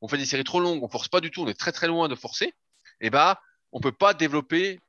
on 0.01 0.09
fait 0.09 0.17
des 0.17 0.25
séries 0.25 0.45
trop 0.45 0.61
longues, 0.61 0.83
on 0.83 0.89
force 0.89 1.09
pas 1.09 1.21
du 1.21 1.31
tout, 1.31 1.43
on 1.43 1.49
est 1.49 1.59
très 1.59 1.73
très 1.73 1.87
loin 1.87 2.09
de 2.09 2.15
forcer, 2.15 2.47
et 2.47 2.55
eh 3.09 3.11
bah 3.11 3.43
on 3.73 3.81
peut 3.81 3.93
pas 3.93 4.13
se 4.13 4.17
développer 4.17 4.81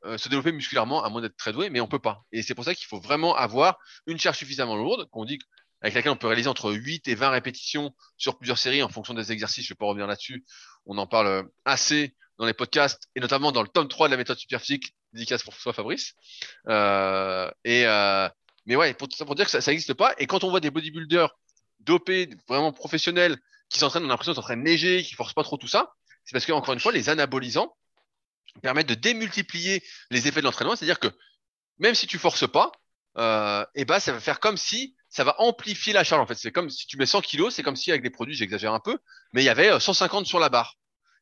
musculairement 0.54 1.04
à 1.04 1.10
moins 1.10 1.20
d'être 1.20 1.36
très 1.36 1.52
doué, 1.52 1.70
mais 1.70 1.82
on 1.82 1.88
peut 1.88 2.00
pas. 2.00 2.24
Et 2.32 2.42
c'est 2.42 2.56
pour 2.56 2.64
ça 2.64 2.74
qu'il 2.74 2.88
faut 2.88 3.02
vraiment 3.02 3.36
avoir 3.36 3.80
une 4.08 4.18
charge 4.18 4.38
suffisamment 4.38 4.78
lourde, 4.78 5.10
qu'on 5.12 5.26
dit 5.26 5.40
avec 5.82 5.94
laquelle 5.94 6.12
on 6.12 6.18
peut 6.18 6.28
réaliser 6.28 6.50
entre 6.50 6.72
8 6.72 7.08
et 7.08 7.16
20 7.16 7.30
répétitions 7.30 7.94
sur 8.18 8.38
plusieurs 8.38 8.58
séries 8.58 8.84
en 8.84 8.90
fonction 8.90 9.14
des 9.14 9.32
exercices. 9.32 9.66
Je 9.66 9.74
vais 9.74 9.78
pas 9.78 9.86
revenir 9.86 10.08
là-dessus. 10.08 10.44
On 10.86 10.98
en 10.98 11.08
parle 11.08 11.48
assez 11.66 12.16
dans 12.38 12.46
les 12.46 12.54
podcasts 12.54 13.10
et 13.16 13.20
notamment 13.20 13.52
dans 13.52 13.62
le 13.62 13.68
tome 13.68 13.88
3 13.88 14.08
de 14.08 14.12
la 14.12 14.18
méthode 14.18 14.38
superphysique, 14.38 14.96
dédicace 15.14 15.44
pour 15.44 15.54
soi 15.54 15.74
Fabrice. 15.74 16.14
Euh, 16.68 17.50
et 17.64 17.86
euh, 17.86 18.28
mais 18.66 18.76
ouais, 18.76 18.94
pour, 18.94 19.08
pour 19.08 19.36
dire 19.36 19.50
que 19.50 19.62
ça 19.62 19.72
n'existe 19.72 19.94
pas. 19.94 20.14
Et 20.18 20.28
quand 20.28 20.44
on 20.44 20.50
voit 20.50 20.60
des 20.60 20.70
bodybuilders 20.70 21.36
dopés, 21.80 22.30
vraiment 22.48 22.72
professionnels, 22.72 23.38
qui 23.70 23.80
s'entraînent, 23.80 24.04
on 24.04 24.08
a 24.08 24.10
l'impression 24.10 24.34
qu'ils 24.34 24.42
s'entraînent 24.42 24.64
léger, 24.64 25.04
qui 25.04 25.14
forcent 25.14 25.34
pas 25.34 25.44
trop 25.44 25.58
tout 25.58 25.68
ça. 25.68 25.94
C'est 26.26 26.34
parce 26.34 26.46
que 26.46 26.52
encore 26.52 26.74
une 26.74 26.80
fois, 26.80 26.92
les 26.92 27.10
anabolisants 27.10 27.76
permettent 28.62 28.90
de 28.90 28.96
démultiplier 28.96 29.84
les 30.12 30.28
effets 30.28 30.42
de 30.42 30.46
l'entraînement. 30.46 30.76
C'est-à-dire 30.76 31.00
que 31.00 31.08
même 31.78 31.96
si 31.96 32.08
tu 32.08 32.18
forces 32.18 32.50
pas, 32.50 32.72
euh, 33.18 33.64
et 33.76 33.82
eh 33.82 33.86
ben 33.86 34.00
ça 34.00 34.12
va 34.12 34.20
faire 34.20 34.40
comme 34.40 34.58
si 34.58 34.96
ça 35.10 35.24
va 35.24 35.36
amplifier 35.40 35.94
la 35.94 36.04
charge. 36.04 36.22
En 36.22 36.26
fait, 36.26 36.36
c'est 36.36 36.52
comme 36.52 36.70
si 36.70 36.88
tu 36.88 36.98
mets 36.98 37.06
100 37.06 37.22
kilos, 37.22 37.54
c'est 37.54 37.64
comme 37.64 37.76
si 37.76 37.92
avec 37.92 38.04
des 38.04 38.10
produits, 38.10 38.36
j'exagère 38.36 38.74
un 38.74 38.80
peu, 38.80 38.98
mais 39.34 39.42
il 39.42 39.46
y 39.46 39.50
avait 39.50 39.80
150 39.80 40.26
sur 40.26 40.40
la 40.40 40.50
barre. 40.50 40.78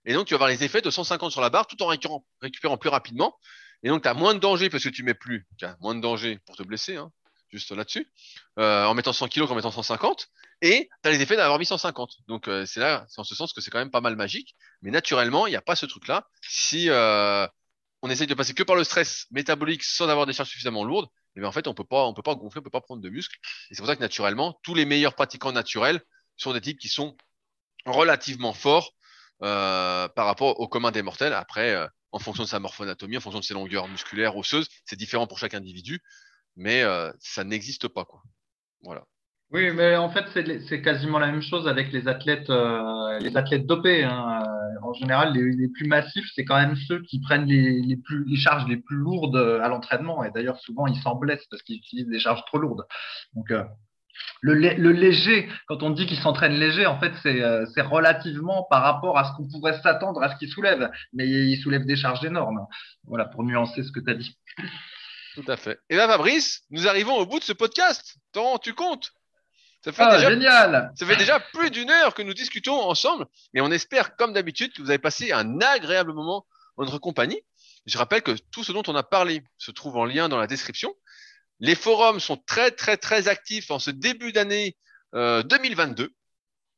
Et 0.05 0.13
donc, 0.13 0.25
tu 0.25 0.33
vas 0.33 0.37
avoir 0.37 0.49
les 0.49 0.63
effets 0.63 0.81
de 0.81 0.89
150 0.89 1.31
sur 1.31 1.41
la 1.41 1.49
barre 1.49 1.67
tout 1.67 1.81
en 1.83 1.87
récupérant, 1.87 2.77
plus 2.77 2.89
rapidement. 2.89 3.37
Et 3.83 3.89
donc, 3.89 4.03
tu 4.03 4.07
as 4.07 4.13
moins 4.13 4.33
de 4.33 4.39
danger 4.39 4.69
parce 4.69 4.83
que 4.83 4.89
tu 4.89 5.03
mets 5.03 5.13
plus, 5.13 5.45
tu 5.57 5.65
as 5.65 5.75
moins 5.81 5.95
de 5.95 6.01
danger 6.01 6.39
pour 6.45 6.55
te 6.55 6.63
blesser, 6.63 6.95
hein, 6.95 7.11
juste 7.51 7.71
là-dessus, 7.71 8.11
euh, 8.57 8.85
en 8.85 8.93
mettant 8.93 9.13
100 9.13 9.27
kilos 9.27 9.49
qu'en 9.49 9.55
mettant 9.55 9.71
150. 9.71 10.29
Et 10.61 10.89
tu 11.03 11.09
as 11.09 11.11
les 11.11 11.21
effets 11.21 11.35
d'avoir 11.35 11.59
mis 11.59 11.65
150. 11.65 12.19
Donc, 12.27 12.47
euh, 12.47 12.65
c'est 12.65 12.79
là, 12.79 13.05
c'est 13.09 13.19
en 13.19 13.23
ce 13.23 13.35
sens 13.35 13.53
que 13.53 13.61
c'est 13.61 13.69
quand 13.69 13.79
même 13.79 13.91
pas 13.91 14.01
mal 14.01 14.15
magique. 14.15 14.55
Mais 14.81 14.91
naturellement, 14.91 15.45
il 15.45 15.51
n'y 15.51 15.57
a 15.57 15.61
pas 15.61 15.75
ce 15.75 15.85
truc-là. 15.85 16.27
Si 16.41 16.89
euh, 16.89 17.45
on 18.07 18.09
essaye 18.09 18.27
de 18.27 18.33
passer 18.33 18.53
que 18.53 18.63
par 18.63 18.75
le 18.75 18.83
stress 18.83 19.27
métabolique 19.31 19.83
sans 19.83 20.07
avoir 20.07 20.25
des 20.25 20.33
charges 20.33 20.49
suffisamment 20.49 20.83
lourdes, 20.83 21.09
eh 21.35 21.45
en 21.45 21.51
fait, 21.51 21.67
on 21.67 21.71
on 21.71 21.73
peut 21.73 21.83
pas 22.23 22.35
gonfler, 22.35 22.59
on 22.59 22.63
peut 22.63 22.69
pas 22.69 22.81
prendre 22.81 23.01
de 23.01 23.09
muscles. 23.09 23.37
Et 23.69 23.75
c'est 23.75 23.81
pour 23.81 23.87
ça 23.87 23.95
que 23.95 24.01
naturellement, 24.01 24.59
tous 24.63 24.73
les 24.73 24.85
meilleurs 24.85 25.13
pratiquants 25.13 25.51
naturels 25.51 26.01
sont 26.35 26.53
des 26.53 26.61
types 26.61 26.79
qui 26.79 26.87
sont 26.87 27.15
relativement 27.85 28.53
forts 28.53 28.93
euh, 29.43 30.07
par 30.09 30.25
rapport 30.25 30.59
au 30.59 30.67
commun 30.67 30.91
des 30.91 31.01
mortels. 31.01 31.33
Après, 31.33 31.73
euh, 31.73 31.87
en 32.11 32.19
fonction 32.19 32.43
de 32.43 32.49
sa 32.49 32.59
morphoanatomie, 32.59 33.17
en 33.17 33.21
fonction 33.21 33.39
de 33.39 33.45
ses 33.45 33.53
longueurs 33.53 33.87
musculaires, 33.87 34.35
osseuses, 34.35 34.67
c'est 34.85 34.95
différent 34.95 35.27
pour 35.27 35.37
chaque 35.37 35.53
individu, 35.53 36.01
mais 36.55 36.81
euh, 36.81 37.11
ça 37.19 37.43
n'existe 37.43 37.87
pas. 37.87 38.05
Quoi. 38.05 38.23
Voilà. 38.81 39.05
Oui, 39.51 39.71
mais 39.71 39.95
en 39.95 40.09
fait, 40.09 40.25
c'est 40.67 40.81
quasiment 40.81 41.19
la 41.19 41.27
même 41.27 41.41
chose 41.41 41.67
avec 41.67 41.93
les 41.93 42.07
athlètes, 42.07 42.49
les 42.49 43.37
athlètes 43.37 43.65
dopés. 43.65 44.03
Hein. 44.03 44.43
En 44.83 44.93
général, 44.93 45.33
les, 45.33 45.67
plus 45.69 45.87
massifs, 45.87 46.29
c'est 46.35 46.43
quand 46.43 46.57
même 46.57 46.75
ceux 46.75 47.01
qui 47.03 47.21
prennent 47.21 47.45
les, 47.45 47.81
les, 47.81 47.97
plus, 47.97 48.25
les 48.25 48.37
charges 48.37 48.67
les 48.67 48.77
plus 48.77 48.97
lourdes 48.97 49.37
à 49.37 49.69
l'entraînement. 49.69 50.23
Et 50.25 50.31
d'ailleurs, 50.31 50.59
souvent, 50.59 50.85
ils 50.87 50.99
s'en 51.01 51.15
blessent 51.15 51.47
parce 51.49 51.63
qu'ils 51.63 51.77
utilisent 51.77 52.09
des 52.09 52.19
charges 52.19 52.43
trop 52.45 52.57
lourdes. 52.57 52.85
Donc, 53.35 53.51
le, 54.41 54.91
léger, 54.91 55.49
quand 55.67 55.83
on 55.83 55.89
dit 55.89 56.05
qu'il 56.05 56.17
s'entraîne 56.17 56.53
léger, 56.53 56.85
en 56.85 56.99
fait, 56.99 57.13
euh, 57.25 57.65
c'est 57.73 57.81
relativement 57.81 58.67
par 58.69 58.83
rapport 58.83 59.17
à 59.17 59.25
ce 59.25 59.35
qu'on 59.35 59.47
pourrait 59.47 59.79
s'attendre 59.81 60.21
à 60.21 60.31
ce 60.31 60.37
qu'il 60.37 60.49
soulève. 60.49 60.89
Mais 61.13 61.27
il 61.27 61.57
soulève 61.57 61.85
des 61.85 61.95
charges 61.95 62.23
énormes. 62.23 62.65
Voilà, 63.05 63.25
pour 63.25 63.43
nuancer 63.43 63.83
ce 63.83 63.91
que 63.91 63.99
tu 63.99 64.09
as 64.09 64.15
dit. 64.15 64.37
Tout 65.35 65.45
à 65.47 65.57
fait. 65.57 65.79
Et 65.89 65.95
là, 65.95 66.07
Fabrice, 66.07 66.63
nous 66.71 66.87
arrivons 66.87 67.15
au 67.15 67.25
bout 67.25 67.39
de 67.39 67.43
ce 67.43 67.53
podcast. 67.53 68.17
Tant 68.31 68.57
tu 68.57 68.73
comptes 68.73 69.11
ça 69.87 69.93
fait, 69.93 70.03
ah, 70.03 70.17
déjà, 70.17 70.29
génial 70.29 70.91
ça 70.95 71.05
fait 71.05 71.15
déjà 71.15 71.39
plus 71.39 71.71
d'une 71.71 71.89
heure 71.89 72.13
que 72.13 72.21
nous 72.21 72.33
discutons 72.33 72.77
ensemble. 72.81 73.25
Et 73.53 73.61
on 73.61 73.71
espère, 73.71 74.17
comme 74.17 74.33
d'habitude, 74.33 74.73
que 74.73 74.81
vous 74.81 74.89
avez 74.89 74.99
passé 74.99 75.31
un 75.31 75.61
agréable 75.61 76.11
moment 76.11 76.45
en 76.75 76.83
notre 76.83 76.99
compagnie. 76.99 77.41
Je 77.85 77.97
rappelle 77.97 78.21
que 78.21 78.31
tout 78.51 78.65
ce 78.65 78.73
dont 78.73 78.83
on 78.87 78.95
a 78.95 79.03
parlé 79.03 79.43
se 79.57 79.71
trouve 79.71 79.95
en 79.95 80.03
lien 80.03 80.27
dans 80.27 80.39
la 80.39 80.47
description. 80.47 80.93
Les 81.61 81.73
forums 81.73 82.19
sont 82.19 82.35
très, 82.35 82.71
très, 82.71 82.97
très 82.97 83.29
actifs 83.29 83.71
en 83.71 83.79
ce 83.79 83.89
début 83.89 84.33
d'année 84.33 84.75
2022. 85.13 86.03
Euh, 86.03 86.09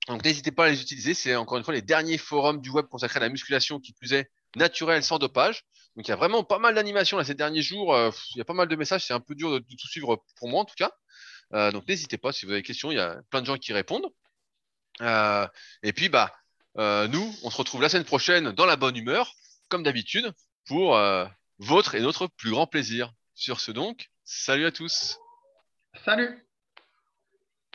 Donc 0.07 0.23
n'hésitez 0.23 0.51
pas 0.51 0.65
à 0.65 0.69
les 0.69 0.79
utiliser. 0.79 1.15
C'est 1.15 1.35
encore 1.35 1.57
une 1.57 1.63
fois 1.63 1.73
les 1.73 1.81
derniers 1.81 2.19
forums 2.19 2.61
du 2.61 2.69
web 2.69 2.85
consacrés 2.85 3.17
à 3.17 3.21
la 3.21 3.29
musculation 3.29 3.79
qui 3.79 3.93
plus 3.93 4.13
est 4.13 4.29
naturelle, 4.55 5.03
sans 5.03 5.17
dopage. 5.17 5.63
Donc 5.95 6.07
il 6.07 6.11
y 6.11 6.13
a 6.13 6.15
vraiment 6.15 6.43
pas 6.43 6.59
mal 6.59 6.75
d'animations 6.75 7.17
là 7.17 7.23
ces 7.23 7.33
derniers 7.33 7.63
jours. 7.63 7.95
Euh, 7.95 8.11
il 8.35 8.37
y 8.37 8.41
a 8.41 8.45
pas 8.45 8.53
mal 8.53 8.67
de 8.67 8.75
messages. 8.75 9.03
C'est 9.03 9.13
un 9.13 9.19
peu 9.19 9.33
dur 9.33 9.51
de, 9.51 9.57
tout 9.57 9.87
suivre 9.87 10.23
pour 10.37 10.47
moi 10.47 10.61
en 10.61 10.65
tout 10.65 10.75
cas. 10.77 10.91
Euh, 11.53 11.71
donc 11.71 11.87
n'hésitez 11.87 12.17
pas 12.17 12.31
si 12.31 12.45
vous 12.45 12.51
avez 12.51 12.61
des 12.61 12.67
questions. 12.67 12.91
Il 12.91 12.95
y 12.95 13.01
a 13.01 13.21
plein 13.29 13.41
de 13.41 13.45
gens 13.45 13.57
qui 13.57 13.73
répondent. 13.73 14.07
et 15.01 15.93
puis 15.93 16.09
bah 16.09 16.33
nous, 16.75 17.35
on 17.43 17.49
se 17.49 17.57
retrouve 17.57 17.81
la 17.81 17.89
semaine 17.89 18.05
prochaine 18.05 18.51
dans 18.51 18.65
la 18.65 18.75
bonne 18.75 18.95
humeur, 18.95 19.33
comme 19.67 19.83
d'habitude, 19.83 20.31
pour 20.65 20.99
votre 21.57 21.95
et 21.95 22.01
notre 22.01 22.27
plus 22.27 22.51
grand 22.51 22.67
plaisir. 22.67 23.11
Sur 23.35 23.61
ce 23.61 23.71
donc, 23.71 24.09
Salut 24.31 24.67
à 24.67 24.71
tous. 24.71 25.19
Salut. 26.05 26.48